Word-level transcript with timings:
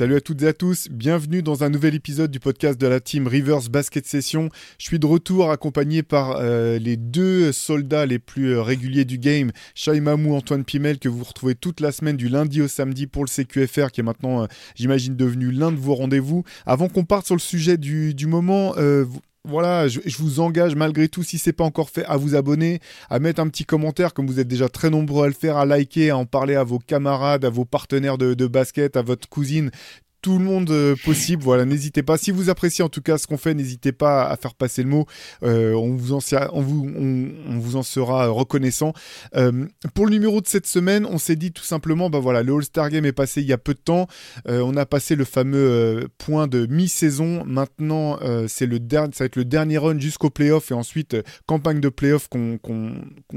Salut 0.00 0.16
à 0.16 0.22
toutes 0.22 0.40
et 0.40 0.46
à 0.46 0.54
tous, 0.54 0.88
bienvenue 0.90 1.42
dans 1.42 1.62
un 1.62 1.68
nouvel 1.68 1.94
épisode 1.94 2.30
du 2.30 2.40
podcast 2.40 2.80
de 2.80 2.86
la 2.86 3.00
team 3.00 3.26
Rivers 3.26 3.68
Basket 3.68 4.06
Session. 4.06 4.48
Je 4.78 4.86
suis 4.86 4.98
de 4.98 5.04
retour 5.04 5.50
accompagné 5.50 6.02
par 6.02 6.38
euh, 6.38 6.78
les 6.78 6.96
deux 6.96 7.52
soldats 7.52 8.06
les 8.06 8.18
plus 8.18 8.54
euh, 8.54 8.62
réguliers 8.62 9.04
du 9.04 9.18
game, 9.18 9.52
Shai 9.74 10.00
Mamou, 10.00 10.34
Antoine 10.34 10.64
Pimel, 10.64 10.98
que 10.98 11.10
vous 11.10 11.22
retrouvez 11.22 11.54
toute 11.54 11.80
la 11.80 11.92
semaine 11.92 12.16
du 12.16 12.30
lundi 12.30 12.62
au 12.62 12.68
samedi 12.68 13.06
pour 13.06 13.26
le 13.26 13.28
CQFR, 13.28 13.90
qui 13.90 14.00
est 14.00 14.02
maintenant, 14.02 14.44
euh, 14.44 14.46
j'imagine, 14.74 15.16
devenu 15.16 15.50
l'un 15.50 15.70
de 15.70 15.76
vos 15.76 15.94
rendez-vous. 15.94 16.44
Avant 16.64 16.88
qu'on 16.88 17.04
parte 17.04 17.26
sur 17.26 17.34
le 17.34 17.40
sujet 17.42 17.76
du, 17.76 18.14
du 18.14 18.26
moment, 18.26 18.72
vous- 18.76 19.20
voilà, 19.44 19.88
je, 19.88 20.00
vous 20.18 20.40
engage 20.40 20.74
malgré 20.74 21.08
tout, 21.08 21.22
si 21.22 21.38
c'est 21.38 21.52
pas 21.52 21.64
encore 21.64 21.90
fait, 21.90 22.04
à 22.04 22.16
vous 22.16 22.34
abonner, 22.34 22.80
à 23.08 23.18
mettre 23.18 23.40
un 23.40 23.48
petit 23.48 23.64
commentaire, 23.64 24.12
comme 24.12 24.26
vous 24.26 24.38
êtes 24.38 24.48
déjà 24.48 24.68
très 24.68 24.90
nombreux 24.90 25.24
à 25.24 25.28
le 25.28 25.34
faire, 25.34 25.56
à 25.56 25.64
liker, 25.64 26.10
à 26.10 26.18
en 26.18 26.26
parler 26.26 26.56
à 26.56 26.64
vos 26.64 26.78
camarades, 26.78 27.44
à 27.44 27.50
vos 27.50 27.64
partenaires 27.64 28.18
de 28.18 28.46
basket, 28.46 28.96
à 28.96 29.02
votre 29.02 29.28
cousine, 29.28 29.70
tout 30.22 30.38
le 30.38 30.44
monde 30.44 30.70
euh, 30.70 30.94
possible. 31.04 31.42
Voilà, 31.42 31.64
n'hésitez 31.64 32.02
pas. 32.02 32.18
Si 32.18 32.30
vous 32.30 32.50
appréciez 32.50 32.84
en 32.84 32.88
tout 32.88 33.00
cas 33.00 33.18
ce 33.18 33.26
qu'on 33.26 33.38
fait, 33.38 33.54
n'hésitez 33.54 33.92
pas 33.92 34.26
à 34.28 34.36
faire 34.36 34.54
passer 34.54 34.82
le 34.82 34.88
mot. 34.88 35.06
Euh, 35.42 35.74
on, 35.74 35.94
vous 35.94 36.12
en, 36.12 36.20
sera- 36.20 36.48
reconnaissant. 38.28 38.92
Euh, 39.36 39.66
pour 39.94 40.06
le 40.06 40.12
numéro 40.12 40.40
de 40.40 40.46
cette 40.46 40.66
semaine, 40.66 41.06
on 41.06 41.18
s'est 41.18 41.36
dit 41.36 41.52
tout 41.52 41.64
simplement, 41.64 42.10
bah 42.10 42.18
voilà, 42.18 42.42
le 42.42 42.54
All-Star 42.54 42.90
Game 42.90 43.04
est 43.04 43.12
passé 43.12 43.40
il 43.40 43.46
y 43.46 43.52
a 43.52 43.58
peu 43.58 43.74
de 43.74 43.78
temps. 43.78 44.06
On 44.46 44.76
a 44.76 44.86
passé 44.86 45.16
le 45.16 45.24
fameux 45.24 46.08
point 46.18 46.46
de 46.46 46.66
mi-saison. 46.66 47.44
Maintenant, 47.44 48.18
c'est 48.48 48.66
le 48.66 48.78
dernier, 48.78 49.12
ça 49.14 49.24
va 49.24 49.26
être 49.26 49.36
le 49.36 49.44
dernier 49.44 49.78
run 49.78 49.98
jusqu'au 49.98 50.30
playoff 50.30 50.70
et 50.70 50.74
ensuite 50.74 51.16
campagne 51.46 51.80
de 51.80 51.88
playoff 51.88 52.28
qu'on 52.28 52.58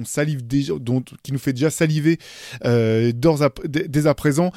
salive 0.03 0.45
déjà, 0.45 0.73
qui 1.23 1.31
nous 1.31 1.39
fait 1.39 1.53
déjà 1.53 1.69
saliver 1.69 2.19
dès 2.63 4.07
à 4.07 4.13
présent. 4.15 4.51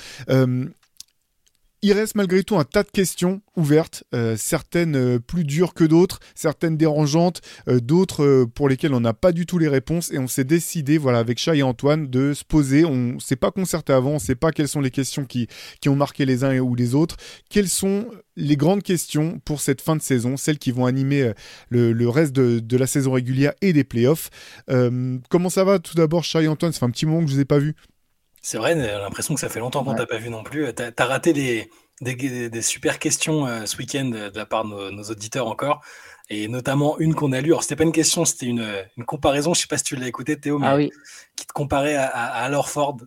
Il 1.83 1.93
reste 1.93 2.15
malgré 2.15 2.43
tout 2.43 2.57
un 2.57 2.65
tas 2.65 2.83
de 2.83 2.91
questions 2.91 3.43
ouvertes, 3.55 4.05
euh, 4.15 4.35
certaines 4.39 4.97
euh, 4.97 5.19
plus 5.19 5.45
dures 5.45 5.75
que 5.75 5.85
d'autres, 5.85 6.21
certaines 6.35 6.79
dérangeantes, 6.79 7.43
euh, 7.69 7.81
d'autres 7.81 8.47
pour 8.55 8.71
lesquelles 8.71 8.95
on 8.95 9.01
n'a 9.01 9.13
pas 9.13 9.31
du 9.31 9.45
tout 9.45 9.59
les 9.59 9.69
réponses 9.69 10.11
et 10.11 10.19
on 10.19 10.27
s'est 10.27 10.45
décidé, 10.45 10.97
voilà, 10.97 11.19
avec 11.19 11.39
Chat 11.39 11.55
et 11.55 11.63
Antoine, 11.63 12.09
de 12.09 12.33
se 12.33 12.45
poser. 12.45 12.87
On 12.87 13.15
ne 13.15 13.19
s'est 13.19 13.37
pas 13.37 13.51
concerté 13.51 13.93
avant, 13.93 14.13
on 14.13 14.15
ne 14.15 14.19
sait 14.19 14.35
pas 14.35 14.53
quelles 14.53 14.69
sont 14.69 14.81
les 14.81 14.91
questions 14.91 15.27
qui, 15.27 15.49
ont 15.87 15.97
marqué 15.97 16.25
les 16.25 16.45
uns 16.45 16.59
ou 16.59 16.75
les 16.75 16.95
autres. 16.95 17.17
Quelles 17.51 17.69
sont 17.69 18.07
les 18.37 18.57
grandes 18.57 18.83
questions 18.83 19.39
pour 19.45 19.61
cette 19.61 19.83
fin 19.83 19.97
de 19.97 20.03
saison, 20.03 20.37
celles 20.39 20.59
qui 20.59 20.73
vont 20.73 20.87
animer 20.87 21.33
le, 21.69 22.09
reste 22.09 22.33
de, 22.33 22.77
la 22.77 22.87
saison 22.87 23.13
régulière 23.13 23.53
et 23.61 23.73
des 23.73 23.85
playoffs? 23.85 24.31
Comment 24.67 25.51
ça 25.51 25.65
va 25.65 25.79
tout 25.79 25.95
d'abord, 25.95 26.25
Chat 26.25 26.43
et 26.43 26.49
Antoine? 26.49 26.73
Ça 26.73 26.81
fait 26.81 26.87
un 26.87 26.91
petit 26.91 27.07
moment 27.07 27.21
que 27.21 27.27
je 27.27 27.33
ne 27.33 27.37
vous 27.37 27.43
ai 27.43 27.47
pas 27.47 27.59
vus. 27.59 27.77
C'est 28.49 28.59
vrai, 28.59 28.75
j'ai 28.81 28.87
l'impression 28.93 29.35
que 29.35 29.41
ça 29.41 29.49
fait 29.49 29.59
longtemps 29.59 29.83
qu'on 29.83 29.91
Ouais. 29.91 29.97
t'a 29.97 30.07
pas 30.07 30.19
vu 30.19 30.31
non 30.31 30.45
plus. 30.45 30.73
T'as 30.73 30.93
as 30.97 31.05
raté 31.05 31.33
des, 31.33 31.69
des, 32.01 32.63
super 32.63 33.01
questions 33.01 33.45
euh, 33.45 33.67
ce 33.67 33.77
week-end 33.77 34.05
de 34.05 34.31
la 34.39 34.47
part 34.47 34.65
de 34.65 34.71
nos, 34.71 34.91
nos 34.93 35.03
auditeurs 35.03 35.49
encore. 35.49 35.81
Et 36.31 36.47
notamment 36.47 36.97
une 37.01 37.17
qu'on 37.17 37.33
a 37.33 37.41
lue. 37.41 37.51
Alors, 37.51 37.65
c'était 37.65 37.75
pas 37.75 37.83
une 37.83 37.91
question, 37.91 38.25
c'était 38.25 38.47
une, 38.47 38.65
une 38.97 39.05
comparaison. 39.05 39.53
Je 39.53 39.63
sais 39.63 39.67
pas 39.67 39.79
si 39.79 39.83
tu 39.85 39.97
l'as 39.97 40.07
écouté, 40.07 40.39
Théo, 40.39 40.61
mais 40.61 40.67
Ah 40.69 40.77
oui, 40.77 40.93
qui 41.35 41.45
te 41.45 41.53
comparait 41.53 41.97
à, 41.97 42.07
à, 42.07 42.25
à 42.43 42.45
Al 42.45 42.55
Horford. 42.55 42.99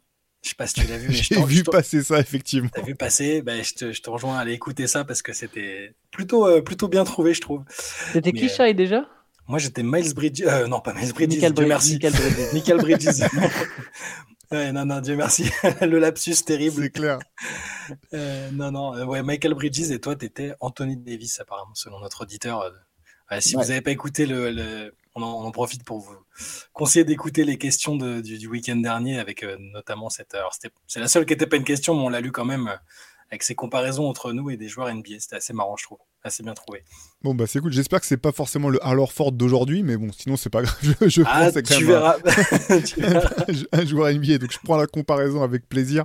Je 0.44 0.50
sais 0.50 0.56
pas 0.56 0.68
si 0.68 0.74
tu 0.74 0.88
l'as 0.88 0.98
vu, 0.98 1.14
J'ai 1.14 1.42
vu 1.46 1.64
passer 1.64 2.04
ça, 2.04 2.20
effectivement. 2.20 2.70
T'as 2.74 2.82
vu 2.82 2.96
passer, 2.96 3.42
ben, 3.42 3.64
je, 3.64 3.74
te, 3.76 3.92
je 3.94 4.02
te 4.02 4.10
rejoins 4.10 4.38
à 4.38 4.42
aller 4.42 4.54
écouter 4.54 4.88
ça 4.88 5.06
parce 5.06 5.22
que 5.22 5.32
c'était 5.32 5.94
plutôt, 6.12 6.46
euh, 6.48 6.62
plutôt 6.62 6.90
bien 6.90 7.06
trouvé, 7.06 7.34
je 7.34 7.40
trouve. 7.40 7.64
c'était 8.12 8.34
qui 8.34 8.46
euh, 8.46 8.50
Shai 8.50 8.74
déjà? 8.74 9.06
Moi, 9.48 9.58
j'étais 9.58 9.84
Miles 9.84 10.14
Bridges. 10.14 10.44
euh, 10.46 10.68
non, 10.68 10.82
pas 10.82 10.94
Miles 10.94 11.14
Bridges, 11.14 11.36
Michael 11.36 11.54
Dieu 11.54 11.64
Brid- 11.64 11.68
merci. 11.70 11.94
Michael 11.94 12.12
Bridges. 12.14 12.50
Michael 12.54 12.78
Bridges. 12.78 13.24
Ouais, 14.52 14.72
non, 14.72 14.86
non, 14.86 15.00
Dieu 15.00 15.16
merci. 15.16 15.44
Le 15.82 16.00
lapsus 16.00 16.36
terrible. 16.46 16.84
C'est 16.84 16.90
clair. 16.92 17.20
Euh, 18.14 18.52
non, 18.52 18.70
non, 18.72 18.94
euh, 18.96 19.04
ouais, 19.04 19.24
Michael 19.24 19.56
Bridges 19.56 19.90
et 19.90 20.00
toi, 20.00 20.16
t'étais 20.16 20.54
Anthony 20.60 20.96
Davis, 20.96 21.40
apparemment, 21.40 21.74
selon 21.74 22.00
notre 22.00 22.22
auditeur. 22.22 22.62
euh. 22.62 22.70
Ouais, 23.32 23.42
si 23.42 23.56
vous 23.56 23.62
n'avez 23.62 23.82
pas 23.82 23.90
écouté, 23.90 24.28
le, 24.28 24.52
le- 24.52 24.94
on, 25.16 25.24
en, 25.24 25.28
on 25.42 25.46
en 25.48 25.52
profite 25.52 25.84
pour 25.84 25.98
vous 26.00 26.16
conseiller 26.72 27.04
d'écouter 27.04 27.46
les 27.46 27.58
questions 27.58 27.96
de- 27.96 28.22
du, 28.22 28.38
du 28.38 28.48
week-end 28.48 28.76
dernier, 28.76 29.20
avec 29.20 29.42
euh, 29.42 29.58
notamment 29.60 30.10
cette. 30.12 30.36
Alors, 30.36 30.54
c'est 30.86 31.00
la 31.00 31.08
seule 31.08 31.26
qui 31.26 31.34
n'était 31.34 31.48
pas 31.48 31.56
une 31.58 31.64
question, 31.64 31.96
mais 31.96 32.02
on 32.04 32.10
l'a 32.10 32.22
lu 32.22 32.32
quand 32.32 32.46
même, 32.46 32.78
avec 33.32 33.44
ces 33.44 33.56
comparaisons 33.56 34.08
entre 34.08 34.34
nous 34.34 34.50
et 34.50 34.58
des 34.58 34.68
joueurs 34.68 34.94
NBA. 34.94 35.20
C'était 35.20 35.36
assez 35.38 35.54
marrant, 35.54 35.76
je 35.78 35.84
trouve. 35.84 36.00
Assez 36.24 36.44
bien 36.44 36.54
trouvé. 36.54 36.84
Bon 37.22 37.34
bah 37.34 37.46
c'est 37.48 37.62
cool, 37.62 37.72
j'espère 37.72 38.02
que 38.02 38.06
c'est 38.06 38.18
pas 38.18 38.34
forcément 38.34 38.68
le 38.70 38.84
Harlor 38.86 39.14
Ford 39.14 39.32
d'aujourd'hui, 39.32 39.84
mais 39.84 39.96
bon 39.96 40.12
sinon 40.12 40.36
c'est 40.36 40.50
pas 40.50 40.64
grave, 40.64 40.78
je, 41.02 41.08
je 41.08 41.22
Ah, 41.26 41.46
pense 41.46 41.54
que 41.54 41.54
c'est 41.54 41.64
quand 41.64 41.78
tu 41.78 41.86
verras. 41.86 42.18
Tu 42.86 43.00
verras. 43.00 43.30
un, 43.72 43.80
un 43.80 43.86
joueur 43.86 44.14
NBA, 44.14 44.38
donc 44.40 44.52
je 44.52 44.58
prends 44.64 44.76
la 44.76 44.88
comparaison 44.88 45.44
avec 45.44 45.70
plaisir. 45.70 46.04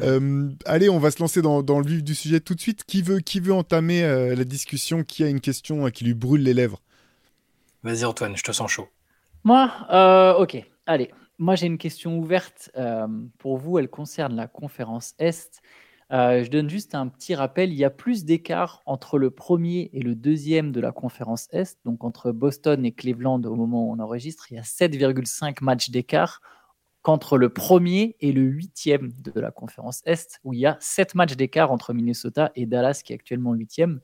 Euh, 0.00 0.50
allez, 0.64 0.88
on 0.88 0.98
va 0.98 1.10
se 1.12 1.20
lancer 1.20 1.40
dans, 1.40 1.62
dans 1.62 1.78
le 1.78 1.86
vif 1.86 2.02
du 2.02 2.14
sujet 2.16 2.40
tout 2.40 2.54
de 2.56 2.60
suite. 2.60 2.84
Qui 2.84 3.02
veut, 3.02 3.20
qui 3.20 3.38
veut 3.38 3.52
entamer 3.52 4.02
euh, 4.02 4.34
la 4.34 4.44
discussion? 4.44 5.04
Qui 5.04 5.22
a 5.22 5.28
une 5.28 5.40
question 5.40 5.86
euh, 5.86 5.90
qui 5.90 6.04
lui 6.04 6.14
brûle 6.14 6.42
les 6.42 6.54
lèvres? 6.54 6.80
Vas-y, 7.84 8.04
Antoine, 8.04 8.36
je 8.36 8.42
te 8.42 8.50
sens 8.52 8.70
chaud. 8.70 8.88
Moi, 9.44 9.70
euh, 9.92 10.34
ok. 10.34 10.56
Allez, 10.86 11.10
moi 11.38 11.54
j'ai 11.54 11.66
une 11.66 11.78
question 11.78 12.18
ouverte 12.18 12.70
euh, 12.76 13.06
pour 13.38 13.58
vous. 13.58 13.78
Elle 13.78 13.88
concerne 13.88 14.34
la 14.34 14.46
conférence 14.48 15.14
Est. 15.18 15.60
Euh, 16.12 16.44
je 16.44 16.50
donne 16.50 16.68
juste 16.68 16.94
un 16.94 17.08
petit 17.08 17.34
rappel. 17.34 17.72
Il 17.72 17.78
y 17.78 17.84
a 17.84 17.90
plus 17.90 18.24
d'écart 18.24 18.82
entre 18.86 19.18
le 19.18 19.30
premier 19.30 19.90
et 19.92 20.00
le 20.00 20.14
deuxième 20.14 20.72
de 20.72 20.80
la 20.80 20.92
conférence 20.92 21.48
Est. 21.52 21.78
Donc 21.84 22.04
entre 22.04 22.32
Boston 22.32 22.84
et 22.84 22.92
Cleveland 22.92 23.42
au 23.44 23.56
moment 23.56 23.88
où 23.88 23.92
on 23.92 23.98
enregistre, 23.98 24.46
il 24.50 24.56
y 24.56 24.58
a 24.58 24.62
7,5 24.62 25.62
matchs 25.62 25.90
d'écart 25.90 26.40
qu'entre 27.02 27.36
le 27.36 27.50
premier 27.50 28.16
et 28.20 28.32
le 28.32 28.42
huitième 28.42 29.12
de 29.20 29.38
la 29.38 29.50
conférence 29.50 30.02
Est, 30.06 30.40
où 30.42 30.54
il 30.54 30.60
y 30.60 30.66
a 30.66 30.76
7 30.80 31.14
matchs 31.14 31.36
d'écart 31.36 31.70
entre 31.70 31.92
Minnesota 31.92 32.50
et 32.54 32.66
Dallas, 32.66 33.02
qui 33.04 33.12
est 33.12 33.16
actuellement 33.16 33.52
huitième. 33.52 34.00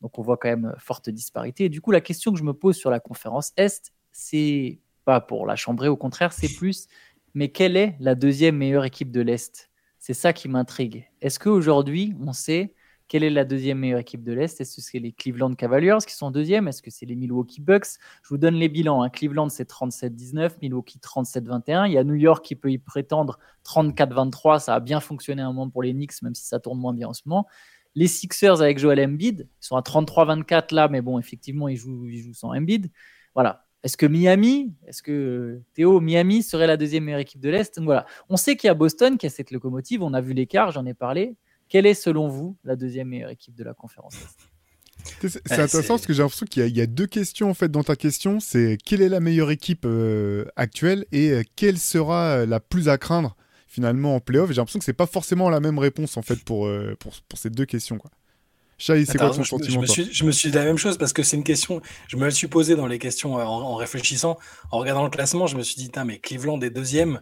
Donc 0.00 0.18
on 0.18 0.22
voit 0.22 0.36
quand 0.36 0.48
même 0.48 0.74
forte 0.78 1.10
disparité. 1.10 1.64
Et 1.64 1.68
du 1.68 1.80
coup, 1.80 1.90
la 1.90 2.00
question 2.00 2.32
que 2.32 2.38
je 2.38 2.44
me 2.44 2.54
pose 2.54 2.76
sur 2.76 2.90
la 2.90 3.00
conférence 3.00 3.52
Est, 3.56 3.92
c'est 4.12 4.80
pas 5.04 5.20
pour 5.20 5.46
la 5.46 5.56
chambrer, 5.56 5.88
au 5.88 5.96
contraire, 5.96 6.32
c'est 6.32 6.48
plus, 6.54 6.86
mais 7.34 7.50
quelle 7.50 7.76
est 7.76 7.96
la 8.00 8.14
deuxième 8.14 8.56
meilleure 8.56 8.84
équipe 8.84 9.10
de 9.10 9.20
l'Est? 9.20 9.67
C'est 9.98 10.14
ça 10.14 10.32
qui 10.32 10.48
m'intrigue. 10.48 11.08
Est-ce 11.20 11.38
qu'aujourd'hui, 11.38 12.14
on 12.20 12.32
sait 12.32 12.74
quelle 13.08 13.24
est 13.24 13.30
la 13.30 13.46
deuxième 13.46 13.78
meilleure 13.78 14.00
équipe 14.00 14.22
de 14.22 14.32
l'Est? 14.34 14.60
Est-ce 14.60 14.76
que 14.76 14.82
c'est 14.82 14.98
les 14.98 15.12
Cleveland 15.12 15.54
Cavaliers 15.54 15.96
qui 16.06 16.14
sont 16.14 16.30
deuxième 16.30 16.68
Est-ce 16.68 16.82
que 16.82 16.90
c'est 16.90 17.06
les 17.06 17.16
Milwaukee 17.16 17.62
Bucks? 17.62 17.86
Je 18.22 18.28
vous 18.28 18.36
donne 18.36 18.54
les 18.54 18.68
bilans. 18.68 19.02
hein. 19.02 19.08
Cleveland, 19.08 19.48
c'est 19.48 19.68
37-19, 19.68 20.56
Milwaukee 20.60 20.98
37-21. 20.98 21.86
Il 21.86 21.92
y 21.94 21.98
a 21.98 22.04
New 22.04 22.14
York 22.14 22.44
qui 22.44 22.54
peut 22.54 22.70
y 22.70 22.76
prétendre 22.76 23.38
34-23. 23.64 24.60
Ça 24.60 24.74
a 24.74 24.80
bien 24.80 25.00
fonctionné 25.00 25.40
un 25.40 25.48
moment 25.48 25.70
pour 25.70 25.82
les 25.82 25.92
Knicks, 25.94 26.20
même 26.22 26.34
si 26.34 26.44
ça 26.44 26.60
tourne 26.60 26.78
moins 26.78 26.92
bien 26.92 27.08
en 27.08 27.14
ce 27.14 27.22
moment. 27.24 27.46
Les 27.94 28.06
Sixers 28.08 28.60
avec 28.60 28.78
Joel 28.78 29.00
Embiid, 29.00 29.48
ils 29.50 29.66
sont 29.66 29.76
à 29.76 29.80
33-24 29.80 30.74
là, 30.74 30.88
mais 30.88 31.00
bon, 31.00 31.18
effectivement, 31.18 31.68
ils 31.68 31.76
jouent, 31.76 32.06
ils 32.08 32.20
jouent 32.20 32.34
sans 32.34 32.54
Embiid. 32.54 32.90
Voilà. 33.34 33.64
Est-ce 33.84 33.96
que 33.96 34.06
Miami, 34.06 34.74
est-ce 34.86 35.02
que 35.02 35.12
euh, 35.12 35.62
Théo, 35.74 36.00
Miami 36.00 36.42
serait 36.42 36.66
la 36.66 36.76
deuxième 36.76 37.04
meilleure 37.04 37.20
équipe 37.20 37.40
de 37.40 37.48
l'Est? 37.48 37.80
Voilà. 37.80 38.06
On 38.28 38.36
sait 38.36 38.56
qu'il 38.56 38.66
y 38.66 38.70
a 38.70 38.74
Boston 38.74 39.16
qui 39.18 39.26
a 39.26 39.30
cette 39.30 39.50
locomotive, 39.52 40.02
on 40.02 40.14
a 40.14 40.20
vu 40.20 40.32
l'écart, 40.32 40.72
j'en 40.72 40.84
ai 40.86 40.94
parlé. 40.94 41.36
Quelle 41.68 41.86
est 41.86 41.94
selon 41.94 42.28
vous 42.28 42.56
la 42.64 42.76
deuxième 42.76 43.08
meilleure 43.08 43.30
équipe 43.30 43.54
de 43.54 43.62
la 43.62 43.74
conférence 43.74 44.14
Est? 45.22 45.28
C'est 45.28 45.50
Ouais, 45.50 45.60
intéressant 45.60 45.94
parce 45.94 46.06
que 46.06 46.12
j'ai 46.12 46.22
l'impression 46.22 46.46
qu'il 46.46 46.60
y, 46.62 46.64
a- 46.64 46.68
il 46.68 46.76
y 46.76 46.80
a 46.80 46.86
deux 46.86 47.06
questions 47.06 47.48
en 47.50 47.54
fait 47.54 47.70
dans 47.70 47.84
ta 47.84 47.94
question. 47.94 48.40
C'est 48.40 48.76
quelle 48.84 49.00
est 49.00 49.08
la 49.08 49.20
meilleure 49.20 49.50
équipe 49.52 49.84
euh, 49.86 50.44
actuelle 50.56 51.06
et 51.12 51.30
euh, 51.30 51.42
quelle 51.56 51.78
sera 51.78 52.44
la 52.46 52.58
plus 52.60 52.88
à 52.88 52.98
craindre 52.98 53.36
finalement 53.68 54.16
en 54.16 54.20
playoff? 54.20 54.48
J'ai 54.50 54.56
l'impression 54.56 54.80
que 54.80 54.84
c'est 54.84 54.92
pas 54.92 55.06
forcément 55.06 55.50
la 55.50 55.60
même 55.60 55.78
réponse 55.78 56.16
en 56.16 56.22
fait 56.22 56.42
pour, 56.44 56.66
euh, 56.66 56.96
pour, 56.98 57.12
pour 57.28 57.38
ces 57.38 57.48
deux 57.50 57.64
questions. 57.64 57.96
Quoi. 57.96 58.10
Chai, 58.78 59.04
c'est 59.06 59.18
quoi 59.18 59.30
ton 59.30 59.42
raison, 59.42 59.68
je, 59.68 59.78
me- 59.78 59.86
sentiment 59.86 59.86
suis, 59.86 60.12
je 60.12 60.24
me 60.24 60.30
suis 60.30 60.50
dit 60.50 60.56
la 60.56 60.64
même 60.64 60.78
chose 60.78 60.98
parce 60.98 61.12
que 61.12 61.22
c'est 61.24 61.36
une 61.36 61.42
question, 61.44 61.80
je 62.08 62.16
me 62.16 62.24
le 62.24 62.30
suis 62.30 62.46
posé 62.46 62.76
dans 62.76 62.86
les 62.86 62.98
questions 63.00 63.38
euh, 63.38 63.42
en, 63.44 63.60
en 63.62 63.74
réfléchissant, 63.74 64.38
en 64.70 64.78
regardant 64.78 65.02
le 65.04 65.10
classement, 65.10 65.46
je 65.48 65.56
me 65.56 65.62
suis 65.62 65.76
dit, 65.76 65.90
mais 66.06 66.18
Cleveland 66.20 66.60
est 66.60 66.70
deuxième, 66.70 67.20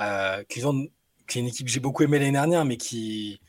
euh, 0.00 0.42
Cleveland, 0.50 0.84
qui 1.26 1.38
est 1.38 1.42
une 1.42 1.48
équipe 1.48 1.66
que 1.66 1.72
j'ai 1.72 1.80
beaucoup 1.80 2.02
aimée 2.02 2.18
l'année 2.18 2.32
dernière, 2.32 2.64
mais 2.66 2.76
qui, 2.76 3.40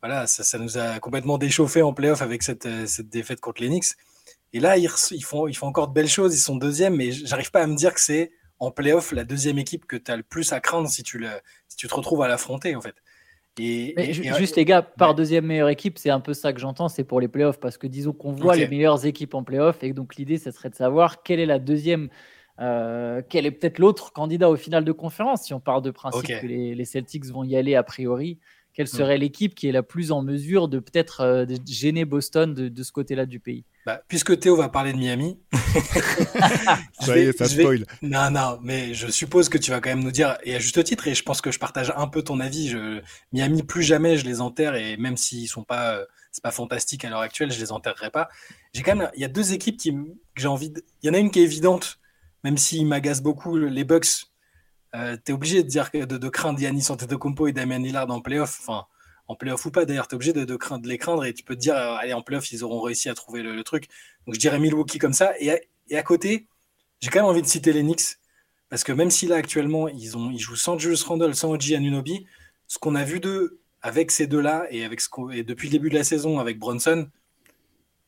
voilà, 0.00 0.26
ça, 0.28 0.44
ça 0.44 0.58
nous 0.58 0.78
a 0.78 1.00
complètement 1.00 1.38
déchauffé 1.38 1.82
en 1.82 1.92
playoff 1.92 2.22
avec 2.22 2.42
cette, 2.44 2.66
euh, 2.66 2.86
cette 2.86 3.08
défaite 3.08 3.40
contre 3.40 3.62
Knicks. 3.64 3.96
Et 4.52 4.60
là, 4.60 4.76
ils, 4.78 4.88
font, 5.24 5.46
ils 5.48 5.56
font 5.56 5.66
encore 5.66 5.88
de 5.88 5.94
belles 5.94 6.08
choses, 6.08 6.34
ils 6.34 6.38
sont 6.40 6.56
deuxième, 6.56 6.96
mais 6.96 7.12
j'arrive 7.12 7.50
pas 7.50 7.62
à 7.62 7.66
me 7.66 7.76
dire 7.76 7.94
que 7.94 8.00
c'est 8.00 8.32
en 8.58 8.70
playoff 8.70 9.12
la 9.12 9.24
deuxième 9.24 9.58
équipe 9.58 9.86
que 9.86 9.96
tu 9.96 10.10
as 10.10 10.16
le 10.16 10.22
plus 10.22 10.52
à 10.52 10.60
craindre 10.60 10.88
si 10.88 11.02
tu, 11.02 11.18
le, 11.18 11.28
si 11.68 11.76
tu 11.76 11.88
te 11.88 11.94
retrouves 11.94 12.22
à 12.22 12.28
l'affronter, 12.28 12.74
en 12.76 12.80
fait. 12.80 12.94
Et, 13.58 14.12
juste 14.12 14.56
les 14.56 14.64
gars, 14.64 14.82
par 14.82 15.14
deuxième 15.14 15.46
meilleure 15.46 15.68
équipe, 15.68 15.98
c'est 15.98 16.10
un 16.10 16.20
peu 16.20 16.34
ça 16.34 16.52
que 16.52 16.60
j'entends, 16.60 16.88
c'est 16.88 17.04
pour 17.04 17.20
les 17.20 17.28
playoffs, 17.28 17.60
parce 17.60 17.78
que 17.78 17.86
disons 17.86 18.12
qu'on 18.12 18.32
voit 18.32 18.56
les 18.56 18.68
meilleures 18.68 19.04
équipes 19.06 19.34
en 19.34 19.42
playoffs, 19.42 19.82
et 19.82 19.92
donc 19.92 20.16
l'idée, 20.16 20.38
ce 20.38 20.50
serait 20.50 20.70
de 20.70 20.74
savoir 20.74 21.22
quelle 21.22 21.40
est 21.40 21.46
la 21.46 21.58
deuxième, 21.58 22.08
euh, 22.60 23.22
quel 23.28 23.46
est 23.46 23.50
peut-être 23.50 23.78
l'autre 23.78 24.12
candidat 24.12 24.50
au 24.50 24.56
final 24.56 24.84
de 24.84 24.92
conférence, 24.92 25.44
si 25.44 25.54
on 25.54 25.60
part 25.60 25.82
de 25.82 25.90
principe 25.90 26.40
que 26.40 26.46
les, 26.46 26.84
Celtics 26.84 27.26
vont 27.26 27.44
y 27.44 27.56
aller 27.56 27.74
a 27.74 27.82
priori, 27.82 28.38
quelle 28.78 28.86
hmm. 28.86 28.96
serait 28.96 29.18
l'équipe 29.18 29.56
qui 29.56 29.68
est 29.68 29.72
la 29.72 29.82
plus 29.82 30.12
en 30.12 30.22
mesure 30.22 30.68
de 30.68 30.78
peut-être 30.78 31.22
euh, 31.22 31.44
gêner 31.66 32.04
Boston 32.04 32.54
de, 32.54 32.82
ce 32.84 32.92
côté-là 32.92 33.26
du 33.26 33.40
pays? 33.40 33.64
Bah, 33.84 34.00
Puisque 34.06 34.38
Théo 34.38 34.54
va 34.54 34.68
parler 34.68 34.92
de 34.92 34.98
Miami, 34.98 35.36
ça 37.00 37.18
y 37.18 37.22
est, 37.22 37.36
ça 37.36 37.48
spoil. 37.48 37.86
Non, 38.02 38.30
non, 38.30 38.60
mais 38.62 38.94
je 38.94 39.08
suppose 39.08 39.48
que 39.48 39.58
tu 39.58 39.72
vas 39.72 39.80
quand 39.80 39.90
même 39.90 40.04
nous 40.04 40.12
dire, 40.12 40.38
et 40.44 40.54
à 40.54 40.60
juste 40.60 40.84
titre, 40.84 41.08
et 41.08 41.16
je 41.16 41.24
pense 41.24 41.40
que 41.40 41.50
je 41.50 41.58
partage 41.58 41.92
un 41.96 42.06
peu 42.06 42.22
ton 42.22 42.38
avis, 42.38 42.68
je... 42.68 43.00
Miami, 43.32 43.64
plus 43.64 43.82
jamais 43.82 44.16
je 44.16 44.24
les 44.24 44.40
enterre, 44.40 44.76
et 44.76 44.96
même 44.96 45.16
s'ils 45.16 45.48
sont 45.48 45.64
pas, 45.64 45.96
euh, 45.96 46.04
c'est 46.30 46.44
pas 46.44 46.52
fantastique 46.52 47.04
à 47.04 47.10
l'heure 47.10 47.18
actuelle, 47.18 47.50
je 47.50 47.58
les 47.58 47.72
enterrerai 47.72 48.10
pas. 48.10 48.28
J'ai 48.74 48.84
quand 48.84 48.94
même, 48.94 49.10
il 49.16 49.20
y 49.20 49.24
a 49.24 49.28
deux 49.28 49.54
équipes 49.54 49.76
qui, 49.76 49.90
que 49.90 49.96
j'ai 50.36 50.46
envie 50.46 50.70
de... 50.70 50.84
Il 51.02 51.08
y 51.08 51.10
en 51.10 51.14
a 51.14 51.18
une 51.18 51.32
qui 51.32 51.40
est 51.40 51.44
évidente, 51.44 51.98
même 52.44 52.56
s'ils 52.56 52.86
m'agacent 52.86 53.22
beaucoup, 53.22 53.56
les 53.56 53.82
Bucks 53.82 54.27
euh, 54.94 55.16
tu 55.22 55.32
es 55.32 55.34
obligé 55.34 55.62
de 55.62 55.68
dire 55.68 55.90
que 55.90 56.04
de, 56.04 56.18
de 56.18 56.28
craindre 56.28 56.60
Yannis 56.60 56.86
Antetokounmpo 56.90 57.46
et 57.46 57.52
Damien 57.52 57.78
Lillard 57.78 58.10
en 58.10 58.20
playoff, 58.20 58.58
enfin 58.60 58.86
en 59.28 59.34
playoff 59.34 59.64
ou 59.66 59.70
pas 59.70 59.84
d'ailleurs, 59.84 60.08
tu 60.08 60.14
es 60.14 60.16
obligé 60.16 60.32
de, 60.32 60.56
craindre, 60.56 60.82
de 60.82 60.88
les 60.88 60.98
craindre 60.98 61.24
et 61.24 61.34
tu 61.34 61.44
peux 61.44 61.54
te 61.54 61.60
dire, 61.60 61.76
euh, 61.76 61.96
allez, 61.96 62.14
en 62.14 62.22
playoff, 62.22 62.50
ils 62.50 62.64
auront 62.64 62.80
réussi 62.80 63.10
à 63.10 63.14
trouver 63.14 63.42
le, 63.42 63.62
truc. 63.62 63.88
Donc 64.26 64.34
je 64.34 64.40
dirais 64.40 64.58
Milwaukee 64.58 64.98
comme 64.98 65.12
ça. 65.12 65.34
Et 65.38 65.50
à, 65.94 66.02
côté, 66.02 66.48
j'ai 67.00 67.10
quand 67.10 67.20
même 67.20 67.28
envie 67.28 67.42
de 67.42 67.46
citer 67.46 67.72
les 67.74 67.82
Knicks, 67.82 68.16
parce 68.70 68.84
que 68.84 68.92
même 68.92 69.10
si 69.10 69.26
là 69.26 69.36
actuellement, 69.36 69.88
ils, 69.88 70.16
ont, 70.16 70.30
ils 70.30 70.38
jouent 70.38 70.56
sans 70.56 70.78
Julius 70.78 71.04
Randle, 71.04 71.34
sans 71.34 71.52
OG 71.52 71.74
Anunobi, 71.74 72.26
ce 72.66 72.78
qu'on 72.78 72.94
a 72.94 73.04
vu 73.04 73.20
d'eux 73.20 73.60
avec 73.82 74.10
ces 74.10 74.26
deux-là 74.26 74.66
et, 74.70 74.84
avec 74.84 75.00
et 75.32 75.42
depuis 75.42 75.68
le 75.68 75.72
début 75.72 75.90
de 75.90 75.94
la 75.94 76.04
saison 76.04 76.38
avec 76.38 76.58
Bronson, 76.58 77.08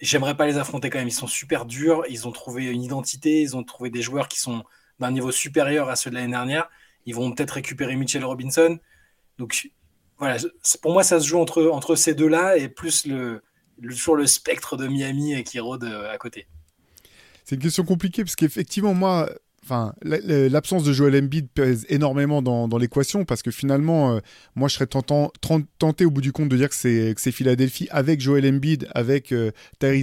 j'aimerais 0.00 0.37
pas 0.37 0.47
les 0.47 0.56
affronter 0.56 0.88
quand 0.88 0.99
même. 0.99 1.09
Ils 1.09 1.12
sont 1.12 1.26
super 1.26 1.67
durs, 1.67 2.05
ils 2.09 2.26
ont 2.26 2.33
trouvé 2.33 2.65
une 2.65 2.83
identité, 2.83 3.43
ils 3.43 3.56
ont 3.56 3.62
trouvé 3.62 3.91
des 3.91 4.03
joueurs 4.03 4.26
qui 4.26 4.41
sont 4.41 4.65
d'un 5.00 5.11
niveau 5.11 5.32
supérieur 5.32 5.88
à 5.88 5.97
ceux 5.97 6.11
de 6.11 6.14
l'année 6.14 6.32
dernière. 6.32 6.69
Ils 7.06 7.14
vont 7.14 7.32
peut-être 7.32 7.52
récupérer 7.52 7.97
Mitchell 7.97 8.25
Robinson. 8.25 8.79
Donc 9.38 9.70
voilà, 10.19 10.37
pour 10.82 10.93
moi, 10.93 11.02
ça 11.02 11.19
se 11.19 11.26
joue 11.26 11.38
entre, 11.38 11.67
entre 11.67 11.97
ces 11.97 12.14
deux-là 12.14 12.58
et 12.58 12.69
plus 12.69 13.06
le, 13.06 13.43
le, 13.81 13.94
toujours 13.94 14.17
le 14.17 14.26
spectre 14.26 14.76
de 14.76 14.87
Miami 14.87 15.43
qui 15.44 15.58
rôde 15.58 15.85
euh, 15.85 16.12
à 16.12 16.19
côté. 16.19 16.47
C'est 17.44 17.56
une 17.56 17.62
question 17.62 17.85
compliquée 17.85 18.23
parce 18.23 18.37
qu'effectivement, 18.37 18.94
moi, 18.94 19.31
Enfin, 19.62 19.93
l'absence 20.03 20.85
de 20.85 20.93
Joel 20.93 21.23
Embiid 21.23 21.49
pèse 21.53 21.85
énormément 21.91 22.41
dans, 22.41 22.79
l'équation 22.79 23.27
parce 23.27 23.43
que 23.43 23.51
finalement, 23.51 24.15
euh, 24.15 24.21
moi, 24.57 24.69
je 24.69 24.75
serais 24.75 24.87
tenté 24.87 26.05
au 26.05 26.11
bout 26.11 26.23
du 26.23 26.33
compte 26.33 26.49
de 26.49 26.57
dire 26.57 26.71
que 26.71 26.75
c'est 26.75 27.33
Philadelphie 27.33 27.87
avec 27.91 28.21
Joel 28.21 28.47
Embiid, 28.47 28.89
avec 28.95 29.33
euh, 29.33 29.51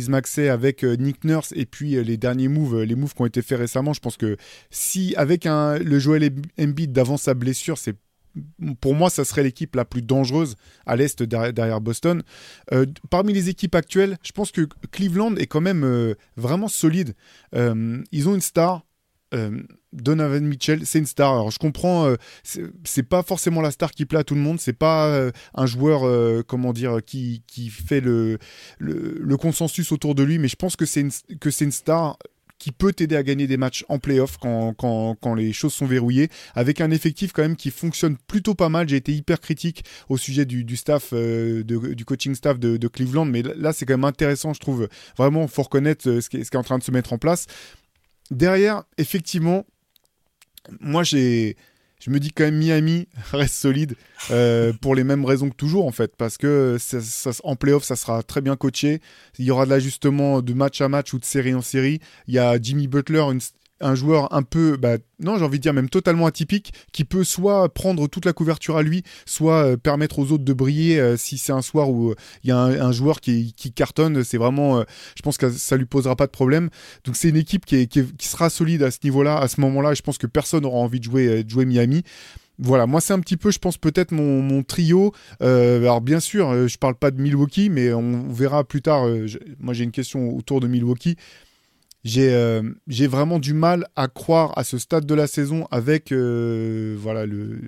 Maxey, 0.09 0.48
avec 0.50 0.83
euh, 0.83 0.95
Nick 0.95 1.24
Nurse 1.24 1.54
et 1.56 1.65
puis 1.65 2.01
les 2.04 2.18
derniers 2.18 2.50
moves, 2.50 2.83
les 2.83 2.95
moves 2.95 3.15
qui 3.15 3.21
ont 3.24 3.25
été 3.25 3.42
faits 3.42 3.57
récemment. 3.57 3.94
Je 3.94 4.00
pense 4.00 4.15
que 4.15 4.38
si 4.69 5.15
avec 5.18 5.48
un, 5.48 5.80
le 5.80 5.98
Joel 5.98 6.31
Embiid 6.59 6.92
d'avant 6.92 7.18
sa 7.18 7.33
blessure, 7.33 7.80
c'est 7.80 7.95
pour 8.80 8.94
moi, 8.94 9.09
ça 9.09 9.25
serait 9.25 9.42
l'équipe 9.42 9.75
la 9.75 9.86
plus 9.86 10.04
dangereuse 10.04 10.56
à 10.86 10.95
l'est 10.95 11.24
derrière, 11.24 11.81
Boston. 11.81 12.21
parmi 13.09 13.33
les 13.33 13.50
équipes 13.50 13.74
actuelles, 13.74 14.19
je 14.21 14.31
pense 14.31 14.51
que 14.51 14.68
Cleveland 14.92 15.36
est 15.38 15.48
quand 15.48 15.62
même 15.62 16.15
vraiment 16.36 16.68
solide. 16.68 17.15
ils 17.56 18.30
ont 18.30 18.36
une 18.36 18.42
star, 18.42 18.86
euh, 19.33 19.62
Donovan 19.94 20.45
Mitchell, 20.45 20.85
c'est 20.85 21.00
une 21.00 21.06
star. 21.06 21.33
Alors 21.33 21.51
je 21.51 21.59
comprends, 21.59 22.06
euh, 22.06 22.15
c'est 22.83 23.03
pas 23.03 23.24
forcément 23.24 23.62
la 23.62 23.71
star 23.71 23.91
qui 23.91 24.06
plaît 24.06 24.19
à 24.19 24.24
tout 24.24 24.35
le 24.35 24.41
monde. 24.41 24.59
C'est 24.59 24.74
pas 24.74 25.07
euh, 25.07 25.31
un 25.53 25.65
joueur, 25.65 26.45
comment 26.45 26.74
dire, 26.74 27.00
qui, 27.06 27.44
qui 27.47 27.69
fait 27.69 28.01
le, 28.01 28.38
consensus 29.39 29.91
autour 29.91 30.15
de 30.15 30.24
lui. 30.24 30.39
Mais 30.39 30.47
je 30.47 30.56
pense 30.56 30.75
que 30.75 30.85
c'est 30.85 31.01
une, 31.01 31.12
que 31.39 31.51
c'est 31.51 31.65
une 31.65 31.71
star 31.71 32.18
qui 32.59 32.71
peut 32.71 32.91
t'aider 32.91 33.15
à 33.15 33.21
gagner 33.21 33.45
des 33.45 33.57
matchs 33.57 33.85
en 33.88 34.00
playoff 34.00 34.38
quand, 34.38 34.74
quand, 34.74 35.35
les 35.35 35.53
choses 35.53 35.73
sont 35.75 35.85
verrouillées, 35.85 36.30
avec 36.56 36.81
un 36.81 36.89
effectif 36.89 37.31
quand 37.31 37.44
même 37.44 37.56
qui 37.56 37.69
fonctionne 37.69 38.18
plutôt 38.18 38.56
pas 38.56 38.68
mal. 38.68 38.89
J'ai 38.89 38.95
été 38.95 39.13
hyper 39.13 39.39
critique 39.39 39.83
au 40.09 40.18
sujet 40.18 40.45
du, 40.45 40.75
staff, 40.75 41.13
du 41.13 42.06
coaching 42.06 42.33
staff 42.33 42.57
de, 42.59 42.88
Cleveland, 42.88 43.25
mais 43.25 43.44
là 43.44 43.73
c'est 43.73 43.85
quand 43.85 43.94
même 43.94 44.06
intéressant, 44.06 44.53
je 44.53 44.59
trouve. 44.59 44.89
Vraiment, 45.18 45.47
faut 45.47 45.63
reconnaître 45.63 46.03
ce 46.03 46.19
ce 46.19 46.30
qui 46.30 46.38
est 46.38 46.56
en 46.56 46.63
train 46.63 46.80
de 46.80 46.83
se 46.83 46.91
mettre 46.91 47.13
en 47.13 47.18
place 47.18 47.45
derrière, 48.31 48.83
effectivement, 48.97 49.65
moi 50.79 51.03
j'ai. 51.03 51.56
Je 52.00 52.12
me 52.12 52.19
dis 52.19 52.31
quand 52.31 52.44
même 52.44 52.57
Miami 52.57 53.07
reste 53.31 53.56
solide 53.56 53.95
euh, 54.29 54.71
pour 54.81 54.94
les 54.94 55.03
mêmes 55.03 55.25
raisons 55.25 55.50
que 55.50 55.56
toujours 55.56 55.88
en 55.88 55.91
fait 55.91 56.15
parce 56.15 56.38
que 56.38 56.77
ça, 56.79 57.31
en 57.44 57.56
playoff 57.56 57.83
ça 57.83 57.95
sera 57.95 58.21
très 58.21 58.39
bien 58.39 58.56
coaché 58.56 59.01
il 59.39 59.45
y 59.45 59.50
aura 59.50 59.65
de 59.65 59.71
l'ajustement 59.71 60.44
de 60.44 60.53
match 60.53 60.79
à 60.79 60.89
match 60.89 61.12
ou 61.13 61.19
de 61.19 61.25
série 61.25 61.56
en 61.56 61.63
série 61.63 62.00
il 62.27 62.35
y 62.35 62.39
a 62.39 62.62
Jimmy 62.62 62.88
Butler 62.88 63.24
un 63.79 63.95
joueur 63.95 64.33
un 64.33 64.44
peu, 64.44 64.77
bah, 64.77 64.97
non, 65.19 65.38
j'ai 65.38 65.45
envie 65.45 65.57
de 65.57 65.63
dire 65.63 65.74
même 65.74 65.89
totalement 65.89 66.25
atypique, 66.25 66.74
qui 66.91 67.03
peut 67.03 67.24
soit 67.24 67.69
prendre 67.74 68.07
toute 68.07 68.25
la 68.25 68.33
couverture 68.33 68.77
à 68.77 68.83
lui, 68.83 69.03
soit 69.25 69.65
euh, 69.65 69.77
permettre 69.77 70.19
aux 70.19 70.31
autres 70.31 70.44
de 70.44 70.53
briller 70.53 71.00
euh, 71.00 71.18
si 71.18 71.38
c'est 71.38 71.51
un 71.51 71.62
soir 71.62 71.89
où 71.89 72.12
euh, 72.12 72.15
il 72.44 72.50
y 72.50 72.51
a 72.51 72.57
un, 72.57 72.91
joueur 72.91 73.21
qui, 73.21 73.53
cartonne. 73.75 74.24
C'est 74.24 74.38
vraiment, 74.38 74.83
je 75.15 75.21
pense 75.21 75.38
que 75.38 75.50
ça 75.50 75.75
lui 75.77 75.85
posera 75.85 76.15
pas 76.15 76.25
de 76.25 76.31
problème. 76.31 76.69
Donc 77.03 77.15
c'est 77.15 77.29
une 77.29 77.38
équipe 77.38 77.65
qui, 77.65 77.88
sera 78.19 78.50
solide 78.50 78.83
à 78.83 78.91
ce 78.91 79.00
niveau-là, 79.03 79.38
à 79.38 79.47
ce 79.47 79.62
moment-là. 79.62 79.94
Je 79.94 80.01
pense 80.01 80.18
que 80.18 80.27
personne 80.27 80.63
n'aura 80.63 80.77
envie 80.77 81.00
de 81.00 81.03
jouer, 81.03 81.65
Miami. 81.65 82.03
Voilà, 82.59 82.88
moi 82.88 83.01
c'est 83.01 83.13
un 83.13 83.19
petit 83.19 83.38
peu, 83.38 83.51
je 83.51 83.59
pense 83.59 83.77
peut-être 83.77 84.12
mon, 84.12 84.41
mon 84.41 84.63
trio. 84.63 85.13
alors 85.41 86.01
bien 86.01 86.19
sûr, 86.19 86.68
je 86.68 86.77
parle 86.77 86.95
pas 86.95 87.12
de 87.12 87.21
Milwaukee, 87.21 87.69
mais 87.69 87.94
on 87.94 88.30
verra 88.30 88.63
plus 88.63 88.81
tard. 88.81 89.06
moi 89.59 89.73
j'ai 89.73 89.83
une 89.83 89.91
question 89.91 90.35
autour 90.35 90.59
de 90.59 90.68
Milwaukee. 90.68 91.18
Euh, 92.15 92.73
j'ai 92.88 93.07
vraiment 93.07 93.39
du 93.39 93.53
mal 93.53 93.88
à 93.95 94.07
croire 94.07 94.57
à 94.57 94.63
ce 94.63 94.77
stade 94.77 95.05
de 95.05 95.13
la 95.13 95.27
saison 95.27 95.67
avec 95.71 96.11
euh, 96.11 96.95
voilà 96.97 97.25
le, 97.25 97.59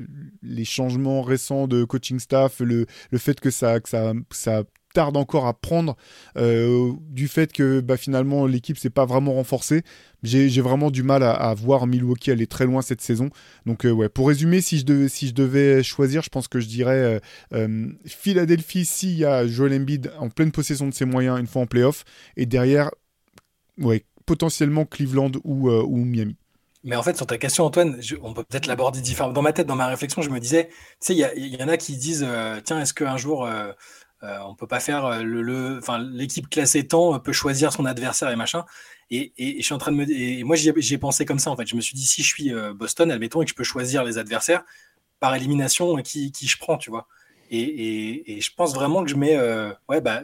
les 0.42 0.66
changements 0.66 1.22
récents 1.22 1.68
de 1.68 1.84
coaching 1.84 2.20
staff, 2.20 2.60
le, 2.60 2.86
le 3.12 3.18
fait 3.18 3.40
que 3.40 3.50
ça, 3.50 3.80
que 3.80 3.90
ça, 3.90 4.14
ça 4.32 4.64
tarde 4.94 5.18
encore 5.18 5.46
à 5.46 5.54
prendre 5.54 5.96
euh, 6.38 6.94
du 7.10 7.28
fait 7.28 7.52
que 7.52 7.80
bah, 7.80 7.98
finalement 7.98 8.48
l'équipe 8.48 8.78
s'est 8.78 8.90
pas 8.90 9.06
vraiment 9.06 9.34
renforcée. 9.34 9.84
J'ai 10.24 10.62
vraiment 10.62 10.90
du 10.90 11.04
mal 11.04 11.24
à, 11.24 11.54
voir 11.54 11.86
Milwaukee 11.86 12.32
aller 12.32 12.48
très 12.48 12.66
loin 12.66 12.82
cette 12.82 13.02
saison. 13.02 13.30
Donc 13.66 13.86
ouais, 13.86 14.10
pour 14.10 14.28
résumer, 14.28 14.62
si 14.62 14.80
je, 14.80 14.86
devais, 14.86 15.08
si 15.08 15.28
je 15.28 15.34
devais 15.34 15.84
choisir, 15.84 16.24
je 16.24 16.30
pense 16.30 16.48
que 16.48 16.60
je 16.60 16.68
dirais 16.68 17.22
Philadelphie 18.06 18.84
s'il 18.84 19.18
y 19.18 19.26
a 19.26 19.48
Joel 19.48 19.74
Embiid 19.74 20.12
en 20.18 20.30
pleine 20.30 20.52
possession 20.52 20.88
de 20.88 20.94
ses 20.94 21.06
moyens 21.06 21.40
une 21.40 21.48
fois 21.48 21.62
en 21.62 21.68
playoff. 21.68 22.04
Et 22.36 22.46
derrière, 22.46 22.90
ouais, 23.80 24.06
potentiellement 24.30 24.86
Cleveland 24.86 25.32
ou, 25.44 25.72
euh, 25.72 25.82
ou 25.82 26.06
Miami. 26.06 26.36
Mais 26.84 26.96
en 26.96 27.02
fait, 27.02 27.18
sur 27.18 27.26
ta 27.26 27.40
question, 27.40 27.66
Antoine, 27.66 28.00
on 28.22 28.36
peut 28.36 28.44
peut-être 28.44 28.68
l'aborder 28.68 29.02
différemment. 29.02 29.34
Dans 29.34 29.42
ma 29.42 29.54
tête, 29.54 29.66
dans 29.66 29.76
ma 29.76 29.88
réflexion, 29.88 30.22
je 30.22 30.30
me 30.30 30.40
disais, 30.40 30.68
tu 30.68 30.76
sais, 31.00 31.16
il 31.36 31.56
y, 31.56 31.64
en 31.64 31.68
a 31.68 31.78
qui 31.78 31.98
disent, 31.98 32.24
euh, 32.28 32.62
tiens, 32.64 32.80
est-ce 32.80 32.94
qu'un 32.94 33.18
jour, 33.18 33.48
euh, 33.48 33.74
on 34.22 34.54
peut 34.54 34.68
pas 34.68 34.80
faire 34.80 35.24
le, 35.24 35.80
enfin, 35.80 35.98
l'équipe 35.98 36.48
classée 36.48 36.86
tant 36.86 37.20
peut 37.20 37.34
choisir 37.34 37.74
son 37.74 37.86
adversaire 37.86 38.30
et 38.30 38.36
machin. 38.36 38.66
Et, 39.10 39.34
je 39.58 39.64
suis 39.64 39.74
en 39.74 39.80
train 39.80 39.92
de 39.92 39.98
me, 39.98 40.44
moi, 40.44 40.56
j'y 40.56 40.94
ai 40.94 40.98
pensé 41.00 41.26
comme 41.26 41.40
ça 41.40 41.50
en 41.50 41.58
fait. 41.58 41.66
Je 41.66 41.76
me 41.76 41.82
suis 41.82 41.96
dit, 41.96 42.06
si 42.06 42.22
je 42.22 42.28
suis 42.28 42.52
Boston, 42.76 43.10
admettons, 43.10 43.42
et 43.42 43.46
que 43.46 43.50
je 43.50 43.56
peux 43.56 43.64
choisir 43.64 44.04
les 44.04 44.20
adversaires 44.20 44.64
par 45.20 45.34
élimination, 45.34 45.96
qui, 46.04 46.32
je 46.40 46.58
prends, 46.60 46.78
tu 46.78 46.92
vois. 46.92 47.08
Et, 47.50 48.38
et, 48.38 48.42
je 48.42 48.52
pense 48.56 48.76
vraiment 48.76 49.04
que 49.04 49.10
je 49.10 49.16
mets, 49.16 49.40
ouais, 49.90 50.02
bah, 50.02 50.22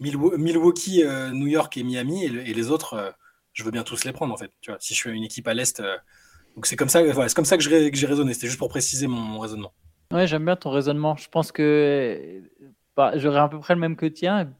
Milwaukee, 0.00 1.02
euh, 1.04 1.30
New 1.30 1.46
York 1.46 1.76
et 1.76 1.82
Miami, 1.82 2.24
et, 2.24 2.54
les 2.54 2.70
autres, 2.70 2.94
euh, 2.94 3.10
je 3.52 3.64
veux 3.64 3.70
bien 3.70 3.82
tous 3.82 4.04
les 4.04 4.12
prendre 4.12 4.32
en 4.32 4.36
fait. 4.36 4.50
Tu 4.60 4.70
vois, 4.70 4.78
si 4.80 4.94
je 4.94 4.98
suis 4.98 5.10
une 5.10 5.24
équipe 5.24 5.48
à 5.48 5.54
l'est, 5.54 5.80
euh, 5.80 5.96
donc 6.54 6.66
c'est 6.66 6.76
comme 6.76 6.88
ça, 6.88 7.00
c'est 7.28 7.34
comme 7.34 7.44
ça 7.44 7.56
que 7.56 7.62
j'ai 7.62 8.06
raisonné. 8.06 8.34
C'était 8.34 8.46
juste 8.46 8.58
pour 8.58 8.68
préciser 8.68 9.06
mon, 9.06 9.38
raisonnement. 9.38 9.72
Ouais, 10.12 10.26
j'aime 10.26 10.44
bien 10.44 10.56
ton 10.56 10.70
raisonnement. 10.70 11.16
Je 11.16 11.28
pense 11.28 11.52
que 11.52 12.42
bah, 12.96 13.12
j'aurais 13.16 13.40
à 13.40 13.48
peu 13.48 13.58
près 13.58 13.74
le 13.74 13.80
même 13.80 13.96
que 13.96 14.06
tien. 14.06 14.52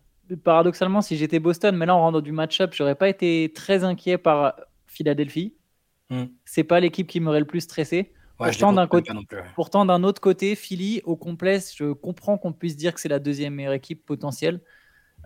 Paradoxalement, 0.45 1.01
si 1.01 1.17
j'étais 1.17 1.39
Boston, 1.39 1.75
mais 1.77 1.87
là 1.87 1.97
on 1.97 2.01
rentre 2.01 2.15
dans 2.15 2.21
du 2.21 2.33
match-up, 2.33 2.73
j'aurais 2.75 2.95
pas 2.95 3.09
été 3.09 3.51
très 3.55 3.83
inquiet 3.85 4.19
par 4.19 4.55
Philadelphie. 4.87 5.55
Hmm. 6.11 6.27
C'est 6.45 6.65
pas 6.65 6.81
l'équipe 6.81 7.07
qui 7.07 7.21
m'aurait 7.21 7.41
le 7.41 7.47
plus 7.47 7.63
stressé. 7.63 8.13
pourtant, 8.37 8.73
d'un 8.73 8.87
côté, 8.87 9.13
pourtant, 9.55 9.87
d'un 9.87 10.03
autre 10.05 10.21
côté, 10.21 10.55
Philly, 10.55 11.01
au 11.05 11.17
complet, 11.17 11.61
je 11.75 11.93
comprends 11.93 12.37
qu'on 12.37 12.53
puisse 12.53 12.77
dire 12.77 12.93
que 12.93 13.01
c'est 13.01 13.09
la 13.09 13.19
deuxième 13.19 13.55
meilleure 13.55 13.73
équipe 13.73 14.05
potentielle 14.05 14.61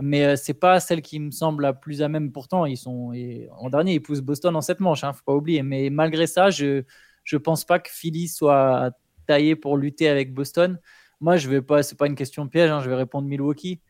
mais 0.01 0.25
euh, 0.25 0.37
c'est 0.37 0.55
pas 0.55 0.81
celle 0.81 1.03
qui 1.03 1.21
me 1.21 1.31
semble 1.31 1.63
la 1.63 1.73
plus 1.73 2.03
à 2.03 2.09
même. 2.09 2.33
Pourtant, 2.33 2.67
ils 2.67 2.77
sont 2.77 3.13
en 3.53 3.71
dernier, 3.71 3.95
ils 3.95 4.03
poussent 4.03 4.21
Boston 4.21 4.57
en 4.57 4.61
cette 4.61 4.81
manche, 4.81 5.05
hein, 5.05 5.13
faut 5.13 5.25
pas 5.25 5.35
oublier. 5.35 5.63
Mais 5.63 5.91
malgré 5.91 6.27
ça, 6.27 6.51
je 6.51 6.85
je 7.25 7.37
pense 7.37 7.65
pas 7.65 7.79
que 7.79 7.91
Philly 7.91 8.29
soit 8.29 8.91
taillé 9.27 9.57
pour 9.57 9.77
lutter 9.77 10.09
avec 10.09 10.35
Boston. 10.35 10.79
Moi, 11.21 11.37
je 11.37 11.49
vais 11.49 11.63
pas, 11.63 11.83
c'est 11.83 11.97
pas 11.97 12.07
une 12.07 12.17
question 12.17 12.49
piège, 12.49 12.71
hein, 12.71 12.81
je 12.81 12.91
vais 12.91 12.97
répondre 12.97 13.29
Milwaukee. 13.29 13.81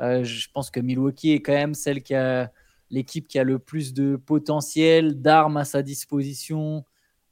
Euh, 0.00 0.24
je 0.24 0.48
pense 0.52 0.70
que 0.70 0.80
Milwaukee 0.80 1.32
est 1.32 1.42
quand 1.42 1.52
même 1.52 1.74
celle 1.74 2.02
qui 2.02 2.14
a 2.14 2.50
l'équipe 2.90 3.28
qui 3.28 3.38
a 3.38 3.44
le 3.44 3.58
plus 3.58 3.94
de 3.94 4.16
potentiel, 4.16 5.20
d'armes 5.20 5.56
à 5.56 5.64
sa 5.64 5.82
disposition. 5.82 6.84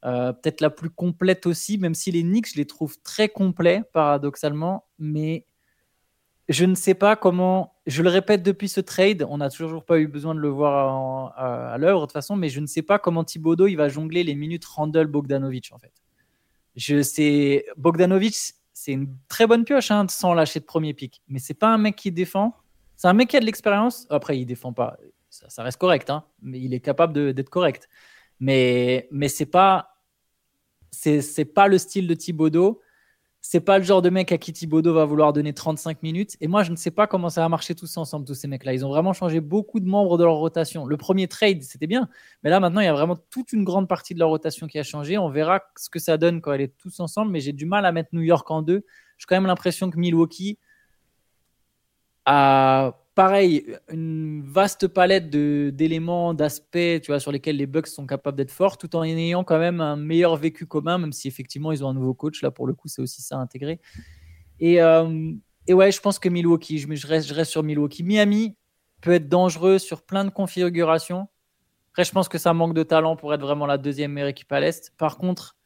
Euh, 0.05 0.33
peut-être 0.33 0.61
la 0.61 0.71
plus 0.71 0.91
complète 0.91 1.47
aussi, 1.47 1.79
même 1.79 1.95
si 1.95 2.13
les 2.13 2.23
Knicks, 2.23 2.53
je 2.53 2.57
les 2.57 2.67
trouve 2.67 3.01
très 3.03 3.29
complets, 3.29 3.83
paradoxalement. 3.93 4.85
Mais 4.99 5.47
je 6.49 6.65
ne 6.65 6.75
sais 6.75 6.95
pas 6.95 7.15
comment. 7.17 7.75
Je 7.87 8.03
le 8.03 8.09
répète 8.09 8.43
depuis 8.43 8.69
ce 8.69 8.81
trade, 8.81 9.27
on 9.29 9.39
n'a 9.39 9.51
toujours 9.51 9.85
pas 9.85 9.99
eu 9.99 10.07
besoin 10.09 10.35
de 10.35 10.41
le 10.41 10.49
voir 10.49 11.35
à, 11.37 11.77
l'œuvre 11.79 12.01
de 12.01 12.07
toute 12.07 12.13
façon, 12.13 12.37
mais 12.37 12.49
je 12.49 12.61
ne 12.61 12.67
sais 12.67 12.83
pas 12.83 12.99
comment 12.99 13.25
Thibodeau 13.25 13.67
il 13.67 13.77
va 13.77 13.89
jongler 13.89 14.25
les 14.25 14.35
minutes 14.35 14.65
Randall 14.65 15.07
Bogdanovic 15.07 15.71
en 15.73 15.79
fait. 15.79 15.93
Je 16.77 17.03
sais 17.03 17.67
Bogdanovic, 17.77 18.35
c'est 18.73 18.93
une 18.93 19.15
très 19.29 19.47
bonne 19.47 19.65
pioche 19.65 19.91
hein, 19.91 20.07
sans 20.09 20.35
lâcher 20.35 20.61
de 20.61 20.65
premier 20.65 20.95
pic, 20.95 21.23
mais 21.29 21.39
c'est 21.39 21.55
pas 21.55 21.69
un 21.69 21.79
mec 21.79 21.97
qui 21.97 22.13
défend. 22.13 22.55
C'est 22.97 23.09
un 23.09 23.13
mec 23.13 23.29
qui 23.29 23.37
a 23.37 23.41
de 23.41 23.45
l'expérience. 23.45 24.07
Après, 24.11 24.39
il 24.39 24.45
défend 24.45 24.73
pas. 24.73 24.97
Ça, 25.31 25.63
reste 25.63 25.79
correct, 25.79 26.11
hein, 26.11 26.25
mais 26.43 26.59
il 26.59 26.75
est 26.75 26.81
capable 26.81 27.33
d'être 27.33 27.51
correct. 27.51 27.89
Mais 28.41 29.09
mais 29.11 29.29
c'est 29.29 29.47
pas 29.47 29.97
c'est 30.91 31.45
pas 31.45 31.69
le 31.69 31.79
style 31.79 32.09
de 32.09 32.15
Thibodeau. 32.15 32.81
C'est 33.41 33.61
pas 33.61 33.79
le 33.79 33.85
genre 33.85 34.03
de 34.03 34.11
mec 34.11 34.33
à 34.33 34.39
qui 34.39 34.53
Thibodeau 34.53 34.93
va 34.93 35.05
vouloir 35.05 35.33
donner 35.33 35.55
35 35.55 36.03
minutes. 36.03 36.37
Et 36.41 36.49
moi, 36.49 36.65
je 36.65 36.71
ne 36.71 36.77
sais 36.77 36.91
pas 36.91 37.07
comment 37.07 37.31
ça 37.31 37.41
va 37.41 37.49
marcher 37.49 37.75
tous 37.75 37.97
ensemble, 37.97 38.27
tous 38.27 38.35
ces 38.35 38.49
mecs-là. 38.49 38.75
Ils 38.75 38.85
ont 38.85 38.89
vraiment 38.89 39.13
changé 39.13 39.41
beaucoup 39.41 39.81
de 39.81 39.87
membres 39.87 40.19
de 40.19 40.25
leur 40.25 40.35
rotation. 40.35 40.87
Le 40.87 40.97
premier 40.97 41.29
trade, 41.29 41.63
c'était 41.63 41.87
bien. 41.87 42.09
Mais 42.43 42.51
là, 42.51 42.61
maintenant, 42.61 42.81
il 42.81 42.87
y 42.87 42.89
a 42.89 42.93
vraiment 42.93 43.17
toute 43.31 43.53
une 43.53 43.65
grande 43.65 43.89
partie 43.89 44.13
de 44.13 44.19
leur 44.19 44.29
rotation 44.29 44.67
qui 44.67 44.79
a 44.79 44.83
changé. 44.83 45.19
On 45.19 45.31
verra 45.31 45.63
ce 45.77 45.89
que 45.89 45.99
ça 45.99 46.19
donne 46.19 46.41
quand 46.41 46.53
elle 46.53 46.63
est 46.63 46.77
tous 46.77 47.01
ensemble. 47.01 47.31
Mais 47.31 47.41
j'ai 47.41 47.53
du 47.53 47.65
mal 47.65 47.87
à 47.87 47.93
mettre 47.93 48.11
New 48.13 48.23
York 48.23 48.51
en 48.51 48.61
deux. 48.61 48.85
J'ai 49.19 49.27
quand 49.27 49.37
même 49.37 49.47
l'impression 49.47 49.89
que 49.89 49.99
Milwaukee 49.99 50.59
a 52.27 52.93
pareil, 53.19 53.77
une 53.91 54.45
vaste 54.45 54.87
palette 54.87 55.29
d'éléments, 55.29 56.35
d'aspects, 56.35 57.01
tu 57.03 57.09
vois, 57.09 57.19
sur 57.19 57.33
lesquels 57.33 57.57
les 57.57 57.67
Bucks 57.67 57.89
sont 57.89 58.07
capables 58.07 58.37
d'être 58.37 58.53
forts, 58.53 58.79
tout 58.79 58.95
en 58.95 59.03
ayant 59.03 59.43
quand 59.43 59.59
même 59.59 59.81
un 59.81 59.97
meilleur 59.97 60.37
vécu 60.37 60.67
commun, 60.67 60.99
même 60.99 61.11
si 61.11 61.27
effectivement 61.27 61.73
ils 61.73 61.85
ont 61.85 61.89
un 61.89 61.95
nouveau 61.95 62.15
coach. 62.15 62.43
Là, 62.43 62.53
pour 62.53 62.69
le 62.69 62.75
coup, 62.75 62.87
c'est 62.87 63.03
aussi 63.03 63.21
ça 63.21 63.37
intégré. 63.39 63.81
Et, 64.61 64.81
euh, 64.81 65.33
et 65.67 65.75
ouais, 65.75 65.91
je 65.91 66.01
pense 66.01 66.21
que 66.21 66.29
Milwaukee, 66.29 66.79
je, 66.79 67.07
reste, 67.09 67.27
je 67.27 67.35
reste 67.35 67.51
sur 67.51 67.65
Milwaukee. 67.65 68.05
Miami 68.05 68.57
peut 69.01 69.15
être 69.15 69.29
dangereux 69.29 69.81
sur 69.81 70.03
plein 70.03 70.25
de 70.25 70.31
configurations. 70.31 71.27
Après, 71.91 72.05
je 72.05 72.13
pense 72.13 72.29
que 72.29 72.39
ça 72.39 72.55
manque 72.55 72.75
de 72.75 72.85
talent 72.85 73.17
pour 73.17 73.35
être 73.35 73.43
vraiment 73.43 73.67
la 73.67 73.79
deuxième 73.79 74.13
meilleure 74.13 74.29
équipe 74.29 74.53
à 74.53 74.61
l'Est. 74.61 74.93
Par 74.97 75.19
contre, 75.19 75.57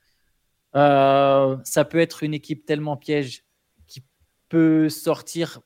euh, 0.74 1.58
ça 1.64 1.84
peut 1.84 2.00
être 2.00 2.22
une 2.22 2.32
équipe 2.32 2.64
tellement 2.64 2.96
piège 2.96 3.44
qui 3.88 4.02
peut 4.48 4.88
sortir 4.88 5.60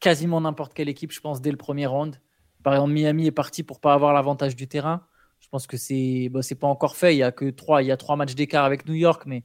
quasiment 0.00 0.40
n'importe 0.40 0.74
quelle 0.74 0.88
équipe, 0.88 1.12
je 1.12 1.20
pense, 1.20 1.40
dès 1.40 1.50
le 1.50 1.56
premier 1.56 1.86
round. 1.86 2.16
Par 2.62 2.74
exemple, 2.74 2.92
Miami 2.92 3.26
est 3.26 3.32
parti 3.32 3.62
pour 3.62 3.80
pas 3.80 3.94
avoir 3.94 4.12
l'avantage 4.12 4.56
du 4.56 4.66
terrain. 4.66 5.06
Je 5.38 5.48
pense 5.48 5.66
que 5.66 5.76
c'est 5.76 6.28
bon, 6.30 6.42
c'est 6.42 6.54
pas 6.54 6.66
encore 6.66 6.96
fait. 6.96 7.14
Il 7.14 7.18
y 7.18 7.22
a 7.22 7.32
que 7.32 7.50
trois, 7.50 7.82
il 7.82 7.86
y 7.86 7.92
a 7.92 7.96
trois 7.96 8.16
matchs 8.16 8.34
d'écart 8.34 8.64
avec 8.64 8.86
New 8.86 8.94
York, 8.94 9.22
mais 9.26 9.44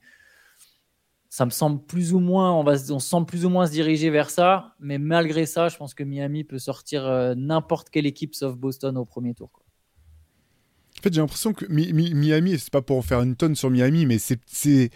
ça 1.29 1.45
me 1.45 1.51
semble 1.51 1.83
plus 1.85 2.13
ou 2.13 2.19
moins, 2.19 2.53
on 2.53 2.63
va, 2.63 2.75
on 2.91 2.99
semble 2.99 3.27
plus 3.27 3.45
ou 3.45 3.49
moins 3.49 3.65
se 3.65 3.71
diriger 3.71 4.09
vers 4.09 4.29
ça. 4.29 4.75
Mais 4.79 4.97
malgré 4.97 5.45
ça, 5.45 5.69
je 5.69 5.77
pense 5.77 5.93
que 5.93 6.03
Miami 6.03 6.43
peut 6.43 6.59
sortir 6.59 7.05
euh, 7.05 7.35
n'importe 7.35 7.89
quelle 7.89 8.05
équipe 8.05 8.35
sauf 8.35 8.55
Boston 8.55 8.97
au 8.97 9.05
premier 9.05 9.33
tour. 9.33 9.49
En 10.97 11.01
fait, 11.01 11.13
j'ai 11.13 11.21
l'impression 11.21 11.53
que 11.53 11.65
Miami, 11.67 12.57
c'est 12.57 12.71
pas 12.71 12.81
pour 12.81 13.03
faire 13.05 13.21
une 13.21 13.35
tonne 13.35 13.55
sur 13.55 13.69
Miami, 13.69 14.05
mais 14.05 14.17
c'est 14.17 14.89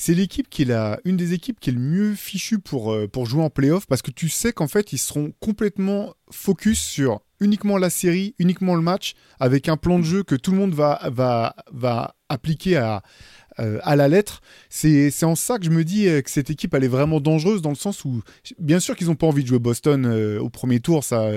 c'est 0.00 0.14
l'équipe 0.14 0.48
qui 0.48 0.62
est 0.62 0.64
la, 0.64 0.98
une 1.04 1.18
des 1.18 1.34
équipes 1.34 1.60
qui 1.60 1.68
est 1.68 1.74
le 1.74 1.78
mieux 1.78 2.14
fichue 2.14 2.58
pour, 2.58 2.90
euh, 2.90 3.06
pour 3.06 3.26
jouer 3.26 3.42
en 3.42 3.50
playoff 3.50 3.86
parce 3.86 4.00
que 4.00 4.10
tu 4.10 4.30
sais 4.30 4.50
qu'en 4.50 4.66
fait, 4.66 4.94
ils 4.94 4.98
seront 4.98 5.34
complètement 5.40 6.14
focus 6.30 6.80
sur 6.80 7.20
uniquement 7.38 7.76
la 7.76 7.90
série, 7.90 8.34
uniquement 8.38 8.76
le 8.76 8.80
match, 8.80 9.12
avec 9.40 9.68
un 9.68 9.76
plan 9.76 9.98
de 9.98 10.04
jeu 10.04 10.22
que 10.22 10.34
tout 10.36 10.52
le 10.52 10.56
monde 10.56 10.72
va, 10.72 11.10
va, 11.12 11.54
va 11.70 12.16
appliquer 12.30 12.78
à, 12.78 13.02
euh, 13.58 13.78
à 13.82 13.94
la 13.94 14.08
lettre. 14.08 14.40
C'est 14.70 15.12
en 15.22 15.34
ça 15.34 15.58
que 15.58 15.66
je 15.66 15.70
me 15.70 15.84
dis 15.84 16.08
euh, 16.08 16.22
que 16.22 16.30
cette 16.30 16.48
équipe 16.48 16.72
elle 16.72 16.84
est 16.84 16.88
vraiment 16.88 17.20
dangereuse 17.20 17.60
dans 17.60 17.68
le 17.68 17.74
sens 17.74 18.06
où, 18.06 18.22
bien 18.58 18.80
sûr 18.80 18.96
qu'ils 18.96 19.08
n'ont 19.08 19.16
pas 19.16 19.26
envie 19.26 19.42
de 19.42 19.48
jouer 19.48 19.58
Boston 19.58 20.06
au 20.40 20.48
premier 20.48 20.80
tour, 20.80 21.04
ça, 21.04 21.30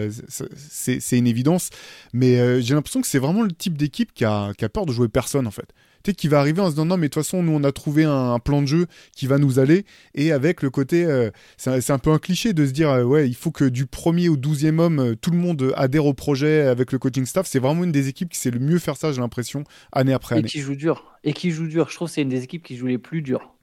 c'est 0.56 1.18
une 1.18 1.28
évidence, 1.28 1.70
mais 2.14 2.62
j'ai 2.62 2.76
l'impression 2.76 3.02
que 3.02 3.08
c'est 3.08 3.20
vraiment 3.20 3.42
le 3.42 3.52
type 3.52 3.78
d'équipe 3.78 4.14
qui 4.14 4.24
a, 4.24 4.54
qui 4.58 4.64
a 4.64 4.70
peur 4.70 4.86
de 4.86 4.94
jouer 4.94 5.10
personne 5.10 5.48
en 5.48 5.52
fait 5.52 5.68
qui 6.12 6.28
va 6.28 6.40
arriver 6.40 6.62
en 6.62 6.66
se 6.66 6.72
disant 6.72 6.86
non 6.86 6.98
mais 6.98 7.08
de 7.08 7.14
toute 7.14 7.24
façon 7.24 7.42
nous 7.42 7.54
on 7.54 7.64
a 7.64 7.72
trouvé 7.72 8.04
un, 8.04 8.38
plan 8.40 8.62
de 8.62 8.68
jeu 8.68 8.88
qui 9.16 9.28
va 9.28 9.38
nous 9.38 9.60
aller. 9.60 9.86
Et 10.16 10.32
avec 10.32 10.62
le 10.62 10.70
côté 10.70 11.06
euh, 11.06 11.32
c'est 11.58 11.92
un 11.92 12.00
peu 12.00 12.12
un 12.12 12.20
cliché 12.20 12.54
de 12.54 12.66
se 12.66 12.72
dire 12.72 12.90
euh, 12.90 13.04
ouais 13.04 13.30
il 13.30 13.36
faut 13.36 13.52
que 13.52 13.66
du 13.66 13.86
premier 13.86 14.28
au 14.28 14.36
douzième 14.36 14.80
homme 14.80 15.00
euh, 15.00 15.16
tout 15.16 15.32
le 15.32 15.38
monde 15.38 15.74
adhère 15.78 16.06
au 16.06 16.14
projet 16.14 16.62
avec 16.64 16.92
le 16.92 17.00
coaching 17.00 17.26
staff. 17.26 17.48
C'est 17.48 17.60
vraiment 17.60 17.84
une 17.84 17.92
des 17.92 18.10
équipes 18.10 18.30
qui 18.30 18.40
sait 18.40 18.52
le 18.52 18.60
mieux 18.60 18.80
faire 18.80 18.98
ça 18.98 19.14
j'ai 19.14 19.22
l'impression 19.22 19.64
année 19.92 20.14
après 20.14 20.36
année. 20.36 20.46
et 20.46 20.50
qui 20.50 20.60
joue 20.60 20.76
dur. 20.76 21.06
Et 21.24 21.32
qui 21.32 21.52
joue 21.52 21.68
dur. 21.68 21.90
Je 21.90 21.96
trouve 21.96 22.10
c'est 22.10 22.22
une 22.22 22.30
des 22.30 22.44
équipes 22.44 22.64
qui 22.64 22.76
joue 22.76 22.88
les 22.88 22.98
plus 22.98 23.22
durs 23.22 23.56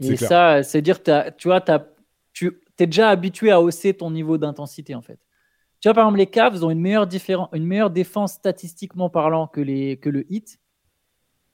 et 0.00 0.16
ça 0.16 0.62
c'est 0.62 0.82
dire 0.82 1.02
tu 1.02 1.48
vois 1.48 1.70
as, 1.70 1.86
tu 2.32 2.52
es 2.78 2.86
déjà 2.86 3.10
habitué 3.10 3.50
à 3.50 3.60
hausser 3.60 3.94
ton 3.94 4.10
niveau 4.10 4.38
d'intensité 4.38 4.94
en 4.94 5.02
fait. 5.02 5.18
Tu 5.84 5.88
vois, 5.88 5.94
par 5.96 6.04
exemple, 6.04 6.18
les 6.18 6.26
Cavs 6.28 6.64
ont 6.64 6.70
une 6.70 6.80
meilleure, 6.80 7.06
une 7.52 7.66
meilleure 7.66 7.90
défense 7.90 8.32
statistiquement 8.32 9.10
parlant 9.10 9.46
que, 9.46 9.60
les, 9.60 9.98
que 9.98 10.08
le 10.08 10.24
Heat. 10.32 10.58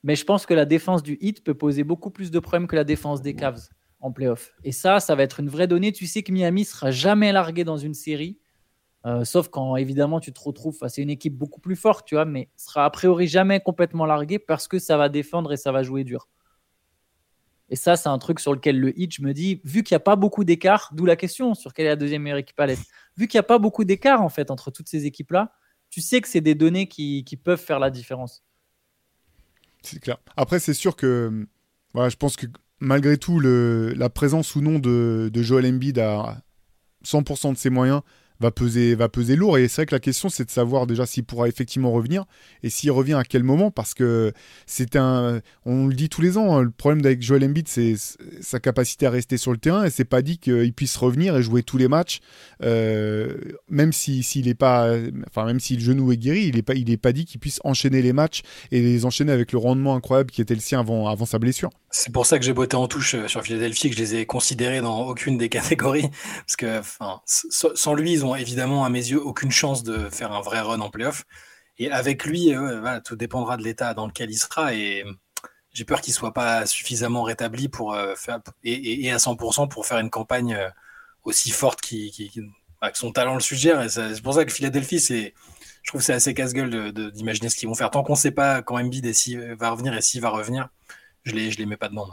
Mais 0.02 0.16
je 0.16 0.24
pense 0.24 0.46
que 0.46 0.54
la 0.54 0.64
défense 0.64 1.02
du 1.02 1.18
Heat 1.20 1.44
peut 1.44 1.54
poser 1.54 1.84
beaucoup 1.84 2.10
plus 2.10 2.30
de 2.30 2.38
problèmes 2.38 2.66
que 2.66 2.76
la 2.76 2.84
défense 2.84 3.20
des 3.20 3.34
Cavs 3.34 3.68
en 4.00 4.12
playoff. 4.12 4.54
Et 4.64 4.72
ça, 4.72 4.98
ça 5.00 5.14
va 5.14 5.22
être 5.22 5.40
une 5.40 5.48
vraie 5.48 5.66
donnée. 5.66 5.92
Tu 5.92 6.06
sais 6.06 6.22
que 6.22 6.32
Miami 6.32 6.64
sera 6.64 6.90
jamais 6.90 7.32
largué 7.32 7.64
dans 7.64 7.76
une 7.76 7.94
série, 7.94 8.38
euh, 9.06 9.24
sauf 9.24 9.48
quand 9.48 9.76
évidemment 9.76 10.20
tu 10.20 10.32
te 10.32 10.40
retrouves 10.40 10.76
face 10.76 10.98
à 10.98 11.02
une 11.02 11.10
équipe 11.10 11.36
beaucoup 11.36 11.60
plus 11.60 11.76
forte, 11.76 12.06
tu 12.06 12.14
vois, 12.14 12.24
mais 12.24 12.50
sera 12.56 12.86
a 12.86 12.90
priori 12.90 13.26
jamais 13.28 13.60
complètement 13.60 14.06
largué 14.06 14.38
parce 14.38 14.68
que 14.68 14.78
ça 14.78 14.96
va 14.96 15.08
défendre 15.08 15.52
et 15.52 15.56
ça 15.58 15.70
va 15.70 15.82
jouer 15.82 16.04
dur. 16.04 16.28
Et 17.68 17.76
ça, 17.76 17.96
c'est 17.96 18.08
un 18.08 18.18
truc 18.18 18.40
sur 18.40 18.52
lequel 18.52 18.80
le 18.80 18.92
je 18.96 19.22
me 19.22 19.32
dis, 19.32 19.60
vu 19.64 19.84
qu'il 19.84 19.94
n'y 19.94 19.98
a 19.98 20.00
pas 20.00 20.16
beaucoup 20.16 20.42
d'écart, 20.42 20.90
d'où 20.92 21.06
la 21.06 21.14
question 21.14 21.54
sur 21.54 21.72
quelle 21.72 21.86
est 21.86 21.90
la 21.90 21.96
deuxième 21.96 22.22
meilleure 22.22 22.38
équipe 22.38 22.58
à 22.58 22.66
l'Est, 22.66 22.90
vu 23.16 23.28
qu'il 23.28 23.38
n'y 23.38 23.40
a 23.40 23.44
pas 23.44 23.58
beaucoup 23.58 23.84
d'écart 23.84 24.22
en 24.22 24.28
fait 24.28 24.50
entre 24.50 24.70
toutes 24.70 24.88
ces 24.88 25.06
équipes-là, 25.06 25.52
tu 25.88 26.00
sais 26.00 26.20
que 26.20 26.28
c'est 26.28 26.40
des 26.40 26.54
données 26.54 26.88
qui 26.88 27.40
peuvent 27.42 27.60
faire 27.60 27.78
la 27.78 27.90
différence. 27.90 28.42
C'est 29.82 30.00
clair. 30.00 30.18
Après, 30.36 30.58
c'est 30.60 30.74
sûr 30.74 30.96
que 30.96 31.46
je 31.94 32.16
pense 32.16 32.36
que 32.36 32.46
malgré 32.80 33.18
tout, 33.18 33.40
la 33.40 34.10
présence 34.10 34.54
ou 34.56 34.60
non 34.60 34.78
de, 34.78 35.30
de 35.32 35.42
Joel 35.42 35.66
Embiid 35.66 35.98
à 35.98 36.42
100% 37.04 37.52
de 37.52 37.58
ses 37.58 37.70
moyens 37.70 38.02
va 38.40 38.50
peser, 38.50 38.94
va 38.94 39.08
peser 39.08 39.36
lourd. 39.36 39.58
Et 39.58 39.68
c'est 39.68 39.82
vrai 39.82 39.86
que 39.86 39.94
la 39.94 40.00
question, 40.00 40.28
c'est 40.28 40.44
de 40.44 40.50
savoir 40.50 40.86
déjà 40.86 41.06
s'il 41.06 41.24
pourra 41.24 41.48
effectivement 41.48 41.92
revenir 41.92 42.24
et 42.62 42.70
s'il 42.70 42.90
revient 42.90 43.14
à 43.14 43.24
quel 43.24 43.44
moment, 43.44 43.70
parce 43.70 43.94
que 43.94 44.32
c'est 44.66 44.96
un, 44.96 45.40
on 45.64 45.86
le 45.86 45.94
dit 45.94 46.08
tous 46.08 46.22
les 46.22 46.38
ans, 46.38 46.56
hein, 46.56 46.62
le 46.62 46.70
problème 46.70 47.04
avec 47.04 47.22
Joel 47.22 47.44
Embiid, 47.44 47.68
c'est 47.68 47.94
sa 48.40 48.60
capacité 48.60 49.06
à 49.06 49.10
rester 49.10 49.36
sur 49.36 49.52
le 49.52 49.58
terrain 49.58 49.84
et 49.84 49.90
c'est 49.90 50.04
pas 50.04 50.22
dit 50.22 50.38
qu'il 50.38 50.72
puisse 50.72 50.96
revenir 50.96 51.36
et 51.36 51.42
jouer 51.42 51.62
tous 51.62 51.76
les 51.76 51.88
matchs, 51.88 52.20
euh, 52.62 53.36
même 53.68 53.92
si 53.92 54.22
s'il 54.22 54.48
est 54.48 54.54
pas, 54.54 54.96
enfin 55.26 55.44
même 55.44 55.60
si 55.60 55.76
le 55.76 55.82
genou 55.82 56.12
est 56.12 56.16
guéri, 56.16 56.46
il 56.46 56.58
est 56.58 56.62
pas, 56.62 56.74
il 56.74 56.98
pas 56.98 57.12
dit 57.12 57.24
qu'il 57.24 57.40
puisse 57.40 57.60
enchaîner 57.64 58.02
les 58.02 58.12
matchs 58.12 58.42
et 58.72 58.80
les 58.80 59.04
enchaîner 59.04 59.32
avec 59.32 59.52
le 59.52 59.58
rendement 59.58 59.94
incroyable 59.94 60.30
qui 60.30 60.40
était 60.40 60.54
le 60.54 60.60
sien 60.60 60.80
avant 60.80 61.26
sa 61.26 61.38
blessure. 61.38 61.70
C'est 61.92 62.12
pour 62.12 62.24
ça 62.24 62.38
que 62.38 62.44
j'ai 62.44 62.52
botté 62.52 62.76
en 62.76 62.86
touche 62.86 63.14
euh, 63.16 63.26
sur 63.26 63.42
Philadelphie, 63.42 63.90
que 63.90 63.96
je 63.96 64.00
les 64.00 64.14
ai 64.14 64.26
considérés 64.26 64.80
dans 64.80 65.08
aucune 65.08 65.36
des 65.36 65.48
catégories, 65.50 66.08
parce 66.46 66.56
que 66.56 66.80
sans 67.24 67.94
lui, 67.94 68.12
ils 68.12 68.24
ont 68.24 68.36
évidemment, 68.36 68.84
à 68.84 68.90
mes 68.90 69.10
yeux, 69.10 69.20
aucune 69.20 69.50
chance 69.50 69.82
de 69.82 70.08
faire 70.08 70.32
un 70.32 70.40
vrai 70.40 70.60
run 70.60 70.80
en 70.80 70.90
playoff. 70.90 71.24
Et 71.78 71.90
avec 71.90 72.24
lui, 72.24 72.54
euh, 72.54 73.00
tout 73.04 73.16
dépendra 73.16 73.56
de 73.56 73.64
l'état 73.64 73.94
dans 73.94 74.06
lequel 74.06 74.30
il 74.30 74.38
sera. 74.38 74.74
Et 74.74 75.04
j'ai 75.72 75.84
peur 75.84 76.00
qu'il 76.00 76.14
soit 76.14 76.32
pas 76.32 76.64
suffisamment 76.66 77.22
rétabli 77.22 77.68
pour 77.68 77.94
euh, 77.94 78.14
et, 78.62 79.10
à 79.10 79.16
100% 79.16 79.68
pour 79.68 79.86
faire 79.86 79.98
une 79.98 80.10
campagne 80.10 80.58
aussi 81.24 81.50
forte 81.50 81.80
qui, 81.80 82.30
bah, 82.80 82.90
que 82.92 82.98
son 82.98 83.12
talent 83.12 83.34
le 83.34 83.40
suggère. 83.40 83.82
Et 83.82 83.88
c'est 83.88 84.22
pour 84.22 84.34
ça 84.34 84.44
que 84.44 84.52
Philadelphie, 84.52 85.00
c'est, 85.00 85.34
je 85.82 85.90
trouve, 85.90 86.02
c'est 86.02 86.12
assez 86.12 86.34
casse-gueule 86.34 86.92
d'imaginer 86.92 87.48
ce 87.48 87.56
qu'ils 87.56 87.68
vont 87.68 87.74
faire. 87.74 87.90
Tant 87.90 88.04
qu'on 88.04 88.12
ne 88.12 88.18
sait 88.18 88.30
pas 88.30 88.62
quand 88.62 88.78
Embiid 88.78 89.06
va 89.58 89.70
revenir 89.70 89.94
et 89.94 90.02
s'il 90.02 90.20
va 90.20 90.28
revenir, 90.30 90.68
je 91.24 91.32
les, 91.32 91.50
je 91.50 91.58
les 91.58 91.66
mets 91.66 91.76
pas 91.76 91.88
dedans. 91.88 92.08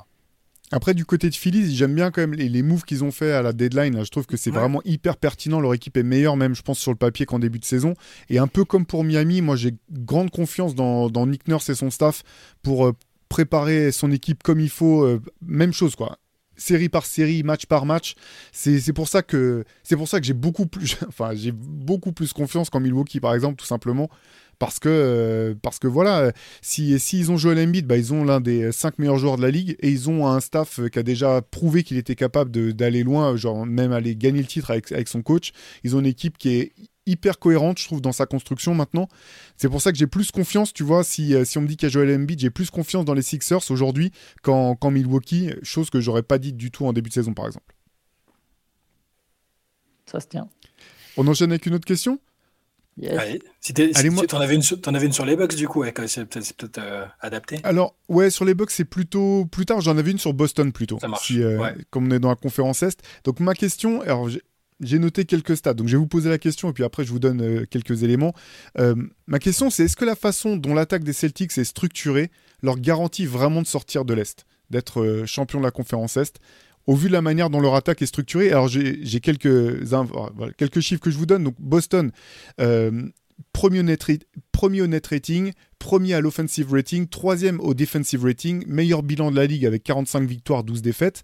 Après, 0.71 0.93
du 0.93 1.05
côté 1.05 1.29
de 1.29 1.35
Phillies, 1.35 1.73
j'aime 1.75 1.95
bien 1.95 2.11
quand 2.11 2.19
même 2.19 2.33
les, 2.33 2.61
moves 2.61 2.83
qu'ils 2.83 3.05
ont 3.05 3.11
fait 3.11 3.31
à 3.31 3.41
la 3.41 3.53
deadline. 3.53 4.03
Je 4.03 4.09
trouve 4.09 4.25
que 4.25 4.35
c'est 4.35 4.51
vraiment 4.51 4.81
hyper 4.83 5.15
pertinent. 5.15 5.61
Leur 5.61 5.73
équipe 5.73 5.95
est 5.95 6.03
meilleure, 6.03 6.35
même, 6.35 6.55
je 6.55 6.61
pense, 6.61 6.77
sur 6.77 6.91
le 6.91 6.97
papier 6.97 7.25
qu'en 7.25 7.39
début 7.39 7.59
de 7.59 7.65
saison. 7.65 7.93
Et 8.29 8.37
un 8.37 8.47
peu 8.47 8.65
comme 8.65 8.85
pour 8.85 9.05
Miami, 9.05 9.41
moi, 9.41 9.55
j'ai 9.55 9.75
grande 9.91 10.29
confiance 10.29 10.75
dans, 10.75 11.25
Nick 11.25 11.47
Nurse 11.47 11.69
et 11.69 11.75
son 11.75 11.89
staff 11.89 12.23
pour 12.63 12.85
euh, 12.85 12.91
préparer 13.29 13.93
son 13.93 14.11
équipe 14.11 14.43
comme 14.43 14.59
il 14.59 14.69
faut. 14.69 15.03
Euh, 15.03 15.21
même 15.41 15.71
chose, 15.71 15.95
quoi 15.95 16.17
série 16.59 16.89
par 16.89 17.05
série, 17.05 17.43
match 17.43 17.67
par 17.67 17.85
match. 17.85 18.15
C'est 18.51 18.91
pour 18.91 19.07
ça 19.07 19.21
que 19.21 19.63
c'est 19.83 19.95
pour 19.95 20.07
ça 20.07 20.19
que 20.19 20.25
j'ai 20.25 20.33
beaucoup 20.33 20.65
plus, 20.65 20.97
enfin 21.07 21.31
j'ai 21.35 21.51
beaucoup 21.51 22.11
plus 22.11 22.33
confiance 22.33 22.71
qu'en 22.71 22.79
Milwaukee 22.79 23.19
par 23.19 23.35
exemple, 23.35 23.57
tout 23.57 23.65
simplement 23.67 24.09
parce 24.59 24.79
que, 24.79 24.89
euh, 24.89 25.55
parce 25.61 25.79
que 25.79 25.87
voilà, 25.87 26.31
s'ils 26.61 26.99
si, 26.99 27.25
ont 27.29 27.37
Joel 27.37 27.59
Embiid, 27.59 27.85
bah, 27.85 27.97
ils 27.97 28.13
ont 28.13 28.23
l'un 28.23 28.41
des 28.41 28.71
cinq 28.71 28.99
meilleurs 28.99 29.17
joueurs 29.17 29.37
de 29.37 29.41
la 29.41 29.51
ligue 29.51 29.75
et 29.79 29.89
ils 29.89 30.09
ont 30.09 30.27
un 30.27 30.39
staff 30.39 30.79
qui 30.91 30.99
a 30.99 31.03
déjà 31.03 31.41
prouvé 31.41 31.83
qu'il 31.83 31.97
était 31.97 32.15
capable 32.15 32.73
d'aller 32.73 33.03
loin, 33.03 33.35
genre 33.35 33.65
même 33.65 33.91
aller 33.91 34.15
gagner 34.15 34.41
le 34.41 34.47
titre 34.47 34.71
avec, 34.71 34.91
avec 34.91 35.07
son 35.07 35.21
coach. 35.21 35.51
Ils 35.83 35.95
ont 35.95 35.99
une 35.99 36.05
équipe 36.05 36.37
qui 36.37 36.49
est 36.49 36.73
hyper 37.07 37.39
cohérente, 37.39 37.79
je 37.79 37.85
trouve, 37.85 38.01
dans 38.01 38.11
sa 38.11 38.25
construction 38.25 38.75
maintenant. 38.75 39.07
C'est 39.55 39.69
pour 39.69 39.81
ça 39.81 39.91
que 39.91 39.97
j'ai 39.97 40.07
plus 40.07 40.29
confiance, 40.31 40.73
tu 40.73 40.83
vois, 40.83 41.03
si, 41.03 41.33
euh, 41.33 41.45
si 41.45 41.57
on 41.57 41.61
me 41.61 41.67
dit 41.67 41.77
qu'il 41.77 41.87
y 41.87 41.89
a 41.89 41.93
Joel 41.93 42.13
Embiid, 42.15 42.39
j'ai 42.39 42.49
plus 42.49 42.69
confiance 42.69 43.05
dans 43.05 43.13
les 43.13 43.21
Sixers 43.21 43.71
aujourd'hui 43.71 44.11
qu'en 44.43 44.77
Milwaukee, 44.91 45.51
chose 45.63 45.89
que 45.89 46.01
j'aurais 46.01 46.23
pas 46.23 46.37
dit 46.37 46.53
du 46.53 46.69
tout 46.69 46.85
en 46.85 46.93
début 46.93 47.09
de 47.09 47.13
saison, 47.13 47.33
par 47.33 47.47
exemple. 47.47 47.73
Ça 50.05 50.19
se 50.19 50.27
tient. 50.27 50.47
On 51.15 51.27
enchaîne 51.27 51.51
avec 51.51 51.65
une 51.65 51.73
autre 51.73 51.85
question? 51.85 52.19
Si 53.60 53.74
tu 53.74 54.36
en, 54.36 54.39
avais 54.39 54.56
une 55.06 55.13
sur 55.13 55.25
les 55.25 55.36
Bucks, 55.36 55.56
du 55.56 55.68
coup, 55.68 55.84
c'est 56.08 56.25
peut-être 56.25 56.77
euh, 56.80 57.06
adapté. 57.20 57.60
Alors, 57.63 57.96
ouais, 58.10 58.30
sur 58.30 58.46
les 58.46 58.54
Bucks, 58.54 58.72
c'est 58.72 58.86
plutôt 58.86 59.46
plus 59.46 59.66
tard. 59.66 59.82
J'en 59.82 59.98
avais 59.98 60.12
une 60.12 60.20
sur 60.20 60.34
Boston 60.34 60.72
plutôt. 60.72 61.00
Ça 61.00 61.08
marche. 61.08 61.32
Euh, 61.36 61.72
comme 61.89 62.08
on 62.08 62.12
est 62.12 62.20
dans 62.20 62.30
la 62.30 62.36
conférence 62.36 62.84
Est. 62.84 63.01
Donc, 63.24 63.39
ma 63.39 63.54
question, 63.54 64.01
alors 64.01 64.30
j'ai 64.80 65.00
noté 65.00 65.25
quelques 65.25 65.58
stats. 65.58 65.74
Donc, 65.74 65.88
je 65.88 65.94
vais 65.94 66.00
vous 66.00 66.08
poser 66.08 66.30
la 66.30 66.38
question 66.38 66.70
et 66.70 66.74
puis 66.74 66.84
après, 66.84 67.04
je 67.04 67.12
vous 67.12 67.20
donne 67.20 67.42
euh, 67.42 67.66
quelques 67.70 68.04
éléments. 68.04 68.34
ma 69.27 69.39
question, 69.39 69.70
c'est 69.70 69.86
est-ce 69.86 69.96
que 69.96 70.06
la 70.06 70.16
façon 70.16 70.58
dont 70.58 70.74
l'attaque 70.74 71.04
des 71.04 71.13
Celtics 71.13 71.58
est 71.58 71.63
structurée 71.63 72.32
leur 72.63 72.80
garantit 72.80 73.25
vraiment 73.25 73.62
de 73.62 73.68
sortir 73.68 74.06
de 74.06 74.13
l'Est, 74.13 74.46
d'être 74.70 75.24
champion 75.25 75.60
de 75.60 75.66
la 75.66 75.72
conférence 75.72 76.18
Est? 76.18 76.39
Au 76.88 76.96
vu 76.96 77.10
de 77.10 77.13
la 77.13 77.22
manière 77.22 77.50
dont 77.50 77.60
leur 77.60 77.75
attaque 77.75 78.01
est 78.01 78.08
structurée, 78.08 78.50
alors 78.50 78.70
j'ai 78.70 79.20
quelques, 79.20 79.84
quelques 80.58 80.79
chiffres 80.79 81.01
que 81.01 81.12
je 81.12 81.17
vous 81.17 81.25
donne. 81.25 81.44
Donc 81.44 81.56
Boston, 81.60 82.12
euh, 82.62 83.10
premier, 83.51 83.84
net 83.84 84.08
au 84.63 84.70
net 84.88 85.08
rating, 85.08 85.51
premier 85.79 86.13
à 86.13 86.22
l'offensive 86.22 86.72
rating, 86.72 87.08
troisième 87.08 87.60
au 87.60 87.74
defensive 87.74 88.24
rating, 88.24 88.63
meilleur 88.67 89.03
bilan 89.03 89.32
de 89.32 89.36
la 89.36 89.46
ligue 89.46 89.65
avec 89.65 89.84
45 89.84 90.27
victoires, 90.27 90.63
12 90.63 90.82
défaites. 90.82 91.22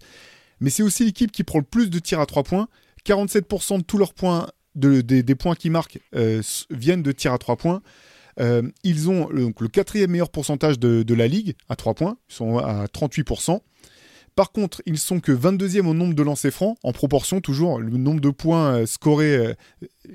Mais 0.60 0.70
c'est 0.70 0.82
aussi 0.82 1.04
l'équipe 1.06 1.32
qui 1.32 1.44
prend 1.44 1.58
le 1.58 1.64
plus 1.64 1.88
de 1.88 1.98
tirs 1.98 2.20
à 2.20 2.26
3 2.26 2.42
points. 2.44 2.68
47% 3.06 3.78
de 3.78 3.82
tous 3.82 3.98
leurs 3.98 4.14
points, 4.14 4.46
des 4.74 5.34
points 5.34 5.54
qui 5.54 5.70
marquent, 5.70 5.98
euh, 6.14 6.42
viennent 6.70 7.02
de 7.02 7.12
tirs 7.12 7.32
à 7.32 7.38
3 7.38 7.56
points. 7.56 7.82
Euh, 8.40 8.62
ils 8.82 9.08
ont 9.08 9.28
le 9.30 9.68
quatrième 9.68 10.10
meilleur 10.10 10.30
pourcentage 10.30 10.78
de, 10.78 11.02
de, 11.02 11.14
la 11.14 11.28
ligue 11.28 11.54
à 11.68 11.76
3 11.76 11.94
points, 11.94 12.16
ils 12.28 12.34
sont 12.34 12.58
à 12.58 12.86
38%. 12.86 13.60
Par 14.36 14.50
contre, 14.50 14.82
ils 14.84 14.98
sont 14.98 15.20
que 15.20 15.30
22e 15.30 15.86
au 15.86 15.94
nombre 15.94 16.14
de 16.14 16.22
lancers 16.22 16.52
francs, 16.52 16.76
en 16.82 16.90
proportion 16.90 17.40
toujours, 17.40 17.78
le 17.78 17.96
nombre 17.96 18.20
de 18.20 18.30
points 18.30 18.78
euh, 18.78 18.86
scorés, 18.86 19.36
euh, 19.36 19.54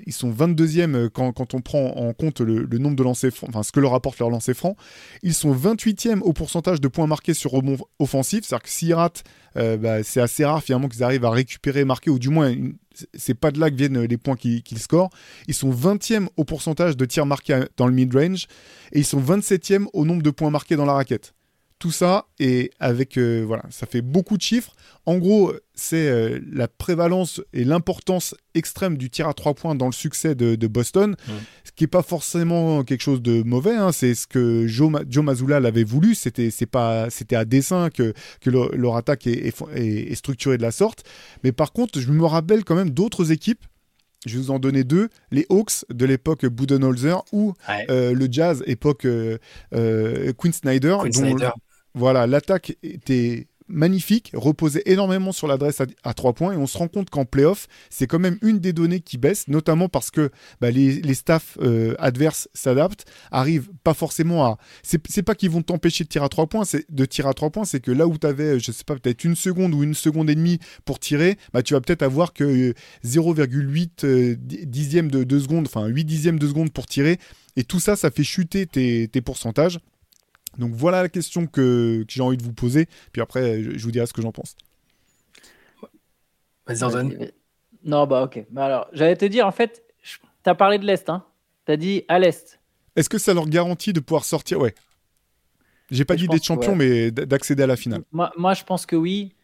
ils 0.06 0.12
sont 0.12 0.30
22e 0.30 0.94
euh, 0.94 1.08
quand, 1.08 1.54
on 1.54 1.60
prend 1.62 1.96
en 1.96 2.12
compte 2.12 2.42
le, 2.42 2.66
nombre 2.76 2.96
de 2.96 3.02
lancers 3.02 3.32
francs, 3.32 3.48
enfin 3.48 3.62
ce 3.62 3.72
que 3.72 3.80
leur 3.80 3.94
apporte 3.94 4.18
leur 4.18 4.28
lancer 4.28 4.52
franc. 4.52 4.76
Ils 5.22 5.32
sont 5.32 5.54
28e 5.54 6.20
au 6.20 6.34
pourcentage 6.34 6.82
de 6.82 6.88
points 6.88 7.06
marqués 7.06 7.32
sur 7.32 7.52
rebond 7.52 7.78
offensif, 7.98 8.44
c'est-à-dire 8.44 8.62
que 8.62 8.68
s'ils 8.68 8.92
ratent, 8.94 9.24
bah, 9.54 10.02
c'est 10.02 10.20
assez 10.20 10.44
rare 10.44 10.62
finalement 10.62 10.88
qu'ils 10.88 11.02
arrivent 11.02 11.24
à 11.24 11.30
récupérer, 11.30 11.84
marquer, 11.84 12.10
ou 12.10 12.18
du 12.18 12.28
moins, 12.28 12.54
c'est 13.14 13.34
pas 13.34 13.50
de 13.50 13.58
là 13.58 13.70
que 13.70 13.76
viennent 13.76 14.02
les 14.02 14.16
points 14.18 14.36
qu'ils 14.36 14.78
scorent. 14.78 15.10
Ils 15.48 15.54
sont 15.54 15.70
20e 15.70 16.28
au 16.36 16.44
pourcentage 16.44 16.96
de 16.96 17.04
tirs 17.06 17.26
marqués 17.26 17.64
dans 17.76 17.86
le 17.86 17.94
mid-range, 17.94 18.46
et 18.92 18.98
ils 18.98 19.04
sont 19.04 19.20
27e 19.20 19.86
au 19.92 20.04
nombre 20.04 20.22
de 20.22 20.30
points 20.30 20.50
marqués 20.50 20.76
dans 20.76 20.86
la 20.86 20.92
raquette 20.92 21.32
tout 21.80 21.90
ça 21.90 22.26
et 22.38 22.70
avec 22.78 23.16
euh, 23.16 23.42
voilà, 23.44 23.64
ça 23.70 23.86
fait 23.86 24.02
beaucoup 24.02 24.36
de 24.36 24.42
chiffres. 24.42 24.76
En 25.06 25.16
gros, 25.16 25.52
c'est 25.74 26.08
euh, 26.08 26.38
la 26.52 26.68
prévalence 26.68 27.40
et 27.54 27.64
l'importance 27.64 28.34
extrême 28.54 28.98
du 28.98 29.08
tir 29.08 29.26
à 29.26 29.34
trois 29.34 29.54
points 29.54 29.74
dans 29.74 29.86
le 29.86 29.92
succès 29.92 30.34
de, 30.34 30.66
Boston, 30.66 31.16
ce 31.64 31.72
qui 31.74 31.84
est 31.84 31.88
pas 31.88 32.02
forcément 32.02 32.84
quelque 32.84 33.00
chose 33.00 33.22
de 33.22 33.42
mauvais. 33.42 33.74
Hein. 33.74 33.92
c'est 33.92 34.14
ce 34.14 34.26
que 34.26 34.66
Joe, 34.66 34.92
Joe 35.08 35.24
Mazzulla 35.24 35.58
l'avait 35.58 35.82
voulu. 35.82 36.14
C'était 36.14 36.50
c'est 36.50 36.66
pas 36.66 37.08
c'était 37.08 37.34
à 37.34 37.46
dessein 37.46 37.88
que, 37.88 38.12
que 38.42 38.50
leur, 38.50 38.96
attaque 38.96 39.26
est, 39.26 39.54
est, 39.74 40.14
structurée 40.14 40.58
de 40.58 40.62
la 40.62 40.72
sorte. 40.72 41.02
Mais 41.42 41.50
par 41.50 41.72
contre, 41.72 41.98
je 41.98 42.12
me 42.12 42.26
rappelle 42.26 42.62
quand 42.62 42.76
même 42.76 42.90
d'autres 42.90 43.32
équipes 43.32 43.64
je 44.26 44.34
vais 44.34 44.42
vous 44.42 44.50
en 44.50 44.58
donner 44.58 44.84
deux. 44.84 45.08
Les 45.30 45.46
Hawks 45.48 45.86
de 45.88 46.04
l'époque 46.04 46.44
Budenholzer 46.44 47.24
ou 47.32 47.54
euh, 47.88 48.12
le 48.12 48.28
Jazz 48.30 48.62
époque 48.66 49.06
Quinn 49.72 50.52
Snyder. 50.52 50.98
Quinn 51.00 51.12
Snyder. 51.12 51.50
Voilà, 51.94 52.26
l'attaque 52.26 52.76
était 52.82 53.48
magnifique, 53.70 54.32
reposait 54.34 54.82
énormément 54.86 55.32
sur 55.32 55.46
l'adresse 55.46 55.80
à, 56.02 56.14
trois 56.14 56.32
points 56.32 56.52
et 56.52 56.56
on 56.56 56.66
se 56.66 56.76
rend 56.76 56.88
compte 56.88 57.08
qu'en 57.08 57.24
playoff, 57.24 57.66
c'est 57.88 58.06
quand 58.06 58.18
même 58.18 58.38
une 58.42 58.58
des 58.58 58.72
données 58.72 59.00
qui 59.00 59.16
baisse, 59.16 59.48
notamment 59.48 59.88
parce 59.88 60.10
que 60.10 60.30
bah, 60.60 60.70
les, 60.70 61.14
staffs 61.14 61.56
euh, 61.60 61.94
adverses 61.98 62.48
s'adaptent, 62.52 63.04
arrivent 63.30 63.70
pas 63.84 63.94
forcément 63.94 64.44
à. 64.44 64.58
C'est 64.82 65.22
pas 65.22 65.34
qu'ils 65.34 65.50
vont 65.50 65.62
t'empêcher 65.62 66.04
de 66.04 66.08
tirer 66.08 66.24
à 66.24 66.28
trois 66.28 66.46
points, 66.46 66.64
c'est 66.64 66.90
de 66.90 67.04
tirer 67.04 67.28
à 67.28 67.34
points, 67.34 67.64
c'est 67.64 67.80
que 67.80 67.90
là 67.90 68.06
où 68.06 68.18
tu 68.18 68.26
avais, 68.26 68.60
je 68.60 68.72
sais 68.72 68.84
pas, 68.84 68.96
peut-être 68.96 69.24
une 69.24 69.36
seconde 69.36 69.74
ou 69.74 69.82
une 69.82 69.94
seconde 69.94 70.30
et 70.30 70.34
demie 70.34 70.58
pour 70.84 70.98
tirer, 70.98 71.36
bah, 71.52 71.62
tu 71.62 71.74
vas 71.74 71.80
peut-être 71.80 72.02
avoir 72.02 72.32
que 72.32 72.74
0,8 73.04 74.04
euh, 74.04 74.36
dixième 74.38 75.10
de, 75.10 75.24
deux 75.24 75.40
secondes, 75.40 75.66
enfin 75.66 75.86
8 75.86 76.04
dixièmes 76.04 76.38
de 76.38 76.48
seconde 76.48 76.72
pour 76.72 76.86
tirer. 76.86 77.18
Et 77.56 77.64
tout 77.64 77.80
ça, 77.80 77.96
ça 77.96 78.10
fait 78.10 78.24
chuter 78.24 78.66
tes 78.66 79.20
pourcentages. 79.20 79.80
Donc 80.60 80.72
voilà 80.74 81.02
la 81.02 81.08
question 81.08 81.46
que, 81.46 82.04
j'ai 82.06 82.22
envie 82.22 82.36
de 82.36 82.42
vous 82.42 82.52
poser. 82.52 82.86
Puis 83.12 83.20
après, 83.20 83.62
je, 83.62 83.82
vous 83.82 83.90
dirai 83.90 84.06
ce 84.06 84.12
que 84.12 84.22
j'en 84.22 84.30
pense. 84.30 84.56
Vas-y, 86.66 87.32
Non, 87.82 88.06
bah 88.06 88.22
ok. 88.22 88.44
Bah, 88.50 88.66
alors, 88.66 88.88
j'allais 88.92 89.16
te 89.16 89.24
dire, 89.24 89.46
en 89.46 89.52
fait, 89.52 89.82
tu 90.02 90.20
as 90.44 90.54
parlé 90.54 90.78
de 90.78 90.86
l'Est. 90.86 91.08
Hein 91.08 91.24
tu 91.66 91.72
as 91.72 91.76
dit 91.76 92.04
à 92.08 92.18
l'Est. 92.18 92.60
Est-ce 92.94 93.08
que 93.08 93.18
ça 93.18 93.34
leur 93.34 93.48
garantit 93.48 93.92
de 93.92 94.00
pouvoir 94.00 94.24
sortir? 94.24 94.60
Ouais. 94.60 94.74
J'ai 95.90 96.04
pas 96.04 96.14
dit 96.14 96.28
d'être 96.28 96.44
champion, 96.44 96.76
mais 96.76 97.10
d'accéder 97.10 97.64
à 97.64 97.66
la 97.66 97.76
finale. 97.76 98.02
Moi, 98.12 98.30
moi, 98.36 98.54
je 98.54 98.62
pense 98.62 98.86
que 98.86 98.96
oui. 98.96 99.34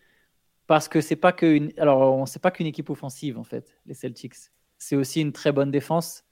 Parce 0.66 0.88
que 0.88 1.00
c'est 1.00 1.16
pas 1.16 1.32
qu'une. 1.32 1.72
Alors, 1.78 2.14
on 2.14 2.26
sait 2.26 2.40
pas 2.40 2.50
qu'une 2.50 2.66
équipe 2.66 2.90
offensive, 2.90 3.38
en 3.38 3.44
fait, 3.44 3.78
les 3.86 3.94
Celtics. 3.94 4.34
C'est 4.78 4.96
aussi 4.96 5.20
une 5.20 5.32
très 5.32 5.52
bonne 5.52 5.70
défense. 5.70 6.24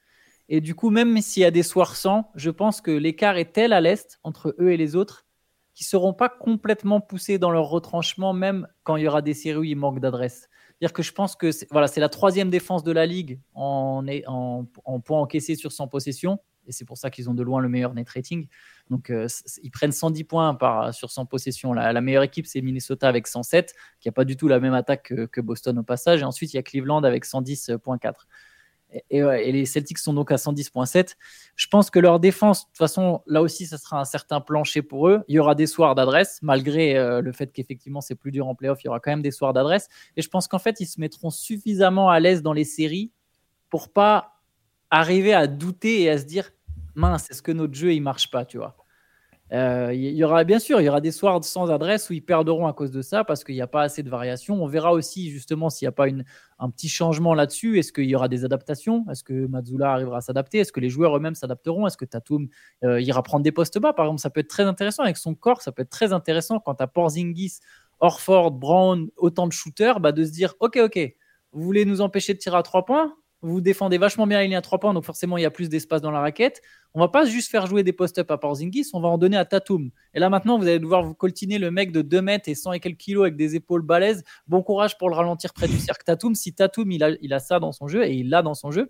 Et 0.48 0.61
du 0.61 0.74
coup, 0.74 0.90
même 0.90 1.20
s'il 1.20 1.42
y 1.42 1.46
a 1.46 1.50
des 1.50 1.62
soirs 1.62 1.96
sans, 1.96 2.30
je 2.35 2.50
pense 2.50 2.80
que 2.80 2.90
l'écart 2.90 3.37
est 3.37 3.52
tel 3.52 3.72
à 3.72 3.80
l'Est 3.80 4.18
entre 4.24 4.54
eux 4.59 4.72
et 4.72 4.76
les 4.76 4.96
autres 4.96 5.26
qu'ils 5.74 5.85
ne 5.87 5.88
seront 5.88 6.12
pas 6.12 6.28
complètement 6.28 7.00
poussés 7.00 7.38
dans 7.38 7.50
leur 7.50 7.68
retranchement, 7.68 8.33
même 8.33 8.68
quand 8.85 8.96
il 8.96 9.04
y 9.04 9.09
aura 9.09 9.22
des 9.22 9.35
séries 9.35 9.59
où 9.59 9.64
il 9.64 9.76
manque 9.76 10.00
d'adresse. 10.00 10.48
C'est-à-dire 10.68 10.92
que 10.92 11.02
je 11.02 11.12
pense 11.12 11.35
que 11.35 11.50
c'est, 11.50 11.66
voilà, 11.70 11.88
c'est 11.88 12.00
la 12.00 12.09
troisième 12.09 12.50
défense 12.50 12.85
de 12.85 12.92
la 12.92 13.07
ligue 13.07 13.40
en, 13.54 14.04
en, 14.26 14.66
en 14.85 15.00
points 15.00 15.20
encaissés 15.20 15.57
sur 15.57 15.72
100 15.72 15.88
possessions. 15.88 16.38
Et 16.66 16.72
c'est 16.72 16.85
pour 16.85 16.96
ça 16.96 17.11
qu'ils 17.11 17.28
ont 17.28 17.35
de 17.35 17.42
loin 17.42 17.61
le 17.61 17.68
meilleur 17.68 17.94
net 17.94 18.09
rating. 18.09 18.48
Donc, 18.90 19.11
euh, 19.11 19.26
ils 19.62 19.70
prennent 19.70 19.92
110 19.92 20.24
points 20.24 20.54
par, 20.54 20.94
sur 20.94 21.11
100 21.11 21.26
possessions. 21.26 21.72
La, 21.72 22.00
meilleure 22.00 22.22
équipe, 22.22 22.46
c'est 22.46 22.61
Minnesota 22.61 23.09
avec 23.09 23.26
107, 23.26 23.74
qui 24.00 24.09
n'a 24.09 24.12
pas 24.12 24.24
du 24.24 24.37
tout 24.37 24.48
la 24.48 24.61
même 24.61 24.74
attaque 24.74 25.04
que, 25.04 25.26
que, 25.26 25.40
Boston 25.40 25.78
au 25.78 25.83
passage. 25.83 26.22
Et 26.22 26.24
ensuite, 26.24 26.52
il 26.52 26.57
y 26.57 26.59
a 26.59 26.62
Cleveland 26.62 27.02
avec 27.04 27.26
110.4 27.26 28.12
et, 29.11 29.52
les 29.52 29.66
Celtics 29.66 29.98
sont 29.98 30.14
donc 30.14 30.30
à 30.30 30.37
110.7. 30.37 31.14
Je 31.57 31.66
pense 31.68 31.90
que 31.90 31.98
leur 31.98 32.20
défense, 32.20 32.62
de 32.62 32.66
toute 32.66 32.78
façon, 32.78 33.22
là 33.26 33.42
aussi, 33.42 33.66
ça 33.66 33.78
sera 33.78 34.00
un 34.00 34.04
certain 34.04 34.40
plancher 34.40 34.83
pour 34.83 35.09
eux. 35.09 35.22
Il 35.28 35.35
y 35.35 35.38
aura 35.38 35.54
des 35.54 35.66
soirs 35.66 35.94
d'adresse, 35.94 36.38
malgré 36.42 36.96
euh, 36.96 37.20
le 37.20 37.33
fait 37.33 37.52
qu'effectivement 37.52 38.00
c'est 38.00 38.14
plus 38.14 38.30
dur 38.30 38.46
en 38.46 38.54
playoff, 38.54 38.83
il 38.83 38.87
y 38.87 38.88
aura 38.88 39.00
quand 39.00 39.11
même 39.11 39.22
des 39.22 39.30
soirs 39.30 39.52
d'adresse. 39.52 39.88
Et 40.16 40.22
je 40.22 40.28
pense 40.28 40.48
qu'en 40.48 40.59
fait, 40.59 40.80
ils 40.80 40.87
se 40.87 41.00
mettront 41.00 41.30
suffisamment 41.30 42.11
à 42.11 42.20
l'aise 42.20 42.42
dans 42.42 42.52
les 42.52 42.64
séries 42.64 43.11
pour 43.70 43.92
pas 43.92 44.35
arriver 44.90 45.35
à 45.35 45.46
douter 45.46 46.02
et 46.02 46.11
à 46.11 46.18
se 46.18 46.24
dire 46.24 46.50
mince, 46.94 47.30
est-ce 47.30 47.42
que 47.42 47.52
notre 47.52 47.74
jeu 47.74 47.92
il 47.92 48.00
marche 48.00 48.30
pas, 48.30 48.44
tu 48.44 48.59
vois? 48.59 48.76
Euh, 49.52 49.92
il 49.92 50.14
y 50.14 50.24
aura 50.24 50.42
bien 50.44 50.59
sûr, 50.59 50.80
il 50.80 50.85
y 50.85 50.88
aura 50.88 51.02
des 51.02 51.12
soirs 51.12 51.44
sans 51.44 51.70
adresse 51.70 52.09
où 52.09 52.14
ils 52.14 52.24
perdront 52.24 52.66
à 52.66 52.72
cause 52.72 52.90
de 52.90 53.02
ça 53.02 53.24
parce 53.24 53.44
qu'il 53.44 53.54
n'y 53.54 53.61
a 53.61 53.66
pas 53.66 53.83
assez 53.83 54.02
de 54.02 54.09
variations. 54.09 54.62
On 54.62 54.66
verra 54.66 54.92
aussi 54.92 55.30
justement 55.30 55.68
s'il 55.70 55.87
n'y 55.87 55.90
a 55.90 55.92
pas 55.92 56.07
un 56.59 56.70
petit 56.70 56.88
changement 56.88 57.35
là-dessus. 57.35 57.78
Est-ce 57.78 57.92
qu'il 57.92 58.07
y 58.07 58.16
aura 58.16 58.28
des 58.28 58.44
adaptations? 58.44 59.04
Est-ce 59.11 59.22
que 59.22 59.46
Mazzula 59.46 59.92
arrivera 59.92 60.18
à 60.18 60.20
s'adapter? 60.22 60.59
Est-ce 60.59 60.72
que 60.72 60.80
les 60.80 60.88
joueurs 60.88 61.16
eux-mêmes 61.16 61.35
s'adapteront? 61.35 61.87
Est-ce 61.87 61.98
que 61.98 62.07
Tatum 62.07 62.48
euh, 62.85 63.00
ira 63.02 63.22
prendre 63.22 63.44
des 63.44 63.52
postes 63.52 63.78
bas? 63.78 63.92
Par 63.92 64.07
exemple, 64.07 64.20
ça 64.20 64.30
peut 64.30 64.40
être 64.40 64.48
très 64.48 64.64
intéressant 64.64 65.02
avec 65.02 65.18
son 65.18 65.35
corps. 65.35 65.61
Ça 65.61 65.72
peut 65.72 65.83
être 65.83 65.90
très 65.90 66.12
intéressant 66.12 66.59
quand 66.59 66.80
as 66.80 66.87
Porzingis, 66.87 67.61
Orford, 68.00 68.52
Brown, 68.52 69.09
autant 69.16 69.46
de 69.46 69.52
shooters, 69.52 70.00
bah, 70.00 70.12
de 70.12 70.24
se 70.24 70.30
dire 70.33 70.54
ok, 70.61 70.78
ok, 70.83 70.98
vous 71.52 71.62
voulez 71.62 71.85
nous 71.85 72.00
empêcher 72.00 72.33
de 72.33 72.38
tirer 72.38 72.57
à 72.57 72.62
trois 72.62 72.85
points? 72.87 73.14
Vous 73.44 73.61
défendez 73.61 73.98
vachement 73.98 74.26
bien 74.26 74.42
il 74.42 74.50
y 74.50 74.54
à 74.54 74.62
trois 74.62 74.78
points, 74.80 74.94
donc 74.94 75.04
forcément 75.04 75.37
il 75.37 75.42
y 75.42 75.44
a 75.44 75.50
plus 75.50 75.68
d'espace 75.68 76.00
dans 76.00 76.11
la 76.11 76.20
raquette. 76.20 76.62
On 76.94 77.00
va 77.00 77.09
pas 77.09 77.26
juste 77.26 77.50
faire 77.50 77.66
jouer 77.66 77.83
des 77.83 77.92
post-up 77.92 78.30
à 78.30 78.38
Porzingis, 78.38 78.88
on 78.94 79.00
va 79.00 79.09
en 79.09 79.18
donner 79.18 79.37
à 79.37 79.44
Tatum. 79.44 79.90
Et 80.14 80.18
là 80.18 80.30
maintenant, 80.30 80.59
vous 80.59 80.66
allez 80.66 80.78
devoir 80.78 81.02
vous 81.02 81.14
coltiner 81.14 81.59
le 81.59 81.70
mec 81.70 81.92
de 81.92 82.00
2 82.00 82.22
mètres 82.22 82.48
et 82.48 82.54
100 82.54 82.72
et 82.72 82.80
quelques 82.80 82.98
kilos 82.98 83.22
avec 83.22 83.37
des 83.37 83.54
épaules 83.54 83.83
balèzes. 83.83 84.24
Bon 84.46 84.62
courage 84.62 84.96
pour 84.96 85.11
le 85.11 85.14
ralentir 85.14 85.52
près 85.52 85.68
du 85.68 85.78
cercle 85.78 86.04
Tatum. 86.04 86.35
Si 86.35 86.54
Tatum 86.54 86.90
il 86.90 87.04
a, 87.04 87.11
il 87.20 87.35
a 87.35 87.38
ça 87.38 87.61
dans 87.61 87.72
son 87.72 87.87
jeu 87.87 88.04
et 88.04 88.14
il 88.14 88.30
l'a 88.30 88.40
dans 88.40 88.54
son 88.54 88.70
jeu, 88.70 88.88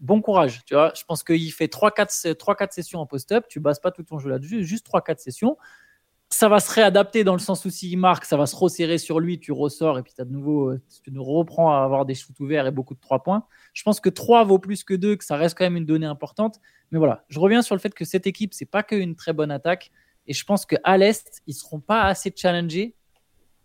bon 0.00 0.22
courage. 0.22 0.62
Tu 0.64 0.72
vois, 0.72 0.94
je 0.96 1.04
pense 1.04 1.22
qu'il 1.22 1.52
fait 1.52 1.70
3-4 1.70 2.72
sessions 2.72 3.00
en 3.00 3.06
post-up. 3.06 3.44
Tu 3.48 3.60
bases 3.60 3.80
pas 3.80 3.90
tout 3.90 4.04
ton 4.04 4.18
jeu 4.18 4.30
là-dessus, 4.30 4.64
juste 4.64 4.86
3-4 4.86 5.18
sessions 5.18 5.58
ça 6.32 6.48
va 6.48 6.60
se 6.60 6.72
réadapter 6.72 7.24
dans 7.24 7.34
le 7.34 7.38
sens 7.38 7.64
où 7.66 7.70
s'il 7.70 7.98
marque, 7.98 8.24
ça 8.24 8.38
va 8.38 8.46
se 8.46 8.56
resserrer 8.56 8.96
sur 8.96 9.20
lui, 9.20 9.38
tu 9.38 9.52
ressors 9.52 9.98
et 9.98 10.02
puis 10.02 10.14
as 10.18 10.24
de 10.24 10.32
nouveau, 10.32 10.70
euh, 10.70 10.82
tu 11.04 11.12
nous 11.12 11.22
reprends 11.22 11.70
à 11.72 11.84
avoir 11.84 12.06
des 12.06 12.14
shoots 12.14 12.40
ouverts 12.40 12.66
et 12.66 12.70
beaucoup 12.70 12.94
de 12.94 13.00
3 13.00 13.22
points. 13.22 13.44
Je 13.74 13.82
pense 13.82 14.00
que 14.00 14.08
3 14.08 14.44
vaut 14.44 14.58
plus 14.58 14.82
que 14.82 14.94
2, 14.94 15.16
que 15.16 15.24
ça 15.24 15.36
reste 15.36 15.58
quand 15.58 15.64
même 15.64 15.76
une 15.76 15.84
donnée 15.84 16.06
importante. 16.06 16.58
Mais 16.90 16.98
voilà, 16.98 17.24
je 17.28 17.38
reviens 17.38 17.60
sur 17.60 17.74
le 17.74 17.80
fait 17.80 17.92
que 17.92 18.06
cette 18.06 18.26
équipe, 18.26 18.54
c'est 18.54 18.64
pas 18.64 18.82
qu'une 18.82 19.14
très 19.14 19.34
bonne 19.34 19.50
attaque. 19.50 19.90
Et 20.26 20.32
je 20.32 20.44
pense 20.44 20.64
qu'à 20.64 20.96
l'Est, 20.96 21.42
ils 21.46 21.54
seront 21.54 21.80
pas 21.80 22.04
assez 22.04 22.32
challengés 22.34 22.96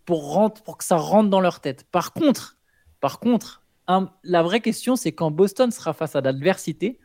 pour, 0.04 0.52
pour 0.64 0.76
que 0.76 0.84
ça 0.84 0.96
rentre 0.96 1.30
dans 1.30 1.40
leur 1.40 1.60
tête. 1.60 1.84
Par 1.90 2.12
contre, 2.12 2.58
par 3.00 3.18
contre 3.18 3.62
la 4.22 4.42
vraie 4.42 4.60
question, 4.60 4.96
c'est 4.96 5.12
quand 5.12 5.30
Boston 5.30 5.70
sera 5.70 5.94
face 5.94 6.14
à 6.14 6.20
l'adversité. 6.20 6.98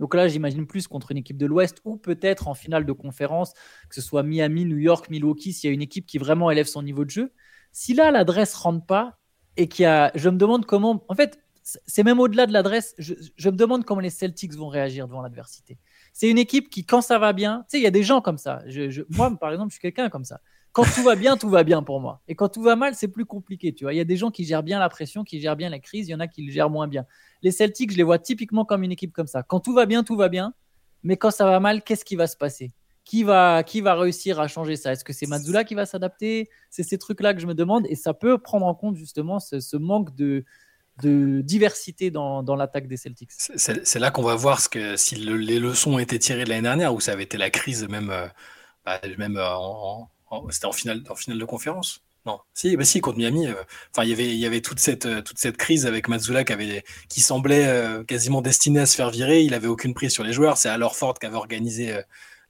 Donc 0.00 0.14
là, 0.14 0.26
j'imagine 0.26 0.66
plus 0.66 0.88
contre 0.88 1.12
une 1.12 1.18
équipe 1.18 1.36
de 1.36 1.46
l'Ouest 1.46 1.80
ou 1.84 1.96
peut-être 1.96 2.48
en 2.48 2.54
finale 2.54 2.86
de 2.86 2.92
conférence, 2.92 3.52
que 3.88 3.94
ce 3.94 4.00
soit 4.00 4.22
Miami, 4.22 4.64
New 4.64 4.78
York, 4.78 5.10
Milwaukee, 5.10 5.52
s'il 5.52 5.68
y 5.68 5.70
a 5.70 5.74
une 5.74 5.82
équipe 5.82 6.06
qui 6.06 6.18
vraiment 6.18 6.50
élève 6.50 6.66
son 6.66 6.82
niveau 6.82 7.04
de 7.04 7.10
jeu. 7.10 7.32
Si 7.70 7.94
là, 7.94 8.10
l'adresse 8.10 8.54
rentre 8.54 8.84
pas 8.84 9.18
et 9.56 9.68
qu'il 9.68 9.84
y 9.84 9.86
a. 9.86 10.10
Je 10.14 10.28
me 10.30 10.36
demande 10.36 10.64
comment. 10.64 11.04
En 11.08 11.14
fait, 11.14 11.38
c'est 11.62 12.02
même 12.02 12.18
au-delà 12.18 12.46
de 12.46 12.52
l'adresse. 12.52 12.94
Je, 12.98 13.14
me 13.14 13.56
demande 13.56 13.84
comment 13.84 14.00
les 14.00 14.10
Celtics 14.10 14.54
vont 14.54 14.68
réagir 14.68 15.06
devant 15.06 15.20
l'adversité. 15.20 15.78
C'est 16.12 16.28
une 16.28 16.38
équipe 16.38 16.70
qui, 16.70 16.84
quand 16.84 17.02
ça 17.02 17.18
va 17.18 17.32
bien, 17.32 17.64
tu 17.68 17.72
sais, 17.72 17.78
il 17.78 17.84
y 17.84 17.86
a 17.86 17.92
des 17.92 18.02
gens 18.02 18.22
comme 18.22 18.38
ça. 18.38 18.62
moi, 19.10 19.30
par 19.38 19.52
exemple, 19.52 19.68
je 19.68 19.74
suis 19.74 19.82
quelqu'un 19.82 20.08
comme 20.08 20.24
ça. 20.24 20.40
Quand 20.72 20.84
tout 20.84 21.02
va 21.02 21.16
bien, 21.16 21.36
tout 21.36 21.48
va 21.48 21.64
bien 21.64 21.82
pour 21.82 22.00
moi. 22.00 22.22
Et 22.28 22.36
quand 22.36 22.48
tout 22.48 22.62
va 22.62 22.76
mal, 22.76 22.94
c'est 22.94 23.08
plus 23.08 23.26
compliqué. 23.26 23.74
Tu 23.74 23.84
vois, 23.84 23.92
il 23.92 23.96
y 23.96 24.00
a 24.00 24.04
des 24.04 24.16
gens 24.16 24.30
qui 24.30 24.44
gèrent 24.44 24.62
bien 24.62 24.78
la 24.78 24.88
pression, 24.88 25.24
qui 25.24 25.40
gèrent 25.40 25.56
bien 25.56 25.68
la 25.68 25.80
crise. 25.80 26.08
Il 26.08 26.12
y 26.12 26.14
en 26.14 26.20
a 26.20 26.28
qui 26.28 26.42
le 26.46 26.52
gèrent 26.52 26.70
moins 26.70 26.86
bien. 26.86 27.06
Les 27.42 27.50
Celtics, 27.50 27.92
je 27.92 27.96
les 27.96 28.02
vois 28.02 28.18
typiquement 28.18 28.64
comme 28.64 28.82
une 28.82 28.92
équipe 28.92 29.12
comme 29.12 29.26
ça. 29.26 29.42
Quand 29.42 29.60
tout 29.60 29.72
va 29.72 29.86
bien, 29.86 30.04
tout 30.04 30.16
va 30.16 30.28
bien. 30.28 30.54
Mais 31.02 31.16
quand 31.16 31.30
ça 31.30 31.46
va 31.46 31.60
mal, 31.60 31.82
qu'est-ce 31.82 32.04
qui 32.04 32.16
va 32.16 32.26
se 32.26 32.36
passer? 32.36 32.72
Qui 33.04 33.22
va, 33.22 33.62
qui 33.62 33.80
va 33.80 33.94
réussir 33.94 34.38
à 34.40 34.48
changer 34.48 34.76
ça? 34.76 34.92
Est-ce 34.92 35.04
que 35.04 35.12
c'est 35.12 35.26
Mazzula 35.26 35.64
qui 35.64 35.74
va 35.74 35.86
s'adapter? 35.86 36.50
C'est 36.68 36.82
ces 36.82 36.98
trucs-là 36.98 37.34
que 37.34 37.40
je 37.40 37.46
me 37.46 37.54
demande. 37.54 37.86
Et 37.88 37.96
ça 37.96 38.12
peut 38.12 38.38
prendre 38.38 38.66
en 38.66 38.74
compte 38.74 38.96
justement 38.96 39.40
ce 39.40 39.76
manque 39.76 40.14
de, 40.14 40.44
diversité 41.42 42.10
dans, 42.10 42.56
l'attaque 42.56 42.86
des 42.86 42.98
Celtics. 42.98 43.30
C'est 43.32 43.98
là 43.98 44.10
qu'on 44.10 44.22
va 44.22 44.34
voir 44.34 44.60
ce 44.60 44.68
que, 44.68 44.96
si 44.96 45.16
les 45.16 45.58
leçons 45.58 45.94
ont 45.94 45.98
été 45.98 46.18
tirées 46.18 46.44
de 46.44 46.50
l'année 46.50 46.62
dernière, 46.62 46.94
où 46.94 47.00
ça 47.00 47.12
avait 47.12 47.22
été 47.22 47.38
la 47.38 47.48
crise 47.48 47.88
même, 47.88 48.10
euh, 48.10 48.28
bah, 48.84 49.00
même 49.16 49.38
euh, 49.38 49.56
en 50.30 50.72
finale, 50.72 51.02
en 51.08 51.14
finale 51.14 51.38
de 51.38 51.44
conférence. 51.46 52.02
Non, 52.26 52.38
si, 52.52 52.76
bah 52.76 52.84
si, 52.84 53.00
contre 53.00 53.18
Miami. 53.18 53.46
Euh, 53.46 53.54
il 54.02 54.08
y 54.08 54.12
avait, 54.12 54.28
il 54.28 54.38
y 54.38 54.46
avait 54.46 54.60
toute 54.60 54.78
cette, 54.78 55.24
toute 55.24 55.38
cette 55.38 55.56
crise 55.56 55.86
avec 55.86 56.08
Mazzula 56.08 56.44
qui 56.44 56.52
avait, 56.52 56.84
qui 57.08 57.20
semblait 57.20 58.04
quasiment 58.06 58.42
destiné 58.42 58.80
à 58.80 58.86
se 58.86 58.94
faire 58.94 59.10
virer. 59.10 59.42
Il 59.42 59.54
avait 59.54 59.68
aucune 59.68 59.94
prise 59.94 60.12
sur 60.12 60.22
les 60.22 60.32
joueurs. 60.32 60.58
C'est 60.58 60.68
alors 60.68 60.96
Ford 60.96 61.18
qui 61.18 61.26
avait 61.26 61.36
organisé 61.36 61.98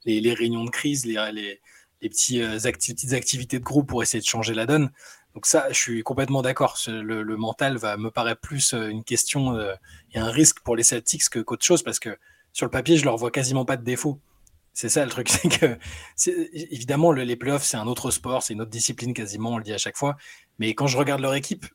les, 0.05 0.33
réunions 0.33 0.65
de 0.65 0.69
crise, 0.69 1.05
les, 1.05 1.17
les, 1.31 1.61
les 2.01 2.09
petits, 2.09 2.41
petites 2.41 3.13
activités 3.13 3.59
de 3.59 3.63
groupe 3.63 3.87
pour 3.87 4.03
essayer 4.03 4.21
de 4.21 4.25
changer 4.25 4.53
la 4.53 4.65
donne. 4.65 4.91
Donc 5.33 5.45
ça, 5.45 5.67
je 5.69 5.77
suis 5.77 6.03
complètement 6.03 6.41
d'accord. 6.41 6.77
Le, 6.87 7.37
mental 7.37 7.77
va 7.77 7.97
me 7.97 8.11
paraît 8.11 8.35
plus 8.35 8.73
euh, 8.73 8.89
une 8.89 9.03
question 9.03 9.55
euh, 9.55 9.73
et 10.13 10.19
un 10.19 10.29
risque 10.29 10.59
pour 10.61 10.75
les 10.75 10.83
Celtics 10.83 11.29
que 11.29 11.39
qu'autre 11.39 11.65
chose 11.65 11.83
parce 11.83 11.99
que 11.99 12.17
sur 12.53 12.65
le 12.65 12.71
papier, 12.71 12.97
je 12.97 13.05
leur 13.05 13.17
vois 13.17 13.31
quasiment 13.31 13.63
pas 13.63 13.77
de 13.77 13.83
défaut. 13.83 14.19
C'est 14.73 14.89
ça 14.89 15.03
le 15.03 15.11
truc, 15.11 15.29
c'est 15.29 15.49
que 15.49 15.77
évidemment 16.53 17.11
les 17.11 17.35
playoffs 17.35 17.63
c'est 17.63 17.77
un 17.77 17.87
autre 17.87 18.11
sport, 18.11 18.43
c'est 18.43 18.53
une 18.53 18.61
autre 18.61 18.71
discipline 18.71 19.13
quasiment, 19.13 19.51
on 19.51 19.57
le 19.57 19.63
dit 19.63 19.73
à 19.73 19.77
chaque 19.77 19.97
fois. 19.97 20.15
Mais 20.59 20.73
quand 20.73 20.87
je 20.87 20.97
regarde 20.97 21.21
leur 21.21 21.33
équipe, 21.33 21.65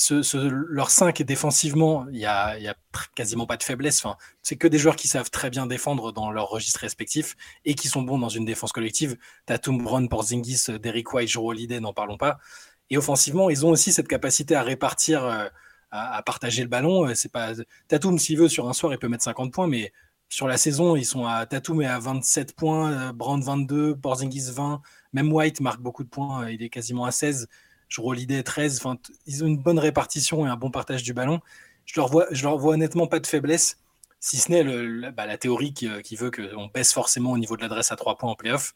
ce, 0.00 0.22
ce, 0.22 0.38
leur 0.38 0.90
5 0.90 1.22
défensivement, 1.22 2.06
il 2.10 2.18
y 2.18 2.26
a, 2.26 2.58
y 2.58 2.68
a, 2.68 2.74
quasiment 3.14 3.46
pas 3.46 3.56
de 3.56 3.62
faiblesse. 3.62 4.02
C'est 4.42 4.56
que 4.56 4.66
des 4.66 4.78
joueurs 4.78 4.96
qui 4.96 5.08
savent 5.08 5.30
très 5.30 5.50
bien 5.50 5.66
défendre 5.66 6.12
dans 6.12 6.30
leur 6.30 6.48
registre 6.48 6.80
respectif 6.80 7.36
et 7.64 7.74
qui 7.74 7.88
sont 7.88 8.02
bons 8.02 8.18
dans 8.18 8.28
une 8.28 8.44
défense 8.44 8.72
collective. 8.72 9.18
Tatum, 9.46 9.82
Brown, 9.82 10.08
Porzingis, 10.08 10.78
Derrick 10.80 11.12
White, 11.12 11.28
Joe 11.28 11.44
Holiday, 11.44 11.80
n'en 11.80 11.92
parlons 11.92 12.16
pas. 12.16 12.38
Et 12.88 12.96
offensivement, 12.96 13.50
ils 13.50 13.66
ont 13.66 13.70
aussi 13.70 13.92
cette 13.92 14.08
capacité 14.08 14.54
à 14.54 14.62
répartir, 14.62 15.24
euh, 15.24 15.48
à, 15.90 16.22
partager 16.22 16.62
le 16.62 16.68
ballon. 16.68 17.08
Euh, 17.08 17.14
c'est 17.14 17.30
pas 17.30 17.52
Tatum 17.88 18.18
s'il 18.18 18.38
veut 18.38 18.48
sur 18.48 18.68
un 18.68 18.72
soir, 18.72 18.92
il 18.92 18.98
peut 18.98 19.08
mettre 19.08 19.24
50 19.24 19.52
points, 19.52 19.66
mais 19.66 19.92
sur 20.30 20.46
la 20.46 20.56
saison, 20.56 20.96
ils 20.96 21.04
sont 21.04 21.26
à 21.26 21.44
Tatum 21.44 21.82
est 21.82 21.86
à 21.86 21.98
27 21.98 22.54
points, 22.54 22.92
euh, 22.92 23.12
Brand 23.12 23.42
22, 23.42 23.96
Porzingis 23.96 24.50
20, 24.52 24.80
même 25.12 25.32
White 25.32 25.60
marque 25.60 25.80
beaucoup 25.80 26.04
de 26.04 26.08
points, 26.08 26.48
il 26.48 26.62
est 26.62 26.70
quasiment 26.70 27.04
à 27.04 27.10
16. 27.10 27.48
Je 27.88 28.00
l'idée 28.14 28.44
13. 28.44 28.78
Enfin, 28.78 28.96
ils 29.26 29.42
ont 29.42 29.48
une 29.48 29.58
bonne 29.58 29.80
répartition 29.80 30.46
et 30.46 30.48
un 30.48 30.56
bon 30.56 30.70
partage 30.70 31.02
du 31.02 31.12
ballon. 31.12 31.40
Je 31.84 32.00
leur 32.00 32.08
vois, 32.08 32.26
je 32.30 32.44
leur 32.44 32.56
vois 32.56 32.74
honnêtement 32.74 33.08
pas 33.08 33.18
de 33.18 33.26
faiblesse, 33.26 33.78
si 34.20 34.36
ce 34.38 34.52
n'est 34.52 35.10
bah, 35.10 35.26
la 35.26 35.36
théorie 35.36 35.74
qui, 35.74 35.88
qui 36.02 36.14
veut 36.14 36.30
qu'on 36.30 36.68
baisse 36.68 36.92
forcément 36.92 37.32
au 37.32 37.38
niveau 37.38 37.56
de 37.56 37.62
l'adresse 37.62 37.90
à 37.90 37.96
3 37.96 38.16
points 38.16 38.30
en 38.30 38.36
playoff 38.36 38.74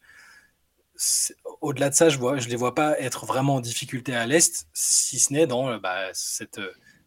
au-delà 1.61 1.89
de 1.89 1.95
ça, 1.95 2.09
je 2.09 2.19
ne 2.19 2.39
je 2.39 2.47
les 2.47 2.55
vois 2.55 2.73
pas 2.73 2.97
être 2.99 3.25
vraiment 3.25 3.55
en 3.55 3.59
difficulté 3.59 4.15
à 4.15 4.25
l'Est, 4.25 4.67
si 4.73 5.19
ce 5.19 5.33
n'est 5.33 5.45
dans 5.45 5.77
bah, 5.77 6.13
ce 6.13 6.45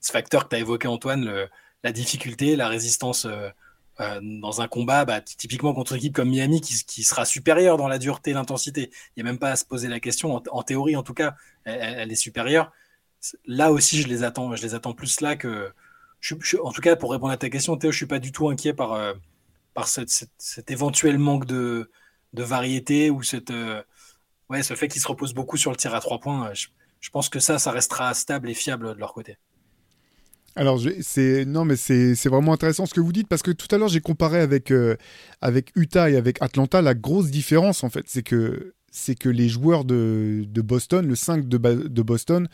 facteur 0.02 0.44
que 0.44 0.50
tu 0.50 0.56
as 0.56 0.58
évoqué, 0.58 0.88
Antoine, 0.88 1.48
la 1.84 1.92
difficulté, 1.92 2.56
la 2.56 2.68
résistance 2.68 3.24
euh, 3.24 3.48
euh, 4.00 4.20
dans 4.22 4.60
un 4.60 4.68
combat, 4.68 5.04
bah, 5.04 5.20
typiquement 5.20 5.74
contre 5.74 5.92
une 5.92 5.98
équipe 5.98 6.14
comme 6.14 6.28
Miami, 6.28 6.60
qui, 6.60 7.02
sera 7.02 7.24
supérieure 7.24 7.76
dans 7.76 7.88
la 7.88 7.98
dureté 7.98 8.30
et 8.30 8.34
l'intensité. 8.34 8.90
Il 9.16 9.22
n'y 9.22 9.28
a 9.28 9.32
même 9.32 9.40
pas 9.40 9.50
à 9.50 9.56
se 9.56 9.64
poser 9.64 9.88
la 9.88 9.98
question, 9.98 10.40
en, 10.50 10.62
théorie 10.62 10.94
en 10.94 11.02
tout 11.02 11.14
cas, 11.14 11.34
elle, 11.64 12.12
est 12.12 12.16
supérieure. 12.16 12.70
Là 13.44 13.72
aussi, 13.72 14.00
je 14.00 14.06
les 14.06 14.22
attends, 14.22 14.54
je 14.54 14.62
les 14.62 14.74
attends 14.74 14.92
plus 14.94 15.20
là 15.20 15.34
que. 15.34 15.72
en 16.62 16.72
tout 16.72 16.80
cas, 16.80 16.94
pour 16.94 17.10
répondre 17.10 17.32
à 17.32 17.36
ta 17.36 17.50
question, 17.50 17.76
Théo, 17.76 17.90
je 17.90 17.96
ne 17.96 17.98
suis 17.98 18.06
pas 18.06 18.20
du 18.20 18.30
tout 18.30 18.48
inquiet 18.48 18.72
par, 18.72 18.92
euh, 18.92 19.14
par 19.74 19.88
cet 19.88 20.70
éventuel 20.70 21.18
manque 21.18 21.44
de, 21.44 21.90
variété 22.32 23.10
ou 23.10 23.22
euh, 23.22 23.82
ce 24.62 24.74
fait 24.74 24.88
qu'ils 24.88 25.02
se 25.02 25.08
reposent 25.08 25.34
beaucoup 25.34 25.56
sur 25.56 25.72
le 25.72 25.76
tir 25.76 25.94
à 25.94 26.00
trois 26.00 26.20
points. 26.20 26.52
Je, 26.54 27.10
pense 27.10 27.28
que 27.28 27.40
ça, 27.40 27.58
ça 27.58 27.72
restera 27.72 28.14
stable 28.14 28.48
et 28.48 28.54
fiable 28.54 28.94
de 28.94 29.00
leur 29.00 29.12
côté. 29.12 29.38
Alors, 30.56 30.80
c'est 31.02 31.44
non, 31.44 31.64
mais 31.64 31.76
c'est 31.76 32.28
vraiment 32.28 32.52
intéressant 32.52 32.86
ce 32.86 32.94
que 32.94 33.00
vous 33.00 33.12
dites 33.12 33.28
parce 33.28 33.42
que 33.42 33.50
tout 33.52 33.72
à 33.72 33.78
l'heure 33.78 33.88
j'ai 33.88 34.00
comparé 34.00 34.40
avec 34.40 34.72
euh, 34.72 34.96
Utah 35.76 36.10
et 36.10 36.16
avec 36.16 36.42
Atlanta. 36.42 36.82
La 36.82 36.94
grosse 36.94 37.30
différence 37.30 37.84
en 37.84 37.90
fait, 37.90 38.04
c'est 38.06 38.22
que 38.22 38.72
les 39.28 39.48
joueurs 39.48 39.84
de, 39.84 40.46
Boston, 40.56 41.06
le 41.06 41.14
5 41.14 41.48
de, 41.48 41.58
de 41.58 42.02
Boston, 42.02 42.48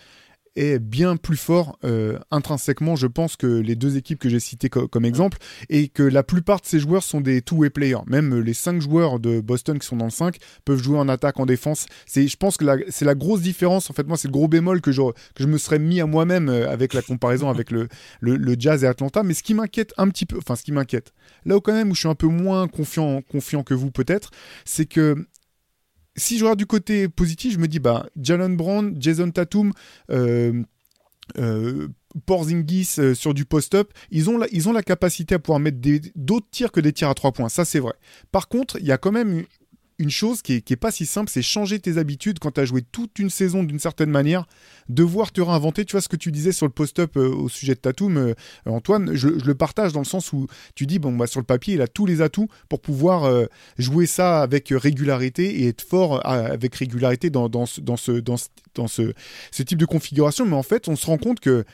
est 0.57 0.79
bien 0.79 1.17
plus 1.17 1.37
fort 1.37 1.79
euh, 1.85 2.19
intrinsèquement, 2.31 2.97
je 2.97 3.07
pense, 3.07 3.37
que 3.37 3.47
les 3.47 3.75
deux 3.77 3.97
équipes 3.97 4.19
que 4.19 4.29
j'ai 4.29 4.41
citées 4.41 4.69
comme 4.69 5.05
exemple, 5.05 5.39
et 5.69 5.89
que 5.89 6.03
la 6.03 6.23
plupart 6.23 6.61
de 6.61 6.67
ces 6.67 6.79
joueurs 6.79 7.03
sont 7.03 7.21
des 7.21 7.43
two-way 7.43 7.71
players. 7.71 8.05
Même 8.07 8.41
les 8.41 8.55
cinq 8.55 8.81
joueurs 8.81 9.21
de 9.21 9.41
Boston 9.41 9.79
qui 9.79 9.87
sont 9.87 9.97
dans 9.97 10.05
le 10.05 10.11
5 10.11 10.37
peuvent 10.65 10.83
jouer 10.83 10.99
en 10.99 11.09
attaque, 11.09 11.39
en 11.41 11.47
défense. 11.47 11.87
Je 12.15 12.37
pense 12.37 12.57
que 12.57 12.65
c'est 12.89 13.05
la 13.05 13.15
grosse 13.15 13.43
différence. 13.43 13.91
En 13.91 13.93
fait, 13.93 14.07
moi, 14.07 14.17
c'est 14.17 14.29
le 14.29 14.33
gros 14.33 14.49
bémol 14.49 14.81
que 14.81 14.93
je, 14.93 15.03
me 15.47 15.59
serais 15.59 15.79
mis 15.79 16.01
à 16.01 16.07
moi-même 16.07 16.49
euh, 16.49 16.71
avec 16.71 16.95
la 16.95 17.03
comparaison 17.03 17.49
avec 17.49 17.71
le, 17.71 17.89
le, 18.21 18.57
Jazz 18.59 18.85
et 18.85 18.87
Atlanta. 18.87 19.23
Mais 19.23 19.35
ce 19.35 19.43
qui 19.43 19.55
m'inquiète 19.55 19.93
un 19.97 20.09
petit 20.09 20.27
peu, 20.27 20.39
enfin, 20.39 20.57
ce 20.57 20.63
qui 20.63 20.73
m'inquiète, 20.73 21.13
là 21.45 21.57
où 21.57 21.61
quand 21.61 21.73
même 21.73 21.91
où 21.91 21.95
je 21.95 22.01
suis 22.01 22.09
un 22.09 22.15
peu 22.15 22.27
moins 22.27 22.69
confiant, 22.69 23.23
confiant 23.23 23.63
que 23.63 23.75
vous 23.75 23.91
peut-être, 23.91 24.31
c'est 24.65 24.87
que 24.87 25.27
si 26.17 26.39
je 26.39 26.45
regarde 26.45 26.59
du 26.59 26.67
côté 26.67 27.09
positif, 27.09 27.53
je 27.53 27.59
me 27.59 27.69
dis, 27.69 27.79
bah, 27.79 28.07
Jalen 28.21 28.57
Brown, 28.57 28.97
Jason 28.99 29.31
Tatum, 29.31 29.73
euh, 30.11 30.63
euh, 31.39 31.89
Porzingis 32.27 32.95
euh, 32.99 33.15
sur 33.15 33.35
du 33.35 33.45
post-up, 33.45 33.93
ils 34.11 34.31
ont, 34.31 34.39
la, 34.39 34.83
capacité 34.83 35.35
à 35.35 35.39
pouvoir 35.39 35.59
mettre 35.59 35.79
d'autres 36.15 36.47
tirs 36.51 36.71
que 36.71 36.81
des 36.81 36.93
tirs 36.93 37.09
à 37.09 37.15
trois 37.15 37.33
points. 37.33 37.49
Ça, 37.49 37.65
c'est 37.65 37.81
vrai. 37.81 37.95
Par 38.31 38.49
contre, 38.49 38.79
il 38.79 38.87
y 38.87 38.93
a 38.93 38.99
quand 38.99 39.13
même 39.13 39.45
une 39.99 40.11
chose 40.11 40.43
qui 40.43 40.55
est, 40.55 40.77
pas 40.77 40.91
si 40.91 41.07
simple, 41.07 41.31
c'est 41.31 41.43
changer 41.43 41.79
tes 41.79 41.99
habitudes 41.99 42.39
quand 42.39 42.53
tu 42.53 42.61
as 42.61 42.65
joué 42.65 42.83
toute 42.83 43.19
une 43.19 43.31
saison 43.31 43.63
d'une 43.63 43.79
certaine 43.79 44.11
manière, 44.11 44.47
devoir 44.89 45.33
te 45.33 45.41
réinventer. 45.41 45.85
Tu 45.85 45.93
vois 45.93 46.01
ce 46.01 46.09
que 46.09 46.17
tu 46.17 46.33
disais 46.33 46.53
sur 46.53 46.67
le 46.67 46.73
post-up 46.73 47.17
euh, 47.17 47.29
au 47.29 47.49
sujet 47.49 47.75
de 47.75 47.81
Tatum, 47.81 48.17
euh, 48.17 48.35
Antoine, 48.67 49.15
je, 49.15 49.29
le 49.29 49.55
partage 49.55 49.93
dans 49.93 50.01
le 50.01 50.07
sens 50.07 50.33
où 50.33 50.47
tu 50.75 50.87
dis, 50.87 50.99
bon, 50.99 51.13
bah, 51.13 51.27
sur 51.27 51.41
le 51.41 51.47
papier, 51.47 51.75
il 51.75 51.83
a 51.83 51.87
tous 51.87 52.07
les 52.07 52.23
atouts 52.23 52.49
pour 52.69 52.81
pouvoir 52.81 53.25
euh, 53.25 53.47
jouer 53.79 54.07
ça 54.07 54.43
avec 54.43 54.69
régularité 54.71 55.63
et 55.63 55.69
être 55.69 55.83
fort 55.83 56.21
avec 56.25 56.75
régularité 56.75 57.31
dans, 57.31 57.67
ce 57.67 58.13
type 59.63 59.79
de 59.79 59.87
configuration. 59.87 60.47
Mais 60.47 60.57
en 60.57 60.63
fait, 60.63 60.89
on 60.89 60.97
se 60.97 61.07
rend 61.07 61.19
compte 61.19 61.41
que 61.41 61.65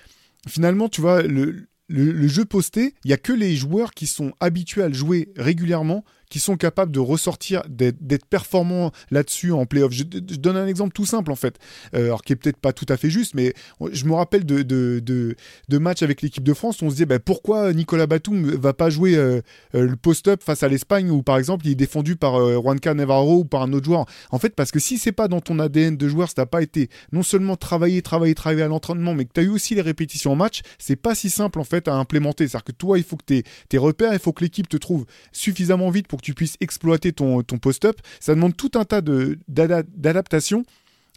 finalement, 0.46 0.88
tu 0.88 1.00
vois, 1.00 1.22
le, 1.22 1.66
le, 1.90 2.28
jeu 2.28 2.44
posté, 2.44 2.94
il 3.04 3.09
n'y 3.09 3.12
a 3.12 3.16
que 3.16 3.33
les 3.33 3.56
joueurs 3.56 3.92
qui 3.92 4.06
sont 4.06 4.33
habitués 4.38 4.83
à 4.83 4.88
le 4.88 4.94
jouer 4.94 5.33
régulièrement 5.37 6.04
qui 6.30 6.38
sont 6.38 6.56
capables 6.56 6.92
de 6.92 7.00
ressortir, 7.00 7.62
d'être 7.68 8.24
performants 8.24 8.92
là-dessus 9.10 9.52
en 9.52 9.66
playoff. 9.66 9.92
Je, 9.92 10.04
donne 10.04 10.56
un 10.56 10.66
exemple 10.66 10.92
tout 10.92 11.04
simple 11.04 11.30
en 11.30 11.36
fait, 11.36 11.58
euh, 11.94 12.06
alors 12.06 12.22
qui 12.22 12.32
est 12.32 12.36
peut-être 12.36 12.56
pas 12.56 12.72
tout 12.72 12.86
à 12.88 12.96
fait 12.96 13.10
juste, 13.10 13.34
mais 13.34 13.52
je 13.92 14.04
me 14.06 14.14
rappelle 14.14 14.46
de, 14.46 14.62
de, 14.62 15.78
matchs 15.78 16.02
avec 16.02 16.22
l'équipe 16.22 16.44
de 16.44 16.54
France 16.54 16.80
où 16.80 16.84
on 16.84 16.90
se 16.90 16.94
disait 16.94 17.06
bah, 17.06 17.18
pourquoi 17.18 17.72
Nicolas 17.72 18.06
Batum 18.06 18.48
va 18.54 18.72
pas 18.72 18.90
jouer 18.90 19.16
euh, 19.16 19.40
euh, 19.74 19.86
le 19.86 19.96
post-up 19.96 20.42
face 20.42 20.62
à 20.62 20.68
l'Espagne 20.68 21.10
ou 21.10 21.22
par 21.22 21.36
exemple 21.36 21.66
il 21.66 21.72
est 21.72 21.74
défendu 21.74 22.16
par 22.16 22.38
Juanca 22.60 22.94
Navarro 22.94 23.38
ou 23.38 23.44
par 23.44 23.62
un 23.62 23.72
autre 23.72 23.86
joueur? 23.86 24.06
En 24.30 24.38
fait, 24.38 24.54
parce 24.54 24.70
que 24.70 24.78
si 24.78 24.98
c'est 24.98 25.12
pas 25.12 25.26
dans 25.26 25.40
ton 25.40 25.58
ADN 25.58 25.96
de 25.96 26.08
joueur, 26.08 26.28
si 26.28 26.36
t'as 26.36 26.46
pas 26.46 26.62
été 26.62 26.88
non 27.12 27.22
seulement 27.22 27.56
travailler, 27.56 28.02
travailler, 28.02 28.34
travailler 28.34 28.62
à 28.62 28.68
l'entraînement, 28.68 29.14
mais 29.14 29.24
que 29.24 29.32
tu 29.32 29.40
as 29.40 29.42
eu 29.42 29.48
aussi 29.48 29.74
les 29.74 29.80
répétitions 29.80 30.32
en 30.32 30.36
match, 30.36 30.60
c'est 30.78 30.96
pas 30.96 31.14
si 31.14 31.28
simple 31.28 31.58
en 31.58 31.64
fait 31.64 31.88
à 31.88 31.94
implémenter. 31.94 32.46
C'est-à-dire 32.46 32.64
que 32.64 32.72
toi, 32.72 32.98
il 32.98 33.04
faut 33.04 33.16
que 33.16 33.24
tes 33.68 33.78
repères, 33.78 34.12
il 34.12 34.20
faut 34.20 34.32
que 34.32 34.44
l'équipe 34.44 34.68
te 34.68 34.76
trouve 34.76 35.06
suffisamment 35.32 35.90
vite 35.90 36.06
pour 36.06 36.19
tu 36.20 36.35
puisses 36.35 36.56
exploiter 36.61 37.12
ton, 37.12 37.42
post-up. 37.42 38.00
Ça 38.20 38.35
demande 38.35 38.56
tout 38.56 38.72
un 38.74 38.85
tas 38.85 39.00
d'adaptations. 39.00 40.64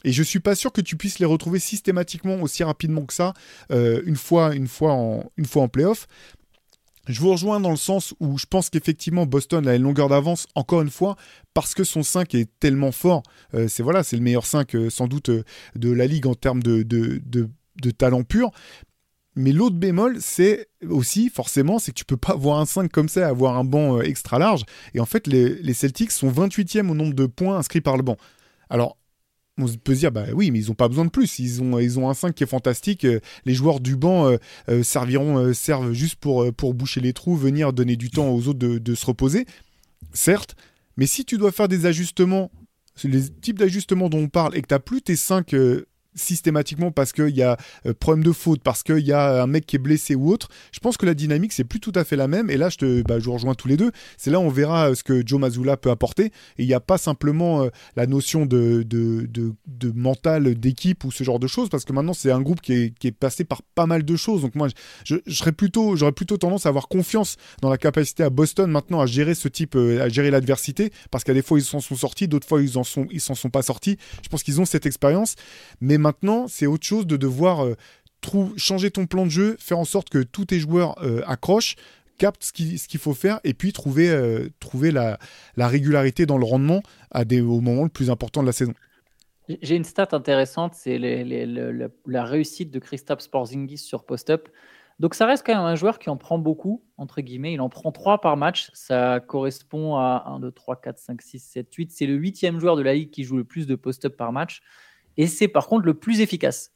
Et 0.06 0.12
je 0.12 0.22
suis 0.22 0.40
pas 0.40 0.56
sûr 0.56 0.74
que 0.74 0.82
tu 0.82 0.98
puisses 0.98 1.20
les 1.20 1.26
retrouver 1.26 1.60
systématiquement 1.60 2.42
aussi 2.42 2.64
rapidement 2.64 3.06
que 3.06 3.14
ça 3.14 3.34
euh, 3.72 4.02
une 4.06 4.18
fois 4.18 4.54
une 4.54 4.68
fois 4.68 4.92
en 4.92 5.32
une 5.38 5.46
fois 5.46 5.68
playoff. 5.70 6.08
Je 7.08 7.22
vous 7.22 7.32
rejoins 7.32 7.62
dans 7.62 7.72
le 7.72 7.78
sens 7.78 8.14
où 8.20 8.38
je 8.38 8.46
pense 8.46 8.70
qu'effectivement 8.70 9.26
Boston 9.26 9.66
a 9.66 9.76
une 9.76 9.84
longueur 9.84 10.10
d'avance 10.10 10.48
encore 10.56 10.82
une 10.82 10.90
fois 10.90 11.16
parce 11.54 11.74
que 11.74 11.86
son 11.86 12.04
5 12.04 12.36
est 12.36 12.50
tellement 12.60 12.92
fort. 12.92 13.24
Euh, 13.54 13.70
c'est 13.70 13.84
voilà, 13.84 14.04
c'est 14.04 14.18
le 14.18 14.24
meilleur 14.24 14.46
5 14.46 14.76
euh, 14.76 14.90
sans 14.90 15.08
doute 15.08 15.30
de 15.30 15.92
la 15.92 16.06
ligue 16.06 16.28
en 16.28 16.36
termes 16.36 16.64
de 16.64 17.92
talent 17.98 18.24
pur. 18.24 18.52
Mais 19.36 19.52
l'autre 19.52 19.76
bémol, 19.76 20.18
c'est 20.20 20.68
aussi, 20.88 21.30
forcément, 21.30 21.80
c'est 21.80 21.92
que 21.92 21.98
tu 21.98 22.06
peux 22.06 22.18
pas 22.18 22.34
avoir 22.34 22.60
un 22.60 22.66
5 22.66 22.92
comme 22.92 23.10
ça, 23.10 23.28
avoir 23.28 23.58
un 23.58 23.64
banc 23.64 23.98
euh, 23.98 24.02
extra 24.02 24.38
large. 24.38 24.64
Et 24.94 25.00
en 25.00 25.06
fait, 25.06 25.26
les, 25.28 25.74
Celtics 25.74 26.12
sont 26.12 26.32
28e 26.32 26.90
au 26.90 26.94
nombre 26.94 27.14
de 27.14 27.26
points 27.26 27.58
inscrits 27.58 27.82
par 27.82 27.98
le 27.98 28.04
banc. 28.04 28.18
Alors, 28.70 28.98
on 29.58 29.68
peut 29.68 29.96
se 29.96 30.00
dire, 30.00 30.12
bah 30.12 30.26
oui, 30.34 30.52
mais 30.52 30.60
ils 30.60 30.68
n'ont 30.68 30.76
pas 30.76 30.88
besoin 30.88 31.06
de 31.06 31.10
plus. 31.10 31.40
Ils 31.40 31.62
ont, 31.62 32.10
un 32.10 32.14
5 32.14 32.34
qui 32.36 32.44
est 32.44 32.48
fantastique. 32.48 33.06
Euh, 33.06 33.20
Les 33.46 33.56
joueurs 33.56 33.80
du 33.80 33.96
banc 33.96 34.38
euh, 34.70 34.84
serviront, 34.84 35.52
servent 35.54 35.94
juste 35.94 36.18
pour, 36.18 36.74
boucher 36.74 37.02
les 37.02 37.14
trous, 37.14 37.36
venir 37.36 37.74
donner 37.74 37.96
du 37.96 38.12
temps 38.12 38.30
aux 38.30 38.48
autres 38.48 38.60
de, 38.60 38.78
de 38.78 38.96
se 38.96 39.06
reposer. 39.06 39.46
Certes, 40.14 40.56
mais 40.96 41.08
si 41.08 41.26
tu 41.26 41.38
dois 41.38 41.52
faire 41.52 41.68
des 41.68 41.88
ajustements, 41.88 42.52
les 43.04 43.30
types 43.30 43.58
d'ajustements 43.58 44.10
dont 44.10 44.20
on 44.20 44.30
parle, 44.30 44.56
et 44.56 44.62
que 44.62 44.68
tu 44.68 44.76
n'as 44.76 44.80
plus 44.80 45.02
tes 45.02 45.16
5 45.16 45.56
systématiquement 46.16 46.92
parce 46.92 47.12
qu'il 47.12 47.36
y 47.36 47.44
a 47.44 47.58
euh, 47.86 47.94
problème 47.94 48.24
de 48.24 48.32
faute, 48.32 48.62
parce 48.62 48.84
qu'il 48.84 49.00
y 49.00 49.12
a 49.12 49.42
un 49.44 49.48
mec 49.48 49.66
qui 49.66 49.76
est 49.76 49.80
blessé 49.80 50.16
ou 50.16 50.32
autre, 50.32 50.50
je 50.72 50.80
pense 50.80 50.98
que 50.98 51.06
la 51.06 51.14
dynamique, 51.14 51.54
c'est 51.54 51.64
plus 51.64 51.80
tout 51.80 51.92
à 51.96 52.04
fait 52.04 52.16
la 52.16 52.28
même. 52.28 52.50
Et 52.50 52.58
là, 52.58 52.70
je, 52.70 52.78
te, 52.78 53.02
bah, 53.04 53.20
je 53.20 53.26
vous 53.26 53.34
rejoins 53.34 53.56
tous 53.56 53.68
les 53.68 53.78
deux. 53.78 53.92
C'est 54.18 54.32
là 54.32 54.40
où 54.40 54.44
on 54.44 54.50
verra 54.50 54.90
euh, 54.90 54.96
ce 54.96 55.04
que 55.04 55.26
Joe 55.26 55.40
Mazzulla 55.40 55.78
peut 55.78 55.90
apporter. 55.90 56.26
Et 56.26 56.64
il 56.64 56.68
n'y 56.68 56.74
a 56.74 56.80
pas 56.80 56.98
simplement 56.98 57.64
euh, 57.64 57.70
la 57.96 58.08
notion 58.08 58.46
de, 58.46 58.84
de, 58.84 59.28
de, 59.30 59.92
mental 59.96 60.56
d'équipe 60.56 61.04
ou 61.04 61.12
ce 61.12 61.24
genre 61.24 61.40
de 61.40 61.48
choses, 61.48 61.70
parce 61.70 61.86
que 61.86 61.94
maintenant, 61.94 62.14
c'est 62.14 62.32
un 62.32 62.42
groupe 62.42 62.62
qui 62.62 62.74
est, 62.74 62.98
qui 62.98 63.08
est 63.08 63.12
passé 63.12 63.44
par 63.44 63.62
pas 63.76 63.86
mal 63.86 64.04
de 64.04 64.16
choses. 64.16 64.42
Donc 64.42 64.56
moi, 64.56 64.68
je, 65.04 65.16
serais 65.28 65.52
plutôt, 65.52 65.96
j'aurais 65.96 66.12
plutôt 66.12 66.38
tendance 66.38 66.66
à 66.66 66.70
avoir 66.70 66.88
confiance 66.88 67.38
dans 67.62 67.70
la 67.70 67.78
capacité 67.78 68.24
à 68.24 68.30
Boston 68.30 68.70
maintenant 68.72 69.02
à 69.02 69.06
gérer 69.06 69.36
ce 69.36 69.48
type, 69.48 69.76
euh, 69.76 70.02
à 70.02 70.10
gérer 70.10 70.32
l'adversité, 70.32 70.92
parce 71.12 71.24
qu'à 71.24 71.34
des 71.34 71.42
fois, 71.42 71.60
ils 71.60 71.64
s'en 71.64 71.80
sont 71.80 71.96
sortis, 71.96 72.28
d'autres 72.28 72.48
fois, 72.48 72.62
ils 72.62 72.78
en 72.78 72.84
sont, 72.84 73.08
s'en 73.18 73.36
sont 73.36 73.50
pas 73.50 73.62
sortis. 73.62 73.98
Je 74.24 74.30
pense 74.30 74.44
qu'ils 74.44 74.60
ont 74.62 74.66
cette 74.66 74.86
expérience. 74.86 75.36
Mais 75.82 75.98
maintenant, 76.04 76.48
c'est 76.48 76.68
autre 76.68 76.86
chose 76.86 77.08
de 77.08 77.18
devoir 77.18 77.66
euh, 77.66 77.76
changer 78.58 78.92
ton 78.92 79.08
plan 79.08 79.26
de 79.26 79.32
jeu, 79.32 79.56
faire 79.60 79.80
en 79.80 79.86
sorte 79.86 80.10
que 80.10 80.22
tous 80.22 80.46
tes 80.46 80.60
joueurs 80.60 81.02
euh, 81.02 81.22
accrochent, 81.26 81.76
captent 82.18 82.44
ce 82.44 82.54
qu'il 82.54 82.78
qu'il 82.80 83.00
faut 83.00 83.14
faire, 83.14 83.40
et 83.44 83.54
puis 83.54 83.74
trouver, 83.74 84.10
euh, 84.10 84.50
trouver 84.60 84.92
la, 84.92 85.18
la 85.56 85.68
régularité 85.68 86.26
dans 86.26 86.38
le 86.38 86.46
rendement 86.46 86.84
à 87.10 87.26
des, 87.26 87.42
au 87.42 87.62
moment 87.62 87.84
le 87.84 87.90
plus 87.90 88.10
important 88.10 88.42
de 88.42 88.48
la 88.48 88.52
saison. 88.52 88.74
J'ai 89.62 89.76
une 89.76 89.84
stat 89.84 90.10
intéressante, 90.12 90.74
c'est 90.74 90.98
la 91.00 92.24
réussite 92.24 92.72
de 92.72 92.80
Kristaps 92.80 93.28
Porzingis 93.28 93.78
sur 93.78 94.06
post-up. 94.06 94.50
Donc 95.00 95.16
ça 95.16 95.26
reste 95.26 95.46
quand 95.46 95.56
même 95.56 95.66
un 95.66 95.76
joueur 95.76 96.00
qui 96.00 96.10
en 96.10 96.18
prend 96.18 96.38
beaucoup, 96.38 96.84
entre 96.98 97.22
guillemets. 97.22 97.54
Il 97.54 97.62
en 97.62 97.70
prend 97.70 97.92
3 97.92 98.22
par 98.22 98.38
match. 98.38 98.70
Ça 98.74 99.20
correspond 99.20 99.96
à 99.96 100.24
1, 100.28 100.40
2, 100.40 100.52
3, 100.52 100.80
4, 100.82 100.98
5, 100.98 101.22
6, 101.22 101.40
7, 101.40 101.74
8. 101.74 101.92
C'est 101.92 102.06
le 102.06 102.16
huitième 102.16 102.60
joueur 102.60 102.76
de 102.76 102.84
la 102.84 102.94
ligue 102.94 103.10
qui 103.10 103.24
joue 103.24 103.38
le 103.38 103.44
plus 103.44 103.68
de 103.68 103.76
post-up 103.76 104.16
par 104.16 104.32
match. 104.32 104.62
Et 105.18 105.28
c'est 105.28 105.48
par 105.48 105.68
contre 105.68 105.86
le 105.86 105.94
plus 105.94 106.22
efficace. 106.22 106.72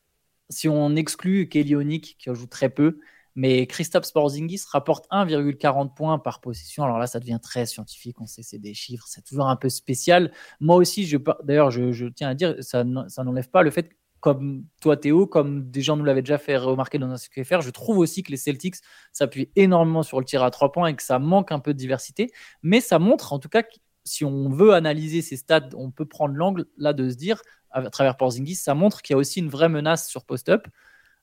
Si 0.49 0.69
on 0.69 0.95
exclut 0.95 1.49
Kelly 1.49 2.01
qui 2.01 2.29
en 2.29 2.33
joue 2.33 2.47
très 2.47 2.69
peu, 2.69 2.99
mais 3.35 3.67
Kristaps 3.67 4.11
Porzingis 4.11 4.63
rapporte 4.71 5.07
1,40 5.11 5.93
points 5.93 6.17
par 6.17 6.41
possession. 6.41 6.83
Alors 6.83 6.97
là, 6.97 7.05
ça 7.05 7.19
devient 7.19 7.39
très 7.41 7.67
scientifique. 7.67 8.19
On 8.19 8.25
sait, 8.25 8.41
c'est 8.41 8.57
des 8.57 8.73
chiffres, 8.73 9.05
c'est 9.07 9.23
toujours 9.23 9.47
un 9.47 9.55
peu 9.55 9.69
spécial. 9.69 10.31
Moi 10.59 10.75
aussi, 10.75 11.05
je, 11.05 11.17
d'ailleurs, 11.43 11.69
je, 11.69 12.07
tiens 12.07 12.29
à 12.29 12.33
dire, 12.33 12.55
ça, 12.61 12.83
ça 13.09 13.23
n'enlève 13.23 13.49
pas 13.49 13.61
le 13.61 13.69
fait 13.69 13.91
comme 14.19 14.65
toi, 14.81 14.97
Théo, 14.97 15.27
comme 15.27 15.69
des 15.69 15.81
gens 15.81 15.95
nous 15.95 16.03
l'avaient 16.03 16.23
déjà 16.23 16.39
fait 16.39 16.57
remarquer 16.57 16.97
dans 16.97 17.09
un 17.09 17.17
CQFR, 17.17 17.61
je 17.61 17.69
trouve 17.69 17.99
aussi 17.99 18.23
que 18.23 18.31
les 18.31 18.37
Celtics 18.37 18.77
s'appuient 19.11 19.51
énormément 19.55 20.01
sur 20.01 20.19
le 20.19 20.25
tir 20.25 20.43
à 20.43 20.49
trois 20.49 20.71
points 20.71 20.87
et 20.87 20.95
que 20.95 21.03
ça 21.03 21.19
manque 21.19 21.51
un 21.51 21.59
peu 21.59 21.73
de 21.73 21.77
diversité. 21.77 22.31
Mais 22.63 22.81
ça 22.81 22.97
montre, 22.97 23.33
en 23.33 23.39
tout 23.39 23.49
cas, 23.49 23.61
que 23.61 23.75
si 24.03 24.25
on 24.25 24.49
veut 24.49 24.73
analyser 24.73 25.21
ces 25.21 25.37
stats, 25.37 25.69
on 25.75 25.91
peut 25.91 26.05
prendre 26.05 26.33
l'angle 26.33 26.65
là 26.77 26.93
de 26.93 27.09
se 27.09 27.15
dire, 27.15 27.41
à 27.85 27.89
travers 27.89 28.17
Porzingis, 28.17 28.55
ça 28.55 28.73
montre 28.75 29.01
qu'il 29.01 29.13
y 29.13 29.15
a 29.15 29.17
aussi 29.17 29.39
une 29.39 29.49
vraie 29.49 29.69
menace 29.69 30.07
sur 30.09 30.25
post-up. 30.25 30.67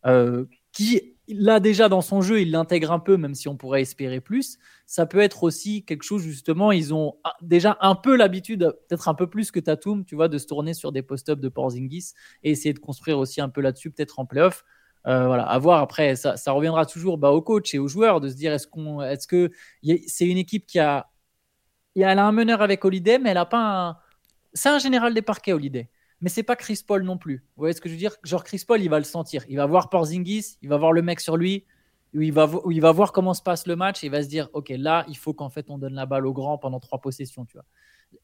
euh, 0.07 0.47
qui, 0.73 1.17
là 1.29 1.61
déjà 1.61 1.89
dans 1.89 2.01
son 2.03 2.21
jeu, 2.23 2.41
il 2.43 2.51
l'intègre 2.51 2.93
un 2.93 2.99
peu, 2.99 3.17
même 3.17 3.35
si 3.35 3.49
on 3.49 3.57
pourrait 3.57 3.83
espérer 3.83 4.21
plus. 4.21 4.59
Ça 4.87 5.07
peut 5.07 5.21
être 5.21 5.43
aussi 5.45 5.85
quelque 5.85 6.03
chose, 6.03 6.23
justement, 6.23 6.73
ils 6.73 6.93
ont 6.95 7.17
ah, 7.25 7.35
déjà 7.43 7.79
un 7.81 7.95
peu 7.95 8.17
l'habitude, 8.17 8.61
peut-être 8.89 9.09
un 9.09 9.15
peu 9.15 9.29
plus 9.29 9.51
que 9.51 9.61
Tatum, 9.61 10.05
tu 10.05 10.15
vois, 10.17 10.29
de 10.29 10.39
se 10.39 10.47
tourner 10.47 10.75
sur 10.75 10.93
des 10.93 11.03
post-up 11.03 11.41
de 11.41 11.49
Porzingis 11.49 12.13
et 12.43 12.51
essayer 12.53 12.73
de 12.75 12.79
construire 12.81 13.19
aussi 13.19 13.41
un 13.41 13.49
peu 13.49 13.61
là-dessus, 13.61 13.91
peut-être 13.91 14.19
en 14.19 14.27
playoff. 14.27 14.65
Euh, 15.07 15.27
voilà, 15.27 15.45
à 15.45 15.59
voir 15.59 15.81
après, 15.83 16.17
ça, 16.17 16.35
reviendra 16.53 16.87
toujours 16.87 17.19
bah, 17.19 17.31
au 17.31 17.43
coach 17.43 17.75
et 17.75 17.79
aux 17.79 17.89
joueurs 17.89 18.21
de 18.21 18.29
se 18.29 18.35
dire 18.37 18.53
est-ce 18.55 18.67
est-ce 19.05 19.27
que 19.29 19.51
c'est 20.07 20.27
une 20.27 20.39
équipe 20.39 20.67
qui 20.67 20.79
a- 20.79 21.11
elle 21.97 22.19
a 22.19 22.27
un 22.27 22.33
meneur 22.33 22.63
avec 22.63 22.85
Holiday, 22.85 23.19
mais 23.19 23.31
elle 23.31 23.39
a 23.39 23.47
pas 23.47 23.89
un, 23.91 23.99
c'est 24.55 24.69
un 24.69 24.79
général 24.79 25.15
des 25.15 25.23
parquets 25.23 25.53
Holiday 25.53 25.91
mais 26.21 26.29
c'est 26.29 26.43
pas 26.43 26.57
Chris 26.57 26.81
Paul 26.87 27.03
non 27.03 27.19
plus. 27.19 27.45
Vous 27.57 27.63
voyez 27.63 27.75
ce 27.75 27.81
que 27.81 27.89
je 27.89 27.95
veux 27.95 27.99
dire? 27.99 28.17
Genre 28.23 28.45
Chris 28.45 28.63
Paul, 28.67 28.81
il 28.81 28.89
va 28.89 28.99
le 28.99 29.05
sentir. 29.05 29.45
Il 29.49 29.57
va 29.57 29.67
voir 29.67 29.91
Porzingis, 29.91 30.57
il 30.63 30.69
va 30.69 30.77
voir 30.77 30.93
le 30.93 31.03
mec 31.03 31.21
sur 31.21 31.37
lui, 31.37 31.67
il 32.15 32.33
va, 32.33 32.47
voir 32.93 33.13
comment 33.13 33.35
se 33.35 33.43
passe 33.43 33.67
le 33.67 33.77
match 33.77 34.05
et 34.05 34.07
il 34.07 34.11
va 34.11 34.23
se 34.23 34.29
dire, 34.29 34.49
ok, 34.53 34.73
là, 34.77 35.05
il 35.09 35.17
faut 35.17 35.35
qu'en 35.35 35.51
fait 35.51 35.69
on 35.69 35.79
donne 35.79 35.95
la 35.95 36.07
balle 36.07 36.27
au 36.27 36.33
grand 36.33 36.59
pendant 36.59 36.79
trois 36.79 37.01
possessions, 37.01 37.45
tu 37.45 37.57
vois. 37.57 37.65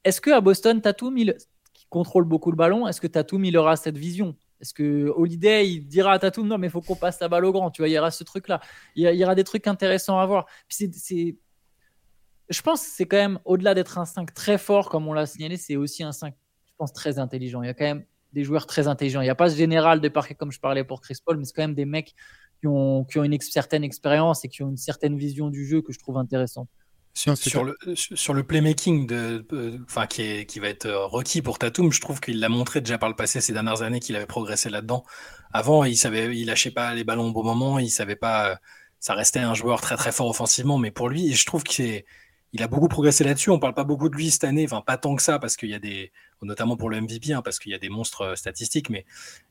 Est-ce 0.04 0.20
que 0.20 0.30
à 0.30 0.40
Boston, 0.40 0.80
Tatum, 0.80 1.16
qui 1.16 1.86
contrôle 1.88 2.24
beaucoup 2.24 2.50
le 2.50 2.56
ballon, 2.56 2.86
est-ce 2.86 3.00
que 3.00 3.08
Tatum, 3.08 3.44
il 3.44 3.56
aura 3.56 3.76
cette 3.76 3.98
vision? 3.98 4.36
Est-ce 4.60 4.74
que 4.74 5.12
Holiday, 5.16 5.68
il 5.68 5.88
dira 5.88 6.12
à 6.12 6.18
Tatum, 6.18 6.46
non, 6.46 6.58
mais 6.58 6.68
il 6.68 6.70
faut 6.70 6.82
qu'on 6.82 6.94
passe 6.94 7.18
la 7.20 7.28
balle 7.28 7.44
au 7.44 7.52
grand, 7.52 7.70
tu 7.70 7.82
vois 7.82 7.88
Il 7.88 7.92
y 7.92 7.98
aura 7.98 8.10
ce 8.10 8.22
truc-là. 8.22 8.60
Il 8.94 9.02
y, 9.02 9.24
aura 9.24 9.34
des 9.34 9.44
trucs 9.44 9.66
intéressants 9.66 10.18
à 10.18 10.26
voir. 10.26 10.46
Je 10.68 12.62
pense 12.62 12.82
que 12.82 12.88
c'est 12.90 13.06
quand 13.06 13.16
même, 13.16 13.40
au-delà 13.44 13.74
d'être 13.74 13.98
un 13.98 14.04
5 14.04 14.32
très 14.34 14.58
fort, 14.58 14.88
comme 14.88 15.08
on 15.08 15.12
l'a 15.12 15.26
signalé, 15.26 15.56
c'est 15.56 15.76
aussi 15.76 16.02
un 16.02 16.12
5, 16.12 16.34
je 16.34 16.49
pense, 16.80 16.92
très 16.92 17.18
intelligent. 17.18 17.62
Il 17.62 17.66
y 17.66 17.70
a 17.70 17.74
quand 17.74 17.84
même 17.84 18.04
des 18.32 18.44
joueurs 18.44 18.66
très 18.66 18.88
intelligents. 18.88 19.20
Il 19.20 19.28
n'y 19.30 19.30
a 19.30 19.40
pas 19.44 19.50
ce 19.50 19.56
général 19.56 20.00
de 20.00 20.08
parquet 20.08 20.34
comme 20.34 20.52
je 20.52 20.60
parlais 20.60 20.84
pour 20.84 21.00
Chris 21.00 21.18
Paul, 21.24 21.36
mais 21.36 21.44
c'est 21.44 21.54
quand 21.54 21.62
même 21.68 21.74
des 21.74 21.84
mecs 21.84 22.14
qui 22.60 22.66
ont, 22.66 23.04
qui 23.04 23.18
ont 23.18 23.24
une 23.24 23.34
ex- 23.34 23.50
certaine 23.50 23.84
expérience 23.84 24.44
et 24.44 24.48
qui 24.48 24.62
ont 24.62 24.70
une 24.70 24.76
certaine 24.90 25.16
vision 25.16 25.48
du 25.50 25.66
jeu 25.66 25.82
que 25.82 25.92
je 25.92 25.98
trouve 25.98 26.16
intéressante. 26.16 26.68
Sur, 27.12 27.64
le, 27.64 27.76
sur 27.94 28.34
le 28.34 28.44
playmaking 28.44 29.06
de, 29.06 29.44
euh, 29.52 29.78
enfin, 29.84 30.06
qui, 30.06 30.22
est, 30.22 30.46
qui 30.46 30.60
va 30.60 30.68
être 30.68 30.86
euh, 30.86 31.06
requis 31.06 31.42
pour 31.42 31.58
Tatum, 31.58 31.92
je 31.92 32.00
trouve 32.00 32.20
qu'il 32.20 32.38
l'a 32.38 32.48
montré 32.48 32.80
déjà 32.80 32.98
par 32.98 33.08
le 33.08 33.16
passé 33.16 33.40
ces 33.40 33.52
dernières 33.52 33.82
années 33.82 33.98
qu'il 33.98 34.14
avait 34.14 34.26
progressé 34.26 34.70
là-dedans. 34.70 35.04
Avant, 35.52 35.84
il 35.84 35.96
savait, 35.96 36.34
il 36.36 36.46
lâchait 36.46 36.70
pas 36.70 36.94
les 36.94 37.02
ballons 37.02 37.30
au 37.30 37.32
bon 37.32 37.42
moment, 37.42 37.80
il 37.80 37.90
savait 37.90 38.14
pas, 38.14 38.50
euh, 38.50 38.56
ça 39.00 39.14
restait 39.14 39.40
un 39.40 39.54
joueur 39.54 39.80
très 39.80 39.96
très 39.96 40.12
fort 40.12 40.28
offensivement, 40.28 40.78
mais 40.78 40.92
pour 40.92 41.08
lui, 41.08 41.34
je 41.34 41.44
trouve 41.44 41.64
qu'il 41.64 42.04
il 42.52 42.62
a 42.62 42.68
beaucoup 42.68 42.88
progressé 42.88 43.24
là-dessus. 43.24 43.50
On 43.50 43.58
parle 43.58 43.74
pas 43.74 43.84
beaucoup 43.84 44.08
de 44.08 44.16
lui 44.16 44.30
cette 44.30 44.44
année, 44.44 44.64
enfin 44.64 44.80
pas 44.80 44.96
tant 44.96 45.14
que 45.14 45.22
ça 45.22 45.38
parce 45.38 45.56
qu'il 45.56 45.68
y 45.68 45.74
a 45.74 45.78
des, 45.78 46.12
notamment 46.42 46.76
pour 46.76 46.90
le 46.90 47.00
MVP, 47.00 47.32
hein, 47.32 47.42
parce 47.42 47.58
qu'il 47.58 47.72
y 47.72 47.74
a 47.74 47.78
des 47.78 47.88
monstres 47.88 48.22
euh, 48.22 48.36
statistiques, 48.36 48.90
mais 48.90 49.04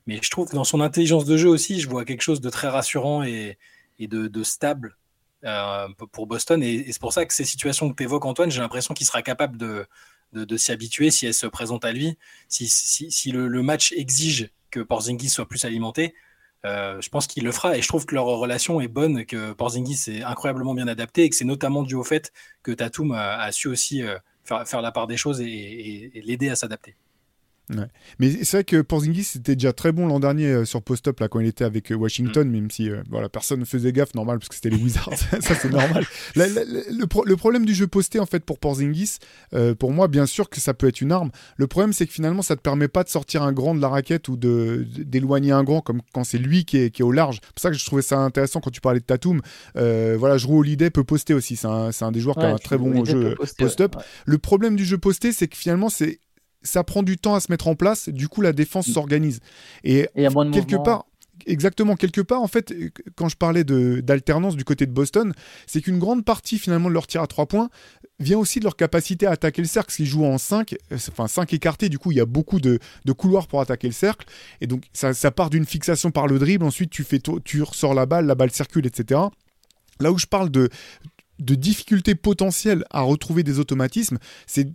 mais 0.08 0.20
je 0.22 0.30
trouve 0.30 0.50
que 0.50 0.56
dans 0.56 0.64
son 0.64 0.82
intelligence 0.82 1.26
de 1.26 1.38
jeu 1.38 1.50
aussi, 1.50 1.80
je 1.80 1.90
vois 1.90 2.06
quelque 2.06 2.22
chose 2.22 2.42
de 2.42 2.50
très 2.50 2.68
rassurant 2.68 3.24
et, 3.24 3.58
de, 4.00 4.44
stable 4.44 4.98
euh, 5.44 5.88
pour 6.12 6.28
Boston. 6.28 6.64
Et, 6.64 6.92
c'est 6.92 7.02
pour 7.02 7.14
ça 7.14 7.26
que 7.26 7.34
ces 7.34 7.46
situations 7.46 7.90
que 7.90 7.96
tu 7.96 8.04
évoques, 8.04 8.26
Antoine, 8.26 8.52
j'ai 8.52 8.62
l'impression 8.62 8.94
qu'il 8.94 9.06
sera 9.06 9.22
capable 9.22 9.58
de, 9.58 10.58
s'y 10.58 10.72
habituer 10.72 11.12
si 11.12 11.26
elles 11.26 11.34
se 11.34 11.48
présentent 11.48 11.86
à 11.86 11.92
lui. 11.92 12.18
Si, 12.48 12.68
si, 12.68 13.12
si 13.12 13.32
le, 13.32 13.48
le 13.48 13.62
match 13.62 13.94
exige 13.94 14.50
que 14.72 14.80
Porzingis 14.80 15.30
soit 15.30 15.48
plus 15.48 15.66
alimenté, 15.66 16.16
euh, 16.66 17.00
je 17.02 17.10
pense 17.10 17.28
qu'il 17.28 17.44
le 17.44 17.52
fera. 17.52 17.78
Et 17.78 17.82
je 17.82 17.88
trouve 17.88 18.06
que 18.06 18.16
leur 18.16 18.26
relation 18.26 18.82
est 18.82 18.88
bonne, 18.88 19.26
que 19.26 19.54
Porzingis 19.54 20.06
est 20.08 20.24
incroyablement 20.24 20.74
bien 20.74 20.88
adapté 20.88 21.24
et 21.24 21.30
que 21.30 21.36
c'est 21.36 21.46
notamment 21.46 21.84
dû 21.84 21.96
au 21.96 22.04
fait 22.04 22.32
que 22.64 22.72
Tatum 22.72 23.12
a, 23.12 23.52
su 23.52 23.68
aussi 23.68 24.04
euh, 24.04 24.18
faire, 24.44 24.82
la 24.82 24.92
part 24.92 25.08
des 25.08 25.18
choses 25.18 25.42
et 25.42 26.12
l'aider 26.26 26.50
à 26.50 26.56
s'adapter. 26.56 26.96
Mais 28.20 28.32
c'est 28.44 28.58
vrai 28.58 28.64
que 28.64 28.82
Porzingis 28.82 29.34
était 29.36 29.56
déjà 29.56 29.74
très 29.74 29.92
bon 29.92 30.08
l'an 30.08 30.20
dernier 30.20 30.48
euh, 30.48 30.66
sur 30.66 30.82
post-up 30.82 31.20
là 31.20 31.28
quand 31.28 31.40
il 31.40 31.48
était 31.48 31.64
avec 31.64 31.92
euh, 31.92 31.96
Washington, 31.96 32.50
même 32.50 32.72
si 32.72 32.90
euh, 32.90 33.02
voilà 33.10 33.30
personne 33.30 33.60
ne 33.60 33.66
faisait 33.66 33.92
gaffe, 33.92 34.14
normal 34.16 34.40
parce 34.40 34.50
que 34.50 34.56
c'était 34.56 34.70
les 34.72 34.78
Wizards, 34.84 35.18
ça 35.18 35.56
c'est 35.56 35.70
normal. 35.72 36.04
La- 36.36 36.48
la- 36.48 36.64
la- 36.66 36.82
le, 36.92 37.06
pro- 37.08 37.26
le 37.26 37.36
problème 37.36 37.66
du 37.66 37.74
jeu 37.74 37.88
posté 37.88 38.20
en 38.20 38.26
fait 38.26 38.44
pour 38.44 38.60
Porzingis, 38.60 39.18
pour 39.78 39.92
moi 39.92 40.08
bien 40.08 40.26
sûr 40.26 40.50
que 40.50 40.60
ça 40.60 40.74
peut 40.74 40.88
être 40.88 41.02
une 41.02 41.12
arme. 41.12 41.30
Le 41.58 41.68
problème 41.68 41.94
c'est 41.94 42.06
que 42.08 42.14
finalement 42.14 42.42
ça 42.42 42.56
te 42.56 42.62
permet 42.62 42.88
pas 42.88 43.04
de 43.04 43.10
sortir 43.10 43.44
un 43.44 43.52
grand 43.52 43.76
de 43.76 43.82
la 43.82 43.90
raquette 43.90 44.28
ou 44.30 44.38
de 44.38 44.86
d'éloigner 44.98 45.52
un 45.52 45.64
grand 45.64 45.82
comme 45.82 46.02
quand 46.14 46.24
c'est 46.24 46.38
lui 46.38 46.66
qui 46.66 46.78
est, 46.78 46.90
qui 46.90 47.02
est 47.02 47.06
au 47.06 47.12
large. 47.12 47.40
C'est 47.44 47.54
pour 47.54 47.62
ça 47.62 47.70
que 47.72 47.78
je 47.78 47.86
trouvais 47.86 48.02
ça 48.02 48.18
intéressant 48.20 48.60
quand 48.62 48.72
tu 48.72 48.82
parlais 48.82 49.00
de 49.00 49.06
Tatum. 49.06 49.42
Voilà, 49.76 50.38
Drew 50.38 50.58
Holiday 50.60 50.90
peut 50.90 51.04
poster 51.04 51.34
aussi, 51.34 51.56
c'est 51.56 51.68
un, 51.68 51.92
c'est 51.92 52.06
un 52.06 52.12
des 52.12 52.20
joueurs 52.20 52.36
qui 52.36 52.46
a 52.46 52.50
un 52.50 52.58
très 52.58 52.78
bon 52.78 53.06
jeu 53.06 53.36
post-up. 53.58 53.96
Ouais. 53.96 54.04
Le 54.26 54.38
problème 54.38 54.76
du 54.76 54.86
jeu 54.86 54.98
posté, 54.98 55.32
c'est 55.32 55.48
que 55.48 55.58
finalement, 55.58 55.90
c'est 55.90 56.20
ça 56.62 56.84
prend 56.84 57.04
du 57.04 57.18
temps 57.18 57.36
à 57.36 57.40
se 57.40 57.52
mettre 57.52 57.68
en 57.68 57.76
place. 57.76 58.10
Du 58.10 58.28
coup, 58.28 58.42
la 58.42 58.54
défense 58.54 58.88
Mm. 58.88 58.94
s'organise. 58.94 59.40
Et 59.84 60.08
Et 60.16 60.28
quelque 60.28 60.72
mouvement. 60.72 60.84
part, 60.84 61.06
exactement, 61.46 61.96
quelque 61.96 62.22
part, 62.22 62.42
en 62.42 62.48
fait, 62.48 62.72
euh, 62.72 62.90
quand 63.16 63.30
je 63.30 63.38
parlais 63.38 63.64
d'alternance 63.64 64.56
du 64.56 64.64
côté 64.66 64.86
de 64.86 64.92
Boston, 64.92 65.34
c'est 65.68 65.82
qu'une 65.82 66.00
grande 66.00 66.26
partie 66.26 66.60
finalement 66.60 66.90
de 66.90 66.94
leur 66.94 67.08
tir 67.08 67.22
à 67.22 67.28
trois 67.28 67.46
points 67.46 67.70
vient 68.20 68.38
aussi 68.38 68.60
de 68.60 68.66
leur 68.66 68.76
capacité 68.76 69.26
à 69.26 69.32
attaquer 69.32 69.62
le 69.62 69.68
cercle. 69.68 69.94
Qu'ils 69.96 70.06
jouent 70.06 70.26
en 70.26 70.38
5, 70.38 70.76
enfin 70.92 71.28
5 71.28 71.54
écartés, 71.54 71.88
du 71.90 71.98
coup, 71.98 72.12
il 72.12 72.18
y 72.18 72.22
a 72.22 72.26
beaucoup 72.26 72.60
de, 72.60 72.80
de 73.06 73.12
couloirs 73.14 73.48
pour 73.48 73.62
attaquer 73.62 73.88
le 73.88 73.94
cercle. 73.94 74.28
Et 74.60 74.68
donc, 74.68 74.84
ça, 74.94 75.14
ça 75.14 75.32
part 75.32 75.50
d'une 75.50 75.66
fixation 75.66 76.12
par 76.12 76.28
le 76.28 76.38
dribble. 76.40 76.66
Ensuite, 76.66 76.90
tu, 76.90 77.04
fais 77.06 77.20
tu 77.46 77.62
ressors 77.64 77.94
la 77.94 78.06
balle, 78.06 78.26
la 78.26 78.36
balle 78.36 78.52
circule, 78.52 78.86
etc. 78.86 79.22
Là 80.02 80.12
où 80.12 80.18
je 80.18 80.26
parle 80.26 80.50
de, 80.50 80.70
de 81.40 81.56
difficultés 81.56 82.16
potentielles 82.16 82.84
à 82.90 83.02
retrouver 83.02 83.44
des 83.44 83.60
automatismes, 83.60 84.18
c'est 84.46 84.68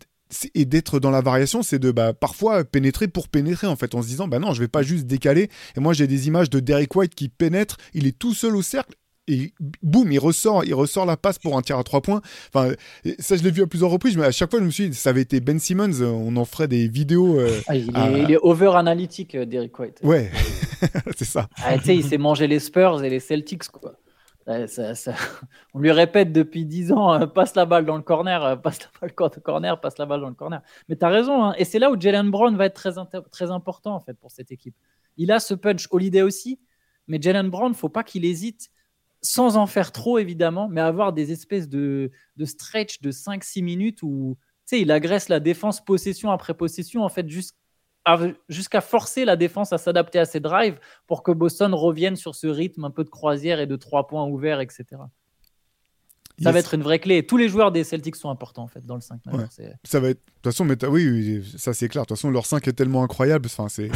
et 0.55 0.65
d'être 0.65 1.01
dans 1.01 1.11
la 1.11 1.21
variation, 1.21 1.63
c'est 1.63 1.79
de 1.79 1.91
bah, 1.91 2.13
parfois 2.13 2.65
pénétrer 2.65 3.09
pour 3.09 3.29
pénétrer 3.29 3.67
en 3.67 3.77
fait, 3.77 3.95
en 3.95 4.03
se 4.03 4.09
disant 4.09 4.29
bah 4.29 4.39
non, 4.39 4.53
je 4.53 4.61
vais 4.61 4.69
pas 4.69 4.83
juste 4.83 5.07
décaler. 5.07 5.51
Et 5.77 5.81
moi 5.81 5.93
j'ai 5.93 6.07
des 6.07 6.29
images 6.29 6.51
de 6.51 6.61
Derek 6.61 6.95
White 6.95 7.15
qui 7.15 7.29
pénètre, 7.29 7.77
il 7.95 8.07
est 8.07 8.19
tout 8.19 8.35
seul 8.35 8.57
au 8.57 8.63
cercle 8.63 8.95
et 9.27 9.53
boum, 9.83 10.13
il 10.13 10.19
ressort, 10.19 10.65
il 10.65 10.75
ressort 10.75 11.07
la 11.07 11.17
passe 11.17 11.39
pour 11.39 11.57
un 11.57 11.63
tir 11.63 11.79
à 11.79 11.85
trois 11.85 12.03
points. 12.03 12.21
Enfin, 12.53 12.75
ça, 13.19 13.37
je 13.37 13.43
l'ai 13.43 13.51
vu 13.51 13.63
à 13.63 13.67
plusieurs 13.67 13.91
reprises, 13.91 14.17
mais 14.17 14.25
à 14.25 14.33
chaque 14.33 14.51
fois, 14.51 14.61
je 14.61 14.65
me 14.65 14.71
suis 14.71 14.91
dit, 14.91 14.97
ça 14.97 15.11
avait 15.11 15.23
été 15.23 15.41
Ben 15.41 15.59
Simmons, 15.59 16.03
on 16.03 16.37
en 16.37 16.45
ferait 16.45 16.69
des 16.69 16.89
vidéos. 16.89 17.41
Euh, 17.41 17.61
ah, 17.67 17.77
il, 17.77 18.31
est, 18.31 18.39
over 18.43 18.73
analytique, 18.75 19.35
euh, 19.35 19.47
Derek 19.47 19.79
White. 19.79 20.01
Ouais, 20.03 20.31
c'est 21.17 21.25
ça. 21.25 21.49
Ah, 21.57 21.79
tu 21.79 21.85
sais, 21.85 21.97
il 21.97 22.05
s'est 22.05 22.19
mangé 22.19 22.47
les 22.47 22.59
Spurs 22.59 23.03
et 23.03 23.11
les 23.11 23.21
Celtics, 23.21 23.69
quoi. 23.69 23.95
On 25.75 25.79
lui 25.79 25.91
répète 25.91 26.33
depuis 26.33 26.67
10 26.67 26.93
ans, 26.93 27.15
euh, 27.15 27.27
passe 27.27 27.55
la 27.55 27.65
balle 27.67 27.85
dans 27.87 27.97
le 27.97 28.03
corner, 28.03 28.61
passe 28.61 28.81
la 28.83 28.89
balle 29.01 29.13
dans 29.17 29.31
le 29.35 29.41
corner, 29.41 29.81
passe 29.81 29.99
la 29.99 30.07
balle 30.07 30.21
dans 30.21 30.29
le 30.29 30.35
corner. 30.35 30.63
Mais 30.89 30.97
tu 30.97 31.05
as 31.05 31.09
raison, 31.09 31.45
hein. 31.45 31.55
et 31.57 31.65
c'est 31.65 31.79
là 31.79 31.91
où 31.91 32.01
Jalen 32.01 32.31
Brown 32.31 32.57
va 32.57 32.67
être 32.67 32.75
très, 32.75 32.93
très 33.31 33.51
important 33.51 33.95
en 33.95 34.01
fait 34.01 34.15
pour 34.15 34.31
cette 34.31 34.53
équipe. 34.53 34.75
Il 35.17 35.33
a 35.33 35.41
ce 35.41 35.55
punch, 35.55 35.89
Holiday 35.91 36.23
aussi, 36.23 36.61
mais 37.09 37.21
Jalen 37.21 37.51
Brown, 37.51 37.75
faut 37.75 37.89
pas 37.89 38.05
qu'il 38.05 38.25
hésite 38.25 38.71
sans 39.23 39.57
en 39.57 39.67
faire 39.67 39.91
trop 39.91 40.19
évidemment, 40.19 40.69
mais 40.69 40.83
avoir 40.83 41.15
des 41.15 41.33
espèces 41.33 41.69
de, 41.69 42.11
de 42.37 42.45
stretch 42.45 43.01
de 43.01 43.11
5-6 43.11 43.63
minutes 43.63 44.03
où 44.03 44.37
il 44.73 44.91
agresse 44.91 45.29
la 45.29 45.41
défense 45.41 45.85
possession 45.85 46.31
après 46.31 46.55
possession, 46.55 47.03
en 47.03 47.09
fait, 47.09 47.29
jusqu'à 47.29 47.57
forcer 48.81 49.25
la 49.25 49.37
défense 49.37 49.73
à 49.73 49.79
s'adapter 49.79 50.19
à 50.19 50.25
ses 50.25 50.41
drives 50.41 50.79
pour 51.07 51.23
que 51.23 51.33
Boston 51.33 51.75
revienne 51.75 52.17
sur 52.17 52.35
ce 52.35 52.47
rythme 52.47 52.85
un 52.85 52.91
peu 52.91 53.05
de 53.05 53.11
croisière 53.11 53.61
et 53.61 53.67
de 53.67 53.77
trois 53.77 54.07
points 54.07 54.27
ouverts, 54.27 54.61
etc. 54.61 54.85
Ça 56.43 56.51
va 56.53 56.59
être 56.59 56.75
une 56.75 56.83
vraie 56.83 56.99
clé. 56.99 57.25
Tous 57.25 57.37
les 57.37 57.49
joueurs 57.49 57.71
des 57.71 57.85
Celtics 57.85 58.17
sont 58.17 58.29
importants 58.29 58.65
en 58.65 58.69
fait 58.69 58.85
dans 58.85 58.97
le 58.97 59.01
5 59.01 59.21
Ça 59.85 60.01
va 60.01 60.09
être. 60.11 60.19
De 60.19 60.33
toute 60.43 60.53
façon, 60.53 60.65
mais 60.65 60.85
oui, 60.87 61.45
ça 61.57 61.73
c'est 61.73 61.89
clair. 61.89 62.03
De 62.03 62.09
toute 62.09 62.17
façon, 62.17 62.31
leur 62.31 62.47
5 62.47 62.67
est 62.67 62.73
tellement 62.73 63.05
incroyable. 63.05 63.47
Enfin, 63.47 63.69
c'est. 63.69 63.91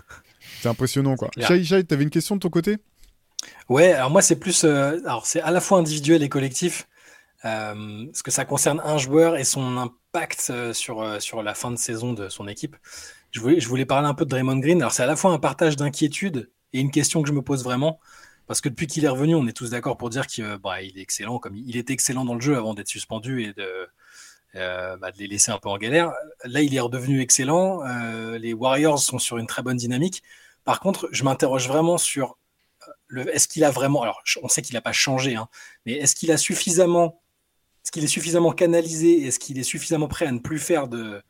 c'est 0.62 0.68
impressionnant 0.68 1.16
quoi. 1.16 1.28
Shai, 1.38 1.62
tu 1.62 1.94
avais 1.94 2.04
une 2.04 2.10
question 2.10 2.36
de 2.36 2.40
ton 2.40 2.50
côté? 2.50 2.78
Ouais, 3.68 3.92
alors 3.92 4.10
moi 4.10 4.22
c'est 4.22 4.36
plus, 4.36 4.64
euh, 4.64 5.00
alors 5.04 5.26
c'est 5.26 5.40
à 5.40 5.50
la 5.50 5.60
fois 5.60 5.78
individuel 5.78 6.22
et 6.22 6.28
collectif, 6.28 6.88
euh, 7.44 8.06
parce 8.06 8.22
que 8.22 8.30
ça 8.30 8.44
concerne 8.44 8.80
un 8.84 8.98
joueur 8.98 9.36
et 9.36 9.44
son 9.44 9.76
impact 9.78 10.48
euh, 10.50 10.72
sur, 10.72 11.20
sur 11.20 11.42
la 11.42 11.54
fin 11.54 11.72
de 11.72 11.76
saison 11.76 12.12
de 12.12 12.28
son 12.28 12.46
équipe. 12.46 12.76
Je 13.32 13.40
voulais, 13.40 13.86
parler 13.86 14.06
un 14.06 14.14
peu 14.14 14.24
de 14.24 14.30
Draymond 14.30 14.58
Green. 14.58 14.80
Alors 14.80 14.92
c'est 14.92 15.02
à 15.02 15.06
la 15.06 15.16
fois 15.16 15.32
un 15.32 15.38
partage 15.38 15.76
d'inquiétude 15.76 16.50
et 16.74 16.80
une 16.80 16.90
question 16.90 17.22
que 17.22 17.28
je 17.28 17.32
me 17.32 17.42
pose 17.42 17.64
vraiment, 17.64 17.98
parce 18.46 18.60
que 18.60 18.68
depuis 18.68 18.86
qu'il 18.86 19.04
est 19.04 19.08
revenu, 19.08 19.34
on 19.34 19.46
est 19.46 19.52
tous 19.56 19.70
d'accord 19.70 19.96
pour 19.96 20.10
dire 20.10 20.26
qu'il 20.26 20.44
bah, 20.62 20.82
il 20.82 20.98
est 20.98 21.02
excellent, 21.02 21.38
comme 21.38 21.56
il, 21.56 21.76
était 21.76 21.94
excellent 21.94 22.26
dans 22.26 22.34
le 22.34 22.40
jeu 22.40 22.56
avant 22.56 22.74
d'être 22.74 22.88
suspendu 22.88 23.42
et 23.42 23.54
de, 23.54 23.88
bah, 24.54 25.10
de 25.12 25.18
les 25.18 25.28
laisser 25.28 25.50
un 25.50 25.58
peu 25.58 25.70
en 25.70 25.78
galère. 25.78 26.12
Là, 26.44 26.60
il 26.60 26.74
est 26.74 26.80
redevenu 26.80 27.20
excellent. 27.22 27.82
les 28.36 28.52
Warriors 28.52 28.98
sont 28.98 29.18
sur 29.18 29.38
une 29.38 29.46
très 29.46 29.62
bonne 29.62 29.78
dynamique. 29.78 30.22
Par 30.64 30.80
contre, 30.80 31.08
je 31.12 31.24
m'interroge 31.24 31.68
vraiment 31.68 31.96
sur 31.96 32.36
est-ce 33.16 33.48
qu'il 33.48 33.64
a 33.64 33.70
vraiment, 33.70 34.02
alors 34.02 34.22
on 34.42 34.48
sait 34.48 34.62
qu'il 34.62 34.74
n'a 34.74 34.80
pas 34.82 34.92
changé, 34.92 35.36
hein, 35.36 35.48
mais 35.86 35.92
est-ce 35.92 36.14
qu'il 36.14 36.32
a 36.32 36.36
suffisamment, 36.36 37.22
est-ce 37.84 37.92
qu'il 37.92 38.04
est 38.04 38.08
suffisamment 38.08 38.52
canalisé, 38.52 39.26
est-ce 39.26 39.38
qu'il 39.38 39.58
est 39.58 39.64
suffisamment 39.64 40.08
prêt 40.08 40.26
à 40.26 40.32
ne 40.32 40.38
plus 40.38 40.58
faire 40.58 40.88
de, 40.88 41.22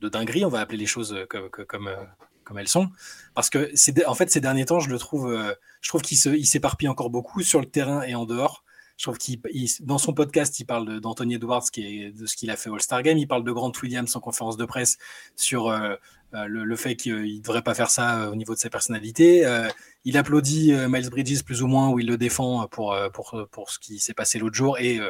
de 0.00 0.08
dinguerie, 0.08 0.44
on 0.44 0.48
va 0.48 0.60
appeler 0.60 0.78
les 0.78 0.86
choses 0.86 1.16
comme, 1.28 1.48
comme, 1.48 1.88
euh, 1.88 1.96
comme 2.44 2.58
elles 2.58 2.68
sont, 2.68 2.90
parce 3.34 3.50
que 3.50 3.70
c'est, 3.74 4.04
en 4.06 4.14
fait 4.14 4.30
ces 4.30 4.40
derniers 4.40 4.64
temps, 4.64 4.80
je 4.80 4.90
le 4.90 4.98
trouve, 4.98 5.30
euh, 5.32 5.54
je 5.80 5.88
trouve 5.88 6.02
qu'il 6.02 6.46
s'éparpille 6.46 6.88
encore 6.88 7.10
beaucoup 7.10 7.42
sur 7.42 7.60
le 7.60 7.66
terrain 7.66 8.02
et 8.02 8.14
en 8.14 8.26
dehors. 8.26 8.64
Je 8.96 9.06
trouve 9.06 9.16
qu'il, 9.16 9.40
dans 9.80 9.96
son 9.96 10.12
podcast, 10.12 10.60
il 10.60 10.66
parle 10.66 11.00
d'Anthony 11.00 11.36
Edwards, 11.36 11.64
qui 11.72 12.04
est, 12.04 12.10
de 12.10 12.26
ce 12.26 12.36
qu'il 12.36 12.50
a 12.50 12.56
fait 12.56 12.68
au 12.68 12.74
All-Star 12.74 13.02
Game. 13.02 13.16
Il 13.16 13.26
parle 13.26 13.44
de 13.44 13.50
Grant 13.50 13.72
Williams 13.82 14.14
en 14.14 14.20
conférence 14.20 14.58
de 14.58 14.66
presse 14.66 14.98
sur 15.36 15.68
euh, 15.68 15.96
euh, 16.34 16.44
le, 16.46 16.76
fait 16.76 16.94
qu'il 16.94 17.36
ne 17.36 17.40
devrait 17.40 17.62
pas 17.62 17.74
faire 17.74 17.90
ça 17.90 18.20
euh, 18.20 18.30
au 18.30 18.36
niveau 18.36 18.54
de 18.54 18.58
sa 18.58 18.70
personnalité. 18.70 19.44
Euh, 19.44 19.68
il 20.04 20.16
applaudit 20.16 20.72
Miles 20.88 21.10
Bridges 21.10 21.42
plus 21.42 21.62
ou 21.62 21.66
moins, 21.66 21.88
où 21.90 21.98
il 21.98 22.06
le 22.06 22.16
défend 22.16 22.68
pour, 22.68 22.96
pour, 23.12 23.48
pour 23.50 23.70
ce 23.70 23.78
qui 23.78 23.98
s'est 23.98 24.14
passé 24.14 24.38
l'autre 24.38 24.54
jour 24.54 24.78
et 24.78 25.00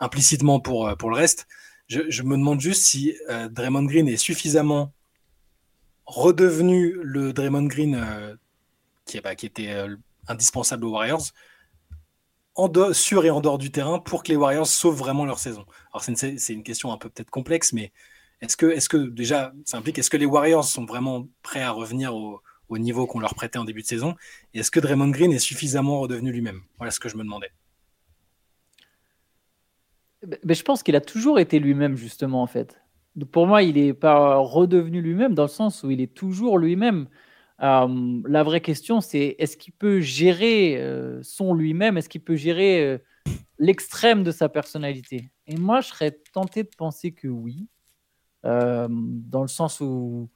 implicitement 0.00 0.58
pour, 0.58 0.96
pour 0.96 1.10
le 1.10 1.16
reste. 1.16 1.46
Je, 1.90 2.22
me 2.22 2.36
demande 2.36 2.60
juste 2.60 2.84
si 2.84 3.16
Draymond 3.50 3.82
Green 3.82 4.06
est 4.08 4.16
suffisamment 4.16 4.92
redevenu 6.06 6.94
le 7.02 7.32
Draymond 7.32 7.64
Green 7.66 8.38
qui, 9.04 9.20
bah, 9.20 9.34
qui, 9.34 9.46
était 9.46 9.74
indispensable 10.28 10.84
aux 10.84 10.92
Warriors, 10.92 11.32
sur 12.92 13.24
et 13.24 13.30
en 13.30 13.40
dehors 13.40 13.58
du 13.58 13.70
terrain, 13.70 13.98
pour 13.98 14.22
que 14.22 14.28
les 14.28 14.36
Warriors 14.36 14.66
sauvent 14.66 14.96
vraiment 14.96 15.24
leur 15.24 15.38
saison. 15.38 15.64
Alors 15.92 16.02
c'est 16.04 16.52
une, 16.52 16.62
question 16.62 16.92
un 16.92 16.98
peu 16.98 17.08
peut-être 17.08 17.30
complexe, 17.30 17.72
mais 17.72 17.92
est-ce 18.40 18.56
que, 18.56 18.66
est 18.66 18.88
que 18.88 18.96
déjà, 18.96 19.52
ça 19.64 19.78
implique, 19.78 19.98
est-ce 19.98 20.10
que 20.10 20.16
les 20.16 20.26
Warriors 20.26 20.64
sont 20.64 20.84
vraiment 20.84 21.28
prêts 21.42 21.62
à 21.62 21.70
revenir 21.70 22.14
au, 22.14 22.40
niveau 22.70 23.06
qu'on 23.06 23.18
leur 23.18 23.34
prêtait 23.34 23.58
en 23.58 23.64
début 23.64 23.82
de 23.82 23.86
saison? 23.86 24.14
Et 24.54 24.60
est-ce 24.60 24.70
que 24.70 24.80
Draymond 24.80 25.08
Green 25.08 25.32
est 25.32 25.38
suffisamment 25.38 26.00
redevenu 26.00 26.32
lui-même? 26.32 26.62
Voilà 26.78 26.90
ce 26.90 27.00
que 27.00 27.08
je 27.08 27.16
me 27.16 27.22
demandais. 27.22 27.50
Mais 30.44 30.54
je 30.54 30.62
pense 30.62 30.82
qu'il 30.82 30.96
a 30.96 31.00
toujours 31.00 31.38
été 31.38 31.58
lui-même, 31.58 31.96
justement, 31.96 32.42
en 32.42 32.46
fait. 32.46 32.80
pour 33.32 33.46
moi, 33.46 33.62
il 33.62 33.74
n'est 33.74 33.94
pas 33.94 34.36
redevenu 34.36 35.00
lui-même 35.00 35.34
dans 35.34 35.44
le 35.44 35.48
sens 35.48 35.82
où 35.82 35.90
il 35.90 36.00
est 36.00 36.14
toujours 36.14 36.58
lui-même. 36.58 37.08
La 37.58 38.42
vraie 38.42 38.60
question, 38.60 39.00
c'est 39.00 39.36
est-ce 39.38 39.56
qu'il 39.56 39.72
peut 39.72 40.00
gérer 40.00 40.82
son 41.22 41.54
lui-même? 41.54 41.96
Est-ce 41.96 42.08
qu'il 42.08 42.22
peut 42.22 42.36
gérer 42.36 43.00
l'extrême 43.58 44.22
de 44.22 44.30
sa 44.30 44.48
personnalité? 44.48 45.30
Et 45.46 45.56
moi, 45.56 45.80
je 45.80 45.88
serais 45.88 46.12
tenté 46.32 46.62
de 46.62 46.70
penser 46.76 47.12
que 47.12 47.28
oui. 47.28 47.66
Dans 48.44 49.42
le 49.42 49.48
sens 49.48 49.80
où 49.80 50.30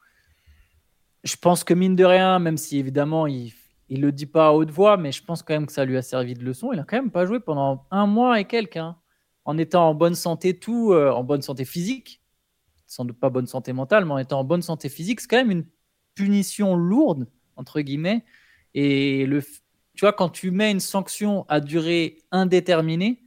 je 1.23 1.37
pense 1.37 1.65
que 1.65 1.73
mine 1.73 1.97
de 1.97 2.05
rien, 2.05 2.39
même 2.39 2.59
si 2.59 2.79
évidemment 2.79 3.27
il 3.27 3.55
ne 3.89 3.99
le 3.99 4.13
dit 4.13 4.27
pas 4.27 4.49
à 4.49 4.53
haute 4.53 4.71
voix, 4.71 4.99
mais 4.99 5.13
je 5.13 5.25
pense 5.25 5.43
quand 5.43 5.55
même 5.55 5.67
que 5.67 5.73
ça 5.73 5.87
lui 5.87 5.97
a 5.97 6.03
servi 6.03 6.35
de 6.35 6.45
leçon. 6.45 6.73
Il 6.73 6.79
a 6.79 6.85
quand 6.85 6.97
même 6.97 7.11
pas 7.11 7.25
joué 7.25 7.41
pendant 7.41 7.87
un 7.91 8.07
mois 8.07 8.41
et 8.41 8.45
quelques, 8.45 8.77
hein, 8.77 8.97
en 9.45 9.59
étant 9.59 9.89
en 9.89 9.95
bonne 9.95 10.15
santé, 10.15 10.59
tout 10.59 10.93
euh, 10.93 11.11
en 11.11 11.25
bonne 11.25 11.43
santé 11.43 11.65
physique, 11.65 12.23
sans 12.87 13.05
doute 13.05 13.19
pas 13.19 13.31
bonne 13.31 13.47
santé 13.47 13.73
mentale, 13.73 14.05
mais 14.05 14.13
en 14.13 14.19
étant 14.19 14.41
en 14.41 14.45
bonne 14.45 14.63
santé 14.63 14.89
physique, 14.89 15.21
c'est 15.21 15.29
quand 15.29 15.37
même 15.37 15.51
une 15.51 15.67
punition 16.15 16.77
lourde 16.77 17.27
entre 17.57 17.81
guillemets. 17.81 18.25
Et 18.75 19.27
le, 19.27 19.43
tu 19.43 20.01
vois, 20.01 20.13
quand 20.13 20.29
tu 20.29 20.51
mets 20.51 20.71
une 20.71 20.81
sanction 20.81 21.45
à 21.49 21.61
durée 21.61 22.19
indéterminée, 22.31 23.23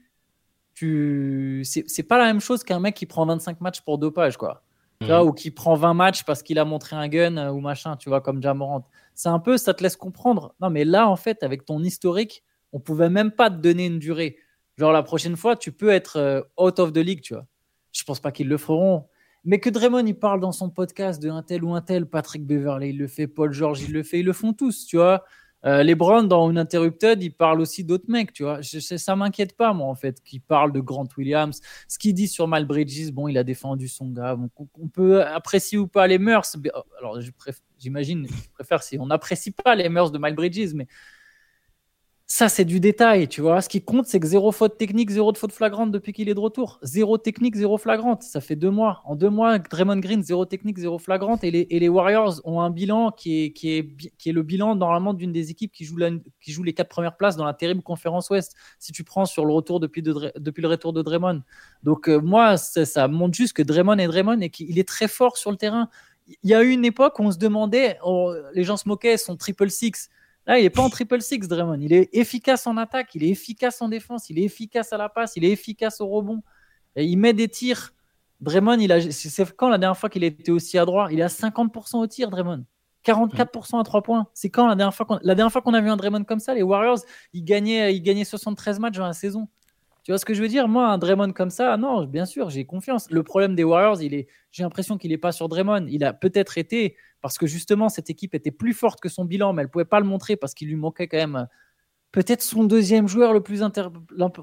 tu, 0.73 1.63
c'est 1.63 2.03
pas 2.03 2.19
la 2.19 2.25
même 2.25 2.39
chose 2.39 2.63
qu'un 2.63 2.79
mec 2.79 2.95
qui 2.95 3.07
prend 3.07 3.25
25 3.25 3.61
matchs 3.61 3.81
pour 3.81 3.97
dopage, 3.97 4.37
quoi. 4.37 4.63
Mhm. 5.01 5.27
ou 5.27 5.31
qui 5.31 5.51
prend 5.51 5.75
20 5.75 5.93
matchs 5.93 6.23
parce 6.23 6.41
qu'il 6.41 6.57
a 6.57 6.65
montré 6.65 6.95
un 6.95 7.07
gun 7.07 7.37
euh, 7.37 7.51
ou 7.51 7.59
machin, 7.59 7.97
tu 7.97 8.09
vois, 8.09 8.19
comme 8.19 8.41
Jamorant. 8.41 8.87
C'est 9.13 9.29
un 9.29 9.37
peu, 9.37 9.57
ça 9.57 9.75
te 9.75 9.83
laisse 9.83 9.95
comprendre. 9.95 10.55
Non, 10.59 10.71
mais 10.71 10.85
là, 10.85 11.07
en 11.07 11.15
fait, 11.15 11.43
avec 11.43 11.65
ton 11.65 11.83
historique, 11.83 12.43
on 12.73 12.79
pouvait 12.79 13.09
même 13.09 13.31
pas 13.31 13.51
te 13.51 13.57
donner 13.57 13.85
une 13.85 13.99
durée. 13.99 14.37
Genre, 14.77 14.91
la 14.91 15.03
prochaine 15.03 15.35
fois, 15.35 15.55
tu 15.55 15.71
peux 15.71 15.89
être 15.89 16.17
euh, 16.17 16.41
out 16.57 16.79
of 16.79 16.93
the 16.93 16.97
league, 16.97 17.21
tu 17.21 17.33
vois. 17.33 17.47
Je 17.91 18.03
pense 18.03 18.19
pas 18.19 18.31
qu'ils 18.31 18.47
le 18.47 18.57
feront. 18.57 19.05
Mais 19.43 19.59
que 19.59 19.69
Draymond, 19.69 20.05
il 20.05 20.17
parle 20.17 20.39
dans 20.39 20.51
son 20.51 20.69
podcast 20.69 21.21
de 21.21 21.29
un 21.29 21.41
tel 21.41 21.63
ou 21.63 21.73
un 21.73 21.81
tel, 21.81 22.05
Patrick 22.05 22.45
Beverley, 22.45 22.89
il 22.89 22.97
le 22.97 23.07
fait, 23.07 23.27
Paul 23.27 23.53
George, 23.53 23.81
il 23.81 23.93
le 23.93 24.03
fait, 24.03 24.19
ils 24.19 24.25
le 24.25 24.33
font 24.33 24.53
tous, 24.53 24.85
tu 24.85 24.97
vois. 24.97 25.23
Euh, 25.65 25.83
les 25.83 25.95
Browns, 25.95 26.27
dans 26.27 26.49
une 26.51 26.57
Interrupted, 26.57 27.23
ils 27.23 27.33
parlent 27.33 27.61
aussi 27.61 27.83
d'autres 27.83 28.09
mecs, 28.09 28.31
tu 28.31 28.43
vois. 28.43 28.59
Ça 28.61 29.15
m'inquiète 29.15 29.57
pas, 29.57 29.73
moi, 29.73 29.87
en 29.87 29.95
fait, 29.95 30.21
qu'ils 30.23 30.41
parlent 30.41 30.71
de 30.71 30.79
Grant 30.79 31.07
Williams. 31.17 31.61
Ce 31.87 31.97
qu'il 31.97 32.13
dit 32.13 32.27
sur 32.27 32.47
Mal 32.47 32.65
Bridges, 32.65 33.11
bon, 33.11 33.27
il 33.27 33.37
a 33.37 33.43
défendu 33.43 33.87
son 33.87 34.09
gars. 34.11 34.37
on 34.57 34.87
peut 34.87 35.23
apprécier 35.25 35.77
ou 35.77 35.87
pas 35.87 36.05
les 36.07 36.19
mœurs. 36.19 36.55
Alors, 36.99 37.19
j'imagine, 37.79 38.27
je 38.27 38.49
préfère 38.53 38.83
si 38.83 38.99
on 38.99 39.07
n'apprécie 39.07 39.51
pas 39.51 39.75
les 39.75 39.89
mœurs 39.89 40.11
de 40.11 40.19
Mal 40.19 40.35
Bridges, 40.35 40.73
mais 40.75 40.87
ça, 42.29 42.49
c'est 42.49 42.65
du 42.65 42.81
détail, 42.81 43.29
tu 43.29 43.39
vois. 43.39 43.61
Ce 43.61 43.69
qui 43.69 43.81
compte, 43.81 44.05
c'est 44.05 44.19
que 44.19 44.27
zéro 44.27 44.51
faute 44.51 44.77
technique, 44.77 45.09
zéro 45.11 45.31
de 45.31 45.37
faute 45.37 45.53
flagrante 45.53 45.91
depuis 45.91 46.11
qu'il 46.11 46.27
est 46.27 46.33
de 46.33 46.39
retour. 46.41 46.77
Zéro 46.81 47.17
technique, 47.17 47.55
zéro 47.55 47.77
flagrante. 47.77 48.21
Ça 48.21 48.41
fait 48.41 48.57
deux 48.57 48.69
mois. 48.69 49.01
En 49.05 49.15
deux 49.15 49.29
mois, 49.29 49.59
Draymond 49.59 49.99
Green, 49.99 50.21
zéro 50.21 50.43
technique, 50.43 50.77
zéro 50.77 50.99
flagrante. 50.99 51.45
Et 51.45 51.51
les, 51.51 51.87
Warriors 51.87 52.41
ont 52.43 52.59
un 52.59 52.69
bilan 52.69 53.11
qui 53.11 53.45
est, 53.45 54.25
le 54.25 54.43
bilan 54.43 54.75
normalement 54.75 55.13
d'une 55.13 55.31
des 55.31 55.51
équipes 55.51 55.71
qui 55.71 55.85
joue, 55.85 56.63
les 56.63 56.73
quatre 56.73 56.89
premières 56.89 57.15
places 57.15 57.37
dans 57.37 57.45
la 57.45 57.53
terrible 57.53 57.81
conférence 57.81 58.29
Ouest. 58.29 58.55
Si 58.77 58.91
tu 58.91 59.05
prends 59.05 59.25
sur 59.25 59.45
le 59.45 59.53
retour 59.53 59.79
depuis, 59.79 60.01
depuis 60.01 60.61
le 60.61 60.67
retour 60.67 60.91
de 60.91 61.01
Draymond. 61.01 61.43
Donc, 61.83 62.09
euh, 62.09 62.19
moi, 62.19 62.57
ça, 62.57 63.07
montre 63.07 63.37
juste 63.37 63.53
que 63.53 63.63
Draymond 63.63 63.99
est 63.99 64.07
Draymond 64.07 64.41
et 64.41 64.49
qu'il 64.49 64.77
est 64.77 64.87
très 64.87 65.07
fort 65.07 65.37
sur 65.37 65.49
le 65.49 65.55
terrain. 65.55 65.87
Il 66.43 66.49
y 66.49 66.53
a 66.53 66.61
eu 66.61 66.71
une 66.71 66.83
époque 66.83 67.19
où 67.19 67.23
on 67.23 67.31
se 67.31 67.37
demandait, 67.37 67.97
les 68.53 68.65
gens 68.65 68.75
se 68.75 68.89
moquaient, 68.89 69.15
son 69.15 69.37
triple 69.37 69.69
six 69.69 70.09
Là, 70.47 70.57
il 70.57 70.63
n'est 70.63 70.69
pas 70.69 70.81
en 70.81 70.89
triple 70.89 71.21
six, 71.21 71.39
Draymond. 71.39 71.79
Il 71.81 71.91
est 71.91 72.09
efficace 72.13 72.65
en 72.67 72.77
attaque, 72.77 73.13
il 73.15 73.23
est 73.23 73.29
efficace 73.29 73.81
en 73.81 73.89
défense, 73.89 74.29
il 74.29 74.39
est 74.39 74.43
efficace 74.43 74.93
à 74.93 74.97
la 74.97 75.09
passe, 75.09 75.35
il 75.35 75.43
est 75.43 75.51
efficace 75.51 75.99
au 75.99 76.07
rebond. 76.07 76.41
Il 76.95 77.17
met 77.17 77.33
des 77.33 77.49
tirs. 77.49 77.93
Draymond, 78.39 78.79
il 78.79 78.91
a, 78.91 79.11
c'est 79.11 79.55
quand 79.55 79.67
la 79.67 79.77
dernière 79.77 79.97
fois 79.97 80.09
qu'il 80.09 80.23
était 80.23 80.51
aussi 80.51 80.77
à 80.77 80.85
droit 80.85 81.09
Il 81.11 81.19
est 81.19 81.23
à 81.23 81.27
50% 81.27 81.97
au 81.97 82.07
tir, 82.07 82.29
Draymond. 82.29 82.63
44% 83.05 83.79
à 83.79 83.83
3 83.83 84.01
points. 84.03 84.27
C'est 84.33 84.49
quand 84.49 84.67
la 84.67 84.75
dernière 84.75 84.93
fois 84.93 85.05
qu'on, 85.05 85.19
la 85.21 85.35
dernière 85.35 85.51
fois 85.51 85.61
qu'on 85.61 85.73
a 85.73 85.81
vu 85.81 85.89
un 85.89 85.97
Draymond 85.97 86.23
comme 86.23 86.39
ça 86.39 86.53
Les 86.53 86.63
Warriors, 86.63 86.99
ils 87.33 87.43
gagnaient, 87.43 87.93
ils 87.93 88.01
gagnaient 88.01 88.25
73 88.25 88.79
matchs 88.79 88.97
dans 88.97 89.05
la 89.05 89.13
saison. 89.13 89.47
Tu 90.07 90.13
vois 90.13 90.19
ce 90.19 90.23
que 90.23 90.33
je 90.33 90.41
veux 90.41 90.47
dire? 90.47 90.69
Moi, 90.69 90.87
un 90.87 90.97
Draymond 90.97 91.33
comme 91.33 91.49
ça, 91.49 91.75
non, 91.75 92.05
bien 92.05 92.25
sûr, 92.25 92.49
j'ai 92.49 92.63
confiance. 92.63 93.11
Le 93.11 93.23
problème 93.23 93.55
des 93.55 93.65
Warriors, 93.65 94.01
il 94.01 94.13
est, 94.13 94.29
j'ai 94.53 94.63
l'impression 94.63 94.97
qu'il 94.97 95.11
n'est 95.11 95.17
pas 95.17 95.33
sur 95.33 95.49
Draymond. 95.49 95.85
Il 95.89 96.05
a 96.05 96.13
peut-être 96.13 96.57
été 96.57 96.95
parce 97.19 97.37
que 97.37 97.45
justement 97.45 97.89
cette 97.89 98.09
équipe 98.09 98.33
était 98.33 98.51
plus 98.51 98.71
forte 98.71 99.01
que 99.01 99.09
son 99.09 99.25
bilan, 99.25 99.51
mais 99.51 99.63
elle 99.63 99.69
pouvait 99.69 99.83
pas 99.83 99.99
le 99.99 100.05
montrer 100.05 100.37
parce 100.37 100.53
qu'il 100.53 100.69
lui 100.69 100.77
manquait 100.77 101.09
quand 101.09 101.17
même 101.17 101.35
euh, 101.35 101.43
peut-être 102.13 102.41
son 102.41 102.63
deuxième 102.63 103.09
joueur 103.09 103.33
le 103.33 103.41
plus, 103.41 103.61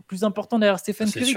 plus 0.07 0.23
important 0.23 0.59
derrière 0.59 0.79
Stephen 0.79 1.11
Curry. 1.11 1.35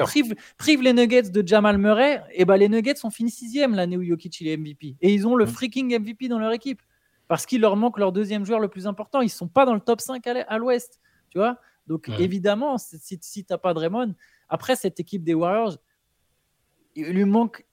Prive, 0.57 0.81
les 0.81 0.91
Nuggets 0.91 1.29
de 1.29 1.47
Jamal 1.47 1.77
Murray, 1.77 2.21
et 2.33 2.43
ben 2.43 2.57
les 2.57 2.67
Nuggets 2.67 3.05
ont 3.05 3.09
fini 3.09 3.31
sixième 3.31 3.75
l'année 3.75 3.95
où 3.95 4.03
Jokic 4.03 4.41
est 4.41 4.57
MVP. 4.57 4.97
Et 4.99 5.13
ils 5.13 5.25
ont 5.25 5.37
le 5.37 5.45
mm. 5.45 5.47
freaking 5.47 5.99
MVP 6.01 6.27
dans 6.27 6.39
leur 6.39 6.51
équipe 6.51 6.81
parce 7.29 7.45
qu'il 7.45 7.61
leur 7.61 7.77
manque 7.77 7.97
leur 7.97 8.11
deuxième 8.11 8.43
joueur 8.43 8.59
le 8.59 8.67
plus 8.67 8.87
important. 8.87 9.21
Ils 9.21 9.29
sont 9.29 9.47
pas 9.47 9.65
dans 9.65 9.73
le 9.73 9.79
top 9.79 10.01
5 10.01 10.21
à 10.27 10.57
l'ouest, 10.57 10.99
tu 11.29 11.37
vois? 11.37 11.61
Donc 11.87 12.09
évidemment, 12.19 12.77
si, 12.77 13.17
si 13.21 13.45
tu 13.45 13.51
n'as 13.51 13.57
pas 13.57 13.73
Draymond, 13.73 14.13
après 14.49 14.75
cette 14.75 14.99
équipe 14.99 15.23
des 15.23 15.33
Warriors, 15.33 15.77
il 16.95 17.07
lui 17.07 17.25
manque 17.25 17.65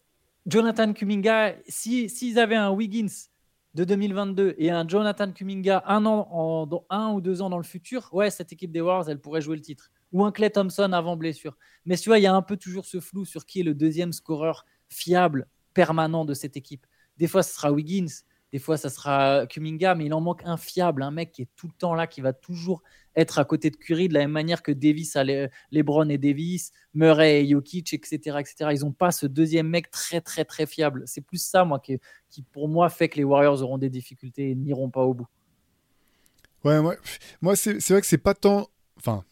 Jonathan 0.46 0.92
Kuminga. 0.92 1.56
S'ils 1.66 2.10
si, 2.10 2.38
avaient 2.38 2.56
un 2.56 2.70
Wiggins 2.70 3.28
de 3.74 3.84
2022 3.84 4.54
et 4.58 4.70
un 4.70 4.86
Jonathan 4.86 5.32
Kuminga 5.32 5.82
un 5.86 6.06
an, 6.06 6.28
en, 6.30 6.68
un 6.90 7.12
ou 7.12 7.20
deux 7.20 7.42
ans 7.42 7.50
dans 7.50 7.58
le 7.58 7.64
futur, 7.64 8.08
ouais, 8.12 8.30
cette 8.30 8.52
équipe 8.52 8.70
des 8.70 8.80
Warriors, 8.80 9.08
elle 9.08 9.20
pourrait 9.20 9.40
jouer 9.40 9.56
le 9.56 9.62
titre. 9.62 9.90
Ou 10.12 10.24
un 10.24 10.30
Clay 10.30 10.50
Thompson 10.50 10.92
avant 10.92 11.16
blessure. 11.16 11.56
Mais 11.84 11.96
tu 11.96 12.08
vois, 12.08 12.18
il 12.18 12.22
y 12.22 12.26
a 12.26 12.34
un 12.34 12.42
peu 12.42 12.56
toujours 12.56 12.84
ce 12.84 13.00
flou 13.00 13.24
sur 13.24 13.46
qui 13.46 13.60
est 13.60 13.64
le 13.64 13.74
deuxième 13.74 14.12
scoreur 14.12 14.64
fiable, 14.88 15.48
permanent 15.72 16.24
de 16.24 16.34
cette 16.34 16.56
équipe. 16.56 16.86
Des 17.16 17.26
fois, 17.26 17.42
ce 17.42 17.52
sera 17.52 17.72
Wiggins, 17.72 18.22
des 18.54 18.60
fois, 18.60 18.76
ça 18.76 18.88
sera 18.88 19.48
Kuminga, 19.48 19.96
mais 19.96 20.04
il 20.04 20.14
en 20.14 20.20
manque 20.20 20.42
un 20.44 20.56
fiable, 20.56 21.02
un 21.02 21.10
mec 21.10 21.32
qui 21.32 21.42
est 21.42 21.48
tout 21.56 21.66
le 21.66 21.72
temps 21.76 21.92
là, 21.92 22.06
qui 22.06 22.20
va 22.20 22.32
toujours 22.32 22.84
être 23.16 23.40
à 23.40 23.44
côté 23.44 23.68
de 23.68 23.74
Curry 23.74 24.06
de 24.06 24.14
la 24.14 24.20
même 24.20 24.30
manière 24.30 24.62
que 24.62 24.70
Davis 24.70 25.16
a 25.16 25.24
les, 25.24 25.48
LeBron 25.72 26.08
et 26.08 26.18
Davis, 26.18 26.70
Murray 26.94 27.42
et 27.42 27.48
Jokic, 27.48 27.92
etc., 27.94 28.36
etc. 28.38 28.70
Ils 28.72 28.82
n'ont 28.82 28.92
pas 28.92 29.10
ce 29.10 29.26
deuxième 29.26 29.66
mec 29.66 29.90
très, 29.90 30.20
très, 30.20 30.44
très 30.44 30.66
fiable. 30.66 31.02
C'est 31.06 31.20
plus 31.20 31.42
ça, 31.42 31.64
moi, 31.64 31.80
qui, 31.80 31.98
pour 32.52 32.68
moi 32.68 32.90
fait 32.90 33.08
que 33.08 33.16
les 33.16 33.24
Warriors 33.24 33.60
auront 33.60 33.76
des 33.76 33.90
difficultés 33.90 34.50
et 34.50 34.54
n'iront 34.54 34.88
pas 34.88 35.02
au 35.02 35.14
bout. 35.14 35.26
Ouais, 36.62 36.80
moi, 36.80 36.94
moi 37.42 37.56
c'est 37.56 37.88
vrai 37.88 38.02
que 38.02 38.06
c'est 38.06 38.18
pas 38.18 38.34
tant. 38.34 38.68
Enfin, 38.98 39.24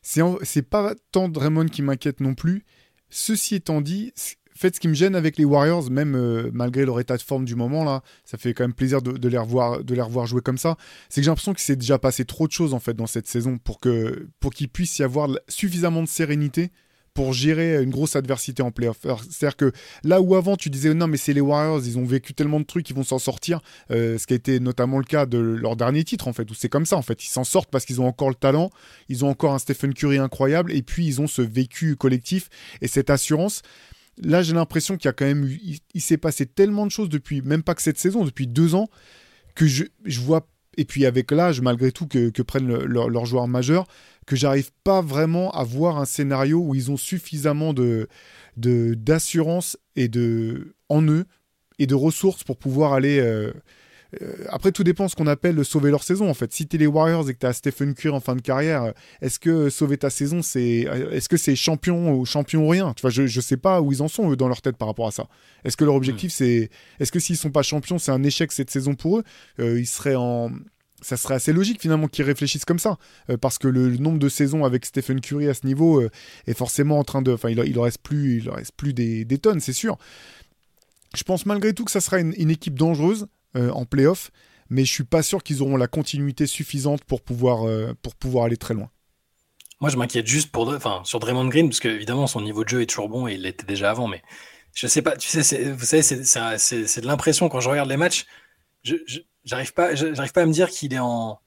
c'est 0.00 0.62
pas 0.62 0.94
tant 1.10 1.28
Draymond 1.28 1.66
qui 1.66 1.82
m'inquiète 1.82 2.20
non 2.20 2.36
plus. 2.36 2.64
Ceci 3.10 3.56
étant 3.56 3.80
dit, 3.80 4.12
fait, 4.58 4.74
ce 4.74 4.80
qui 4.80 4.88
me 4.88 4.94
gêne 4.94 5.14
avec 5.14 5.36
les 5.36 5.44
Warriors, 5.44 5.90
même 5.90 6.14
euh, 6.14 6.50
malgré 6.52 6.84
leur 6.84 7.00
état 7.00 7.16
de 7.16 7.22
forme 7.22 7.44
du 7.44 7.54
moment, 7.54 7.84
là, 7.84 8.02
ça 8.24 8.38
fait 8.38 8.54
quand 8.54 8.64
même 8.64 8.74
plaisir 8.74 9.02
de, 9.02 9.28
les, 9.28 9.38
revoir, 9.38 9.84
de 9.84 9.94
les 9.94 10.02
revoir 10.02 10.26
jouer 10.26 10.40
comme 10.40 10.58
ça, 10.58 10.76
c'est 11.08 11.20
que 11.20 11.24
j'ai 11.24 11.30
l'impression 11.30 11.52
qu'il 11.52 11.62
s'est 11.62 11.76
déjà 11.76 11.98
passé 11.98 12.24
trop 12.24 12.46
de 12.46 12.52
choses 12.52 12.74
en 12.74 12.80
fait 12.80 12.94
dans 12.94 13.06
cette 13.06 13.26
saison 13.26 13.58
pour 13.58 13.80
qu'il 13.80 14.28
pour 14.40 14.52
qu'il 14.52 14.68
puisse 14.68 14.98
y 14.98 15.02
avoir 15.02 15.28
suffisamment 15.48 16.02
de 16.02 16.08
sérénité 16.08 16.70
pour 17.18 17.32
gérer 17.32 17.82
une 17.82 17.90
grosse 17.90 18.14
adversité 18.14 18.62
en 18.62 18.70
playoff. 18.70 18.98
C'est-à-dire 19.28 19.56
que 19.56 19.72
là 20.04 20.20
où 20.20 20.36
avant 20.36 20.56
tu 20.56 20.70
disais 20.70 20.94
non 20.94 21.08
mais 21.08 21.16
c'est 21.16 21.32
les 21.32 21.40
Warriors, 21.40 21.84
ils 21.84 21.98
ont 21.98 22.04
vécu 22.04 22.32
tellement 22.32 22.60
de 22.60 22.64
trucs, 22.64 22.88
ils 22.90 22.94
vont 22.94 23.02
s'en 23.02 23.18
sortir, 23.18 23.60
euh, 23.90 24.18
ce 24.18 24.26
qui 24.28 24.34
a 24.34 24.36
été 24.36 24.60
notamment 24.60 24.98
le 24.98 25.04
cas 25.04 25.26
de 25.26 25.36
leur 25.36 25.74
dernier 25.74 26.04
titre 26.04 26.28
en 26.28 26.32
fait, 26.32 26.48
où 26.48 26.54
c'est 26.54 26.68
comme 26.68 26.86
ça 26.86 26.96
en 26.96 27.02
fait, 27.02 27.24
ils 27.24 27.28
s'en 27.28 27.42
sortent 27.42 27.70
parce 27.70 27.84
qu'ils 27.84 28.00
ont 28.00 28.06
encore 28.06 28.28
le 28.28 28.36
talent, 28.36 28.70
ils 29.08 29.24
ont 29.24 29.30
encore 29.30 29.52
un 29.52 29.58
Stephen 29.58 29.94
Curry 29.94 30.18
incroyable 30.18 30.72
et 30.72 30.82
puis 30.82 31.06
ils 31.06 31.20
ont 31.20 31.26
ce 31.26 31.42
vécu 31.42 31.96
collectif 31.96 32.50
et 32.82 32.86
cette 32.86 33.10
assurance. 33.10 33.62
Là, 34.22 34.42
j'ai 34.42 34.52
l'impression 34.52 34.96
qu'il 34.96 35.08
a 35.08 35.12
quand 35.12 35.26
même 35.26 35.48
s'est 35.96 36.16
passé 36.16 36.46
tellement 36.46 36.86
de 36.86 36.90
choses 36.90 37.08
depuis, 37.08 37.42
même 37.42 37.62
pas 37.62 37.74
que 37.74 37.82
cette 37.82 37.98
saison, 37.98 38.24
depuis 38.24 38.46
deux 38.46 38.74
ans, 38.74 38.88
que 39.54 39.66
je, 39.66 39.84
je 40.04 40.20
vois, 40.20 40.46
et 40.76 40.84
puis 40.84 41.06
avec 41.06 41.30
l'âge, 41.30 41.60
malgré 41.60 41.92
tout, 41.92 42.06
que, 42.06 42.42
prennent 42.42 42.68
leurs 42.68 43.26
joueurs 43.26 43.48
majeurs, 43.48 43.86
que 44.26 44.36
j'arrive 44.36 44.70
pas 44.84 45.00
vraiment 45.00 45.50
à 45.52 45.64
voir 45.64 45.98
un 45.98 46.04
scénario 46.04 46.60
où 46.60 46.74
ils 46.74 46.90
ont 46.90 46.96
suffisamment 46.96 47.72
de 47.72 48.08
d'assurance 48.56 49.78
et 49.94 50.08
de 50.08 50.74
en 50.88 51.02
eux 51.02 51.26
et 51.78 51.86
de 51.86 51.94
ressources 51.94 52.42
pour 52.42 52.56
pouvoir 52.56 52.92
aller 52.92 53.20
euh, 53.20 53.52
euh, 54.22 54.44
après, 54.48 54.72
tout 54.72 54.84
dépend 54.84 55.06
de 55.06 55.10
ce 55.10 55.16
qu'on 55.16 55.26
appelle 55.26 55.64
sauver 55.64 55.90
leur 55.90 56.02
saison, 56.02 56.28
en 56.30 56.34
fait. 56.34 56.52
Si 56.52 56.66
t'es 56.66 56.78
les 56.78 56.86
Warriors 56.86 57.28
et 57.28 57.34
que 57.34 57.38
t'as 57.38 57.52
Stephen 57.52 57.94
Curry 57.94 58.14
en 58.14 58.20
fin 58.20 58.36
de 58.36 58.40
carrière, 58.40 58.92
est-ce 59.20 59.38
que 59.38 59.68
sauver 59.68 59.98
ta 59.98 60.10
saison, 60.10 60.42
c'est 60.42 60.86
est-ce 61.12 61.28
que 61.28 61.36
c'est 61.36 61.56
champion 61.56 62.14
ou 62.14 62.24
champion 62.24 62.64
ou 62.64 62.68
rien? 62.68 62.94
Tu 62.94 63.02
vois, 63.02 63.10
je, 63.10 63.26
je 63.26 63.40
sais 63.40 63.56
pas 63.56 63.80
où 63.80 63.92
ils 63.92 64.02
en 64.02 64.08
sont 64.08 64.30
eux, 64.30 64.36
dans 64.36 64.48
leur 64.48 64.62
tête 64.62 64.76
par 64.76 64.88
rapport 64.88 65.06
à 65.06 65.10
ça. 65.10 65.28
Est-ce 65.64 65.76
que 65.76 65.84
leur 65.84 65.94
objectif, 65.94 66.30
hmm. 66.32 66.36
c'est 66.38 66.70
est-ce 67.00 67.12
que 67.12 67.20
s'ils 67.20 67.36
sont 67.36 67.50
pas 67.50 67.62
champions, 67.62 67.98
c'est 67.98 68.12
un 68.12 68.22
échec 68.22 68.50
cette 68.52 68.70
saison 68.70 68.94
pour 68.94 69.18
eux? 69.18 69.24
Euh, 69.60 69.78
Ils 69.78 69.86
seraient 69.86 70.16
en 70.16 70.50
ça 71.00 71.16
serait 71.16 71.34
assez 71.34 71.52
logique 71.52 71.80
finalement 71.80 72.08
qu'ils 72.08 72.24
réfléchissent 72.24 72.64
comme 72.64 72.80
ça, 72.80 72.98
euh, 73.30 73.36
parce 73.36 73.58
que 73.58 73.68
le, 73.68 73.96
nombre 73.98 74.18
de 74.18 74.28
saisons 74.28 74.64
avec 74.64 74.84
Stephen 74.84 75.20
Curry 75.20 75.48
à 75.48 75.54
ce 75.54 75.64
niveau 75.64 76.02
est 76.48 76.54
forcément 76.54 76.98
en 76.98 77.04
train 77.04 77.22
de, 77.22 77.32
enfin, 77.32 77.50
il, 77.50 77.58
il 77.60 77.78
en 77.78 77.82
reste 77.82 78.02
plus, 78.02 78.38
il 78.38 78.50
en 78.50 78.54
reste 78.54 78.72
plus 78.76 78.94
des, 78.94 79.24
des, 79.24 79.38
tonnes, 79.38 79.60
c'est 79.60 79.72
sûr. 79.72 79.96
Je 81.14 81.22
pense 81.22 81.46
malgré 81.46 81.72
tout 81.72 81.84
que 81.84 81.92
ça 81.92 82.00
sera 82.00 82.18
une, 82.18 82.34
une 82.36 82.50
équipe 82.50 82.76
dangereuse. 82.76 83.28
Euh, 83.56 83.70
en 83.70 83.86
playoff, 83.86 84.30
mais 84.68 84.84
je 84.84 84.92
suis 84.92 85.04
pas 85.04 85.22
sûr 85.22 85.42
qu'ils 85.42 85.62
auront 85.62 85.78
la 85.78 85.86
continuité 85.86 86.46
suffisante 86.46 87.02
pour 87.04 87.22
pouvoir, 87.22 87.66
euh, 87.66 87.94
pour 88.02 88.14
pouvoir 88.14 88.44
aller 88.44 88.58
très 88.58 88.74
loin. 88.74 88.90
Moi, 89.80 89.88
je 89.88 89.96
m'inquiète 89.96 90.26
juste 90.26 90.52
pour, 90.52 90.68
enfin, 90.68 91.00
sur 91.04 91.18
Draymond 91.18 91.48
Green, 91.48 91.70
parce 91.70 91.80
que 91.80 91.88
évidemment 91.88 92.26
son 92.26 92.42
niveau 92.42 92.62
de 92.62 92.68
jeu 92.68 92.82
est 92.82 92.86
toujours 92.86 93.08
bon 93.08 93.26
et 93.26 93.34
il 93.34 93.42
l'était 93.42 93.64
déjà 93.64 93.90
avant, 93.90 94.06
mais 94.06 94.22
je 94.74 94.86
sais 94.86 95.00
pas, 95.00 95.16
tu 95.16 95.28
sais, 95.28 95.72
vous 95.72 95.84
savez, 95.86 96.02
c'est 96.02 97.00
de 97.00 97.06
l'impression 97.06 97.48
quand 97.48 97.60
je 97.60 97.70
regarde 97.70 97.88
les 97.88 97.96
matchs, 97.96 98.26
je 98.82 98.96
j'arrive 99.44 99.72
pas, 99.72 99.94
pas 99.94 100.42
à 100.42 100.46
me 100.46 100.52
dire 100.52 100.68
qu'il 100.68 100.92
est 100.92 100.98
en 100.98 101.40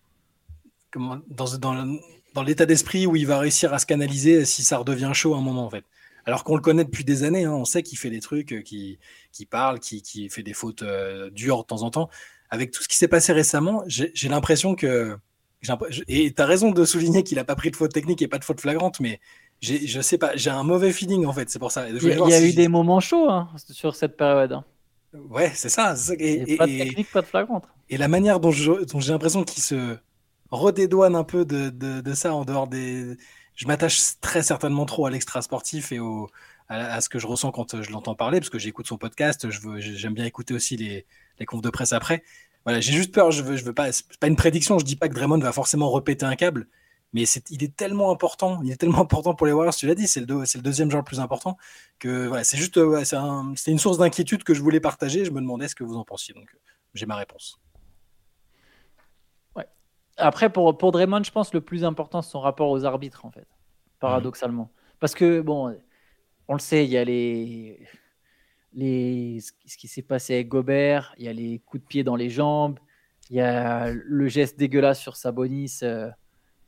comment, 0.89 1.20
dans, 1.28 1.56
dans, 1.60 1.99
dans 2.34 2.41
l'état 2.41 2.66
d'esprit 2.66 3.06
où 3.06 3.16
il 3.16 3.28
va 3.28 3.38
réussir 3.38 3.76
à 3.76 3.80
se 3.80 3.86
canaliser 3.86 4.43
si 4.45 4.64
ça 4.64 4.80
redevient 4.80 5.12
chaud 5.14 5.36
à 5.36 5.38
un 5.38 5.41
moment 5.41 5.68
en 5.68 5.70
fait 5.70 5.86
alors 6.26 6.43
qu'on 6.43 6.56
le 6.56 6.62
connaît 6.62 6.84
depuis 6.84 7.04
des 7.04 7.24
années. 7.24 7.45
Hein. 7.45 7.54
on 7.54 7.66
sait 7.66 7.84
qu'il 7.84 7.97
fait 7.97 8.10
des 8.10 8.20
trucs, 8.20 8.54
euh, 8.54 8.62
qui, 8.62 8.99
qui 9.32 9.46
parle, 9.46 9.80
qui, 9.80 10.02
qui 10.02 10.30
fait 10.30 10.44
des 10.44 10.54
fautes 10.54 10.84
euh, 10.84 11.30
dures 11.30 11.60
de 11.60 11.68
temps 11.68 11.84
en 11.84 11.92
temps. 11.92 12.10
Avec 12.50 12.72
tout 12.72 12.84
ce 12.84 12.88
qui 12.88 12.98
s'est 12.98 13.08
passé 13.08 13.34
récemment, 13.34 13.84
j'ai 13.88 14.30
l'impression 14.30 14.76
que. 14.76 15.18
Et 16.08 16.34
tu 16.34 16.42
as 16.42 16.46
raison 16.46 16.72
de 16.72 16.86
souligner 16.86 17.24
qu'il 17.24 17.38
n'a 17.38 17.44
pas 17.44 17.56
pris 17.56 17.72
de 17.72 17.76
faute 17.76 17.94
technique 17.94 18.22
et 18.22 18.28
pas 18.28 18.40
de 18.40 18.44
faute 18.44 18.60
flagrante, 18.60 19.00
mais 19.00 19.20
je 19.62 20.02
sais 20.02 20.18
pas, 20.18 20.36
j'ai 20.36 20.50
un 20.50 20.64
mauvais 20.64 20.92
feeling 20.92 21.26
en 21.26 21.34
fait, 21.34 21.50
c'est 21.50 21.60
pour 21.60 21.72
ça. 21.72 21.88
Il 21.88 22.04
y 22.04 22.34
a, 22.34 22.42
eu 22.42 22.54
des 22.54 22.68
moments 22.68 23.00
chauds 23.00 23.30
hein, 23.30 23.50
sur 23.70 23.96
cette 23.96 24.18
période. 24.18 24.54
Hein. 24.54 24.66
Ouais, 25.30 25.52
c'est 25.54 25.70
ça. 25.70 25.96
Et, 26.20 26.58
pas 26.58 26.66
de 26.66 26.78
technique, 26.78 27.12
pas 27.12 27.22
de 27.22 27.28
flagrante. 27.28 27.66
Et 27.90 27.98
la 27.98 28.08
manière 28.08 28.40
dont 28.40 28.52
j'ai 28.52 29.12
l'impression 29.12 29.44
qu'il 29.44 29.62
se 29.62 29.98
redédouane 30.50 31.16
un 31.16 31.24
peu 31.24 31.46
de, 31.46 31.70
de, 31.70 32.02
de, 32.02 32.14
ça 32.14 32.34
en 32.34 32.44
dehors 32.44 32.68
des, 32.68 33.18
je 33.56 33.68
m'attache 33.68 34.20
très 34.20 34.42
certainement 34.42 34.86
trop 34.86 35.06
à 35.06 35.10
l'extra 35.10 35.42
sportif 35.42 35.92
et 35.92 36.00
au, 36.00 36.30
à, 36.72 37.01
ce 37.01 37.09
que 37.09 37.19
je 37.19 37.28
ressens 37.28 37.51
quand 37.51 37.74
euh, 37.74 37.82
je 37.82 37.91
l'entends 37.91 38.15
parler, 38.15 38.39
parce 38.39 38.49
que 38.49 38.59
j'écoute 38.59 38.88
son 38.88 38.97
podcast, 38.97 39.47
j'aime 39.49 40.13
bien 40.13 40.26
écouter 40.26 40.53
aussi 40.53 40.78
les, 40.78 41.05
les 41.39 41.45
confs 41.45 41.61
de 41.61 41.69
presse 41.69 41.91
après. 41.91 42.24
Voilà, 42.65 42.80
j'ai 42.80 42.93
juste 42.93 43.13
peur, 43.13 43.32
je 43.32 43.41
veux, 43.41 43.57
je 43.57 43.65
veux 43.65 43.74
pas, 43.74 43.91
c'est 43.91 44.17
pas 44.19 44.28
une 44.28 44.36
prédiction, 44.36 44.80
je 44.80 44.86
dis 44.86 44.95
pas 44.95 45.09
que 45.09 45.13
Draymond 45.13 45.39
va 45.39 45.51
forcément 45.51 45.89
repéter 45.89 46.26
un 46.26 46.36
câble, 46.36 46.67
mais 47.11 47.26
c'est, 47.26 47.49
il 47.49 47.63
est 47.63 47.76
tellement 47.76 48.11
important, 48.11 48.61
il 48.63 48.72
est 48.72 48.78
tellement 48.78 49.01
important 49.01 49.34
pour 49.34 49.47
les 49.47 49.53
Warriors, 49.53 49.76
tu 49.76 49.86
l'as 49.86 49.95
dit, 49.95 50.07
c'est 50.07 50.22
le, 50.22 50.61
deuxième 50.61 50.89
joueur 50.89 51.01
le 51.01 51.05
plus 51.05 51.19
important, 51.19 51.57
que 51.99 52.28
voilà, 52.28 52.43
c'est 52.43 52.57
juste, 52.57 52.80
c'est, 53.03 53.72
une 53.72 53.80
source 53.80 53.97
d'inquiétude 53.97 54.43
que 54.43 54.53
je 54.53 54.61
voulais 54.61 54.80
partager, 54.80 55.26
je 55.26 55.32
me 55.32 55.41
demandais 55.41 55.67
ce 55.67 55.76
que 55.76 55.84
vous 55.84 55.97
en 55.97 56.05
pensiez, 56.05 56.34
donc 56.34 56.49
euh, 56.53 56.57
j'ai 56.93 57.05
ma 57.05 57.15
réponse. 57.15 57.59
Après, 60.17 60.51
pour, 60.51 60.78
pour 60.78 60.91
Draymond, 60.91 61.24
je 61.24 61.32
pense 61.32 61.51
le 61.51 61.61
plus 61.61 61.84
important, 61.84 62.22
c'est 62.22 62.30
son 62.30 62.41
rapport 62.41 62.69
aux 62.69 62.86
arbitres, 62.86 63.26
en 63.26 63.32
fait, 63.32 63.47
paradoxalement. 63.99 64.69
Parce 64.99 65.15
que, 65.15 65.41
bon, 65.41 65.74
on 66.48 66.54
le 66.54 66.60
sait, 66.60 66.86
il 66.86 66.92
y 66.92 66.98
a 66.98 67.04
les, 67.04 67.80
les, 68.74 69.39
ce 69.66 69.78
qui 69.78 69.88
s'est 69.88 70.02
passé 70.02 70.36
avec 70.36 70.48
Gobert, 70.48 71.14
il 71.18 71.26
y 71.26 71.28
a 71.28 71.34
les 71.34 71.60
coups 71.60 71.84
de 71.84 71.88
pied 71.88 72.04
dans 72.04 72.16
les 72.16 72.30
jambes, 72.30 72.80
il 73.30 73.38
y 73.38 73.42
a 73.42 73.92
le 73.92 74.28
geste 74.28 74.60
dégueulasse 74.60 75.00
sur 75.00 75.16
Sabonis, 75.16 75.80
euh, 75.84 76.10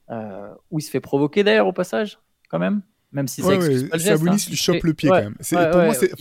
euh, 0.09 0.53
où 0.71 0.79
il 0.79 0.81
se 0.81 0.89
fait 0.89 1.01
provoquer 1.01 1.43
d'ailleurs 1.43 1.67
au 1.67 1.73
passage, 1.73 2.19
quand 2.49 2.59
même. 2.59 2.81
Même 3.11 3.27
si 3.27 3.43
ouais, 3.43 3.57
pas 3.89 3.97
le 3.97 3.99
Sabonis 3.99 4.45
hein. 4.47 4.49
lui 4.49 4.55
chope 4.55 4.83
le 4.83 4.93
pied 4.93 5.09
quand 5.09 5.15
même. 5.15 5.35
pour 5.35 5.81
moi, 5.83 5.93
c'est. 5.93 6.11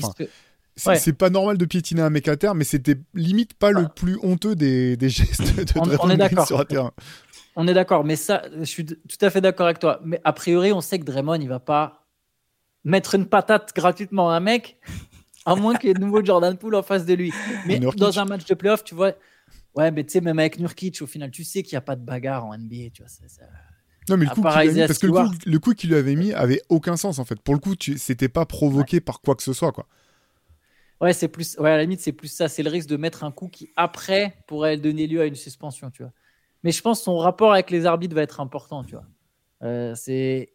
C'est 0.74 1.12
pas 1.12 1.28
normal 1.28 1.58
de 1.58 1.64
piétiner 1.66 2.00
un 2.00 2.10
mec 2.10 2.28
à 2.28 2.36
terre, 2.36 2.54
mais 2.54 2.64
c'était 2.64 2.96
limite 3.14 3.54
pas 3.54 3.72
le 3.72 3.88
plus 3.94 4.18
honteux 4.22 4.54
des, 4.54 4.96
des 4.96 5.10
gestes 5.10 5.54
de 5.54 5.78
on, 5.78 5.82
Draymond 5.82 6.16
Green 6.16 6.46
sur 6.46 6.60
un 6.60 6.64
terrain. 6.64 6.92
On 7.56 7.68
est 7.68 7.74
d'accord, 7.74 8.04
mais 8.04 8.16
ça, 8.16 8.42
je 8.58 8.64
suis 8.64 8.86
tout 8.86 8.96
à 9.20 9.28
fait 9.28 9.42
d'accord 9.42 9.66
avec 9.66 9.78
toi. 9.78 10.00
Mais 10.02 10.20
a 10.24 10.32
priori, 10.32 10.72
on 10.72 10.80
sait 10.80 10.98
que 10.98 11.04
Draymond, 11.04 11.34
il 11.34 11.48
va 11.48 11.60
pas 11.60 12.01
mettre 12.84 13.14
une 13.14 13.26
patate 13.26 13.74
gratuitement 13.74 14.30
à 14.30 14.36
un 14.36 14.40
mec, 14.40 14.78
à 15.44 15.54
moins 15.54 15.74
qu'il 15.76 15.88
y 15.88 15.90
ait 15.90 15.94
de 15.94 16.00
nouveau 16.00 16.22
Jordan 16.24 16.56
Poole 16.56 16.74
en 16.74 16.82
face 16.82 17.06
de 17.06 17.14
lui. 17.14 17.32
Mais 17.66 17.78
dans 17.78 18.18
un 18.18 18.24
match 18.24 18.44
de 18.46 18.54
playoff, 18.54 18.84
tu 18.84 18.94
vois, 18.94 19.12
ouais, 19.74 19.90
mais 19.90 20.04
tu 20.04 20.12
sais, 20.12 20.20
même 20.20 20.38
avec 20.38 20.58
Nurkic, 20.58 21.00
au 21.02 21.06
final, 21.06 21.30
tu 21.30 21.44
sais 21.44 21.62
qu'il 21.62 21.74
n'y 21.74 21.78
a 21.78 21.82
pas 21.82 21.96
de 21.96 22.04
bagarre 22.04 22.44
en 22.44 22.56
NBA, 22.56 22.90
tu 22.92 23.02
vois. 23.02 23.08
Ça, 23.08 23.44
Non, 24.08 24.16
mais 24.16 24.26
le 24.26 24.30
coup, 24.30 24.42
parce 24.42 24.98
que 24.98 25.06
le 25.06 25.58
coup, 25.58 25.74
qu'il 25.74 25.90
lui 25.90 25.96
avait 25.96 26.16
mis 26.16 26.32
avait 26.32 26.62
aucun 26.68 26.96
sens 26.96 27.18
en 27.18 27.24
fait. 27.24 27.40
Pour 27.40 27.54
le 27.54 27.60
coup, 27.60 27.74
c'était 27.78 28.28
pas 28.28 28.46
provoqué 28.46 29.00
par 29.00 29.20
quoi 29.20 29.34
que 29.34 29.42
ce 29.42 29.52
soit, 29.52 29.72
quoi. 29.72 29.86
Ouais, 31.00 31.12
c'est 31.12 31.26
plus, 31.26 31.56
ouais, 31.58 31.70
à 31.70 31.76
la 31.78 31.82
limite, 31.82 32.00
c'est 32.00 32.12
plus 32.12 32.28
ça. 32.28 32.48
C'est 32.48 32.62
le 32.62 32.70
risque 32.70 32.88
de 32.88 32.96
mettre 32.96 33.24
un 33.24 33.32
coup 33.32 33.48
qui, 33.48 33.72
après, 33.74 34.36
pourrait 34.46 34.76
donner 34.76 35.08
lieu 35.08 35.20
à 35.20 35.26
une 35.26 35.34
suspension, 35.34 35.90
tu 35.90 36.04
vois. 36.04 36.12
Mais 36.62 36.70
je 36.70 36.80
pense 36.80 37.00
que 37.00 37.04
son 37.04 37.18
rapport 37.18 37.52
avec 37.52 37.72
les 37.72 37.86
arbitres 37.86 38.14
va 38.14 38.22
être 38.22 38.38
important, 38.40 38.84
tu 38.84 38.94
vois. 38.94 39.06
Euh, 39.64 39.96
c'est 39.96 40.52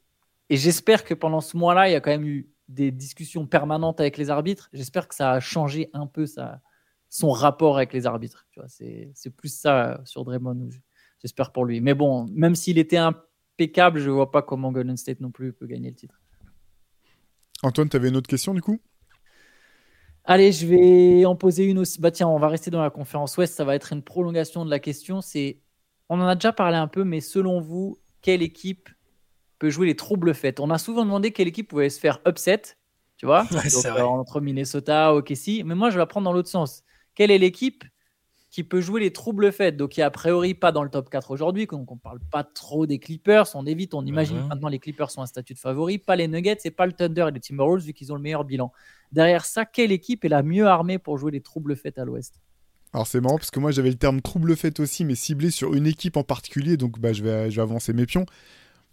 et 0.49 0.57
j'espère 0.57 1.03
que 1.03 1.13
pendant 1.13 1.41
ce 1.41 1.57
mois-là, 1.57 1.89
il 1.89 1.93
y 1.93 1.95
a 1.95 2.01
quand 2.01 2.11
même 2.11 2.25
eu 2.25 2.49
des 2.67 2.91
discussions 2.91 3.45
permanentes 3.45 3.99
avec 3.99 4.17
les 4.17 4.29
arbitres. 4.29 4.69
J'espère 4.73 5.07
que 5.07 5.15
ça 5.15 5.31
a 5.31 5.39
changé 5.39 5.89
un 5.93 6.07
peu 6.07 6.25
sa, 6.25 6.61
son 7.09 7.31
rapport 7.31 7.77
avec 7.77 7.93
les 7.93 8.05
arbitres. 8.05 8.47
C'est 8.67 9.35
plus 9.35 9.53
ça 9.53 10.01
sur 10.05 10.25
Draymond. 10.25 10.69
J'espère 11.21 11.51
pour 11.51 11.65
lui. 11.65 11.81
Mais 11.81 11.93
bon, 11.93 12.27
même 12.31 12.55
s'il 12.55 12.77
était 12.77 12.97
impeccable, 12.97 13.99
je 13.99 14.09
ne 14.09 14.13
vois 14.13 14.31
pas 14.31 14.41
comment 14.41 14.71
Golden 14.71 14.97
State 14.97 15.19
non 15.19 15.31
plus 15.31 15.53
peut 15.53 15.65
gagner 15.65 15.89
le 15.89 15.95
titre. 15.95 16.19
Antoine, 17.63 17.89
tu 17.89 17.97
avais 17.97 18.09
une 18.09 18.17
autre 18.17 18.27
question 18.27 18.53
du 18.53 18.61
coup? 18.61 18.79
Allez, 20.25 20.51
je 20.51 20.67
vais 20.67 21.25
en 21.25 21.35
poser 21.35 21.63
une 21.63 21.79
aussi. 21.79 22.01
Bah 22.01 22.11
tiens, 22.11 22.27
on 22.27 22.37
va 22.37 22.49
rester 22.49 22.69
dans 22.69 22.81
la 22.81 22.89
conférence 22.89 23.37
Ouest. 23.37 23.55
Ça 23.55 23.63
va 23.63 23.75
être 23.75 23.93
une 23.93 24.03
prolongation 24.03 24.65
de 24.65 24.69
la 24.69 24.79
question. 24.79 25.21
C'est, 25.21 25.61
on 26.09 26.19
en 26.19 26.27
a 26.27 26.35
déjà 26.35 26.51
parlé 26.51 26.75
un 26.75 26.87
peu, 26.87 27.03
mais 27.05 27.21
selon 27.21 27.61
vous, 27.61 27.97
quelle 28.21 28.41
équipe 28.41 28.89
peut 29.59 29.69
jouer 29.69 29.87
les 29.87 29.95
troubles 29.95 30.33
faits 30.33 30.59
On 30.59 30.69
a 30.69 30.77
souvent 30.77 31.03
demandé 31.03 31.31
quelle 31.31 31.47
équipe 31.47 31.69
pouvait 31.69 31.89
se 31.89 31.99
faire 31.99 32.19
upset, 32.27 32.61
tu 33.17 33.25
vois, 33.25 33.45
euh, 33.53 34.01
entre 34.01 34.41
Minnesota, 34.41 35.13
OKC. 35.13 35.63
Mais 35.65 35.75
moi, 35.75 35.89
je 35.89 35.95
vais 35.95 35.99
la 35.99 36.05
prendre 36.05 36.25
dans 36.25 36.33
l'autre 36.33 36.49
sens. 36.49 36.83
Quelle 37.15 37.31
est 37.31 37.37
l'équipe 37.37 37.83
qui 38.51 38.63
peut 38.63 38.79
jouer 38.79 39.01
les 39.01 39.11
troubles 39.11 39.51
faits? 39.51 39.75
Donc, 39.75 39.91
qui 39.91 40.01
est 40.01 40.03
a 40.03 40.11
priori 40.11 40.53
pas 40.53 40.71
dans 40.71 40.83
le 40.83 40.89
top 40.89 41.09
4 41.09 41.31
aujourd'hui. 41.31 41.65
Donc, 41.65 41.91
on 41.91 41.95
ne 41.95 41.99
parle 41.99 42.19
pas 42.31 42.43
trop 42.43 42.85
des 42.85 42.99
Clippers. 42.99 43.47
On 43.55 43.65
évite, 43.65 43.93
on 43.93 44.05
imagine 44.05 44.47
maintenant 44.47 44.69
les 44.69 44.79
Clippers 44.79 45.09
sont 45.09 45.21
un 45.21 45.25
statut 45.25 45.53
de 45.53 45.59
favori. 45.59 45.97
Pas 45.97 46.15
les 46.15 46.27
Nuggets 46.27 46.59
et 46.65 46.71
pas 46.71 46.85
le 46.85 46.93
Thunder 46.93 47.27
et 47.29 47.31
les 47.31 47.39
Timberwolves 47.39 47.83
vu 47.83 47.93
qu'ils 47.93 48.11
ont 48.11 48.15
le 48.15 48.21
meilleur 48.21 48.43
bilan. 48.43 48.71
Derrière 49.11 49.45
ça, 49.45 49.65
quelle 49.65 49.91
équipe 49.91 50.23
est 50.25 50.29
la 50.29 50.43
mieux 50.43 50.67
armée 50.67 50.99
pour 50.99 51.17
jouer 51.17 51.31
les 51.31 51.41
troubles 51.41 51.75
faits 51.75 51.97
à 51.97 52.05
l'Ouest? 52.05 52.39
Alors 52.93 53.05
c'est 53.05 53.19
marrant 53.19 53.37
parce 53.37 53.51
que 53.51 53.59
moi 53.59 53.71
j'avais 53.71 53.89
le 53.89 53.97
terme 53.97 54.21
trouble 54.21 54.55
fait 54.55 54.79
aussi, 54.79 55.03
mais 55.03 55.15
ciblé 55.15 55.51
sur 55.51 55.73
une 55.73 55.87
équipe 55.87 56.17
en 56.17 56.23
particulier, 56.23 56.77
donc 56.77 56.99
bah, 56.99 57.13
je, 57.13 57.21
vais, 57.21 57.51
je 57.51 57.57
vais 57.57 57.61
avancer 57.61 57.93
mes 57.93 58.05
pions. 58.05 58.25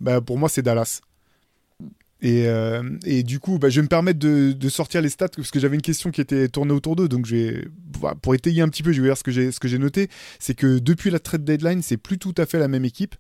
Bah, 0.00 0.20
pour 0.20 0.38
moi 0.38 0.48
c'est 0.48 0.62
Dallas. 0.62 1.00
Et, 2.24 2.46
euh, 2.46 2.82
et, 3.04 3.22
du 3.22 3.38
coup, 3.38 3.58
bah, 3.58 3.68
je 3.68 3.76
vais 3.76 3.82
me 3.82 3.88
permettre 3.88 4.18
de, 4.18 4.52
de, 4.52 4.68
sortir 4.70 5.02
les 5.02 5.10
stats 5.10 5.28
parce 5.28 5.50
que 5.50 5.60
j'avais 5.60 5.74
une 5.74 5.82
question 5.82 6.10
qui 6.10 6.22
était 6.22 6.48
tournée 6.48 6.72
autour 6.72 6.96
d'eux. 6.96 7.06
Donc, 7.06 7.26
je 7.26 7.36
vais, 7.36 7.68
pour 8.22 8.34
étayer 8.34 8.62
un 8.62 8.68
petit 8.68 8.82
peu, 8.82 8.92
je 8.92 9.02
vais 9.02 9.08
voir 9.08 9.18
ce 9.18 9.22
que 9.22 9.30
j'ai, 9.30 9.52
ce 9.52 9.60
que 9.60 9.68
j'ai 9.68 9.76
noté. 9.78 10.08
C'est 10.38 10.54
que 10.54 10.78
depuis 10.78 11.10
la 11.10 11.18
trade 11.18 11.44
deadline, 11.44 11.82
c'est 11.82 11.98
plus 11.98 12.16
tout 12.16 12.32
à 12.38 12.46
fait 12.46 12.58
la 12.58 12.66
même 12.66 12.86
équipe. 12.86 13.14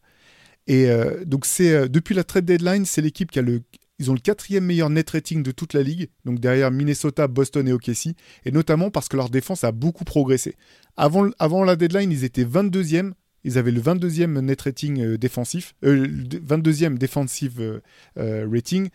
Et 0.66 0.88
euh, 0.88 1.22
donc, 1.26 1.44
c'est 1.44 1.74
euh, 1.74 1.86
depuis 1.86 2.14
la 2.14 2.24
trade 2.24 2.46
deadline, 2.46 2.86
c'est 2.86 3.02
l'équipe 3.02 3.30
qui 3.30 3.38
a 3.38 3.42
le, 3.42 3.60
ils 3.98 4.10
ont 4.10 4.14
le 4.14 4.20
quatrième 4.20 4.64
meilleur 4.64 4.88
net 4.88 5.10
rating 5.10 5.42
de 5.42 5.50
toute 5.50 5.74
la 5.74 5.82
ligue, 5.82 6.08
donc 6.24 6.40
derrière 6.40 6.70
Minnesota, 6.70 7.28
Boston 7.28 7.68
et 7.68 7.72
OKC, 7.72 8.16
et 8.44 8.50
notamment 8.50 8.90
parce 8.90 9.08
que 9.08 9.16
leur 9.16 9.28
défense 9.28 9.64
a 9.64 9.72
beaucoup 9.72 10.04
progressé. 10.04 10.56
Avant, 10.96 11.28
avant 11.38 11.64
la 11.64 11.76
deadline, 11.76 12.10
ils 12.10 12.24
étaient 12.24 12.44
22e, 12.44 13.12
ils 13.44 13.58
avaient 13.58 13.70
le 13.70 13.80
22e 13.80 14.40
net 14.40 14.62
rating 14.62 15.00
euh, 15.00 15.18
défensif, 15.18 15.74
euh, 15.84 16.06
22e 16.06 16.98
defensive 16.98 17.80
euh, 18.18 18.48
rating, 18.50 18.88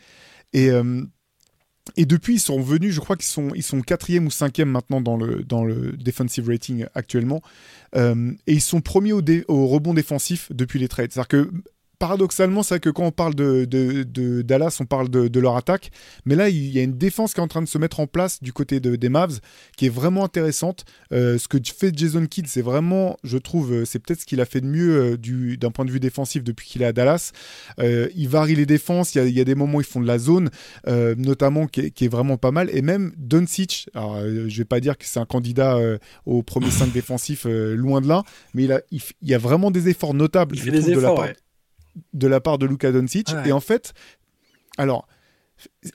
et, 0.54 0.70
euh, 0.70 1.04
et 1.96 2.06
depuis, 2.06 2.36
ils 2.36 2.40
sont 2.40 2.60
venus, 2.62 2.94
je 2.94 3.00
crois 3.00 3.16
qu'ils 3.16 3.26
sont, 3.26 3.50
ils 3.56 3.64
sont 3.64 3.82
quatrième 3.82 4.28
ou 4.28 4.32
cinquième 4.32 4.70
maintenant 4.70 5.02
dans 5.02 5.18
le, 5.18 5.44
dans 5.44 5.64
le 5.64 5.94
defensive 5.94 6.48
rating 6.48 6.86
actuellement. 6.94 7.42
et 7.96 8.36
ils 8.48 8.62
sont 8.62 8.82
premiers 8.82 9.14
au, 9.14 9.24
au, 9.48 9.68
rebond 9.68 9.94
défensif 9.94 10.52
depuis 10.52 10.80
les 10.80 10.88
trades. 10.88 11.12
C'est-à-dire 11.12 11.28
que 11.28 11.52
paradoxalement, 12.00 12.64
c'est 12.64 12.80
que 12.80 12.90
quand 12.90 13.04
on 13.04 13.12
parle 13.12 13.36
de, 13.36 13.66
de, 13.66 14.42
Dallas, 14.42 14.78
on 14.80 14.86
parle 14.86 15.10
de, 15.10 15.40
leur 15.40 15.58
attaque. 15.58 15.92
Mais 16.26 16.36
là, 16.36 16.50
il 16.50 16.72
y 16.72 16.80
a 16.80 16.84
une 16.84 16.98
défense 16.98 17.34
qui 17.34 17.40
est 17.40 17.44
en 17.44 17.48
train 17.48 17.62
de 17.62 17.68
se 17.68 17.78
mettre 17.78 18.00
en 18.00 18.08
place 18.08 18.42
du 18.42 18.54
côté 18.54 18.80
des 18.80 19.10
Mavs, 19.10 19.40
qui 19.78 19.86
est 19.86 19.90
vraiment 19.90 20.24
intéressante. 20.24 20.86
Euh, 21.12 21.38
ce 21.38 21.48
que 21.48 21.58
fait 21.78 21.96
Jason 21.96 22.26
Kidd, 22.26 22.48
c'est 22.48 22.62
vraiment, 22.62 23.18
je 23.24 23.38
trouve, 23.38 23.74
euh, 23.74 23.86
c'est 23.86 24.00
peut-être 24.00 24.22
ce 24.22 24.26
qu'il 24.26 24.42
a 24.42 24.46
fait 24.46 24.62
de 24.62 24.66
mieux 24.66 25.18
euh, 25.22 25.58
d'un 25.58 25.72
point 25.72 25.86
de 25.86 25.92
vue 25.92 26.00
défensif 26.00 26.44
depuis 26.44 26.68
qu'il 26.68 26.82
est 26.82 26.86
à 26.86 26.94
Dallas. 26.94 27.32
il 27.78 28.28
varie 28.30 28.56
les 28.56 28.66
défenses. 28.66 29.14
Il 29.16 29.30
y, 29.30 29.42
a, 29.42 29.44
des 29.44 29.56
moments 29.56 29.78
où 29.78 29.82
ils 29.82 29.88
font 29.88 30.02
de 30.02 30.08
la 30.08 30.20
zone, 30.20 30.50
notamment 30.88 31.68
qui 31.68 31.82
est, 31.82 32.08
vraiment 32.08 32.38
pas 32.38 32.52
mal. 32.52 32.70
Et 32.72 32.82
même 32.82 33.12
Doncic, 33.18 33.90
alors 33.94 34.20
je 34.22 34.58
vais 34.58 34.66
pas 34.66 34.80
dire 34.80 34.98
que 34.98 35.06
c'est 35.06 35.20
un 35.20 35.26
candidat 35.26 35.78
au 36.26 36.44
premier 36.44 36.72
5 36.72 36.94
défensif, 36.94 37.46
loin 37.46 38.00
de 38.00 38.08
là, 38.08 38.24
mais 38.54 38.64
il, 38.64 38.72
a, 38.72 38.82
il, 38.92 39.02
y 39.22 39.34
a 39.34 39.38
vraiment 39.38 39.70
des 39.70 39.90
efforts 39.90 40.14
notables. 40.14 40.56
Il 40.56 40.62
fait 40.62 40.72
des 40.72 40.90
efforts, 40.90 40.96
de 40.96 41.02
la 41.02 41.14
part 41.14 41.28
de 42.14 42.66
Luka 42.66 42.92
Doncic. 42.92 43.30
Et 43.46 43.52
en 43.52 43.60
fait, 43.60 43.94
alors, 44.78 45.08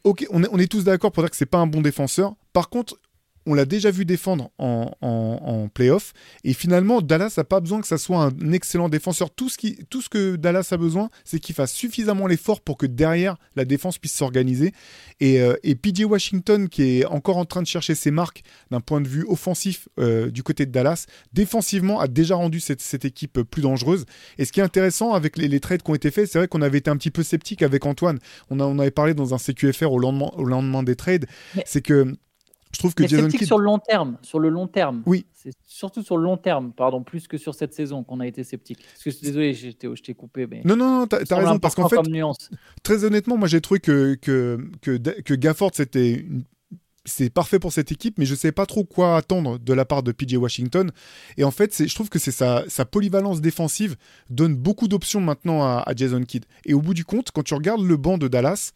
ok, 0.04 0.26
on 0.30 0.42
est, 0.42 0.48
on 0.50 0.58
est 0.58 0.70
tous 0.70 0.84
d'accord 0.84 1.12
pour 1.12 1.22
dire 1.22 1.30
que 1.30 1.36
c'est 1.36 1.46
pas 1.46 1.58
un 1.58 1.66
bon 1.66 1.80
défenseur. 1.80 2.34
Par 2.52 2.68
contre, 2.68 2.98
on 3.46 3.54
l'a 3.54 3.64
déjà 3.64 3.90
vu 3.90 4.04
défendre 4.04 4.50
en, 4.58 4.90
en, 5.00 5.68
playoff. 5.68 6.12
Et 6.44 6.52
finalement, 6.52 7.02
Dallas 7.02 7.34
n'a 7.36 7.44
pas 7.44 7.60
besoin 7.60 7.80
que 7.80 7.86
ça 7.86 7.98
soit 7.98 8.22
un 8.22 8.52
excellent 8.52 8.88
défenseur. 8.88 9.30
Tout 9.30 9.48
ce, 9.48 9.58
qui, 9.58 9.78
tout 9.90 10.02
ce 10.02 10.08
que 10.08 10.36
Dallas 10.36 10.68
a 10.70 10.76
besoin, 10.76 11.10
c'est 11.24 11.40
qu'il 11.40 11.54
fasse 11.54 11.72
suffisamment 11.72 12.26
l'effort 12.26 12.60
pour 12.60 12.76
que 12.76 12.86
derrière, 12.86 13.36
la 13.56 13.64
défense 13.64 13.98
puisse 13.98 14.14
s'organiser. 14.14 14.72
Et, 15.20 15.40
euh, 15.40 15.56
et, 15.62 15.74
PJ 15.74 16.04
Washington, 16.04 16.68
qui 16.68 17.00
est 17.00 17.04
encore 17.06 17.36
en 17.36 17.44
train 17.44 17.62
de 17.62 17.66
chercher 17.66 17.94
ses 17.94 18.10
marques 18.10 18.42
d'un 18.70 18.80
point 18.80 19.00
de 19.00 19.08
vue 19.08 19.24
offensif 19.28 19.88
euh, 19.98 20.30
du 20.30 20.42
côté 20.42 20.66
de 20.66 20.70
Dallas, 20.70 21.06
défensivement, 21.32 22.00
a 22.00 22.08
déjà 22.08 22.36
rendu 22.36 22.60
cette, 22.60 22.80
cette, 22.80 23.04
équipe 23.04 23.42
plus 23.42 23.62
dangereuse. 23.62 24.06
Et 24.38 24.44
ce 24.44 24.52
qui 24.52 24.60
est 24.60 24.64
intéressant 24.64 25.12
avec 25.12 25.36
les, 25.36 25.60
trades 25.60 25.82
qui 25.82 25.90
ont 25.90 25.94
été 25.94 26.10
faits, 26.10 26.30
c'est 26.30 26.38
vrai 26.38 26.48
qu'on 26.48 26.62
avait 26.62 26.78
été 26.78 26.90
un 26.90 26.96
petit 26.96 27.10
peu 27.10 27.22
sceptique 27.22 27.62
avec 27.62 27.84
Antoine. 27.86 28.18
On, 28.50 28.60
a, 28.60 28.64
on 28.64 28.78
avait 28.78 28.90
parlé 28.90 29.14
dans 29.14 29.34
un 29.34 29.38
CQFR 29.38 29.92
au 29.92 29.98
lendemain, 29.98 30.30
au 30.36 30.44
lendemain 30.44 30.82
des 30.82 30.96
trades. 30.96 31.26
C'est 31.64 31.82
que 31.82 32.14
je 32.74 32.78
trouve 32.78 32.94
que 32.94 33.06
Jason 33.06 33.28
Kidd... 33.28 33.46
sur 33.46 33.58
le 33.58 33.64
long 33.64 33.78
terme, 33.78 34.18
sur 34.22 34.38
le 34.38 34.48
long 34.48 34.66
terme. 34.66 35.02
Oui. 35.06 35.26
C'est 35.32 35.52
surtout 35.64 36.02
sur 36.02 36.16
le 36.16 36.24
long 36.24 36.36
terme, 36.36 36.72
pardon, 36.72 37.02
plus 37.02 37.28
que 37.28 37.38
sur 37.38 37.54
cette 37.54 37.72
saison 37.72 38.02
qu'on 38.02 38.20
a 38.20 38.26
été 38.26 38.44
sceptique. 38.44 38.80
Parce 38.92 39.16
que 39.16 39.24
désolé, 39.24 39.54
je 39.54 39.70
t'ai 39.70 40.14
coupé, 40.14 40.46
mais 40.46 40.62
non, 40.64 40.76
non, 40.76 41.00
non, 41.00 41.06
t'as 41.06 41.18
as 41.30 41.36
raison 41.36 41.58
parce 41.58 41.74
qu'en 41.74 41.88
fait, 41.88 42.00
très 42.82 43.04
honnêtement, 43.04 43.36
moi 43.36 43.48
j'ai 43.48 43.60
trouvé 43.60 43.80
que 43.80 44.14
que 44.20 44.58
que, 44.82 44.96
que 44.96 45.34
Gafford 45.34 45.70
c'était 45.74 46.26
c'est 47.04 47.30
parfait 47.30 47.58
pour 47.58 47.72
cette 47.72 47.92
équipe, 47.92 48.18
mais 48.18 48.24
je 48.24 48.32
ne 48.32 48.38
sais 48.38 48.52
pas 48.52 48.66
trop 48.66 48.84
quoi 48.84 49.16
attendre 49.16 49.58
de 49.58 49.72
la 49.72 49.84
part 49.84 50.02
de 50.02 50.10
PJ 50.10 50.36
Washington. 50.36 50.90
Et 51.36 51.44
en 51.44 51.50
fait, 51.50 51.86
je 51.86 51.94
trouve 51.94 52.08
que 52.08 52.18
c'est 52.18 52.30
sa, 52.30 52.64
sa, 52.68 52.86
polyvalence 52.86 53.42
défensive 53.42 53.96
donne 54.30 54.56
beaucoup 54.56 54.88
d'options 54.88 55.20
maintenant 55.20 55.62
à, 55.62 55.82
à, 55.84 55.94
Jason 55.94 56.22
Kidd. 56.22 56.46
Et 56.64 56.72
au 56.72 56.80
bout 56.80 56.94
du 56.94 57.04
compte, 57.04 57.30
quand 57.30 57.42
tu 57.42 57.52
regardes 57.52 57.82
le 57.82 57.98
banc 57.98 58.16
de 58.16 58.26
Dallas, 58.26 58.72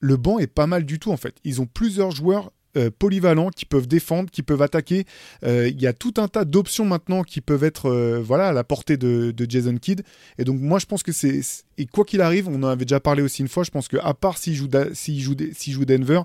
le 0.00 0.16
banc 0.16 0.38
est 0.38 0.46
pas 0.46 0.66
mal 0.66 0.84
du 0.84 0.98
tout 0.98 1.12
en 1.12 1.16
fait. 1.16 1.36
Ils 1.44 1.60
ont 1.60 1.66
plusieurs 1.66 2.10
joueurs 2.10 2.52
euh, 2.76 2.90
polyvalents 2.96 3.48
qui 3.48 3.64
peuvent 3.64 3.88
défendre, 3.88 4.30
qui 4.30 4.42
peuvent 4.42 4.60
attaquer. 4.60 5.06
Euh, 5.42 5.68
il 5.68 5.80
y 5.80 5.86
a 5.86 5.94
tout 5.94 6.14
un 6.18 6.28
tas 6.28 6.44
d'options 6.44 6.84
maintenant 6.84 7.22
qui 7.22 7.40
peuvent 7.40 7.64
être 7.64 7.86
euh, 7.86 8.20
voilà, 8.22 8.48
à 8.48 8.52
la 8.52 8.62
portée 8.62 8.98
de, 8.98 9.34
Jason 9.48 9.76
Kidd. 9.76 10.02
Et 10.36 10.44
donc 10.44 10.60
moi 10.60 10.78
je 10.78 10.86
pense 10.86 11.02
que 11.02 11.12
c'est... 11.12 11.40
Et 11.78 11.86
quoi 11.86 12.04
qu'il 12.04 12.20
arrive, 12.20 12.46
on 12.48 12.56
en 12.56 12.68
avait 12.68 12.84
déjà 12.84 13.00
parlé 13.00 13.22
aussi 13.22 13.40
une 13.40 13.48
fois, 13.48 13.64
je 13.64 13.70
pense 13.70 13.88
qu'à 13.88 14.12
part 14.12 14.36
s'il 14.36 14.54
joue, 14.54 14.68
s'il 14.92 15.20
joue, 15.20 15.34
joue 15.66 15.84
Denver, 15.86 16.22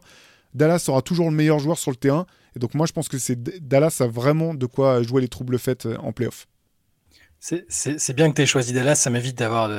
Dallas 0.53 0.79
sera 0.79 1.01
toujours 1.01 1.29
le 1.29 1.35
meilleur 1.35 1.59
joueur 1.59 1.77
sur 1.77 1.91
le 1.91 1.97
terrain. 1.97 2.25
Et 2.55 2.59
donc 2.59 2.73
moi 2.73 2.85
je 2.85 2.91
pense 2.91 3.07
que 3.07 3.17
c'est 3.17 3.41
Dallas 3.65 3.97
a 4.01 4.07
vraiment 4.07 4.53
de 4.53 4.65
quoi 4.65 5.01
jouer 5.01 5.21
les 5.21 5.29
troubles 5.29 5.57
faits 5.57 5.87
en 5.99 6.11
playoff. 6.11 6.47
C'est 7.43 8.13
bien 8.13 8.29
que 8.29 8.35
tu 8.35 8.41
aies 8.41 8.45
choisi 8.45 8.71
Dallas, 8.71 8.95
ça 8.95 9.09
m'évite 9.09 9.37
d'avoir 9.37 9.69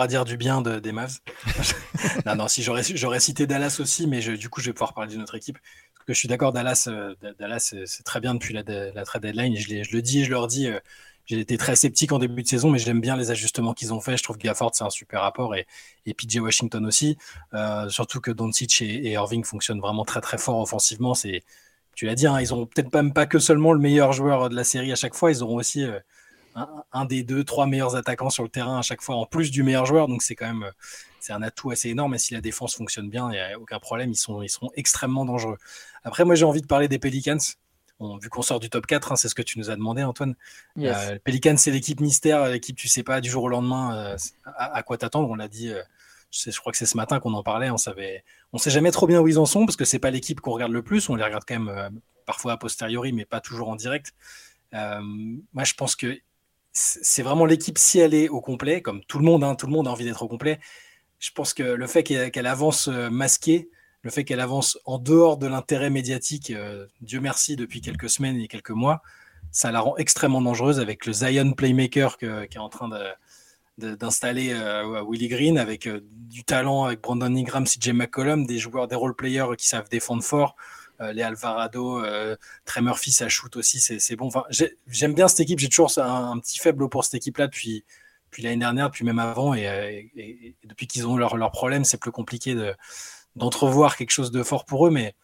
à 0.00 0.06
dire 0.08 0.24
du 0.24 0.36
bien 0.36 0.60
de, 0.60 0.80
des 0.80 0.90
Mavs. 0.90 1.20
non, 2.26 2.34
non, 2.34 2.48
si 2.48 2.64
j'aurais 2.64 3.20
cité 3.20 3.46
Dallas 3.46 3.76
aussi, 3.78 4.08
mais 4.08 4.20
du 4.36 4.48
coup, 4.48 4.60
je 4.60 4.66
vais 4.66 4.72
pouvoir 4.72 4.92
parler 4.92 5.12
d'une 5.12 5.22
autre 5.22 5.36
équipe. 5.36 5.58
Parce 5.94 6.06
que 6.06 6.12
je 6.12 6.18
suis 6.18 6.26
d'accord, 6.26 6.52
Dallas, 6.52 6.88
euh, 6.88 7.14
Dallas 7.38 7.74
c'est 7.86 8.02
très 8.02 8.18
bien 8.18 8.34
depuis 8.34 8.52
la, 8.54 9.04
trade 9.04 9.22
deadline. 9.22 9.56
Je, 9.56 9.84
je, 9.84 9.92
le 9.96 10.02
dis 10.02 10.22
et 10.22 10.24
je 10.24 10.30
leur 10.30 10.48
dis, 10.48 10.66
euh, 10.66 10.80
j'ai 11.26 11.38
été 11.38 11.56
très 11.56 11.76
sceptique 11.76 12.10
en 12.10 12.18
début 12.18 12.42
de 12.42 12.48
saison, 12.48 12.70
mais 12.70 12.80
j'aime 12.80 13.00
bien 13.00 13.16
les 13.16 13.30
ajustements 13.30 13.72
qu'ils 13.72 13.94
ont 13.94 14.00
fait. 14.00 14.16
Je 14.16 14.24
trouve 14.24 14.36
que 14.36 14.42
Gafford, 14.42 14.72
c'est 14.74 14.82
un 14.82 14.90
super 14.90 15.20
rapport 15.20 15.54
et, 15.54 15.68
et 16.06 16.14
PJ 16.14 16.38
Washington 16.38 16.86
aussi. 16.86 17.18
Euh, 17.54 17.88
surtout 17.88 18.20
que 18.20 18.32
Doncic 18.32 18.82
et, 18.82 18.86
et 18.86 19.12
Irving 19.12 19.44
fonctionnent 19.44 19.80
vraiment 19.80 20.04
très 20.04 20.20
très 20.20 20.38
fort 20.38 20.58
offensivement. 20.58 21.14
C'est 21.14 21.44
tu 22.00 22.06
l'as 22.06 22.14
dit, 22.14 22.26
hein, 22.26 22.40
ils 22.40 22.54
ont 22.54 22.64
peut-être 22.64 22.94
même 22.94 23.12
pas 23.12 23.26
que 23.26 23.38
seulement 23.38 23.74
le 23.74 23.78
meilleur 23.78 24.14
joueur 24.14 24.48
de 24.48 24.56
la 24.56 24.64
série 24.64 24.90
à 24.90 24.94
chaque 24.94 25.14
fois, 25.14 25.30
ils 25.30 25.42
auront 25.42 25.56
aussi 25.56 25.84
euh, 25.84 26.00
un, 26.92 27.04
des 27.04 27.22
deux, 27.24 27.44
trois 27.44 27.66
meilleurs 27.66 27.94
attaquants 27.94 28.30
sur 28.30 28.42
le 28.42 28.48
terrain 28.48 28.78
à 28.78 28.80
chaque 28.80 29.02
fois, 29.02 29.16
en 29.16 29.26
plus 29.26 29.50
du 29.50 29.62
meilleur 29.62 29.84
joueur. 29.84 30.08
Donc 30.08 30.22
c'est 30.22 30.34
quand 30.34 30.46
même 30.46 30.62
euh, 30.62 30.70
c'est 31.20 31.34
un 31.34 31.42
atout 31.42 31.72
assez 31.72 31.90
énorme. 31.90 32.14
Et 32.14 32.18
si 32.18 32.32
la 32.32 32.40
défense 32.40 32.74
fonctionne 32.74 33.10
bien, 33.10 33.28
il 33.28 33.32
n'y 33.32 33.38
a 33.38 33.60
aucun 33.60 33.78
problème, 33.78 34.12
ils 34.12 34.16
sont, 34.16 34.40
ils 34.40 34.48
sont 34.48 34.70
extrêmement 34.76 35.26
dangereux. 35.26 35.58
Après, 36.02 36.24
moi 36.24 36.36
j'ai 36.36 36.46
envie 36.46 36.62
de 36.62 36.66
parler 36.66 36.88
des 36.88 36.98
Pelicans. 36.98 37.36
vu 38.00 38.30
qu'on 38.30 38.40
sort 38.40 38.60
du 38.60 38.70
top 38.70 38.86
4, 38.86 39.12
hein, 39.12 39.16
c'est 39.16 39.28
ce 39.28 39.34
que 39.34 39.42
tu 39.42 39.58
nous 39.58 39.68
as 39.68 39.76
demandé, 39.76 40.02
Antoine. 40.02 40.36
Euh, 40.78 41.18
Pelicans, 41.22 41.58
c'est 41.58 41.70
l'équipe 41.70 42.00
mystère, 42.00 42.48
l'équipe 42.48 42.78
tu 42.78 42.88
sais 42.88 43.02
pas 43.02 43.20
du 43.20 43.28
jour 43.28 43.42
au 43.42 43.48
lendemain 43.48 44.16
à, 44.46 44.74
à, 44.74 44.82
quoi 44.82 44.96
t'attendre. 44.96 45.28
On 45.28 45.34
l'a 45.34 45.48
dit 45.48 45.70
je, 46.30 46.58
crois 46.58 46.72
que 46.72 46.78
c'est 46.78 46.86
ce 46.86 46.96
matin 46.96 47.20
qu'on 47.20 47.34
en 47.34 47.42
parlait. 47.42 47.70
On 47.70 47.76
savait, 47.76 48.24
on 48.52 48.58
sait 48.58 48.70
jamais 48.70 48.90
trop 48.90 49.06
bien 49.06 49.20
où 49.20 49.28
ils 49.28 49.38
en 49.38 49.46
sont 49.46 49.64
parce 49.66 49.76
que 49.76 49.84
c'est 49.84 49.98
pas 49.98 50.10
l'équipe 50.10 50.40
qu'on 50.40 50.52
regarde 50.52 50.72
le 50.72 50.82
plus. 50.82 51.08
On 51.08 51.14
les 51.14 51.24
regarde 51.24 51.44
quand 51.46 51.58
même 51.58 51.68
euh, 51.68 51.90
parfois 52.26 52.52
a 52.52 52.56
posteriori, 52.56 53.12
mais 53.12 53.24
pas 53.24 53.40
toujours 53.40 53.68
en 53.68 53.76
direct. 53.76 54.12
Euh, 54.74 55.00
moi, 55.52 55.64
je 55.64 55.74
pense 55.74 55.96
que 55.96 56.18
c'est 56.72 57.22
vraiment 57.22 57.46
l'équipe 57.46 57.78
si 57.78 57.98
elle 57.98 58.14
est 58.14 58.28
au 58.28 58.40
complet, 58.40 58.82
comme 58.82 59.02
tout 59.04 59.18
le 59.18 59.24
monde. 59.24 59.44
Hein, 59.44 59.54
tout 59.54 59.66
le 59.66 59.72
monde 59.72 59.88
a 59.88 59.90
envie 59.90 60.04
d'être 60.04 60.22
au 60.22 60.28
complet. 60.28 60.60
Je 61.18 61.30
pense 61.32 61.54
que 61.54 61.62
le 61.62 61.86
fait 61.86 62.02
qu'elle 62.02 62.46
avance 62.46 62.88
euh, 62.88 63.10
masquée, 63.10 63.70
le 64.02 64.10
fait 64.10 64.24
qu'elle 64.24 64.40
avance 64.40 64.78
en 64.84 64.98
dehors 64.98 65.36
de 65.36 65.46
l'intérêt 65.46 65.90
médiatique, 65.90 66.54
Dieu 67.02 67.20
merci 67.20 67.54
depuis 67.54 67.82
quelques 67.82 68.08
semaines 68.08 68.40
et 68.40 68.48
quelques 68.48 68.70
mois, 68.70 69.02
ça 69.50 69.70
la 69.70 69.80
rend 69.80 69.94
extrêmement 69.98 70.40
dangereuse 70.40 70.80
avec 70.80 71.04
le 71.04 71.12
Zion 71.12 71.52
playmaker 71.52 72.16
qui 72.16 72.24
est 72.24 72.56
en 72.56 72.70
train 72.70 72.88
de 72.88 73.04
d'installer 73.80 74.54
Willie 75.06 75.28
Green 75.28 75.58
avec 75.58 75.88
du 75.88 76.44
talent, 76.44 76.84
avec 76.84 77.00
Brandon 77.00 77.34
Ingram, 77.34 77.64
CJ 77.64 77.90
McCollum, 77.90 78.46
des 78.46 78.58
joueurs, 78.58 78.88
des 78.88 78.94
role 78.94 79.14
players 79.14 79.56
qui 79.58 79.66
savent 79.66 79.88
défendre 79.88 80.22
fort. 80.22 80.56
les 81.00 81.22
Alvarado, 81.22 82.02
Trey 82.64 82.82
Murphy, 82.82 83.12
ça 83.12 83.28
shoot 83.28 83.56
aussi, 83.56 83.80
c'est 83.80 84.16
bon. 84.16 84.26
Enfin, 84.26 84.44
J'aime 84.86 85.14
bien 85.14 85.28
cette 85.28 85.40
équipe, 85.40 85.58
j'ai 85.58 85.68
toujours 85.68 85.90
un, 85.98 86.38
petit 86.38 86.58
faible 86.58 86.88
pour 86.88 87.04
cette 87.04 87.14
équipe-là 87.14 87.46
depuis, 87.46 87.84
depuis 88.26 88.42
l'année 88.42 88.58
dernière, 88.58 88.90
puis 88.90 89.04
même 89.04 89.18
avant. 89.18 89.54
Et, 89.54 90.54
depuis 90.64 90.86
qu'ils 90.86 91.06
ont 91.06 91.16
leurs 91.16 91.36
leur 91.36 91.50
problèmes, 91.50 91.84
c'est 91.84 91.98
plus 91.98 92.12
compliqué 92.12 92.56
d'entrevoir 93.36 93.96
quelque 93.96 94.10
chose 94.10 94.30
de 94.30 94.42
fort 94.42 94.64
pour 94.64 94.86
eux. 94.86 94.90
Mais 94.90 95.14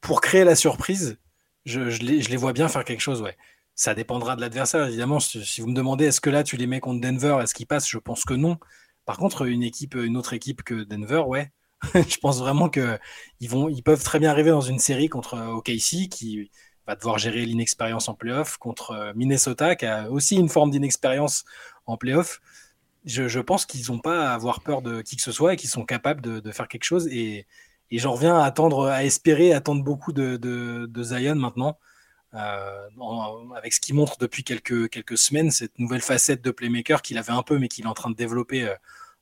pour 0.00 0.20
créer 0.20 0.44
la 0.44 0.54
surprise, 0.54 1.18
je, 1.64 1.90
je, 1.90 2.02
les, 2.02 2.22
je, 2.22 2.30
les, 2.30 2.36
vois 2.36 2.52
bien 2.52 2.68
faire 2.68 2.84
quelque 2.84 3.00
chose, 3.00 3.20
ouais. 3.22 3.36
Ça 3.78 3.94
dépendra 3.94 4.36
de 4.36 4.40
l'adversaire, 4.40 4.86
évidemment. 4.86 5.20
Si 5.20 5.60
vous 5.60 5.66
me 5.68 5.74
demandez, 5.74 6.06
est-ce 6.06 6.22
que 6.22 6.30
là, 6.30 6.42
tu 6.42 6.56
les 6.56 6.66
mets 6.66 6.80
contre 6.80 7.02
Denver, 7.02 7.38
est-ce 7.42 7.54
qu'ils 7.54 7.66
passent 7.66 7.88
Je 7.88 7.98
pense 7.98 8.24
que 8.24 8.32
non. 8.32 8.56
Par 9.04 9.18
contre, 9.18 9.46
une 9.46 9.62
équipe, 9.62 9.94
une 9.94 10.16
autre 10.16 10.32
équipe 10.32 10.62
que 10.62 10.82
Denver, 10.82 11.22
ouais. 11.26 11.52
je 11.94 12.16
pense 12.16 12.38
vraiment 12.38 12.70
que 12.70 12.98
ils 13.40 13.50
vont, 13.50 13.68
ils 13.68 13.82
peuvent 13.82 14.02
très 14.02 14.18
bien 14.18 14.30
arriver 14.30 14.48
dans 14.48 14.62
une 14.62 14.78
série 14.78 15.10
contre 15.10 15.36
OKC 15.36 16.08
qui 16.10 16.50
va 16.86 16.96
devoir 16.96 17.18
gérer 17.18 17.44
l'inexpérience 17.44 18.08
en 18.08 18.14
playoff, 18.14 18.56
contre 18.56 19.12
Minnesota 19.14 19.76
qui 19.76 19.84
a 19.84 20.10
aussi 20.10 20.36
une 20.36 20.48
forme 20.48 20.70
d'inexpérience 20.70 21.44
en 21.84 21.98
playoff. 21.98 22.40
Je, 23.04 23.40
pense 23.40 23.66
qu'ils 23.66 23.92
n'ont 23.92 23.98
pas 24.00 24.30
à 24.30 24.34
avoir 24.34 24.62
peur 24.62 24.80
de 24.80 25.02
qui 25.02 25.16
que 25.16 25.22
ce 25.22 25.32
soit 25.32 25.52
et 25.52 25.56
qu'ils 25.56 25.68
sont 25.70 25.84
capables 25.84 26.22
de, 26.22 26.50
faire 26.50 26.66
quelque 26.66 26.84
chose. 26.84 27.08
Et, 27.08 27.46
j'en 27.92 28.12
reviens 28.12 28.38
à 28.38 28.44
attendre, 28.44 28.86
à 28.86 29.04
espérer, 29.04 29.52
attendre 29.52 29.84
beaucoup 29.84 30.12
de 30.14 31.02
Zion 31.02 31.34
maintenant. 31.36 31.78
Euh, 32.36 32.88
avec 33.56 33.72
ce 33.72 33.80
qu'il 33.80 33.94
montre 33.94 34.18
depuis 34.18 34.44
quelques, 34.44 34.90
quelques 34.90 35.16
semaines, 35.16 35.50
cette 35.50 35.78
nouvelle 35.78 36.02
facette 36.02 36.42
de 36.42 36.50
playmaker 36.50 37.00
qu'il 37.00 37.16
avait 37.16 37.32
un 37.32 37.42
peu, 37.42 37.58
mais 37.58 37.68
qu'il 37.68 37.84
est 37.84 37.88
en 37.88 37.94
train 37.94 38.10
de 38.10 38.16
développer 38.16 38.64
euh, 38.64 38.74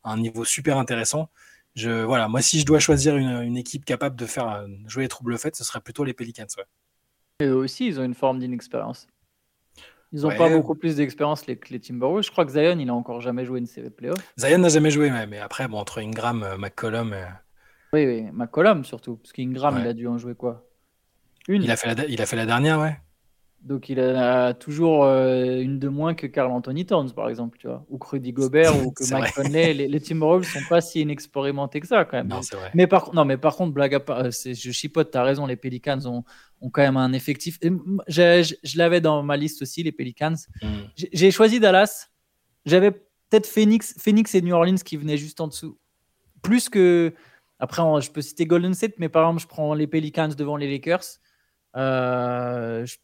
à 0.03 0.13
un 0.13 0.19
niveau 0.19 0.45
super 0.45 0.79
intéressant. 0.79 1.31
Je, 1.77 2.03
voilà, 2.03 2.29
moi, 2.29 2.43
si 2.43 2.61
je 2.61 2.67
dois 2.67 2.81
choisir 2.81 3.17
une, 3.17 3.43
une 3.43 3.57
équipe 3.57 3.85
capable 3.85 4.17
de 4.17 4.27
faire 4.27 4.49
euh, 4.49 4.67
jouer 4.87 5.05
les 5.05 5.09
troubles 5.09 5.39
faits, 5.39 5.55
ce 5.55 5.65
serait 5.65 5.81
plutôt 5.81 6.03
les 6.05 6.13
Pelicans. 6.13 6.47
Ouais. 6.59 6.65
Et 7.41 7.47
eux 7.47 7.55
aussi, 7.55 7.87
ils 7.87 8.01
ont 8.01 8.05
une 8.05 8.15
forme 8.15 8.39
d'inexpérience. 8.39 9.07
Ils 10.13 10.23
n'ont 10.23 10.29
ouais. 10.29 10.37
pas 10.37 10.49
beaucoup 10.49 10.75
plus 10.75 10.97
d'expérience 10.97 11.43
que 11.43 11.53
les 11.71 11.81
Timberwolves. 11.81 12.25
Je 12.25 12.31
crois 12.31 12.45
que 12.45 12.53
Zion, 12.53 12.79
il 12.79 12.89
a 12.89 12.95
encore 12.95 13.21
jamais 13.21 13.45
joué 13.45 13.59
une 13.59 13.67
série 13.67 13.91
playoff. 13.91 14.19
Zion 14.39 14.59
n'a 14.59 14.69
jamais 14.69 14.91
joué, 14.91 15.11
mais 15.29 15.39
après, 15.39 15.67
bon, 15.69 15.79
entre 15.79 16.01
Ingram, 16.01 16.47
McCollum. 16.59 17.13
Et... 17.13 17.27
Oui, 17.93 18.07
oui, 18.07 18.23
McCollum 18.33 18.85
surtout, 18.85 19.17
parce 19.17 19.33
qu'Ingram, 19.33 19.75
ouais. 19.75 19.83
il 19.83 19.87
a 19.89 19.93
dû 19.93 20.07
en 20.07 20.19
jouer 20.19 20.35
quoi? 20.35 20.65
Une. 21.49 21.63
Il 21.63 21.71
a, 21.71 21.77
fait 21.77 21.95
la, 21.95 22.07
il 22.07 22.23
a 22.23 22.27
fait 22.27 22.37
la 22.37 22.47
dernière, 22.47 22.81
ouais. 22.81 22.97
Donc 23.65 23.89
il 23.89 23.99
a 23.99 24.53
toujours 24.53 25.05
euh, 25.05 25.59
une 25.59 25.79
de 25.79 25.89
moins 25.89 26.13
que 26.13 26.27
Carl 26.27 26.53
Anthony 26.53 26.85
Towns, 26.85 27.13
par 27.13 27.31
exemple, 27.31 27.57
tu 27.59 27.67
vois, 27.67 27.83
ou 27.89 27.97
que 27.97 28.09
Rudy 28.09 28.31
Gobert, 28.31 28.77
ou 28.85 28.91
que 28.93 29.11
Mike 29.11 29.35
Conley. 29.35 29.73
Les, 29.73 29.89
les 29.89 30.01
Timberwolves 30.01 30.45
sont 30.45 30.61
pas 30.69 30.83
si 30.83 31.01
inexpérimentés 31.01 31.81
que 31.81 31.87
ça, 31.87 32.05
quand 32.05 32.19
même. 32.19 32.29
Non, 32.29 32.43
c'est 32.43 32.57
vrai. 32.57 32.71
Mais 32.75 32.87
par, 32.87 33.15
non, 33.15 33.25
mais 33.25 33.39
par 33.39 33.57
contre, 33.57 33.73
blague 33.73 33.95
à 33.95 34.01
part, 34.01 34.19
euh, 34.19 34.31
je 34.31 34.71
chipote, 34.71 35.11
tu 35.11 35.17
as 35.17 35.23
raison, 35.23 35.47
les 35.47 35.57
Pelicans 35.57 35.99
ont, 36.05 36.25
ont 36.61 36.69
quand 36.69 36.83
même 36.83 36.99
un 36.99 37.15
effectif. 37.15 37.59
Je, 37.63 38.43
je, 38.43 38.55
je 38.63 38.79
l'avais 38.79 39.01
dans 39.01 39.23
ma 39.23 39.39
liste 39.39 39.63
aussi, 39.63 39.83
les 39.83 39.93
Pelicans. 39.93 40.37
Mm. 40.63 40.67
J'ai 41.15 41.31
choisi 41.31 41.59
Dallas. 41.59 42.09
J'avais 42.67 42.91
peut-être 42.91 43.47
Phoenix, 43.47 43.95
Phoenix 43.99 44.35
et 44.35 44.43
New 44.43 44.55
Orleans 44.55 44.77
qui 44.85 44.99
venaient 44.99 45.17
juste 45.17 45.41
en 45.41 45.49
dessous. 45.49 45.79
Plus 46.43 46.69
que. 46.69 47.15
Après, 47.59 47.83
je 48.03 48.11
peux 48.11 48.21
citer 48.21 48.45
Golden 48.45 48.75
State, 48.75 48.95
mais 48.99 49.09
par 49.09 49.23
exemple, 49.23 49.41
je 49.41 49.47
prends 49.47 49.73
les 49.73 49.87
Pelicans 49.87 50.29
devant 50.29 50.59
les 50.59 50.71
Lakers. 50.71 51.19
Euh, 51.77 52.85
je 52.85 52.97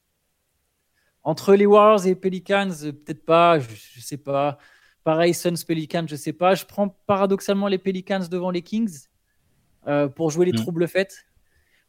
entre 1.23 1.55
les 1.55 1.67
Warriors 1.67 2.07
et 2.07 2.11
les 2.11 2.15
Pelicans, 2.15 2.71
peut-être 2.71 3.25
pas, 3.25 3.59
je, 3.59 3.69
je, 3.71 4.01
sais 4.01 4.17
pas. 4.17 4.59
Pareil, 5.05 5.35
Suns, 5.35 5.65
Pelicans, 5.67 6.07
je 6.07 6.17
sais 6.17 6.33
pas. 6.33 6.55
Je 6.55 6.65
prends 6.65 6.89
paradoxalement 7.07 7.69
les 7.69 7.79
Pelicans 7.79 8.27
devant 8.31 8.51
les 8.51 8.63
Kings 8.63 9.07
euh, 9.87 10.09
pour 10.09 10.31
jouer 10.31 10.47
les 10.47 10.53
mmh. 10.53 10.57
troubles 10.57 10.89
faits. 10.89 11.27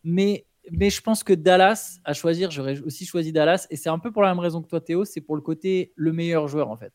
Mais, 0.04 0.46
mais 0.72 0.90
je 0.90 1.02
pense 1.02 1.24
que 1.24 1.34
Dallas, 1.34 2.00
à 2.04 2.14
choisir, 2.14 2.52
j'aurais 2.52 2.80
aussi 2.82 3.06
choisi 3.06 3.32
Dallas. 3.32 3.68
Et 3.70 3.76
c'est 3.76 3.90
un 3.90 4.00
peu 4.00 4.12
pour 4.12 4.22
la 4.22 4.30
même 4.30 4.40
raison 4.40 4.62
que 4.62 4.68
toi, 4.68 4.82
Théo, 4.82 5.06
c'est 5.06 5.22
pour 5.22 5.36
le 5.36 5.42
côté 5.42 5.94
le 5.96 6.12
meilleur 6.12 6.48
joueur, 6.48 6.70
en 6.70 6.78
fait. 6.78 6.94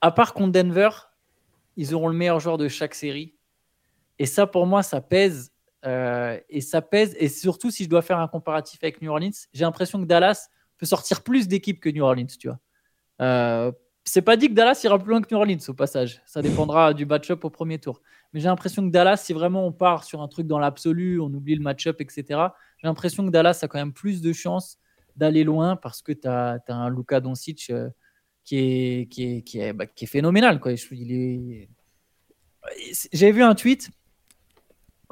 À 0.00 0.10
part 0.10 0.34
contre 0.34 0.52
Denver, 0.52 0.90
ils 1.76 1.94
auront 1.94 2.08
le 2.08 2.16
meilleur 2.16 2.40
joueur 2.40 2.58
de 2.58 2.68
chaque 2.68 2.94
série. 2.94 3.34
Et 4.18 4.26
ça, 4.26 4.46
pour 4.46 4.66
moi, 4.66 4.82
ça 4.82 5.00
pèse. 5.00 5.52
Euh, 5.84 6.38
et 6.48 6.60
ça 6.60 6.82
pèse. 6.82 7.16
Et 7.18 7.28
surtout, 7.28 7.70
si 7.70 7.84
je 7.84 7.88
dois 7.88 8.02
faire 8.02 8.18
un 8.18 8.28
comparatif 8.28 8.80
avec 8.82 9.00
New 9.00 9.10
Orleans, 9.10 9.30
j'ai 9.52 9.64
l'impression 9.64 10.00
que 10.00 10.06
Dallas 10.06 10.48
peut 10.78 10.86
sortir 10.86 11.22
plus 11.22 11.48
d'équipes 11.48 11.80
que 11.80 11.88
New 11.88 12.02
Orleans, 12.02 12.26
tu 12.38 12.48
vois. 12.48 12.58
Euh, 13.20 13.72
c'est 14.04 14.22
pas 14.22 14.36
dit 14.36 14.48
que 14.48 14.54
Dallas 14.54 14.80
ira 14.84 14.98
plus 14.98 15.10
loin 15.10 15.20
que 15.20 15.32
New 15.32 15.38
Orleans 15.38 15.58
au 15.68 15.74
passage. 15.74 16.22
Ça 16.24 16.40
dépendra 16.40 16.94
du 16.94 17.04
match-up 17.04 17.44
au 17.44 17.50
premier 17.50 17.78
tour. 17.78 18.00
Mais 18.32 18.40
j'ai 18.40 18.48
l'impression 18.48 18.86
que 18.86 18.90
Dallas, 18.90 19.18
si 19.18 19.32
vraiment 19.32 19.66
on 19.66 19.72
part 19.72 20.04
sur 20.04 20.22
un 20.22 20.28
truc 20.28 20.46
dans 20.46 20.58
l'absolu, 20.58 21.20
on 21.20 21.26
oublie 21.26 21.54
le 21.54 21.62
match-up, 21.62 22.00
etc., 22.00 22.24
j'ai 22.78 22.86
l'impression 22.86 23.26
que 23.26 23.30
Dallas 23.30 23.58
a 23.62 23.68
quand 23.68 23.78
même 23.78 23.92
plus 23.92 24.22
de 24.22 24.32
chances 24.32 24.78
d'aller 25.16 25.44
loin 25.44 25.76
parce 25.76 26.00
que 26.00 26.12
tu 26.12 26.28
as, 26.28 26.60
un 26.68 26.88
Luka 26.90 27.20
Doncic 27.20 27.68
euh, 27.70 27.90
qui, 28.44 28.56
est, 28.56 29.08
qui, 29.10 29.24
est, 29.24 29.42
qui, 29.42 29.58
est, 29.58 29.72
bah, 29.72 29.86
qui 29.86 30.04
est 30.04 30.08
phénoménal. 30.08 30.60
Quoi. 30.60 30.72
Il 30.92 31.12
est... 31.12 31.68
J'ai 33.12 33.32
vu 33.32 33.42
un 33.42 33.54
tweet 33.54 33.90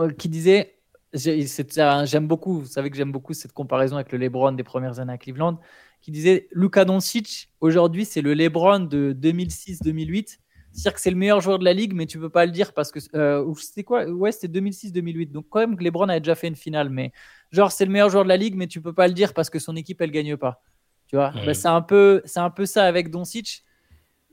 euh, 0.01 0.11
qui 0.11 0.29
disait 0.29 0.76
j'aime 1.17 2.27
beaucoup, 2.27 2.61
vous 2.61 2.67
savez 2.67 2.91
que 2.91 2.97
j'aime 2.97 3.13
beaucoup 3.13 3.35
cette 3.35 3.53
comparaison 3.53 3.97
avec 3.97 4.13
le 4.13 4.19
LeBron 4.19 4.53
des 4.53 4.65
premières 4.65 5.01
années 5.01 5.13
à 5.13 5.19
Cleveland, 5.19 5.59
qui 6.01 6.11
disait 6.11 6.49
Luka 6.53 6.85
Doncic, 6.85 7.51
aujourd'hui, 7.61 8.05
c'est 8.05 8.23
le 8.23 8.35
LeBron 8.35 8.81
de 8.81 9.17
2006-2008. 9.19 10.39
C'est-à-dire 10.73 10.95
que 10.95 11.01
c'est 11.01 11.11
le 11.11 11.17
meilleur 11.17 11.41
joueur 11.41 11.59
de 11.59 11.65
la 11.65 11.73
ligue, 11.73 11.95
mais 11.95 12.05
tu 12.05 12.19
peux 12.19 12.29
pas 12.29 12.45
le 12.45 12.53
dire 12.53 12.75
parce 12.75 12.93
que. 12.93 12.99
Euh, 13.15 13.51
c'était 13.55 13.83
quoi? 13.83 14.05
Ouais, 14.05 14.31
c'était 14.31 14.61
2006-2008. 14.61 15.33
Donc, 15.33 15.47
quand 15.49 15.61
même, 15.61 15.75
que 15.75 15.83
LeBron 15.83 16.09
a 16.11 16.21
déjà 16.21 16.35
fait 16.35 16.49
une 16.49 16.57
finale. 16.57 16.91
Mais, 16.91 17.13
genre, 17.51 17.73
c'est 17.73 17.87
le 17.87 17.91
meilleur 17.91 18.11
joueur 18.11 18.25
de 18.25 18.29
la 18.29 18.37
ligue, 18.37 18.55
mais 18.55 18.67
tu 18.67 18.83
peux 18.83 18.93
pas 18.93 19.09
le 19.09 19.15
dire 19.15 19.33
parce 19.33 19.49
que 19.49 19.59
son 19.59 19.75
équipe, 19.75 20.03
elle 20.03 20.11
gagne 20.11 20.37
pas. 20.37 20.63
Tu 21.07 21.17
vois? 21.17 21.31
Mmh. 21.31 21.47
ben, 21.47 21.55
C'est 21.55 21.69
un, 21.69 21.81
peu, 21.81 22.23
un 22.37 22.51
peu 22.51 22.67
ça 22.67 22.85
avec 22.85 23.11
Doncic. 23.11 23.65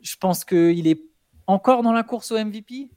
Je 0.02 0.16
pense 0.18 0.44
qu'il 0.44 0.86
est 0.86 1.02
encore 1.48 1.82
dans 1.82 1.94
la 1.94 2.04
course 2.04 2.32
au 2.32 2.38
MVP 2.38 2.90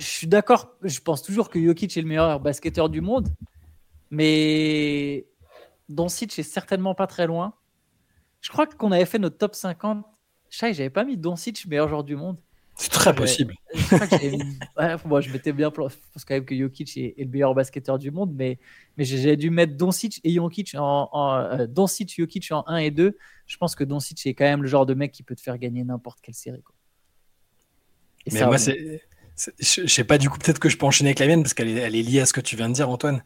je 0.00 0.06
suis 0.06 0.26
d'accord, 0.26 0.74
je 0.82 0.98
pense 1.00 1.22
toujours 1.22 1.50
que 1.50 1.62
Jokic 1.62 1.96
est 1.96 2.00
le 2.00 2.08
meilleur 2.08 2.40
basketteur 2.40 2.88
du 2.88 3.02
monde, 3.02 3.28
mais 4.10 5.26
Doncic 5.90 6.38
est 6.38 6.42
certainement 6.42 6.94
pas 6.94 7.06
très 7.06 7.26
loin. 7.26 7.54
Je 8.40 8.48
crois 8.48 8.66
qu'on 8.66 8.92
avait 8.92 9.04
fait 9.04 9.18
notre 9.18 9.36
top 9.36 9.54
50. 9.54 10.04
Chai, 10.48 10.72
j'avais 10.72 10.90
pas 10.90 11.04
mis 11.04 11.18
Doncic 11.18 11.66
meilleur 11.66 11.88
joueur 11.88 12.02
du 12.02 12.16
monde. 12.16 12.38
C'est 12.76 12.88
très 12.88 13.14
possible. 13.14 13.54
Je, 13.74 13.80
ouais, 15.10 15.22
je 15.22 15.32
m'étais 15.32 15.52
bien. 15.52 15.70
Je 15.70 15.74
pense 15.74 16.24
quand 16.26 16.32
même 16.32 16.46
que 16.46 16.56
Jokic 16.56 16.96
est, 16.96 17.14
est, 17.18 17.24
le 17.24 17.30
meilleur 17.30 17.54
basketteur 17.54 17.98
du 17.98 18.10
monde, 18.10 18.32
mais, 18.34 18.58
mais 18.96 19.04
j'ai 19.04 19.36
dû 19.36 19.50
mettre 19.50 19.76
Doncic 19.76 20.18
et 20.24 20.32
Jokic 20.32 20.74
en, 20.76 21.10
en 21.12 21.34
euh, 21.36 21.66
Doncic, 21.66 22.14
Jokic 22.16 22.50
en 22.52 22.64
1 22.66 22.76
et 22.78 22.90
2. 22.90 23.18
Je 23.46 23.56
pense 23.58 23.74
que 23.74 23.84
Doncic 23.84 24.24
est 24.24 24.32
quand 24.32 24.44
même 24.44 24.62
le 24.62 24.68
genre 24.68 24.86
de 24.86 24.94
mec 24.94 25.12
qui 25.12 25.22
peut 25.22 25.36
te 25.36 25.42
faire 25.42 25.58
gagner 25.58 25.84
n'importe 25.84 26.22
quelle 26.22 26.34
série. 26.34 26.62
Quoi. 26.62 26.74
Et 28.24 28.32
mais 28.32 28.38
ça, 28.38 28.46
moi, 28.46 28.56
c'est 28.56 29.02
je, 29.36 29.86
sais 29.86 30.04
pas, 30.04 30.18
du 30.18 30.28
coup, 30.30 30.38
peut-être 30.38 30.58
que 30.58 30.68
je 30.68 30.76
peux 30.76 30.86
enchaîner 30.86 31.10
avec 31.10 31.18
la 31.20 31.26
mienne 31.26 31.42
parce 31.42 31.54
qu'elle 31.54 31.68
est, 31.68 31.80
est 31.80 32.02
liée 32.02 32.20
à 32.20 32.26
ce 32.26 32.32
que 32.32 32.40
tu 32.40 32.56
viens 32.56 32.68
de 32.68 32.74
dire, 32.74 32.88
Antoine. 32.90 33.22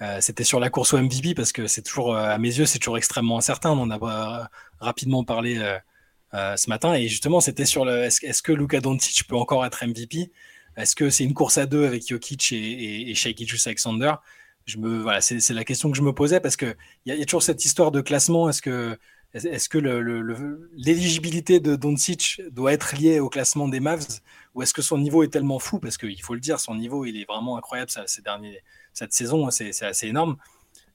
Euh, 0.00 0.18
C'était 0.20 0.44
sur 0.44 0.60
la 0.60 0.70
course 0.70 0.94
au 0.94 0.98
MVP 0.98 1.34
parce 1.34 1.52
que 1.52 1.66
c'est 1.66 1.82
toujours, 1.82 2.14
euh, 2.14 2.30
à 2.30 2.38
mes 2.38 2.48
yeux, 2.48 2.66
c'est 2.66 2.78
toujours 2.78 2.98
extrêmement 2.98 3.38
incertain. 3.38 3.70
On 3.70 3.82
en 3.82 3.90
a 3.90 4.50
rapidement 4.80 5.24
parlé 5.24 5.58
euh, 5.58 5.78
euh, 6.34 6.56
ce 6.56 6.68
matin 6.68 6.94
et 6.94 7.08
justement, 7.08 7.40
c'était 7.40 7.66
sur 7.66 7.84
le 7.84 8.04
est-ce 8.04 8.24
est 8.26 8.42
que 8.42 8.52
Luka 8.52 8.80
Doncic 8.80 9.24
peut 9.28 9.36
encore 9.36 9.64
être 9.66 9.84
MVP 9.86 10.32
Est-ce 10.76 10.96
que 10.96 11.10
c'est 11.10 11.24
une 11.24 11.34
course 11.34 11.58
à 11.58 11.66
deux 11.66 11.86
avec 11.86 12.06
Jokic 12.08 12.52
et, 12.52 12.56
et, 12.56 13.12
et 13.12 13.56
Alexander? 13.66 14.14
Je 14.64 14.78
me, 14.78 15.00
voilà, 15.02 15.20
c'est 15.20 15.50
la 15.50 15.64
question 15.64 15.90
que 15.90 15.96
je 15.96 16.02
me 16.02 16.12
posais 16.12 16.40
parce 16.40 16.56
que 16.56 16.76
il 17.04 17.14
y, 17.14 17.18
y, 17.18 17.22
a 17.22 17.24
toujours 17.24 17.42
cette 17.42 17.64
histoire 17.64 17.90
de 17.90 18.00
classement. 18.00 18.48
Est-ce 18.48 18.62
que 18.62 18.96
est-ce 19.34 19.68
que 19.68 19.78
l'éligibilité 20.76 21.58
de 21.58 21.74
Doncic 21.74 22.42
doit 22.50 22.72
être 22.72 22.94
liée 22.96 23.18
au 23.18 23.28
classement 23.30 23.66
des 23.68 23.80
Mavs? 23.80 24.20
Ou 24.54 24.62
est-ce 24.62 24.74
que 24.74 24.82
son 24.82 24.98
niveau 24.98 25.22
est 25.22 25.28
tellement 25.28 25.58
fou 25.58 25.78
Parce 25.78 25.96
qu'il 25.96 26.20
faut 26.22 26.34
le 26.34 26.40
dire, 26.40 26.60
son 26.60 26.74
niveau, 26.74 27.04
il 27.04 27.16
est 27.16 27.24
vraiment 27.24 27.56
incroyable 27.56 27.90
ces 27.90 28.22
cette 28.92 29.12
saison, 29.12 29.50
c'est 29.50 29.82
assez 29.82 30.08
énorme. 30.08 30.36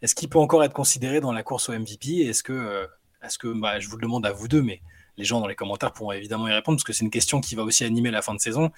Est-ce 0.02 0.14
qu'il 0.14 0.30
peut 0.30 0.40
encore 0.40 0.64
être 0.64 0.74
considéré 0.74 1.20
dans 1.20 1.32
la 1.32 1.42
course 1.44 1.70
au 1.70 1.74
MVP 1.74 2.20
Est-ce 2.20 2.44
que, 2.44 2.88
est-ce 3.24 3.38
que 3.38 3.48
bah, 3.48 3.80
je 3.80 3.88
vous 3.90 3.98
le 3.98 4.04
demande 4.04 4.26
à 4.26 4.32
vous 4.32 4.48
deux, 4.48 4.62
mais 4.62 4.82
les 5.18 5.26
gens 5.26 5.40
dans 5.40 5.48
les 5.48 5.56
commentaires 5.56 5.94
pourront 5.94 6.12
évidemment 6.12 6.48
y 6.48 6.54
répondre 6.54 6.78
parce 6.78 6.84
que 6.84 6.94
c'est 6.94 7.04
une 7.04 7.10
question 7.10 7.42
qui 7.42 7.56
va 7.56 7.64
aussi 7.64 7.84
animer 7.84 8.12
la 8.12 8.22
fin 8.22 8.36
de 8.36 8.40
saison. 8.40 8.72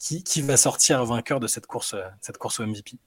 Qui, 0.00 0.24
qui 0.24 0.42
va 0.42 0.56
sortir 0.56 1.02
vainqueur 1.04 1.38
de 1.38 1.46
cette 1.46 1.66
course, 1.66 1.94
cette 2.20 2.36
course 2.36 2.58
au 2.58 2.66
MVP 2.66 2.98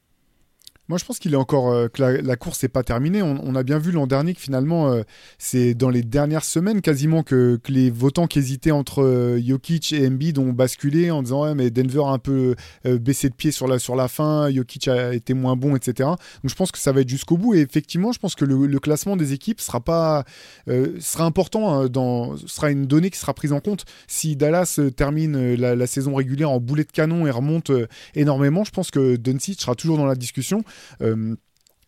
Moi, 0.89 0.97
je 0.97 1.03
pense 1.03 1.19
qu'il 1.19 1.33
est 1.33 1.37
encore 1.37 1.69
euh, 1.73 1.89
que 1.89 2.01
la, 2.01 2.35
course 2.37 2.63
n'est 2.63 2.69
pas 2.69 2.83
terminée. 2.83 3.21
On, 3.21 3.55
a 3.55 3.63
bien 3.63 3.77
vu 3.77 3.91
l'an 3.91 4.07
dernier 4.07 4.33
que 4.33 4.39
finalement, 4.39 4.89
euh, 4.89 5.01
c'est 5.37 5.73
dans 5.73 5.89
les 5.89 6.01
dernières 6.01 6.45
semaines 6.45 6.81
quasiment 6.81 7.23
que, 7.23 7.59
les 7.67 7.89
votants 7.89 8.27
qui 8.27 8.39
hésitaient 8.39 8.71
entre 8.71 9.03
euh, 9.03 9.41
Jokic 9.45 9.91
et 9.91 10.07
Embiid 10.07 10.37
ont 10.37 10.53
basculé 10.53 11.11
en 11.11 11.21
disant 11.23 11.43
ouais, 11.43 11.55
mais 11.55 11.69
Denver 11.71 12.03
a 12.05 12.11
un 12.11 12.19
peu 12.19 12.55
baissé 12.85 13.27
de 13.27 13.33
pied 13.33 13.51
sur 13.51 13.67
la, 13.67 13.79
sur 13.79 13.95
la 13.95 14.07
fin, 14.07 14.49
Jokic 14.49 14.87
a 14.87 15.13
été 15.13 15.33
moins 15.33 15.57
bon, 15.57 15.75
etc. 15.75 16.07
Donc 16.07 16.49
je 16.49 16.55
pense 16.55 16.71
que 16.71 16.77
ça 16.77 16.93
va 16.93 17.01
être 17.01 17.09
jusqu'au 17.09 17.35
bout. 17.35 17.55
Et 17.55 17.59
effectivement, 17.59 18.13
je 18.13 18.19
pense 18.19 18.35
que 18.35 18.45
le, 18.45 18.79
classement 18.79 19.17
des 19.17 19.33
équipes 19.33 19.59
sera 19.59 19.81
pas 19.81 20.23
sera 20.67 21.25
important, 21.25 21.73
hein, 21.73 21.87
dans, 21.87 22.37
sera 22.37 22.71
une 22.71 22.85
donnée 22.85 23.09
qui 23.09 23.19
sera 23.19 23.33
prise 23.33 23.51
en 23.51 23.59
compte. 23.59 23.85
Si 24.07 24.35
Dallas 24.35 24.79
termine 24.95 25.55
la, 25.55 25.75
la 25.75 25.87
saison 25.87 26.15
régulière 26.15 26.51
en 26.51 26.59
boulet 26.59 26.85
de 26.85 26.91
canon 26.91 27.27
et 27.27 27.31
remonte 27.31 27.71
énormément, 28.15 28.63
je 28.63 28.71
pense 28.71 28.91
que 28.91 29.17
Doncic 29.17 29.59
sera 29.59 29.75
toujours 29.75 29.97
dans 29.97 30.05
la 30.05 30.15
discussion. 30.15 30.63
Euh, 31.01 31.35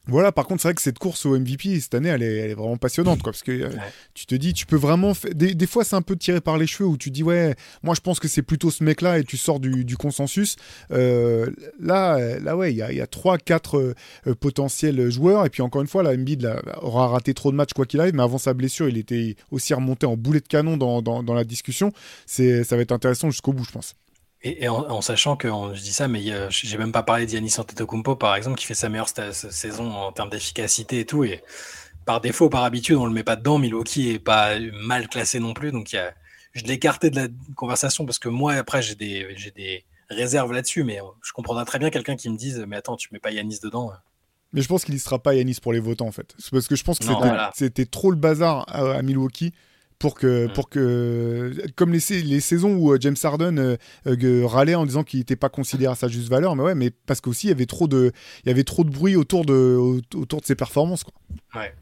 voilà, 0.08 0.32
par 0.32 0.48
contre, 0.48 0.62
c'est 0.62 0.70
vrai 0.70 0.74
que 0.74 0.82
cette 0.82 0.98
course 0.98 1.26
au 1.28 1.38
MVP 1.38 1.80
cette 1.80 1.94
année, 1.94 2.10
elle 2.10 2.24
est, 2.24 2.54
vraiment 2.56 2.78
passionnante, 2.78 3.22
quoi, 3.22 3.32
parce 3.32 3.44
que 3.44 3.52
euh, 3.52 3.70
tu 4.16 4.26
te 4.26 4.34
dis, 4.34 4.54
tu 4.54 4.66
peux 4.66 4.76
vraiment. 4.76 5.14
Des, 5.36 5.68
fois, 5.68 5.84
c'est 5.84 5.96
un 5.96 6.02
peu 6.02 6.16
tiré 6.16 6.42
par 6.42 6.58
les 6.58 6.66
cheveux 6.66 6.90
où 6.90 6.98
tu 6.98 7.12
dis, 7.12 7.22
ouais, 7.22 7.56
moi 7.84 7.94
je 7.94 8.02
pense 8.02 8.20
que 8.20 8.28
c'est 8.28 8.42
plutôt 8.42 8.72
ce 8.72 8.84
mec-là 8.84 9.20
et 9.20 9.24
tu 9.24 9.38
sors 9.38 9.60
du, 9.60 9.98
consensus. 9.98 10.56
Euh, 10.92 11.52
là, 11.80 12.40
là, 12.40 12.58
ouais, 12.58 12.74
il 12.74 12.78
y 12.78 12.82
a, 12.82 13.06
3-4 13.06 13.94
potentiels 14.40 15.12
joueurs, 15.12 15.46
et 15.46 15.50
puis 15.50 15.62
encore 15.62 15.82
une 15.82 15.88
fois, 15.88 16.02
la 16.02 16.12
Embiid 16.12 16.52
aura 16.82 17.08
raté 17.10 17.36
trop 17.36 17.52
de 17.52 17.56
matchs 17.56 17.74
quoi 17.74 17.86
qu'il 17.86 18.00
arrive, 18.00 18.16
mais 18.16 18.24
avant 18.24 18.40
sa 18.40 18.56
blessure, 18.56 18.90
il 18.90 18.98
était 18.98 19.36
aussi 19.52 19.76
remonté 19.76 20.08
en 20.08 20.18
boulet 20.18 20.40
de 20.40 20.48
canon 20.48 20.78
dans, 20.78 21.04
dans, 21.04 21.22
dans 21.22 21.34
la 21.36 21.44
discussion. 21.44 21.92
Ça 22.26 22.44
va 22.72 22.82
être 22.82 22.92
intéressant 22.92 23.30
jusqu'au 23.30 23.54
bout, 23.54 23.64
je 23.64 23.72
pense. 23.72 23.96
Et, 24.42 24.70
en, 24.70 25.02
sachant 25.02 25.36
que 25.36 25.50
je 25.74 25.82
dis 25.82 25.92
ça, 25.92 26.08
mais 26.08 26.24
j'ai 26.50 26.78
même 26.78 26.94
pas 26.94 27.04
parlé 27.04 27.26
d'Yanis 27.26 27.56
Antetokounmpo 27.58 28.16
par 28.16 28.36
exemple, 28.36 28.58
qui 28.58 28.66
fait 28.66 28.74
sa 28.74 28.88
meilleure 28.88 29.10
saison 29.10 29.92
en 29.92 30.12
termes 30.14 30.30
d'efficacité 30.30 31.00
et 31.00 31.06
tout. 31.06 31.26
Et 31.26 31.44
par 32.06 32.22
défaut, 32.22 32.50
par 32.50 32.64
habitude, 32.64 32.96
on 32.96 33.06
le 33.06 33.12
met 33.14 33.24
pas 33.24 33.36
dedans. 33.36 33.58
Milwaukee 33.58 34.12
est 34.12 34.20
pas 34.20 34.58
mal 34.60 35.10
classé 35.10 35.40
non 35.40 35.54
plus, 35.54 35.72
donc 35.72 35.92
y 35.92 35.98
a, 35.98 36.14
je 36.54 36.64
l'ai 36.64 36.74
écarté 36.74 37.10
de 37.10 37.18
la 37.18 37.28
conversation 37.56 38.06
parce 38.06 38.20
que 38.20 38.30
moi, 38.30 38.54
après, 38.54 38.82
j'ai 38.82 38.96
des, 38.96 39.86
réserves 40.10 40.54
là-dessus, 40.54 40.84
mais 40.84 41.00
je 41.22 41.32
comprendrais 41.34 41.66
très 41.66 41.78
bien 41.78 41.90
quelqu'un 41.90 42.16
qui 42.16 42.30
me 42.30 42.38
dise, 42.38 42.66
mais 42.68 42.78
attends, 42.78 42.96
tu 42.96 43.10
mets 43.12 43.20
pas 43.20 43.32
Yanis 43.32 43.60
dedans. 43.62 43.92
Mais 44.54 44.62
je 44.62 44.68
pense 44.68 44.84
qu'il 44.84 44.96
ne 44.96 45.00
sera 45.00 45.20
pas 45.20 45.36
Yanis 45.36 45.58
pour 45.62 45.74
les 45.74 45.80
votants 45.80 46.08
en 46.08 46.12
fait. 46.12 46.36
Parce 46.50 46.68
que 46.68 46.76
je 46.76 46.84
pense 46.84 46.98
que 46.98 47.06
c'était 47.54 47.86
trop 47.86 48.10
le 48.10 48.18
bazar 48.18 48.66
à 48.74 49.02
Milwaukee 49.04 49.54
pour 50.00 50.16
que, 50.16 50.48
mm. 50.48 50.54
pour 50.54 50.70
que 50.70 51.54
comme 51.76 51.92
les, 51.92 52.00
les 52.24 52.40
saisons 52.40 52.76
où 52.76 52.94
euh, 52.94 52.98
James 53.00 53.16
Harden 53.22 53.60
euh, 53.60 53.78
euh, 54.08 54.48
râlait 54.48 54.76
en 54.76 54.86
disant 54.86 55.04
qu'il 55.04 55.20
n'était 55.20 55.36
pas 55.36 55.50
considéré 55.50 55.92
à 55.92 55.96
sa 55.96 56.08
juste 56.08 56.30
valeur, 56.30 56.56
mais 56.56 56.64
ouais, 56.64 56.76
mais 56.76 56.90
parce 56.90 57.22
qu'aussi 57.22 57.48
il 57.48 57.50
y 57.50 57.54
avait 57.54 57.66
trop 57.66 57.88
de, 57.88 58.12
il 58.44 58.48
y 58.48 58.52
avait 58.52 58.64
trop 58.64 58.84
de 58.84 58.90
bruit 58.90 59.18
autour 59.18 59.46
de, 59.46 60.02
autour 60.16 60.40
de 60.40 60.46
ses 60.46 60.56
performances. 60.56 61.04
Quoi. 61.04 61.14
Ouais. 61.54 61.76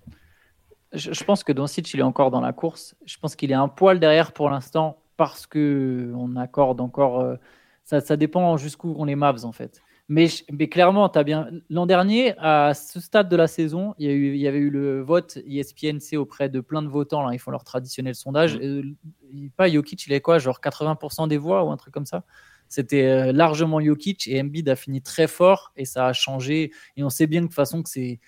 Je, 0.93 1.24
pense 1.24 1.43
que 1.43 1.51
Doncic 1.51 1.93
il 1.93 1.99
est 1.99 2.03
encore 2.03 2.32
dans 2.32 2.41
la 2.41 2.53
course. 2.53 2.95
Je 3.05 3.18
pense 3.18 3.36
qu'il 3.36 3.51
est 3.51 3.55
un 3.55 3.68
poil 3.68 3.99
derrière 3.99 4.32
pour 4.32 4.49
l'instant 4.49 4.97
parce 5.15 5.45
que 5.45 6.11
on 6.15 6.36
accorde 6.36 6.82
encore. 6.82 7.38
ça, 7.84 8.01
ça 8.01 8.18
dépend 8.18 8.57
jusqu'où 8.57 8.95
on 8.97 9.05
les 9.05 9.15
Mavs 9.15 9.45
en 9.45 9.51
fait. 9.51 9.82
Mais, 10.10 10.30
clairement, 10.70 11.12
as 11.12 11.24
bien. 11.24 11.49
L'an 11.70 11.86
dernier, 11.86 12.34
à 12.38 12.74
ce 12.74 13.01
stade 13.01 13.28
de 13.28 13.36
la 13.36 13.47
saison, 13.47 13.93
il 13.99 14.08
y, 14.08 14.10
a 14.10 14.14
eu, 14.14 14.36
il 14.36 14.39
y 14.39 14.47
avait 14.47 14.58
eu 14.58 14.70
le 14.70 15.01
vote 15.01 15.38
ESPNC 15.45 16.16
auprès 16.16 16.47
de 16.47 16.62
plein 16.62 16.82
de 16.82 16.88
votants. 16.88 17.26
Là, 17.26 17.34
ils 17.34 17.39
font 17.39 17.51
leur 17.51 17.66
traditionnel 17.66 18.16
sondage. 18.16 18.58
Mm. 18.58 19.49
pas 19.58 19.70
Jokic, 19.70 20.08
il 20.08 20.14
est 20.14 20.22
quoi 20.22 20.39
Genre 20.39 20.62
80% 20.64 21.28
des 21.28 21.38
voix 21.38 21.66
ou 21.66 21.72
un 21.72 21.78
truc 21.78 21.93
comme 21.93 22.05
ça? 22.05 22.24
C'était 22.70 23.05
euh, 23.05 23.32
largement 23.34 23.82
Jokic 23.82 24.28
et 24.28 24.39
Embiid 24.41 24.68
a 24.70 24.76
fini 24.76 25.01
très 25.01 25.28
fort 25.28 25.74
et 25.76 25.84
ça 25.84 26.08
a 26.08 26.14
changé. 26.14 26.72
Et 26.95 27.03
on 27.03 27.10
sait 27.10 27.28
bien 27.28 27.41
de 27.41 27.47
toute 27.47 27.55
façon 27.55 27.84
que 27.84 27.89
c'est. 27.89 28.20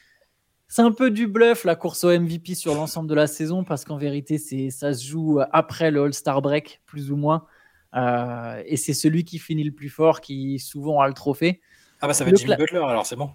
C'est 0.67 0.83
un 0.83 0.91
peu 0.91 1.09
du 1.09 1.25
bluff 1.25 1.63
la 1.63 1.75
course 1.75 2.03
au 2.03 2.11
MVP 2.11 2.53
sur 2.53 2.75
l'ensemble 2.75 3.09
de 3.09 3.15
la 3.15 3.25
saison 3.25 3.63
parce 3.63 3.85
qu'en 3.85 3.97
vérité, 3.97 4.37
c'est, 4.37 4.69
ça 4.69 4.93
se 4.93 5.03
joue 5.03 5.39
après 5.51 5.89
le 5.89 6.03
All-Star 6.03 6.43
Break, 6.43 6.81
plus 6.85 7.11
ou 7.11 7.15
moins. 7.15 7.47
Euh, 7.95 8.61
et 8.67 8.77
c'est 8.77 8.93
celui 8.93 9.23
qui 9.23 9.39
finit 9.39 9.63
le 9.63 9.71
plus 9.71 9.89
fort 9.89 10.21
qui 10.21 10.59
souvent 10.59 11.01
a 11.01 11.07
le 11.07 11.15
trophée. 11.15 11.61
Ah 12.01 12.07
bah 12.07 12.13
ça 12.13 12.23
va 12.23 12.31
être 12.31 12.37
Jimmy 12.37 12.55
Butler 12.55 12.77
alors 12.77 13.05
c'est 13.05 13.15
bon. 13.15 13.31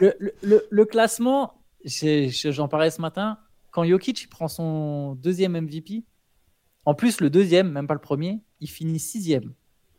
Le, 0.00 0.84
classement, 0.84 1.54
j'en 1.84 2.68
parlais 2.68 2.90
ce 2.90 3.00
matin, 3.00 3.38
quand 3.70 3.84
Jokic 3.84 4.28
prend 4.28 4.48
son 4.48 5.14
deuxième 5.14 5.58
MVP, 5.60 6.04
en 6.84 6.94
plus 6.94 7.20
le 7.20 7.30
deuxième, 7.30 7.70
même 7.70 7.86
pas 7.86 7.94
le 7.94 8.00
premier, 8.00 8.40
il 8.60 8.68
finit 8.68 8.98
sixième. 8.98 9.54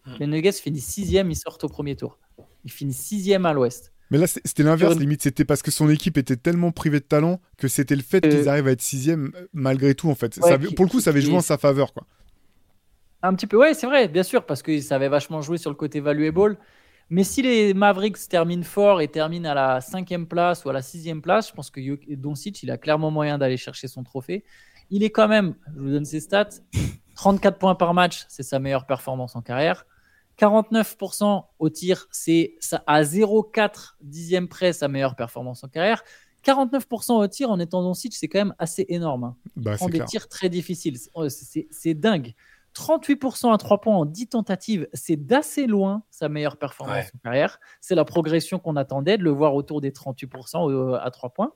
Hmm. 0.06 0.16
Les 0.20 0.28
Nuggets 0.28 0.52
finissent 0.54 0.88
sixième, 0.88 1.32
ils 1.32 1.36
sortent 1.36 1.64
au 1.64 1.70
premier 1.70 1.96
tour. 1.96 2.20
Il 2.66 2.72
finit 2.72 2.94
sixième 2.94 3.46
à 3.46 3.54
l'ouest. 3.54 3.94
Mais 4.12 4.18
là, 4.18 4.28
c'était 4.28 4.64
l'inverse, 4.64 4.96
limite. 4.98 5.24
C'était 5.24 5.46
parce 5.46 5.62
que 5.62 5.72
son 5.72 5.90
équipe 5.90 6.18
était 6.18 6.36
tellement 6.36 6.72
privée 6.72 7.00
de 7.00 7.06
talent 7.06 7.40
que 7.58 7.68
c'était 7.68 7.96
le 7.96 8.04
fait 8.04 8.24
euh, 8.24 8.30
qu'ils 8.30 8.50
arrivent 8.50 8.68
à 8.68 8.72
être 8.72 8.82
sixième 8.82 9.32
malgré 9.54 9.96
tout, 9.96 10.10
en 10.10 10.16
fait. 10.16 10.40
pour 10.76 10.86
le 10.86 10.90
coup, 10.90 11.00
ça 11.00 11.10
avait 11.10 11.22
joué 11.22 11.36
en 11.36 11.42
sa 11.42 11.58
faveur, 11.58 11.94
quoi. 11.94 12.06
Un 13.26 13.34
petit 13.34 13.48
peu, 13.48 13.58
ouais, 13.58 13.74
c'est 13.74 13.88
vrai, 13.88 14.10
bien 14.10 14.22
sûr, 14.22 14.46
parce 14.46 14.62
que 14.62 14.80
ça 14.82 14.96
avait 14.96 15.08
vachement 15.08 15.42
joué 15.42 15.58
sur 15.58 15.70
le 15.70 15.78
côté 15.78 16.02
valuable. 16.02 16.58
Mais 17.10 17.24
si 17.24 17.42
les 17.42 17.74
Mavericks 17.74 18.28
terminent 18.28 18.64
fort 18.64 19.00
et 19.00 19.08
terminent 19.08 19.50
à 19.50 19.54
la 19.54 19.82
cinquième 19.82 20.28
place 20.28 20.66
ou 20.66 20.70
à 20.70 20.74
la 20.74 20.82
sixième 20.82 21.22
place, 21.22 21.50
je 21.50 21.54
pense 21.54 21.70
que 21.70 22.16
Doncic, 22.16 22.62
il 22.64 22.72
a 22.72 22.78
clairement 22.78 23.12
moyen 23.12 23.38
d'aller 23.38 23.56
chercher 23.56 23.88
son 23.88 24.04
trophée. 24.04 24.44
Il 24.90 25.04
est 25.04 25.10
quand 25.10 25.30
même, 25.30 25.56
je 25.74 25.80
vous 25.80 25.90
donne 25.90 26.06
ses 26.06 26.20
stats, 26.20 26.50
34 27.16 27.58
points 27.58 27.76
par 27.76 27.94
match, 27.94 28.26
c'est 28.28 28.44
sa 28.44 28.60
meilleure 28.60 28.86
performance 28.86 29.36
en 29.36 29.42
carrière. 29.42 29.86
49% 30.38 31.46
au 31.60 31.70
tir, 31.70 32.08
c'est 32.12 32.56
à 32.88 33.04
0,4 33.04 33.96
dixième 34.02 34.48
près 34.48 34.74
sa 34.74 34.88
meilleure 34.88 35.16
performance 35.16 35.64
en 35.64 35.70
carrière. 35.70 36.04
49% 36.46 37.14
au 37.14 37.28
tir 37.28 37.52
en 37.52 37.60
étant 37.60 37.84
Doncic, 37.84 38.14
c'est 38.16 38.28
quand 38.28 38.40
même 38.40 38.56
assez 38.60 38.86
énorme. 38.90 39.24
Hein. 39.24 39.36
Bah, 39.56 39.76
des 39.90 40.04
tirs 40.04 40.28
très 40.28 40.50
difficiles. 40.50 40.98
C'est 41.72 41.94
dingue. 41.94 42.34
38% 42.74 43.54
à 43.54 43.58
3 43.58 43.82
points 43.82 43.96
en 43.96 44.06
10 44.06 44.30
tentatives, 44.30 44.88
c'est 44.94 45.16
d'assez 45.16 45.68
loin 45.68 46.04
sa 46.10 46.30
meilleure 46.30 46.58
performance 46.58 47.06
en 47.14 47.18
carrière. 47.24 47.60
C'est 47.82 47.96
la 47.96 48.06
progression 48.06 48.60
qu'on 48.60 48.76
attendait, 48.76 49.18
de 49.18 49.24
le 49.24 49.32
voir 49.32 49.56
autour 49.56 49.82
des 49.82 49.92
38% 49.92 50.72
euh, 50.72 51.00
à 51.02 51.12
3 51.12 51.32
points. 51.32 51.54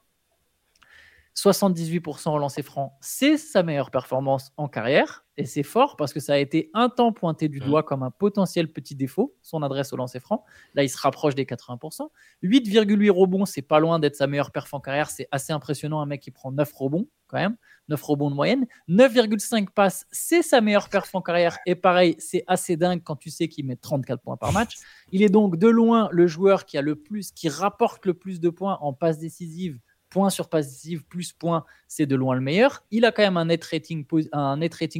78% 1.38 2.32
au 2.32 2.40
lancer 2.40 2.64
franc, 2.64 2.98
c'est 3.00 3.38
sa 3.38 3.62
meilleure 3.62 3.92
performance 3.92 4.52
en 4.58 4.68
carrière. 4.68 5.24
Et 5.38 5.46
c'est 5.46 5.62
fort 5.62 5.96
parce 5.96 6.12
que 6.12 6.20
ça 6.20 6.34
a 6.34 6.38
été 6.38 6.72
un 6.74 6.90
temps 6.90 7.14
pointé 7.14 7.48
du 7.48 7.60
mmh. 7.60 7.66
doigt 7.66 7.84
comme 7.84 8.02
un 8.02 8.10
potentiel 8.10 8.74
petit 8.74 8.96
défaut, 8.96 9.36
son 9.44 9.62
adresse 9.62 9.94
au 9.94 9.98
lancer 9.98 10.20
franc. 10.20 10.44
Là, 10.74 10.82
il 10.84 10.90
se 10.90 10.98
rapproche 10.98 11.36
des 11.36 11.46
80%. 11.46 12.10
8,8 12.42 13.12
rebonds, 13.12 13.46
c'est 13.46 13.62
pas 13.62 13.80
loin 13.80 14.00
d'être 14.00 14.16
sa 14.16 14.26
meilleure 14.26 14.50
perf 14.50 14.74
en 14.74 14.80
carrière. 14.80 15.12
C'est 15.12 15.28
assez 15.30 15.54
impressionnant, 15.54 16.02
un 16.02 16.08
mec 16.08 16.22
qui 16.22 16.32
prend 16.32 16.52
9 16.52 16.74
rebonds 16.74 17.08
quand 17.28 17.38
même. 17.38 17.58
9 17.90 18.02
rebonds 18.04 18.30
de 18.30 18.36
moyenne. 18.36 18.66
9,5 18.90 19.70
passes, 19.70 20.06
c'est 20.12 20.42
sa 20.42 20.60
meilleure 20.60 20.90
perf 20.90 21.14
en 21.14 21.22
carrière. 21.22 21.58
Et 21.66 21.76
pareil, 21.76 22.16
c'est 22.20 22.44
assez 22.48 22.76
dingue 22.76 23.02
quand 23.04 23.16
tu 23.16 23.30
sais 23.30 23.48
qu'il 23.48 23.66
met 23.66 23.78
34 23.78 24.22
points 24.22 24.38
par 24.38 24.52
match. 24.52 24.76
Il 25.12 25.24
est 25.24 25.30
donc 25.30 25.58
de 25.58 25.68
loin 25.68 26.10
le 26.12 26.28
joueur 26.28 26.66
qui 26.66 26.78
a 26.78 26.82
le 26.82 26.96
plus, 26.96 27.32
qui 27.32 27.48
rapporte 27.48 28.06
le 28.06 28.14
plus 28.14 28.40
de 28.40 28.50
points 28.50 28.78
en 28.82 28.94
passes 28.94 29.20
décisives 29.20 29.80
points 30.10 30.30
sur 30.30 30.50
passive 30.50 31.04
plus 31.06 31.34
points, 31.34 31.66
c'est 31.88 32.06
de 32.06 32.16
loin 32.16 32.36
le 32.36 32.42
meilleur. 32.42 32.84
Il 32.92 33.06
a 33.06 33.12
quand 33.12 33.24
même 33.24 33.38
un 33.38 33.46
net 33.46 33.64
rating, 33.64 34.06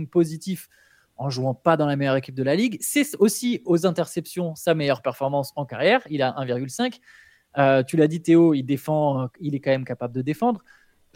positif 0.08 0.70
en 1.16 1.30
jouant 1.30 1.56
pas 1.56 1.78
dans 1.78 1.88
la 1.88 1.96
meilleure 1.96 2.16
équipe 2.16 2.36
de 2.36 2.44
la 2.44 2.56
ligue. 2.56 2.78
C'est 2.80 3.16
aussi 3.20 3.62
aux 3.66 3.88
interceptions 3.88 4.56
sa 4.56 4.76
meilleure 4.76 5.02
performance 5.02 5.52
en 5.56 5.66
carrière. 5.66 6.02
Il 6.10 6.22
a 6.22 6.32
1,5. 6.38 7.00
Euh, 7.58 7.82
tu 7.84 7.98
l'as 7.98 8.08
dit 8.08 8.22
Théo, 8.22 8.54
il 8.54 8.64
défend, 8.64 9.30
il 9.40 9.56
est 9.56 9.60
quand 9.60 9.72
même 9.72 9.86
capable 9.86 10.14
de 10.14 10.22
défendre. 10.22 10.64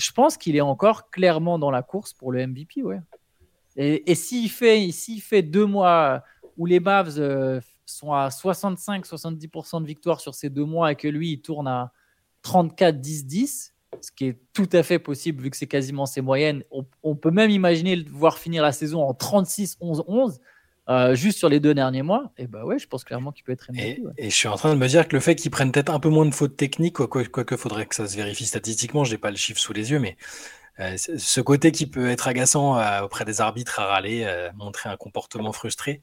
Je 0.02 0.12
pense 0.12 0.36
qu'il 0.38 0.56
est 0.56 0.62
encore 0.62 1.10
clairement 1.10 1.60
dans 1.60 1.72
la 1.72 1.84
course 1.84 2.14
pour 2.14 2.32
le 2.32 2.46
MVP, 2.46 2.82
ouais. 2.84 3.00
Et, 3.78 4.16
s'il 4.16 4.50
fait, 4.50 4.90
fait 5.22 5.42
deux 5.42 5.66
mois 5.66 6.24
où 6.58 6.66
les 6.66 6.80
Mavs 6.82 7.20
euh, 7.20 7.62
sont 7.86 8.12
à 8.12 8.28
65-70% 8.28 9.82
de 9.82 9.88
victoire 9.88 10.20
sur 10.20 10.36
ces 10.36 10.50
deux 10.50 10.66
mois 10.66 10.92
et 10.92 10.96
que 10.96 11.08
lui 11.08 11.34
il 11.34 11.42
tourne 11.42 11.68
à 11.68 11.94
34-10-10, 12.44 13.72
ce 14.02 14.12
qui 14.12 14.26
est 14.28 14.40
tout 14.54 14.70
à 14.74 14.84
fait 14.84 15.00
possible 15.00 15.44
vu 15.44 15.50
que 15.50 15.58
c'est 15.58 15.68
quasiment 15.68 16.06
ses 16.06 16.22
moyennes. 16.22 16.64
On, 17.04 17.16
peut 17.16 17.32
même 17.32 17.50
imaginer 17.50 18.04
voir 18.10 18.38
finir 18.40 18.64
la 18.64 18.72
saison 18.72 19.04
en 19.04 19.14
36-11-11. 19.14 20.40
Euh, 20.92 21.16
juste 21.16 21.38
sur 21.38 21.50
les 21.50 21.60
deux 21.60 21.74
derniers 21.74 22.02
mois, 22.02 22.32
et 22.38 22.48
bah 22.48 22.66
ouais, 22.66 22.80
je 22.80 22.88
pense 22.88 23.04
clairement 23.04 23.32
qu'il 23.32 23.44
peut 23.44 23.52
être 23.52 23.70
et, 23.76 24.02
et, 24.18 24.30
je 24.30 24.36
suis 24.36 24.48
en 24.48 24.56
train 24.56 24.74
de 24.74 24.80
me 24.80 24.88
dire 24.88 25.08
que 25.08 25.16
le 25.16 25.20
fait 25.20 25.36
qu'il 25.36 25.52
prenne 25.52 25.72
peut-être 25.72 25.92
un 25.92 26.00
peu 26.00 26.10
moins 26.10 26.26
de 26.26 26.34
fautes 26.34 26.58
techniques, 26.58 26.96
quoi, 26.96 27.08
que 27.08 27.58
faudrait 27.58 27.86
que 27.86 27.96
ça 27.96 28.08
se 28.08 28.16
vérifie 28.16 28.46
statistiquement, 28.46 29.04
je 29.04 29.12
n'ai 29.12 29.18
pas 29.18 29.32
le 29.32 29.38
chiffre 29.38 29.60
sous 29.60 29.74
les 29.74 29.92
yeux, 29.92 30.00
mais 30.00 30.18
euh, 30.80 30.98
ce 30.98 31.42
côté 31.42 31.72
qui 31.72 31.88
peut 31.88 32.10
être 32.10 32.28
agaçant 32.28 32.78
euh, 32.78 33.02
auprès 33.02 33.26
des 33.26 33.42
arbitres 33.42 33.80
à 33.80 33.86
râler, 33.86 34.50
montrer 34.56 34.90
un 34.90 34.98
comportement 34.98 35.52
frustré, 35.54 36.02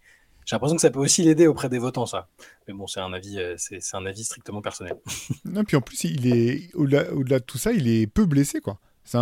j'ai 0.49 0.57
l'impression 0.57 0.76
que 0.76 0.80
ça 0.80 0.89
peut 0.89 0.99
aussi 0.99 1.22
l'aider 1.22 1.47
auprès 1.47 1.68
des 1.68 1.78
votants, 1.78 2.07
ça. 2.07 2.26
Mais 2.66 2.72
bon, 2.72 2.86
c'est 2.86 3.01
un 3.01 3.12
avis, 3.12 3.39
euh, 3.39 3.55
c'est, 3.59 3.82
un 3.93 4.07
avis 4.07 4.24
strictement 4.24 4.62
personnel. 4.62 4.95
non, 5.45 5.62
puis 5.62 5.76
en 5.76 5.82
plus, 5.82 6.05
il 6.05 6.26
est 6.26 6.74
au-delà, 6.74 7.12
au-delà 7.12 7.39
de 7.39 7.45
tout 7.45 7.59
ça, 7.59 7.70
il 7.70 7.86
est 7.86 8.07
peu 8.07 8.24
blessé, 8.24 8.62
quoi. 8.62 8.78
C'est 9.05 9.18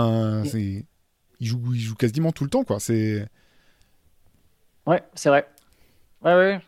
il 1.41 1.47
joue, 1.47 1.75
il 1.75 1.81
joue 1.81 1.97
quasiment 1.97 2.31
tout 2.31 2.45
le 2.45 2.51
temps, 2.51 2.62
quoi. 2.62 2.79
C'est. 2.79 3.27
Ouais, 4.87 5.03
c'est 5.14 5.29
vrai. 5.29 5.49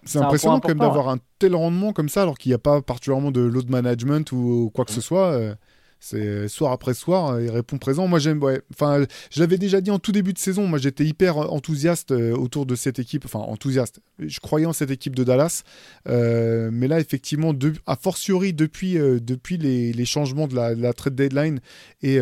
C'est 0.04 0.18
impressionnant 0.18 0.60
quand 0.60 0.68
même 0.68 0.78
d'avoir 0.78 1.08
un 1.08 1.18
tel 1.38 1.54
rendement 1.54 1.92
comme 1.92 2.08
ça 2.08 2.22
alors 2.22 2.38
qu'il 2.38 2.50
n'y 2.50 2.54
a 2.54 2.58
pas 2.58 2.80
particulièrement 2.80 3.30
de 3.30 3.40
load 3.40 3.70
management 3.70 4.30
ou, 4.32 4.70
quoi 4.74 4.84
que 4.84 4.92
ce 4.92 5.00
soit. 5.00 5.32
Euh, 5.32 5.54
c'est 6.00 6.46
soir 6.46 6.70
après 6.70 6.94
soir, 6.94 7.32
euh, 7.32 7.42
il 7.42 7.50
répond 7.50 7.76
présent. 7.76 8.06
Moi, 8.06 8.20
j'aime. 8.20 8.40
Ouais. 8.40 8.62
Enfin, 8.72 9.04
je 9.32 9.40
l'avais 9.40 9.58
déjà 9.58 9.80
dit 9.80 9.90
en 9.90 9.98
tout 9.98 10.12
début 10.12 10.32
de 10.32 10.38
saison. 10.38 10.68
Moi, 10.68 10.78
j'étais 10.78 11.04
hyper 11.04 11.38
enthousiaste 11.52 12.12
euh, 12.12 12.36
autour 12.36 12.66
de 12.66 12.76
cette 12.76 13.00
équipe. 13.00 13.24
Enfin, 13.24 13.40
enthousiaste. 13.40 14.00
Je 14.20 14.38
croyais 14.38 14.66
en 14.66 14.72
cette 14.72 14.92
équipe 14.92 15.16
de 15.16 15.24
Dallas. 15.24 15.64
mais 16.06 16.86
là, 16.86 17.00
effectivement, 17.00 17.52
de, 17.52 17.72
a 17.86 17.96
fortiori 17.96 18.52
depuis, 18.52 18.94
depuis 18.94 19.58
les, 19.58 20.04
changements 20.04 20.46
de 20.46 20.54
la, 20.54 20.92
trade 20.92 21.16
deadline 21.16 21.60
et 22.02 22.20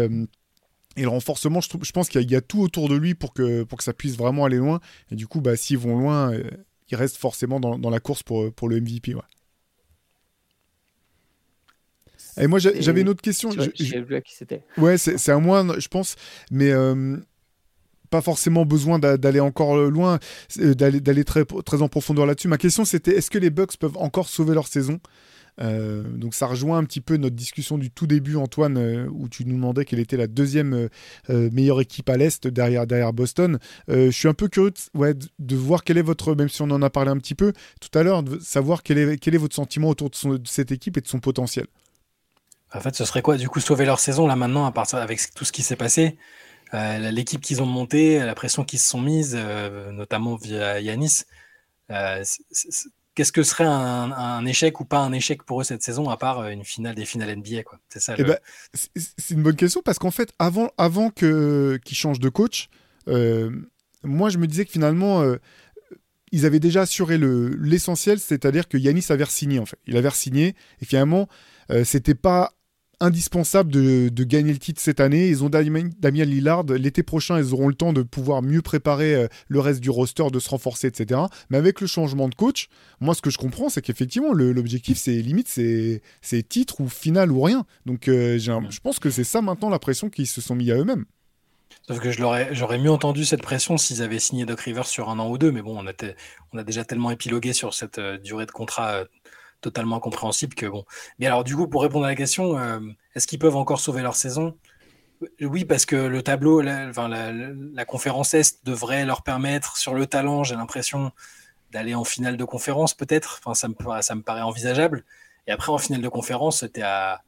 et 0.99 1.03
le 1.03 1.09
renforcement, 1.09 1.61
je, 1.61 1.68
je 1.82 1.93
pense 1.93 2.09
qu'il 2.09 2.30
y, 2.30 2.34
a 2.34 2.41
tout 2.41 2.62
autour 2.62 2.89
de 2.89 2.97
lui 2.97 3.14
pour 3.14 3.34
que, 3.34 3.64
pour 3.64 3.76
que 3.76 3.84
ça 3.84 3.93
puisse 3.93 4.16
vraiment 4.16 4.47
aller 4.47 4.57
loin. 4.57 4.80
Et 5.11 5.14
du 5.14 5.26
coup, 5.26 5.43
bah, 5.43 5.55
s'ils 5.55 5.76
vont 5.76 5.99
loin, 5.99 6.32
il 6.91 6.97
reste 6.97 7.16
forcément 7.16 7.61
dans, 7.61 7.91
la 7.91 8.01
course 8.01 8.22
pour, 8.22 8.53
pour 8.53 8.68
le 8.68 8.80
MVP. 8.80 9.14
Ouais. 9.14 9.22
Et 12.39 12.47
moi, 12.47 12.59
j'avais 12.59 13.01
une 13.01 13.09
autre 13.09 13.22
question. 13.22 13.51
Je, 13.51 13.99
vu 13.99 14.14
à 14.14 14.20
qui 14.20 14.34
c'était. 14.34 14.62
Ouais, 14.76 14.99
c'est 14.99 15.32
un 15.32 15.41
moins, 15.41 15.78
je 15.78 15.89
pense, 15.89 16.16
mais 16.51 16.70
euh, 16.70 17.16
pas 18.11 18.20
forcément 18.20 18.66
besoin 18.66 18.99
d'aller 18.99 19.41
encore 19.41 19.76
loin, 19.76 20.18
euh, 20.59 20.74
d'aller 20.74 21.24
très, 21.24 21.45
très 21.45 21.82
en 21.82 21.89
profondeur 21.89 22.26
là-dessus. 22.26 22.49
Ma 22.49 22.59
question, 22.59 22.84
c'était 22.84 23.16
est-ce 23.16 23.30
que 23.30 23.39
les 23.39 23.51
Bucks 23.51 23.76
peuvent 23.78 23.97
encore 23.97 24.28
sauver 24.28 24.55
leur 24.55 24.68
saison? 24.68 25.01
Euh, 25.61 26.02
donc 26.02 26.34
ça 26.34 26.46
rejoint 26.46 26.78
un 26.78 26.84
petit 26.84 27.00
peu 27.00 27.16
notre 27.16 27.36
discussion 27.36 27.78
du 27.78 27.90
tout 27.90 28.07
début, 28.07 28.36
Antoine, 28.36 28.76
euh, 28.76 29.09
où 29.11 29.28
tu 29.28 29.44
nous 29.44 29.54
demandais 29.54 29.84
quelle 29.84 29.98
était 29.98 30.16
la 30.16 30.26
deuxième 30.26 30.88
euh, 31.30 31.50
meilleure 31.50 31.80
équipe 31.80 32.09
à 32.11 32.16
l'Est 32.16 32.46
derrière, 32.46 32.86
Boston. 33.12 33.59
je 33.88 34.11
suis 34.11 34.28
un 34.28 34.34
peu 34.34 34.48
curieux 34.48 34.72
de, 35.38 35.57
voir 35.57 35.84
quel 35.84 35.98
est 35.98 36.02
votre, 36.02 36.34
même 36.34 36.48
si 36.48 36.62
on 36.62 36.70
en 36.70 36.82
a 36.82 36.90
parlé 36.90 37.11
un 37.11 37.18
petit 37.18 37.34
peu 37.34 37.52
tout 37.80 37.96
à 37.98 38.02
l'heure, 38.02 38.22
savoir 38.40 38.82
quel 38.82 38.98
est, 38.98 39.36
votre 39.36 39.54
sentiment 39.54 39.88
autour 39.88 40.11
de, 40.11 40.40
cette 40.44 40.72
équipe 40.72 40.96
et 40.96 41.00
de 41.00 41.07
son 41.07 41.20
potentiel. 41.20 41.66
En 42.72 42.80
fait, 42.80 42.94
ce 42.94 43.04
serait 43.04 43.22
quoi 43.22 43.36
Du 43.36 43.48
coup, 43.48 43.61
sauver 43.61 43.84
leur 43.84 44.00
saison 44.00 44.26
là 44.26 44.36
maintenant, 44.36 44.72
avec 44.92 45.20
tout 45.34 45.44
ce 45.44 45.52
qui 45.52 45.62
s'est 45.62 45.76
passé? 45.76 46.18
L'équipe 46.72 47.40
qu'ils 47.40 47.62
ont 47.62 47.66
montée, 47.66 48.18
la 48.18 48.34
pression 48.34 48.64
qu'ils 48.64 48.80
se 48.80 48.88
sont 48.88 49.00
mise, 49.00 49.36
notamment 49.36 50.36
via 50.36 50.80
Yanis, 50.80 51.24
qu'est-ce 53.16 53.32
que 53.32 53.42
serait 53.42 53.64
un, 53.64 54.46
échec 54.46 54.78
ou 54.78 54.84
pas 54.84 54.98
un 54.98 55.12
échec 55.12 55.42
pour 55.42 55.60
eux 55.60 55.64
cette 55.64 55.82
saison, 55.82 56.08
à 56.08 56.16
part 56.16 56.38
euh, 56.38 56.50
une 56.50 56.64
finale 56.64 56.94
des 56.94 57.06
finales 57.06 57.34
NBA 57.36 57.64
quoi 57.64 57.80
C'est 57.88 57.98
ça. 57.98 58.14
Eh 58.16 58.22
ben, 58.22 58.38
c'est 58.74 59.34
une 59.34 59.42
bonne 59.42 59.56
question 59.56 59.82
parce 59.84 59.98
qu'en 59.98 60.12
fait, 60.12 60.32
avant, 60.38 60.70
avant 60.78 61.10
que 61.10 61.80
qu'ils 61.84 61.96
changent 61.96 62.20
de 62.20 62.28
coach, 62.28 62.68
euh, 63.08 63.50
moi 64.04 64.30
je 64.30 64.38
me 64.38 64.46
disais 64.46 64.64
que 64.64 64.70
finalement. 64.70 65.22
Euh, 65.22 65.36
ils 66.32 66.44
avaient 66.44 66.60
déjà 66.60 66.82
assuré 66.82 67.18
l'essentiel, 67.18 68.18
c'est-à-dire 68.18 68.68
que 68.68 68.76
Yanis 68.76 69.06
avait 69.10 69.24
signé 69.26 69.60
en 69.60 69.64
fait. 69.64 69.78
Il 69.86 69.96
avait 69.96 70.10
signé 70.10 70.56
et 70.82 70.84
finalement, 70.84 71.28
c'était 71.84 72.16
pas 72.16 72.52
indispensable 73.01 73.70
de, 73.70 74.24
gagner 74.24 74.53
le 74.53 74.59
titre 74.59 74.80
cette 74.80 75.01
année. 75.01 75.28
Ils 75.28 75.44
ont 75.44 75.49
Damien, 75.49 75.90
Lillard. 76.03 76.64
L'été 76.64 77.03
prochain, 77.03 77.38
ils 77.38 77.53
auront 77.53 77.68
le 77.68 77.74
temps 77.74 77.92
de 77.92 78.03
pouvoir 78.03 78.42
mieux 78.42 78.62
préparer 78.62 79.14
euh, 79.14 79.28
le 79.49 79.61
reste 79.61 79.80
du 79.80 79.90
roster, 79.90 80.30
de 80.32 80.38
se 80.38 80.49
renforcer, 80.49 80.88
etc. 80.88 81.20
Mais 81.51 81.59
avec 81.59 81.80
le 81.80 81.86
changement 81.86 82.28
de 82.28 82.34
coach, 82.34 82.68
moi, 83.01 83.14
ce 83.14 83.22
que 83.22 83.30
je 83.30 83.38
comprends, 83.38 83.68
c'est 83.68 83.82
qu'effectivement, 83.82 84.32
l'objectif, 84.32 84.99
c'est 84.99 85.16
limite, 85.16 85.49
c'est 85.49 86.49
titre 86.49 86.80
ou 86.80 86.88
finale 86.88 87.30
ou 87.30 87.40
rien. 87.42 87.64
Donc, 87.84 88.09
euh, 88.09 88.38
je 88.38 88.80
pense 88.80 88.99
que 88.99 89.11
c'est 89.11 89.24
ça 89.24 89.42
maintenant 89.42 89.70
la 89.70 89.78
pression 89.78 90.09
qu'ils 90.09 90.26
se 90.26 90.40
sont 90.40 90.55
mis 90.55 90.70
à 90.70 90.76
eux-mêmes. 90.76 91.05
Sauf 91.86 92.01
que 92.01 92.11
j'aurais 92.11 92.78
mieux 92.78 92.90
entendu 92.90 93.24
cette 93.24 93.42
pression 93.42 93.76
s'ils 93.76 94.03
avaient 94.03 94.18
signé 94.18 94.44
Doc 94.44 94.61
Rivers 94.61 94.86
sur 94.86 95.09
un 95.09 95.20
an 95.20 95.30
ou 95.30 95.38
deux, 95.38 95.53
mais 95.53 95.62
bon, 95.62 95.78
on 95.78 95.86
a, 96.59 96.64
déjà 96.64 96.84
tellement 96.84 97.12
épilogué 97.12 97.53
sur 97.53 97.74
cette 97.74 97.99
euh, 97.99 98.18
durée 98.18 98.47
de 98.47 98.51
contrat 98.51 99.05
totalement 99.66 99.98
compréhensible 99.98 100.54
que 100.54 100.66
bon. 100.66 100.84
Mais 101.18 101.26
alors, 101.26 101.42
du 101.42 101.56
coup, 101.56 101.66
pour 101.66 101.82
répondre 101.82 102.04
à 102.04 102.08
la 102.08 102.14
question, 102.14 102.56
euh, 102.56 102.78
est-ce 103.16 103.26
qu'ils 103.26 103.40
peuvent 103.40 103.56
encore 103.56 103.80
sauver 103.80 104.00
leur 104.00 104.14
saison? 104.14 104.56
Oui, 105.40 105.64
parce 105.64 105.86
que 105.86 105.96
le 105.96 106.22
tableau, 106.22 106.60
la, 106.60 107.84
conférence 107.84 108.34
Est 108.34 108.64
devrait 108.64 109.04
leur 109.04 109.22
permettre, 109.22 109.76
sur 109.76 109.94
le 109.94 110.06
talent, 110.06 110.44
j'ai 110.44 110.54
l'impression, 110.54 111.10
d'aller 111.72 111.96
en 111.96 112.04
finale 112.04 112.36
de 112.36 112.44
conférence, 112.44 112.94
peut-être. 112.94 113.40
Enfin, 113.42 113.54
ça 113.54 114.14
me, 114.14 114.22
paraît 114.22 114.42
envisageable. 114.42 115.04
Et 115.48 115.52
après, 115.52 115.72
en 115.72 115.78
finale 115.78 116.02
de 116.02 116.08
conférence, 116.08 116.64
tu 116.72 116.82
à, 116.82 117.22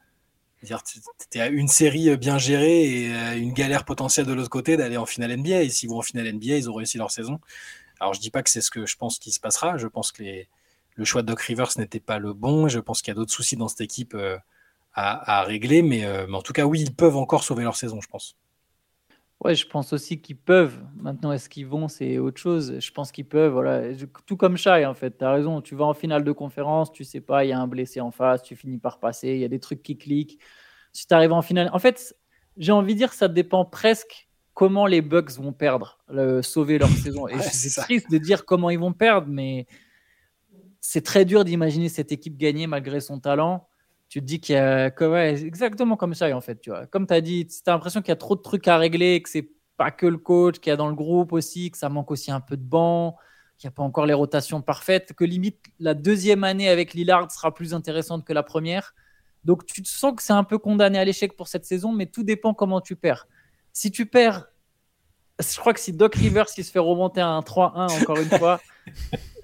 à 1.35 1.47
une 1.49 1.69
série 1.69 2.17
bien 2.17 2.39
gérée 2.39 2.85
et 2.85 3.15
euh, 3.15 3.37
une 3.37 3.53
galère 3.53 3.85
potentielle 3.85 4.27
de 4.27 4.33
l'autre 4.33 4.51
côté 4.51 4.77
d'aller 4.77 4.97
en 4.97 5.07
finale 5.07 5.37
NBA. 5.37 5.63
Et 5.63 5.71
s'ils 5.71 5.89
vont 5.89 5.99
en 5.99 6.03
finale 6.03 6.33
NBA, 6.33 6.57
ils 6.57 6.71
ont 6.71 6.75
réussi 6.75 6.99
leur 6.99 7.11
saison. 7.11 7.41
Alors, 7.99 8.15
je 8.15 8.21
dis 8.21 8.31
pas 8.31 8.45
que 8.45 8.51
c'est 8.51 8.61
ce 8.61 8.71
que 8.71 8.87
je 8.87 8.97
pense 8.97 9.19
qui 9.19 9.33
se 9.33 9.41
passera. 9.41 9.77
Je 9.77 9.89
pense 9.89 10.13
que 10.13 10.23
les, 10.23 10.49
le 10.99 11.05
choix 11.05 11.23
de 11.23 11.29
Doc 11.29 11.41
Rivers 11.41 11.71
n'était 11.79 12.01
pas 12.01 12.19
le 12.19 12.35
bon. 12.35 12.69
Je 12.69 12.81
pense 12.81 13.01
qu'il 13.01 13.13
y 13.13 13.13
a 13.13 13.15
d'autres 13.15 13.33
soucis 13.33 13.57
dans 13.57 13.69
cette 13.69 13.81
équipe 13.81 14.15
euh, 14.15 14.37
à, 14.93 15.45
régler, 15.45 15.81
euh, 15.81 16.27
mais, 16.29 16.37
en 16.37 16.43
tout 16.43 16.53
cas, 16.53 16.65
oui, 16.65 16.81
ils 16.81 16.95
peuvent 16.95 17.17
encore 17.17 17.45
sauver 17.45 17.63
leur 17.63 17.77
saison, 17.77 18.01
je 18.01 18.09
pense. 18.09 18.37
Ouais, 19.45 19.55
je 19.55 19.65
pense 19.69 19.93
aussi 19.93 20.21
qu'ils 20.21 20.37
peuvent. 20.37 20.81
Maintenant, 20.97 21.31
est-ce 21.31 21.49
qu'ils 21.49 21.69
vont, 21.69 21.87
c'est 21.87 22.19
autre 22.19 22.41
chose. 22.41 22.81
Je 22.81 22.91
pense 22.91 23.13
qu'ils 23.13 23.29
peuvent. 23.29 23.53
Voilà. 23.53 23.95
Tout 24.27 24.37
comme 24.37 24.57
Shai, 24.57 24.85
en 24.85 24.95
fait. 24.95 25.17
Tu 25.17 25.25
as 25.25 25.31
raison. 25.31 25.63
Tu 25.63 25.77
vas 25.77 25.85
en 25.85 25.95
finale 25.95 26.25
de 26.25 26.33
conférence, 26.33 26.91
tu 26.91 27.05
sais 27.05 27.21
pas, 27.21 27.45
il 27.45 27.51
y 27.51 27.53
a 27.53 27.61
un 27.61 27.69
blessé 27.69 28.01
en 28.01 28.11
face, 28.11 28.43
tu 28.43 28.57
finis 28.57 28.79
par 28.79 28.99
passer, 28.99 29.29
il 29.29 29.39
y 29.39 29.45
a 29.45 29.49
des 29.49 29.61
trucs 29.61 29.85
qui 29.85 29.97
cliquent. 29.97 30.41
Si 30.93 31.07
tu 31.07 31.15
arrives 31.15 31.33
en 31.33 31.43
finale. 31.43 31.71
En 31.73 31.79
fait, 31.79 32.17
j'ai 32.57 32.73
envie 32.73 32.95
de 32.95 32.99
dire 32.99 33.11
que 33.11 33.17
ça 33.17 33.29
dépend 33.29 33.65
presque 33.65 34.29
comment 34.53 34.87
les 34.87 35.03
Bucks 35.03 35.39
vont 35.39 35.53
perdre, 35.53 36.01
le, 36.09 36.43
sauver 36.43 36.79
leur 36.79 36.89
saison. 37.05 37.29
Et 37.29 37.39
c'est 37.39 37.81
triste 37.81 38.11
de 38.11 38.19
dire 38.19 38.45
comment 38.45 38.71
ils 38.71 38.81
vont 38.81 38.93
perdre, 38.93 39.29
mais 39.31 39.69
c'est 40.91 41.03
très 41.03 41.27
dur 41.27 41.45
d'imaginer 41.45 41.91
cette 41.91 42.13
équipe 42.13 42.39
gagner 42.39 42.67
malgré 42.67 43.03
son 43.03 43.21
talent. 43.21 43.69
Tu 44.09 44.21
te 44.21 44.25
dis 44.25 44.41
qu'il 44.41 44.55
y 44.55 44.59
a 44.59 44.87
exactement 45.29 45.99
comme 45.99 46.15
ça 46.15 46.35
en 46.35 46.41
fait, 46.41 46.59
tu 46.63 46.71
vois. 46.71 46.87
Comme 46.87 47.07
tu 47.07 47.13
as 47.13 47.21
dit, 47.21 47.47
tu 47.47 47.61
as 47.67 47.73
l'impression 47.73 48.01
qu'il 48.01 48.09
y 48.09 48.13
a 48.13 48.17
trop 48.17 48.37
de 48.37 48.41
trucs 48.41 48.67
à 48.69 48.79
régler, 48.79 49.21
que 49.21 49.29
c'est 49.29 49.51
pas 49.77 49.91
que 49.91 50.07
le 50.07 50.17
coach, 50.17 50.61
qu'il 50.61 50.71
y 50.71 50.73
a 50.73 50.77
dans 50.77 50.89
le 50.89 50.95
groupe 50.95 51.35
aussi, 51.35 51.71
que 51.71 51.77
ça 51.77 51.91
manque 51.91 52.11
aussi 52.11 52.31
un 52.31 52.41
peu 52.41 52.57
de 52.57 52.63
banc, 52.63 53.19
qu'il 53.59 53.69
n'y 53.69 53.73
a 53.73 53.77
pas 53.77 53.83
encore 53.83 54.07
les 54.07 54.15
rotations 54.15 54.63
parfaites, 54.63 55.13
que 55.13 55.25
limite 55.25 55.63
la 55.79 55.93
deuxième 55.93 56.43
année 56.43 56.71
avec 56.71 56.95
Lillard 56.95 57.31
sera 57.31 57.53
plus 57.53 57.75
intéressante 57.75 58.25
que 58.25 58.33
la 58.33 58.43
première. 58.43 58.95
Donc 59.45 59.67
tu 59.67 59.83
te 59.83 59.89
sens 59.91 60.15
que 60.17 60.23
c'est 60.23 60.33
un 60.33 60.45
peu 60.45 60.57
condamné 60.57 60.99
à 60.99 61.05
l'échec 61.05 61.37
pour 61.37 61.49
cette 61.49 61.67
saison, 61.67 61.93
mais 61.93 62.07
tout 62.07 62.23
dépend 62.23 62.55
comment 62.55 62.81
tu 62.81 62.97
perds. 62.97 63.29
Si 63.75 63.91
tu 63.91 64.07
perds, 64.07 64.49
je 65.39 65.59
crois 65.59 65.75
que 65.75 65.81
si 65.81 65.93
Doc 65.93 66.15
Rivers 66.15 66.47
il 66.57 66.65
se 66.65 66.71
fait 66.71 66.79
remonter 66.79 67.21
à 67.21 67.29
un 67.29 67.41
3-1 67.41 68.03
encore 68.03 68.17
une 68.17 68.31
fois, 68.31 68.59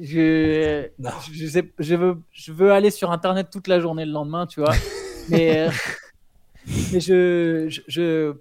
je, 0.00 0.88
je, 1.32 1.62
je, 1.78 1.94
veux, 1.94 2.22
je 2.30 2.52
veux 2.52 2.72
aller 2.72 2.90
sur 2.90 3.10
Internet 3.10 3.48
toute 3.50 3.68
la 3.68 3.80
journée 3.80 4.04
le 4.04 4.12
lendemain, 4.12 4.46
tu 4.46 4.60
vois. 4.60 4.74
mais, 5.28 5.68
euh, 5.68 5.70
mais 6.92 7.00
je, 7.00 7.80
je, 7.88 8.36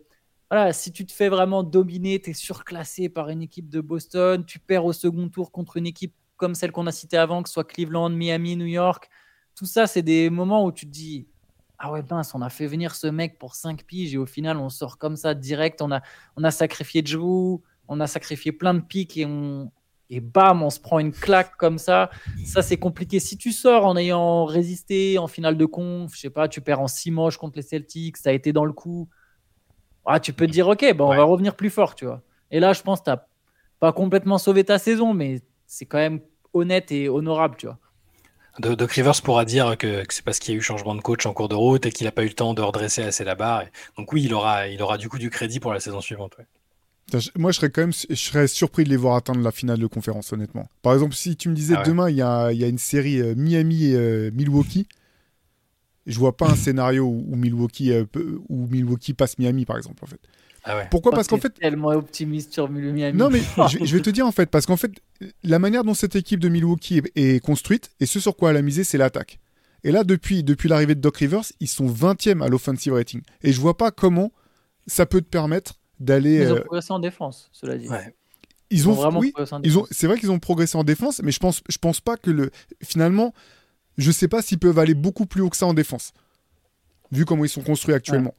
voilà, 0.50 0.74
si 0.74 0.92
tu 0.92 1.06
te 1.06 1.12
fais 1.12 1.30
vraiment 1.30 1.64
dominer, 1.64 2.22
tu 2.22 2.30
es 2.30 2.34
surclassé 2.34 3.10
par 3.10 3.30
une 3.30 3.42
équipe 3.42 3.70
de 3.70 3.82
Boston, 3.82 4.46
tu 4.46 4.60
perds 4.60 4.86
au 4.86 4.94
second 4.94 5.30
tour 5.30 5.52
contre 5.52 5.78
une 5.78 5.88
équipe 5.88 6.14
comme 6.38 6.56
celle 6.56 6.72
qu'on 6.72 6.88
a 6.88 6.92
citée 6.92 7.18
avant, 7.18 7.44
que 7.44 7.50
ce 7.50 7.54
soit 7.54 7.64
Cleveland, 7.64 8.10
Miami, 8.10 8.56
New 8.56 8.66
York. 8.66 9.10
Tout 9.56 9.66
ça, 9.66 9.88
c'est 9.88 10.02
des 10.02 10.30
moments 10.30 10.66
où 10.66 10.72
tu 10.72 10.88
te 10.88 10.92
dis 10.92 11.28
Ah 11.78 11.92
ouais, 11.92 12.04
mince, 12.10 12.34
on 12.34 12.42
a 12.42 12.50
fait 12.50 12.66
venir 12.66 12.96
ce 12.96 13.08
mec 13.08 13.38
pour 13.38 13.56
5 13.56 13.84
piges 13.84 14.16
et 14.16 14.18
au 14.18 14.26
final, 14.26 14.58
on 14.58 14.70
sort 14.70 14.98
comme 14.98 15.16
ça 15.16 15.34
direct. 15.34 15.82
On 15.82 15.92
a, 15.92 16.02
on 16.38 16.44
a 16.44 16.52
sacrifié 16.52 17.02
Drew, 17.02 17.62
on 17.88 18.00
a 18.00 18.08
sacrifié 18.08 18.52
plein 18.52 18.74
de 18.74 18.82
pics 18.82 19.18
et 19.18 19.26
on, 19.26 19.72
et 20.12 20.20
bam, 20.20 20.62
on 20.62 20.70
se 20.70 20.80
prend 20.80 21.00
une 21.00 21.14
claque 21.14 21.56
comme 21.56 21.78
ça. 21.78 22.12
Ça, 22.46 22.62
c'est 22.62 22.76
compliqué. 22.76 23.22
Si 23.22 23.38
tu 23.38 23.54
sors 23.54 23.86
en 23.86 23.96
ayant 23.96 24.44
résisté 24.44 25.18
en 25.18 25.28
finale 25.28 25.56
de 25.56 25.66
conf, 25.66 26.14
je 26.14 26.20
sais 26.20 26.30
pas, 26.30 26.50
tu 26.50 26.60
perds 26.60 26.82
en 26.82 26.88
six 26.88 27.12
moches 27.12 27.38
contre 27.38 27.56
les 27.56 27.62
Celtics, 27.62 28.18
ça 28.18 28.30
a 28.30 28.34
été 28.34 28.52
dans 28.52 28.66
le 28.66 28.74
coup. 28.74 29.08
Ah, 30.06 30.20
tu 30.20 30.34
peux 30.34 30.48
te 30.48 30.52
dire, 30.52 30.68
ok, 30.68 30.94
bon, 30.96 31.06
on 31.06 31.16
va 31.16 31.24
revenir 31.24 31.56
plus 31.56 31.70
fort, 31.70 31.96
tu 31.96 32.06
vois. 32.06 32.22
Et 32.52 32.60
là, 32.60 32.74
je 32.74 32.82
pense 32.82 33.00
que 33.00 33.06
tu 33.06 33.10
n'as 33.12 33.22
pas 33.80 33.94
complètement 33.94 34.38
sauvé 34.38 34.66
ta 34.66 34.78
saison, 34.80 35.14
mais 35.14 35.42
c'est 35.66 35.86
quand 35.86 36.00
même 36.00 36.20
honnête 36.54 36.92
et 36.92 37.08
honorable, 37.08 37.56
tu 37.58 37.68
vois. 37.68 37.80
De, 38.60 38.84
Rivers 38.84 39.22
pourra 39.24 39.46
dire 39.46 39.78
que, 39.78 40.04
c'est 40.10 40.26
parce 40.26 40.40
qu'il 40.40 40.54
y 40.54 40.58
a 40.58 40.60
eu 40.60 40.62
changement 40.62 40.94
de 40.94 41.00
coach 41.00 41.26
en 41.26 41.32
cours 41.32 41.48
de 41.48 41.56
route 41.56 41.86
et 41.86 41.92
qu'il 41.94 42.06
n'a 42.06 42.12
pas 42.12 42.24
eu 42.24 42.28
le 42.28 42.34
temps 42.34 42.54
de 42.54 42.62
redresser 42.62 43.02
assez 43.02 43.24
la 43.24 43.36
barre. 43.36 43.64
Donc 43.98 44.12
oui, 44.12 44.24
il 44.24 44.34
aura, 44.34 44.68
il 44.68 44.82
aura 44.82 44.98
du 44.98 45.08
coup 45.08 45.20
du 45.20 45.30
crédit 45.30 45.62
pour 45.62 45.72
la 45.72 45.80
saison 45.80 46.02
suivante. 46.02 46.36
Moi, 47.38 47.52
je 47.52 47.58
serais 47.58 47.70
quand 47.70 47.82
même 47.82 47.94
je 47.94 48.16
serais 48.16 48.48
surpris 48.48 48.84
de 48.84 48.90
les 48.90 48.98
voir 48.98 49.16
atteindre 49.16 49.42
la 49.42 49.52
finale 49.52 49.80
de 49.80 49.88
conférence, 49.88 50.32
honnêtement. 50.34 50.68
Par 50.82 50.94
exemple, 50.94 51.16
si 51.16 51.36
tu 51.36 51.50
me 51.50 51.56
disais 51.56 51.76
ah 51.78 51.84
demain, 51.84 52.10
il 52.10 52.16
y 52.16 52.22
a, 52.22 52.52
y 52.52 52.64
a, 52.64 52.68
une 52.68 52.78
série 52.78 53.22
euh, 53.22 53.36
Miami 53.36 53.86
et 53.86 53.96
euh, 53.96 54.32
Milwaukee, 54.34 54.88
je 56.06 56.18
vois 56.18 56.36
pas 56.36 56.50
un 56.50 56.56
scénario 56.56 57.06
où, 57.06 57.36
Milwaukee, 57.36 57.92
euh, 57.92 58.06
où 58.50 58.68
Milwaukee 58.68 59.14
passe 59.14 59.38
Miami, 59.38 59.66
par 59.66 59.78
exemple, 59.78 60.04
en 60.04 60.08
fait. 60.08 60.20
Ah 60.64 60.86
Pourquoi? 60.92 61.12
Parce 61.12 61.28
qu'en 61.28 61.38
fait. 61.38 61.50
tellement 61.50 61.90
optimiste 61.90 62.54
sur 62.54 62.70
Miami. 62.70 63.18
Non, 63.18 63.30
mais 63.30 63.42
je, 63.70 63.96
vais 63.96 64.02
te 64.02 64.10
dire 64.10 64.28
en 64.28 64.32
fait, 64.32 64.50
parce 64.50 64.66
qu'en 64.66 64.78
fait, 64.78 64.92
la 65.44 65.58
manière 65.58 65.84
dont 65.84 65.96
cette 65.96 66.16
équipe 66.16 66.40
de 66.40 66.50
Milwaukee 66.50 67.02
est, 67.16 67.44
construite 67.44 67.92
et 68.00 68.06
ce 68.06 68.20
sur 68.20 68.36
quoi 68.36 68.52
elle 68.52 68.58
a 68.58 68.62
misé, 68.62 68.84
c'est 68.84 69.00
l'attaque. 69.00 69.40
Et 69.84 69.92
là, 69.92 70.04
depuis, 70.04 70.44
depuis 70.44 70.70
l'arrivée 70.70 70.94
de 70.94 71.02
Doc 71.02 71.18
Rivers, 71.18 71.46
ils 71.60 71.68
sont 71.68 71.88
20e 71.88 72.44
à 72.44 72.48
l'offensive 72.48 72.94
rating. 72.94 73.22
Et 73.42 73.52
je 73.52 73.60
vois 73.60 73.76
pas 73.76 73.90
comment 73.90 74.32
ça 74.86 75.08
peut 75.08 75.22
te 75.22 75.28
permettre 75.28 75.81
d'aller. 76.02 76.42
Ils 76.42 76.52
ont 76.52 76.56
euh, 76.58 76.62
progressé 76.62 76.92
en 76.94 77.00
défense, 77.00 77.50
cela 77.52 77.78
dit. 77.78 77.88
Ils 78.70 78.88
ont, 78.88 78.94
vraiment 78.94 79.20
oui, 79.20 79.32
progressé 79.32 79.54
en 79.56 79.62
ils 79.64 79.78
ont, 79.78 79.82
défense. 79.82 79.98
c'est 79.98 80.08
vrai 80.08 80.18
qu'ils 80.18 80.32
ont 80.32 80.40
progressé 80.40 80.78
en 80.78 80.84
défense, 80.84 81.22
mais 81.24 81.32
je 81.32 81.40
pense, 81.40 81.62
je 81.68 81.78
pense 81.78 82.00
pas 82.00 82.16
que 82.18 82.32
le, 82.32 82.52
finalement, 82.84 83.34
je 83.98 84.12
sais 84.12 84.28
pas 84.30 84.42
s'ils 84.42 84.60
peuvent 84.60 84.80
aller 84.80 84.94
beaucoup 84.94 85.26
plus 85.26 85.42
haut 85.42 85.50
que 85.50 85.58
ça 85.58 85.66
en 85.66 85.74
défense, 85.74 86.14
vu 87.12 87.26
comment 87.26 87.44
ils 87.44 87.50
sont 87.50 87.64
construits 87.64 87.94
actuellement. 87.94 88.34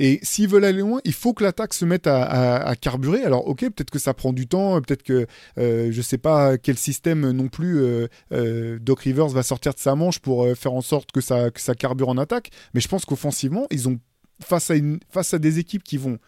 Et 0.00 0.18
s'ils 0.22 0.48
veulent 0.48 0.64
aller 0.64 0.80
loin, 0.80 1.00
il 1.04 1.12
faut 1.12 1.34
que 1.34 1.44
l'attaque 1.44 1.72
se 1.72 1.84
mette 1.84 2.08
à, 2.08 2.22
à- 2.24 2.68
à 2.68 2.74
carburer. 2.76 3.22
Alors, 3.22 3.46
ok, 3.46 3.60
peut-être 3.60 3.90
que 3.90 4.00
ça 4.00 4.12
prend 4.12 4.32
du 4.32 4.48
temps, 4.48 4.80
peut-être 4.80 5.04
que 5.04 5.26
euh, 5.58 5.92
je 5.92 6.02
sais 6.02 6.18
pas 6.18 6.58
quel 6.58 6.76
système 6.76 7.30
non 7.30 7.46
plus 7.46 7.78
euh, 7.80 8.08
euh, 8.32 8.78
Doc 8.80 9.00
Rivers 9.02 9.28
va 9.28 9.44
sortir 9.44 9.72
de 9.72 9.78
sa 9.78 9.94
manche 9.94 10.18
pour 10.18 10.44
euh, 10.44 10.56
faire 10.56 10.72
en 10.72 10.80
sorte 10.80 11.12
que 11.12 11.20
ça, 11.20 11.50
que 11.52 11.60
ça 11.60 11.76
carbure 11.76 12.08
en 12.08 12.18
attaque. 12.18 12.50
Mais 12.74 12.80
je 12.80 12.88
pense 12.88 13.04
qu'offensivement, 13.04 13.68
ils 13.70 13.88
ont 13.88 14.00
face 14.42 14.68
à, 14.70 14.74
une, 14.74 14.98
face 15.10 15.32
à 15.32 15.38
des 15.38 15.60
équipes 15.60 15.84
qui 15.84 15.96
vont 15.96 16.18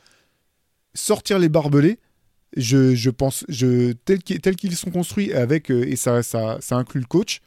sortir 0.97 1.38
les 1.38 1.49
barbelés. 1.49 1.99
Je, 2.57 3.11
pense, 3.11 3.44
tels 4.05 4.22
qu'ils 4.57 4.76
sont 4.76 4.90
construits 4.90 5.32
avec 5.32 5.70
euh, 5.70 5.84
et 5.86 5.97
ça, 5.97 6.22
ça, 6.22 6.59
inclut 6.70 7.01
le 7.01 7.07
coach. 7.07 7.40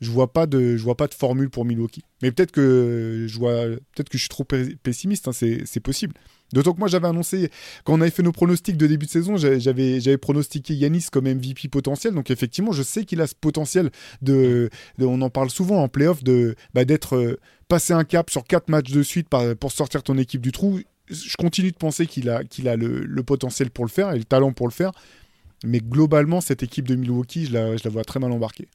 Je 0.00 0.10
vois 0.10 0.32
pas 0.32 0.46
de, 0.46 0.76
je 0.76 0.82
vois 0.82 0.96
pas 0.96 1.06
de 1.06 1.14
formule 1.14 1.50
pour 1.50 1.64
Milwaukee. 1.64 2.04
Mais 2.22 2.30
peut-être 2.30 2.52
que 2.52 3.26
je 3.28 3.38
vois, 3.38 3.64
peut-être 3.94 4.08
que 4.08 4.18
je 4.18 4.22
suis 4.22 4.28
trop 4.28 4.44
pessimiste. 4.44 5.28
hein, 5.28 5.32
c'est 5.32 5.80
possible. 5.80 6.14
D'autant 6.52 6.72
que 6.72 6.78
moi 6.78 6.88
j'avais 6.88 7.08
annoncé 7.08 7.50
quand 7.84 7.94
on 7.94 8.00
avait 8.00 8.10
fait 8.10 8.22
nos 8.22 8.32
pronostics 8.32 8.76
de 8.76 8.86
début 8.86 9.06
de 9.06 9.10
saison, 9.10 9.36
j'a- 9.36 9.58
j'avais 9.58 10.18
pronostiqué 10.18 10.74
Yanis 10.74 11.06
comme 11.10 11.26
MVP 11.26 11.68
potentiel. 11.68 12.14
Donc 12.14 12.30
effectivement, 12.30 12.70
je 12.72 12.82
sais 12.82 13.04
qu'il 13.04 13.20
a 13.20 13.26
ce 13.26 13.34
potentiel 13.34 13.90
de, 14.22 14.68
on 15.00 15.20
en 15.22 15.30
parle 15.30 15.50
souvent 15.50 15.82
en 15.82 15.88
playoff 15.88 16.22
de 16.22 16.54
bah, 16.74 16.84
d'être 16.84 17.16
euh, 17.16 17.40
passé 17.68 17.92
un 17.92 18.04
cap 18.04 18.30
sur 18.30 18.44
quatre 18.44 18.68
matchs 18.68 18.90
de 18.92 19.02
suite 19.02 19.28
pour 19.58 19.72
sortir 19.72 20.02
ton 20.02 20.18
équipe 20.18 20.42
du 20.42 20.52
trou. 20.52 20.80
Je 21.08 21.36
continue 21.36 21.70
de 21.70 21.76
penser 21.76 22.06
qu'il 22.06 22.30
a 22.30 22.44
qu'il 22.44 22.68
a 22.68 22.76
le, 22.76 23.00
le 23.00 23.22
potentiel 23.22 23.70
pour 23.70 23.84
le 23.84 23.90
faire 23.90 24.12
et 24.12 24.18
le 24.18 24.24
talent 24.24 24.52
pour 24.52 24.66
le 24.66 24.72
faire. 24.72 24.92
Mais 25.64 25.80
globalement, 25.80 26.40
cette 26.40 26.62
équipe 26.62 26.86
de 26.86 26.94
Milwaukee, 26.94 27.46
je 27.46 27.52
la, 27.52 27.76
je 27.76 27.84
la 27.84 27.90
vois 27.90 28.04
très 28.04 28.20
mal 28.20 28.32
embarquée. 28.32 28.68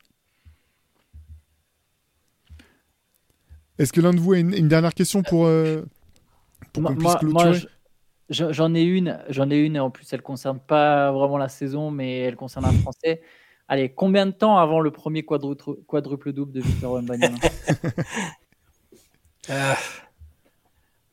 Est-ce 3.77 3.93
que 3.93 4.01
l'un 4.01 4.13
de 4.13 4.19
vous 4.19 4.34
a 4.34 4.39
une, 4.39 4.53
une 4.53 4.67
dernière 4.67 4.93
question 4.93 5.23
pour, 5.23 5.45
euh, 5.45 5.84
pour 6.73 6.84
qu'on 6.84 6.95
puisse 6.95 7.15
clôturer 7.15 7.59
J'en 8.30 8.75
ai 8.75 8.84
une, 8.84 9.19
j'en 9.30 9.49
ai 9.49 9.57
une 9.57 9.75
et 9.75 9.80
en 9.80 9.89
plus 9.89 10.11
elle 10.13 10.21
concerne 10.21 10.59
pas 10.59 11.11
vraiment 11.11 11.38
la 11.38 11.49
saison, 11.49 11.89
mais 11.89 12.19
elle 12.19 12.36
concerne 12.36 12.65
un 12.65 12.73
Français. 12.73 13.21
Allez, 13.67 13.89
combien 13.89 14.25
de 14.25 14.32
temps 14.32 14.57
avant 14.57 14.80
le 14.80 14.91
premier 14.91 15.23
quadruple, 15.23 15.75
quadruple 15.88 16.34
double 16.34 16.51
de 16.51 16.61
Victor 16.61 16.93
Wembanyama? 16.93 17.38
Euh, 19.49 19.73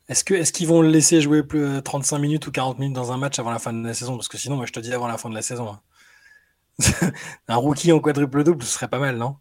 Est-ce 0.09 0.52
qu'ils 0.52 0.68
vont 0.68 0.82
le 0.82 0.88
laisser 0.88 1.20
jouer 1.20 1.42
plus, 1.42 1.64
euh, 1.64 1.80
35 1.80 2.18
minutes 2.18 2.46
ou 2.46 2.52
40 2.52 2.78
minutes 2.78 2.94
dans 2.94 3.12
un 3.12 3.16
match 3.16 3.38
avant 3.38 3.50
la 3.50 3.59
fin 3.59 3.72
de 3.72 3.84
la 3.86 3.94
saison? 3.94 4.16
Parce 4.16 4.28
que 4.28 4.38
sinon, 4.38 4.57
moi, 4.57 4.66
je 4.66 4.72
te 4.72 4.80
dis 4.80 4.92
avant 4.92 5.09
la 5.09 5.18
fin 5.18 5.28
de 5.28 5.34
la 5.34 5.42
saison. 5.42 5.68
hein. 5.68 5.80
un 7.48 7.57
rookie 7.57 7.92
en 7.92 8.00
quadruple 8.00 8.44
double, 8.44 8.62
ce 8.62 8.70
serait 8.72 8.88
pas 8.88 8.98
mal, 8.98 9.16
non? 9.16 9.36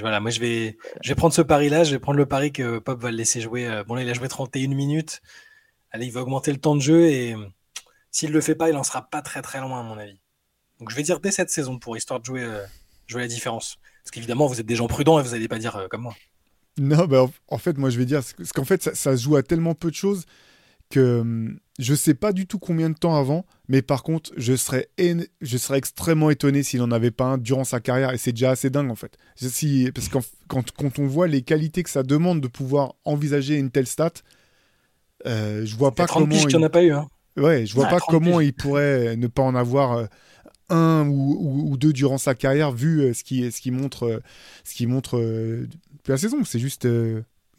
Voilà, 0.00 0.20
moi 0.20 0.30
je 0.30 0.40
vais, 0.40 0.78
prendre 1.16 1.34
ce 1.34 1.42
pari-là. 1.42 1.84
Je 1.84 1.92
vais 1.92 1.98
prendre 1.98 2.18
le 2.18 2.26
pari 2.26 2.52
que 2.52 2.78
Pop 2.78 3.00
va 3.00 3.10
le 3.10 3.16
laisser 3.16 3.40
jouer. 3.40 3.66
euh, 3.66 3.84
Bon 3.84 3.94
là, 3.94 4.02
il 4.02 4.08
a 4.08 4.14
joué 4.14 4.28
31 4.28 4.68
minutes. 4.68 5.20
Allez, 5.92 6.06
il 6.06 6.12
va 6.12 6.22
augmenter 6.22 6.52
le 6.52 6.58
temps 6.58 6.76
de 6.76 6.80
jeu 6.80 7.06
et 7.06 7.34
euh, 7.34 7.46
s'il 8.10 8.32
le 8.32 8.40
fait 8.40 8.54
pas, 8.54 8.70
il 8.70 8.76
en 8.76 8.84
sera 8.84 9.02
pas 9.10 9.22
très 9.22 9.42
très 9.42 9.60
loin 9.60 9.80
à 9.80 9.82
mon 9.82 9.98
avis. 9.98 10.20
Donc 10.80 10.90
je 10.90 10.96
vais 10.96 11.02
dire 11.02 11.20
dès 11.20 11.30
cette 11.32 11.50
saison 11.50 11.78
pour 11.78 11.96
histoire 11.96 12.20
de 12.20 12.24
jouer, 12.24 12.42
euh, 12.44 12.64
jouer 13.06 13.22
la 13.22 13.28
différence. 13.28 13.78
Parce 14.02 14.12
qu'évidemment, 14.12 14.46
vous 14.46 14.60
êtes 14.60 14.66
des 14.66 14.76
gens 14.76 14.88
prudents 14.88 15.20
et 15.20 15.22
vous 15.22 15.32
n'allez 15.32 15.48
pas 15.48 15.58
dire 15.58 15.76
euh, 15.76 15.88
comme 15.88 16.02
moi. 16.02 16.16
Non, 16.78 17.06
bah, 17.06 17.24
en- 17.24 17.30
en 17.48 17.58
fait, 17.58 17.76
moi, 17.78 17.90
je 17.90 17.98
vais 17.98 18.06
dire, 18.06 18.22
parce 18.36 18.52
qu'en 18.52 18.64
fait, 18.64 18.94
ça, 18.94 19.16
joue 19.16 19.36
à 19.36 19.42
tellement 19.42 19.74
peu 19.74 19.90
de 19.90 19.94
choses 19.94 20.24
que 20.90 21.20
hum, 21.20 21.58
je 21.78 21.94
sais 21.94 22.14
pas 22.14 22.32
du 22.32 22.46
tout 22.46 22.58
combien 22.58 22.90
de 22.90 22.94
temps 22.96 23.16
avant, 23.16 23.46
mais 23.68 23.82
par 23.82 24.02
contre, 24.02 24.32
je 24.36 24.54
serais, 24.56 24.88
je 25.40 25.56
serais 25.58 25.78
extrêmement 25.78 26.30
étonné 26.30 26.62
s'il 26.62 26.80
n'en 26.80 26.90
avait 26.90 27.10
pas 27.12 27.26
un 27.26 27.38
durant 27.38 27.64
sa 27.64 27.80
carrière, 27.80 28.12
et 28.12 28.18
c'est 28.18 28.32
déjà 28.32 28.50
assez 28.52 28.70
dingue, 28.70 28.90
en 28.90 28.96
fait. 28.96 29.16
Si, 29.36 29.90
parce 29.94 30.08
que 30.08 30.18
quand, 30.48 30.70
quand 30.72 30.98
on 30.98 31.06
voit 31.06 31.28
les 31.28 31.42
qualités 31.42 31.82
que 31.82 31.90
ça 31.90 32.02
demande 32.02 32.40
de 32.40 32.48
pouvoir 32.48 32.94
envisager 33.04 33.56
une 33.56 33.70
telle 33.70 33.86
stat, 33.86 34.12
euh, 35.26 35.64
je 35.64 35.76
vois 35.76 35.92
pas 35.94 36.06
30 36.06 36.28
comment... 36.28 36.48
il- 36.48 36.56
n'en 36.56 36.62
as 36.66 36.70
pas 36.70 36.82
eu. 36.82 36.92
Hein. 36.92 37.08
Ouais, 37.36 37.64
je 37.66 37.74
vois 37.74 37.86
Ah, 37.86 37.90
pas 37.90 37.98
30 38.00 38.10
comment 38.24 38.38
piges. 38.38 38.48
il 38.48 38.52
pourrait 38.54 39.16
ne 39.16 39.26
pas 39.26 39.42
en 39.42 39.54
avoir 39.54 39.92
euh, 39.92 40.06
un 40.70 41.06
ou, 41.08 41.76
deux 41.76 41.92
durant 41.92 42.18
sa 42.18 42.34
carrière, 42.34 42.72
vu 42.72 43.00
euh, 43.00 43.14
ce 43.14 43.22
qui 43.22 43.70
montre 43.70 44.04
euh, 44.06 44.20
ce 44.64 44.74
qui 44.74 44.86
montre 44.86 45.18
euh, 45.18 45.68
la 46.06 46.16
saison. 46.16 46.44
C'est 46.44 46.58
juste, 46.58 46.86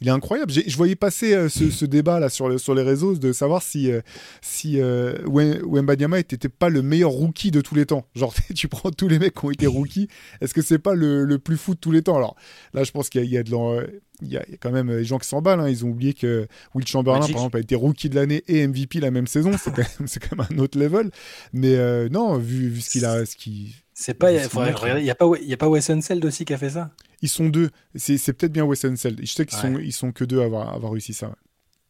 il 0.02 0.08
est 0.08 0.10
incroyable. 0.10 0.52
Je 0.52 0.76
voyais 0.76 0.96
passer 0.96 1.34
euh, 1.34 1.48
ce, 1.48 1.70
ce 1.70 1.84
débat 1.86 2.20
là 2.20 2.28
sur, 2.28 2.48
le- 2.48 2.58
sur 2.58 2.74
les 2.74 2.82
réseaux 2.82 3.14
de 3.14 3.32
savoir 3.32 3.62
si 3.62 3.90
euh, 3.90 4.00
si 4.42 4.80
euh, 4.80 5.14
Wembanyama 5.26 6.18
pas 6.58 6.68
le 6.68 6.82
meilleur 6.82 7.10
rookie 7.10 7.50
de 7.50 7.60
tous 7.60 7.74
les 7.74 7.86
temps. 7.86 8.06
Genre, 8.14 8.34
tu 8.54 8.68
prends 8.68 8.90
tous 8.90 9.08
les 9.08 9.18
mecs 9.18 9.34
qui 9.34 9.44
ont 9.44 9.50
été 9.50 9.66
rookies, 9.66 10.08
est-ce 10.40 10.52
que 10.54 10.62
c'est 10.62 10.78
pas 10.78 10.94
le, 10.94 11.24
le 11.24 11.38
plus 11.38 11.56
fou 11.56 11.74
de 11.74 11.80
tous 11.80 11.92
les 11.92 12.02
temps? 12.02 12.16
Alors 12.16 12.36
là, 12.74 12.84
je 12.84 12.90
pense 12.90 13.08
qu'il 13.08 13.22
y, 13.24 13.24
a- 13.24 13.30
y 13.30 13.38
a 13.38 13.42
de 13.42 13.50
l'en- 13.50 13.80
il 14.20 14.28
y 14.28 14.36
a 14.36 14.42
il 14.46 14.52
y 14.52 14.54
a 14.54 14.58
quand 14.58 14.70
même 14.70 14.88
des 14.88 15.04
gens 15.04 15.18
qui 15.18 15.26
s'emballent. 15.28 15.60
hein. 15.60 15.68
Ils 15.68 15.84
ont 15.84 15.88
oublié 15.88 16.14
que 16.14 16.46
Will 16.74 16.86
Chamberlain, 16.86 17.20
Magic. 17.20 17.34
par 17.34 17.42
exemple, 17.42 17.56
a 17.56 17.60
été 17.60 17.74
rookie 17.74 18.08
de 18.08 18.14
l'année 18.14 18.42
et 18.46 18.66
MVP 18.66 19.00
la 19.00 19.10
même 19.10 19.26
saison. 19.26 19.52
C'est 19.62 19.70
quand, 19.70 19.78
même- 19.98 20.06
c'est 20.06 20.20
quand 20.20 20.36
même 20.36 20.46
un 20.50 20.58
autre 20.58 20.78
level. 20.78 21.10
Mais 21.52 21.74
euh, 21.76 22.08
non, 22.08 22.36
vu, 22.38 22.68
vu 22.68 22.80
ce 22.80 22.90
qu'il 22.90 23.04
a, 23.04 23.24
ce 23.26 23.34
qui, 23.36 23.74
C'est 23.94 24.14
pas, 24.14 24.32
il 24.32 24.36
Ils 24.36 24.42
sont 24.44 24.50
faudrait 24.50 24.72
bons, 24.72 24.78
regarder. 24.80 25.00
Il 25.02 25.06
y 25.06 25.10
a 25.10 25.16
y 25.48 25.52
a 25.54 25.56
pas 25.56 25.68
Wes 25.68 25.90
Unseld 25.90 26.24
aussi 26.24 26.44
qui 26.44 26.54
a 26.54 26.58
fait 26.58 26.70
ça? 26.70 26.90
Ils 27.22 27.28
sont 27.28 27.48
deux. 27.48 27.70
C'est, 27.94 28.32
peut-être 28.34 28.52
bien 28.52 28.64
Wes 28.64 28.84
Unseld. 28.84 29.20
Je 29.20 29.26
sais 29.32 29.46
qu'ils 29.46 29.56
Ouais. 29.58 29.62
sont, 29.74 29.78
ils 29.78 29.92
sont 29.92 30.12
que 30.12 30.24
deux 30.24 30.40
à 30.40 30.44
avoir, 30.44 30.74
avoir 30.74 30.92
réussi 30.92 31.14
ça. 31.14 31.28
ouais. 31.28 31.34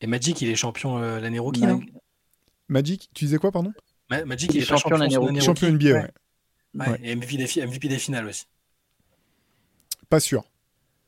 Et 0.03 0.07
Magic, 0.07 0.41
il 0.41 0.49
est 0.49 0.55
champion 0.57 0.99
euh, 0.99 1.21
l'année 1.21 1.39
rookie, 1.39 1.63
non 1.63 1.81
Magic, 2.69 3.09
tu 3.15 3.25
disais 3.27 3.39
quoi, 3.39 3.53
pardon? 3.53 3.73
Ma- 4.11 4.25
Magic, 4.25 4.51
Il 4.53 4.57
il 4.57 4.63
est 4.63 4.67
champion 4.67 4.97
l'année 4.97 5.17
rookie. 5.17 5.41
Champion 5.41 5.71
NBA, 5.73 5.85
ouais. 5.87 6.11
Ouais, 6.75 6.89
Ouais. 6.89 7.01
Et 7.03 7.15
MVP 7.15 7.37
des, 7.37 7.47
fi- 7.47 7.61
MVP 7.63 7.89
des 7.89 7.99
finales 7.99 8.27
aussi. 8.27 8.47
Pas 10.09 10.21
sûr. 10.21 10.45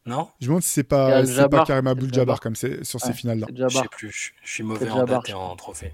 Non? 0.06 0.28
Je 0.40 0.44
me 0.46 0.48
demande 0.50 0.62
si 0.62 0.68
c'est 0.70 0.84
pas, 0.84 1.10
pas 1.10 1.24
Jabbar. 1.24 1.66
Karim 1.66 1.86
Abdul-Jabbar 1.86 2.36
Jabbar. 2.36 2.40
comme 2.40 2.54
c'est 2.56 2.84
sur 2.84 3.00
ces 3.00 3.12
finales-là. 3.14 3.46
Je 3.50 3.56
Jabbar. 3.56 3.82
sais 3.84 3.88
plus. 3.90 4.34
Je, 4.42 4.50
suis 4.50 4.62
mauvais 4.62 4.90
en 4.90 4.98
Jabbar, 4.98 5.20
date 5.22 5.30
et 5.30 5.32
en 5.34 5.56
trophée. 5.56 5.92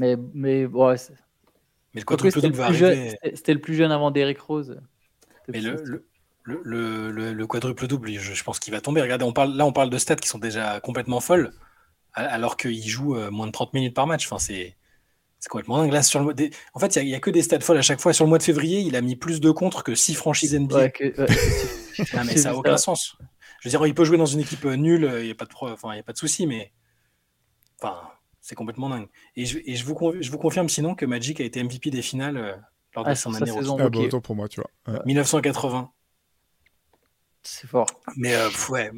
Mais, 0.00 0.16
mais 0.32 0.64
ouais, 0.66 0.96
Mais 1.94 2.00
le 2.00 2.04
quadruple 2.06 2.34
c'était 2.34 2.46
le, 2.46 2.52
double 2.52 2.62
va 2.62 2.68
plus 2.68 2.76
jeune- 2.76 2.90
arriver. 2.98 3.10
c'était- 3.10 3.36
c'était 3.36 3.54
le 3.54 3.60
plus 3.60 3.74
jeune 3.74 3.92
avant 3.92 4.10
Derrick 4.10 4.40
Rose. 4.40 4.80
Mais 5.48 5.60
le, 5.60 6.06
le, 6.42 6.60
le, 6.64 7.10
le- 7.10 7.32
le 7.32 7.46
quadruple 7.46 7.86
double, 7.86 8.10
je, 8.12 8.34
je 8.34 8.44
pense 8.44 8.58
qu'il 8.58 8.72
va 8.72 8.80
tomber. 8.80 9.00
Regardez, 9.02 9.24
on 9.24 9.32
parle, 9.32 9.54
là, 9.54 9.66
on 9.66 9.72
parle 9.72 9.90
de 9.90 9.98
stats 9.98 10.16
qui 10.16 10.28
sont 10.28 10.38
déjà 10.38 10.80
complètement 10.80 11.20
folles, 11.20 11.52
alors 12.14 12.56
qu'il 12.56 12.86
joue 12.88 13.16
euh, 13.16 13.30
moins 13.30 13.46
de 13.46 13.52
30 13.52 13.74
minutes 13.74 13.94
par 13.94 14.06
match. 14.06 14.26
Enfin, 14.26 14.38
c'est. 14.38 14.76
C'est 15.42 15.48
complètement 15.48 15.78
dingue. 15.78 15.92
Là, 15.92 16.02
sur 16.02 16.22
le 16.22 16.34
des- 16.34 16.50
En 16.74 16.80
fait, 16.80 16.96
il 16.96 17.06
n'y 17.06 17.14
a, 17.14 17.18
que 17.20 17.30
des 17.30 17.40
stats 17.40 17.60
folles 17.60 17.78
à 17.78 17.82
chaque 17.82 17.98
fois. 18.00 18.12
Sur 18.12 18.26
le 18.26 18.28
mois 18.28 18.36
de 18.36 18.42
février, 18.42 18.80
il 18.80 18.94
a 18.94 19.00
mis 19.00 19.16
plus 19.16 19.40
de 19.40 19.50
contres 19.50 19.82
que 19.82 19.94
6 19.94 20.12
franchises 20.14 20.54
NBA. 20.54 20.76
Ouais, 20.76 20.90
que- 20.90 21.04
ouais. 21.18 21.26
Non, 22.14 22.24
mais 22.26 22.36
ça 22.36 22.50
n'a 22.50 22.56
aucun 22.56 22.76
sens. 22.76 23.16
Je 23.60 23.68
veux 23.68 23.70
dire, 23.70 23.86
il 23.86 23.94
peut 23.94 24.04
jouer 24.04 24.18
dans 24.18 24.26
une 24.26 24.40
équipe 24.40 24.64
euh, 24.66 24.76
nulle, 24.76 25.10
il 25.20 25.24
n'y 25.24 25.30
a 25.30 25.34
pas 25.34 25.46
de, 25.46 25.50
enfin, 25.62 25.94
y 25.94 25.98
a 25.98 26.02
pas 26.02 26.12
de 26.12 26.18
souci, 26.18 26.46
mais 26.46 26.72
enfin, 27.80 28.00
c'est 28.42 28.54
complètement 28.54 28.88
dingue. 28.90 29.08
Et, 29.36 29.44
je, 29.46 29.58
et 29.64 29.76
je, 29.76 29.84
vous 29.84 29.96
je 30.20 30.30
vous 30.30 30.38
confirme 30.38 30.68
sinon 30.68 30.94
que 30.94 31.04
Magic 31.06 31.40
a 31.40 31.44
été 31.44 31.62
MVP 31.62 31.90
des 31.90 32.02
finales 32.02 32.36
euh, 32.36 32.54
lors 32.94 33.04
de 33.04 33.10
Ah, 33.10 33.14
son 33.14 33.34
année. 33.34 33.50
Ah, 33.50 33.60
bah, 33.76 33.84
ok. 33.86 33.96
autant 33.96 34.20
pour 34.20 34.34
moi, 34.36 34.48
tu 34.48 34.60
vois. 34.60 34.94
Ouais. 34.94 35.00
1980. 35.06 35.90
C'est 37.52 37.66
fort. 37.66 37.86
Mais 38.16 38.34
euh, 38.34 38.48
ouais, 38.70 38.92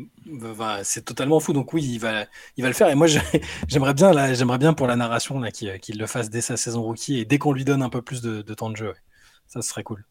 bah, 0.58 0.84
c'est 0.84 1.04
totalement 1.04 1.40
fou. 1.40 1.52
Donc 1.54 1.72
oui, 1.72 1.82
il 1.84 1.98
va, 1.98 2.26
il 2.56 2.62
va 2.62 2.68
le 2.68 2.74
faire. 2.74 2.88
Et 2.90 2.94
moi, 2.94 3.06
j'aimerais 3.68 3.94
bien, 3.94 4.12
là, 4.12 4.34
j'aimerais 4.34 4.58
bien 4.58 4.74
pour 4.74 4.86
la 4.86 4.96
narration 4.96 5.40
là, 5.40 5.50
qu'il 5.50 5.78
qu'il 5.80 5.98
le 5.98 6.06
fasse 6.06 6.28
dès 6.30 6.42
sa 6.42 6.56
saison 6.56 6.82
rookie 6.82 7.18
et 7.18 7.24
dès 7.24 7.38
qu'on 7.38 7.52
lui 7.52 7.64
donne 7.64 7.82
un 7.82 7.88
peu 7.88 8.02
plus 8.02 8.20
de, 8.20 8.42
de 8.42 8.54
temps 8.54 8.68
de 8.70 8.76
jeu. 8.76 8.88
ouais. 8.88 8.94
Ça, 9.46 9.62
ce 9.62 9.68
serait 9.70 9.82
cool. 9.84 10.04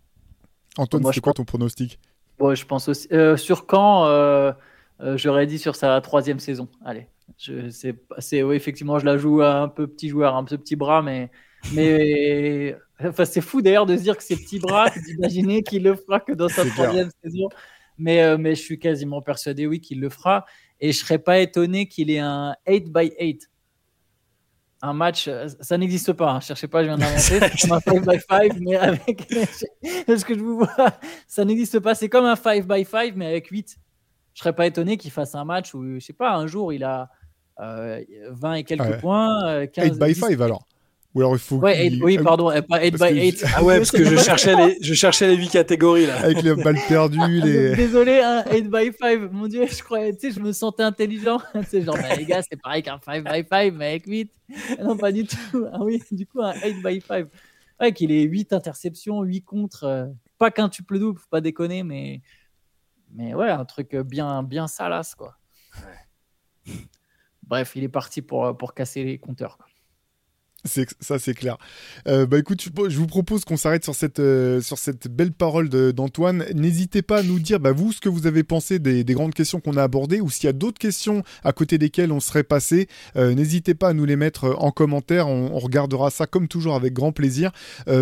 Antoine, 0.77 1.03
c'est 1.13 1.21
quoi 1.21 1.33
ton 1.33 1.45
pronostic? 1.45 1.99
Bon, 2.39 2.55
je 2.55 2.65
pense 2.65 2.87
aussi. 2.89 3.07
euh, 3.11 3.37
sur 3.37 3.67
quand 3.67 4.05
euh, 4.07 4.51
euh, 5.01 5.17
J'aurais 5.17 5.45
dit 5.45 5.59
sur 5.59 5.75
sa 5.75 5.99
troisième 6.01 6.39
saison. 6.39 6.67
Allez. 6.85 7.07
Je, 7.37 7.69
c'est, 7.69 7.95
effectivement, 8.39 8.99
je 8.99 9.05
la 9.05 9.17
joue 9.17 9.41
à 9.41 9.53
un 9.55 9.67
peu 9.67 9.87
petit 9.87 10.09
joueur, 10.09 10.35
un 10.35 10.43
peu 10.43 10.57
petit 10.57 10.75
bras, 10.75 11.01
mais. 11.01 11.31
mais 11.69 12.75
enfin, 13.03 13.25
c'est 13.25 13.41
fou 13.41 13.61
d'ailleurs 13.61 13.85
de 13.85 13.95
se 13.97 14.01
dire 14.03 14.17
que 14.17 14.23
c'est 14.23 14.37
petit 14.37 14.59
bras, 14.59 14.89
d'imaginer 14.95 15.63
qu'il 15.63 15.83
le 15.83 15.95
fera 15.95 16.19
que 16.19 16.33
dans 16.33 16.49
sa 16.49 16.65
C'est 16.65 16.71
clair. 16.71 16.89
troisième 16.89 17.09
saison. 17.23 17.49
Mais, 17.97 18.21
euh, 18.23 18.37
mais 18.37 18.55
je 18.55 18.61
suis 18.61 18.79
quasiment 18.79 19.21
persuadé, 19.21 19.67
oui, 19.67 19.79
qu'il 19.81 19.99
le 19.99 20.09
fera. 20.09 20.45
Et 20.79 20.91
je 20.91 20.97
serais 20.99 21.19
pas 21.19 21.39
étonné 21.39 21.87
qu'il 21.87 22.09
ait 22.09 22.19
un 22.19 22.55
8 22.67 22.91
by 22.91 23.11
8. 23.19 23.47
Un 24.83 24.93
match, 24.93 25.27
euh, 25.27 25.47
ça 25.59 25.77
n'existe 25.77 26.11
pas. 26.13 26.31
Hein. 26.31 26.39
Cherchez 26.39 26.67
pas, 26.67 26.81
je 26.81 26.87
viens 26.87 26.97
d'inventer. 26.97 27.39
C'est 27.55 27.71
un 27.71 27.79
5 27.79 28.01
by 28.07 28.19
5, 28.27 28.53
mais 28.61 28.75
avec. 28.77 29.27
Parce 30.07 30.23
que 30.23 30.33
je 30.33 30.39
vous 30.39 30.57
vois, 30.57 30.73
ça 31.27 31.45
n'existe 31.45 31.79
pas. 31.79 31.93
C'est 31.93 32.09
comme 32.09 32.25
un 32.25 32.35
5 32.35 32.67
by 32.67 32.83
5, 32.83 33.15
mais 33.15 33.27
avec 33.27 33.47
8. 33.47 33.77
Je 34.33 34.39
serais 34.39 34.53
pas 34.55 34.65
étonné 34.65 34.97
qu'il 34.97 35.11
fasse 35.11 35.35
un 35.35 35.45
match 35.45 35.75
où, 35.75 35.99
je 35.99 35.99
sais 35.99 36.13
pas, 36.13 36.33
un 36.33 36.47
jour, 36.47 36.73
il 36.73 36.83
a 36.83 37.09
euh, 37.59 38.01
20 38.31 38.53
et 38.55 38.63
quelques 38.63 38.81
Ouais. 38.85 38.97
points. 38.97 39.45
euh, 39.49 39.67
15, 39.67 39.97
8 39.97 39.99
by 39.99 40.13
10. 40.13 40.19
5 40.19 40.41
alors 40.41 40.65
Ou 41.14 41.20
alors 41.20 41.34
il 41.36 41.39
faut. 41.39 41.57
Ouais, 41.57 41.74
qu'il- 41.76 41.95
eight- 41.95 42.03
oui, 42.03 42.18
Ah, 42.20 42.24
pardon, 42.24 42.49
euh, 42.49 42.62
pas 42.62 42.82
8 42.82 42.91
parce 42.97 43.12
by 43.12 43.18
que 43.18 43.22
8. 43.24 43.45
Ah 43.55 43.64
ouais, 43.64 43.78
parce 43.80 43.91
que 43.91 44.03
je 44.05 44.16
cherchais 44.24 44.55
les, 44.55 44.78
je 44.82 44.93
cherchais 44.93 45.28
les 45.28 45.36
8 45.36 45.49
catégories 45.49 46.05
là. 46.05 46.18
Avec 46.22 46.41
les 46.41 46.55
balles 46.55 46.80
perdues, 46.88 47.41
les. 47.41 47.76
Désolé, 47.76 48.20
un 48.22 48.43
8 48.49 48.70
by 48.70 48.91
5. 48.97 49.30
Mon 49.32 49.47
dieu, 49.47 49.66
je 49.68 49.84
croyais, 49.84 50.14
tu 50.16 50.30
sais, 50.30 50.32
je 50.32 50.39
me 50.39 50.53
sentais 50.53 50.84
intelligent. 50.84 51.41
sais, 51.68 51.82
genre, 51.82 51.95
bah, 51.97 52.16
les 52.16 52.24
gars, 52.26 52.41
c'est 52.49 52.55
pareil 52.62 52.82
qu'un 52.82 52.97
5 53.03 53.24
by 53.26 53.43
5, 53.49 53.74
mais 53.74 53.88
avec 53.89 54.05
8. 54.07 54.32
Ah 54.80 54.84
Non, 54.84 54.95
pas 54.95 55.12
du 55.12 55.26
tout. 55.26 55.66
Ah 55.74 55.80
oui, 55.84 56.01
du 56.12 56.26
coup, 56.26 56.41
un 56.41 56.53
8 56.53 56.82
by 56.82 57.01
5. 57.01 57.28
Ouais, 57.82 57.91
qu'il 57.91 58.12
ait 58.12 58.22
8 58.24 58.53
interceptions, 58.53 59.22
8 59.24 59.41
contre. 59.43 59.84
euh, 59.84 60.05
pas 60.38 60.49
qu'un 60.49 60.70
tuple 60.70 60.97
double, 60.97 61.20
faut 61.20 61.28
pas 61.30 61.41
déconner, 61.41 61.84
mais. 61.84 62.22
Mais 63.14 63.34
ouais, 63.36 63.49
un 63.49 63.66
truc 63.66 63.93
bien, 63.97 64.43
bien 64.43 64.68
salace, 64.68 65.14
quoi. 65.16 65.36
Bref, 67.45 67.74
il 67.76 67.84
est 67.84 67.89
parti 67.89 68.22
pour, 68.22 68.57
pour 68.57 68.74
casser 68.74 69.03
les 69.03 69.18
compteurs. 69.18 69.57
quoi. 69.57 69.66
Ça, 70.64 71.18
c'est 71.18 71.34
clair. 71.34 71.57
Euh, 72.07 72.28
bah 72.28 72.38
écoute, 72.38 72.64
je, 72.88 72.97
vous 72.97 73.07
propose 73.07 73.45
qu'on 73.45 73.57
s'arrête 73.57 73.84
sur 73.84 73.95
cette, 73.95 74.20
euh, 74.20 74.62
sur 74.62 74.78
cette 74.78 75.07
belle 75.07 75.32
parole 75.32 75.70
d'Antoine. 75.70 76.45
N'hésitez 76.53 77.01
pas 77.01 77.20
à 77.20 77.24
nous 77.24 77.39
dire, 77.39 77.59
bah, 77.59 77.72
vous, 77.72 77.91
ce 77.91 77.99
que 77.99 78.09
vous 78.09 78.28
avez 78.28 78.43
pensé 78.43 78.78
des, 78.78 79.03
des 79.03 79.14
grandes 79.16 79.34
questions 79.34 79.59
qu'on 79.59 79.76
a 79.76 79.82
abordées, 79.82 80.22
ou 80.22 80.30
s'il 80.30 80.45
y 80.45 80.49
a 80.49 80.53
d'autres 80.53 80.78
questions 80.78 81.24
à 81.43 81.51
côté 81.51 81.80
desquelles 81.80 82.12
on 82.12 82.20
serait 82.20 82.43
passé. 82.43 82.88
Euh, 83.16 83.34
N'hésitez 83.34 83.74
pas 83.74 83.89
à 83.89 83.93
nous 83.93 84.05
les 84.05 84.16
mettre 84.16 84.55
en 84.59 84.70
commentaire. 84.70 85.28
On, 85.28 85.57
regardera 85.62 86.09
ça 86.09 86.26
comme 86.28 86.47
toujours 86.47 86.76
avec 86.76 86.93
grand 86.93 87.12
plaisir. 87.12 87.51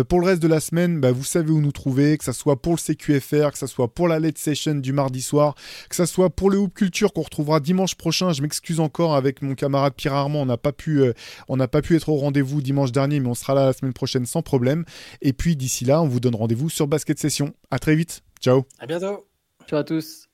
Pour 0.08 0.20
le 0.20 0.26
reste 0.26 0.42
de 0.42 0.48
la 0.48 0.60
semaine, 0.60 0.98
bah, 1.00 1.12
vous 1.12 1.24
savez 1.24 1.50
où 1.50 1.60
nous 1.60 1.72
trouver, 1.72 2.16
que 2.16 2.24
ça 2.24 2.32
soit 2.32 2.60
pour 2.60 2.72
le 2.72 2.78
CQFR, 2.78 3.52
que 3.52 3.58
ça 3.58 3.66
soit 3.66 3.88
pour 3.88 4.08
la 4.08 4.18
late 4.18 4.38
session 4.38 4.76
du 4.76 4.92
mardi 4.92 5.20
soir, 5.20 5.54
que 5.90 5.96
ça 5.96 6.06
soit 6.06 6.30
pour 6.30 6.50
le 6.50 6.58
Hoop 6.58 6.72
Culture 6.74 7.12
qu'on 7.12 7.22
retrouvera 7.22 7.60
dimanche 7.60 7.96
prochain. 7.96 8.32
Je 8.32 8.40
m'excuse 8.40 8.80
encore 8.80 9.14
avec 9.14 9.42
mon 9.42 9.54
camarade 9.54 9.92
Pierre 9.94 10.14
Armand, 10.14 10.40
on 10.40 10.46
n'a 10.46 10.56
pas 10.56 10.72
pu, 10.72 11.02
on 11.48 11.56
n'a 11.56 11.68
pas 11.68 11.82
pu 11.82 11.96
être 11.96 12.08
au 12.08 12.16
rendez-vous 12.50 12.62
dimanche 12.62 12.92
dernier, 12.92 13.20
mais 13.20 13.28
on 13.28 13.34
sera 13.34 13.54
là 13.54 13.66
la 13.66 13.72
semaine 13.72 13.92
prochaine 13.92 14.26
sans 14.26 14.42
problème. 14.42 14.84
Et 15.22 15.32
puis 15.32 15.56
d'ici 15.56 15.84
là, 15.84 16.02
on 16.02 16.08
vous 16.08 16.20
donne 16.20 16.34
rendez-vous 16.34 16.68
sur 16.68 16.86
Basket 16.86 17.18
Session. 17.18 17.54
À 17.70 17.78
très 17.78 17.94
vite. 17.94 18.22
Ciao. 18.40 18.64
À 18.78 18.86
bientôt. 18.86 19.26
Ciao 19.68 19.78
à 19.78 19.84
tous. 19.84 20.26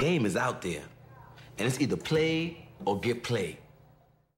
game 0.00 0.26
is 0.26 0.36
out 0.36 0.60
there, 0.60 0.84
and 1.58 1.66
it's 1.66 1.80
either 1.80 1.96
play 1.96 2.68
or 2.84 3.00
get 3.00 3.22
played. 3.22 3.63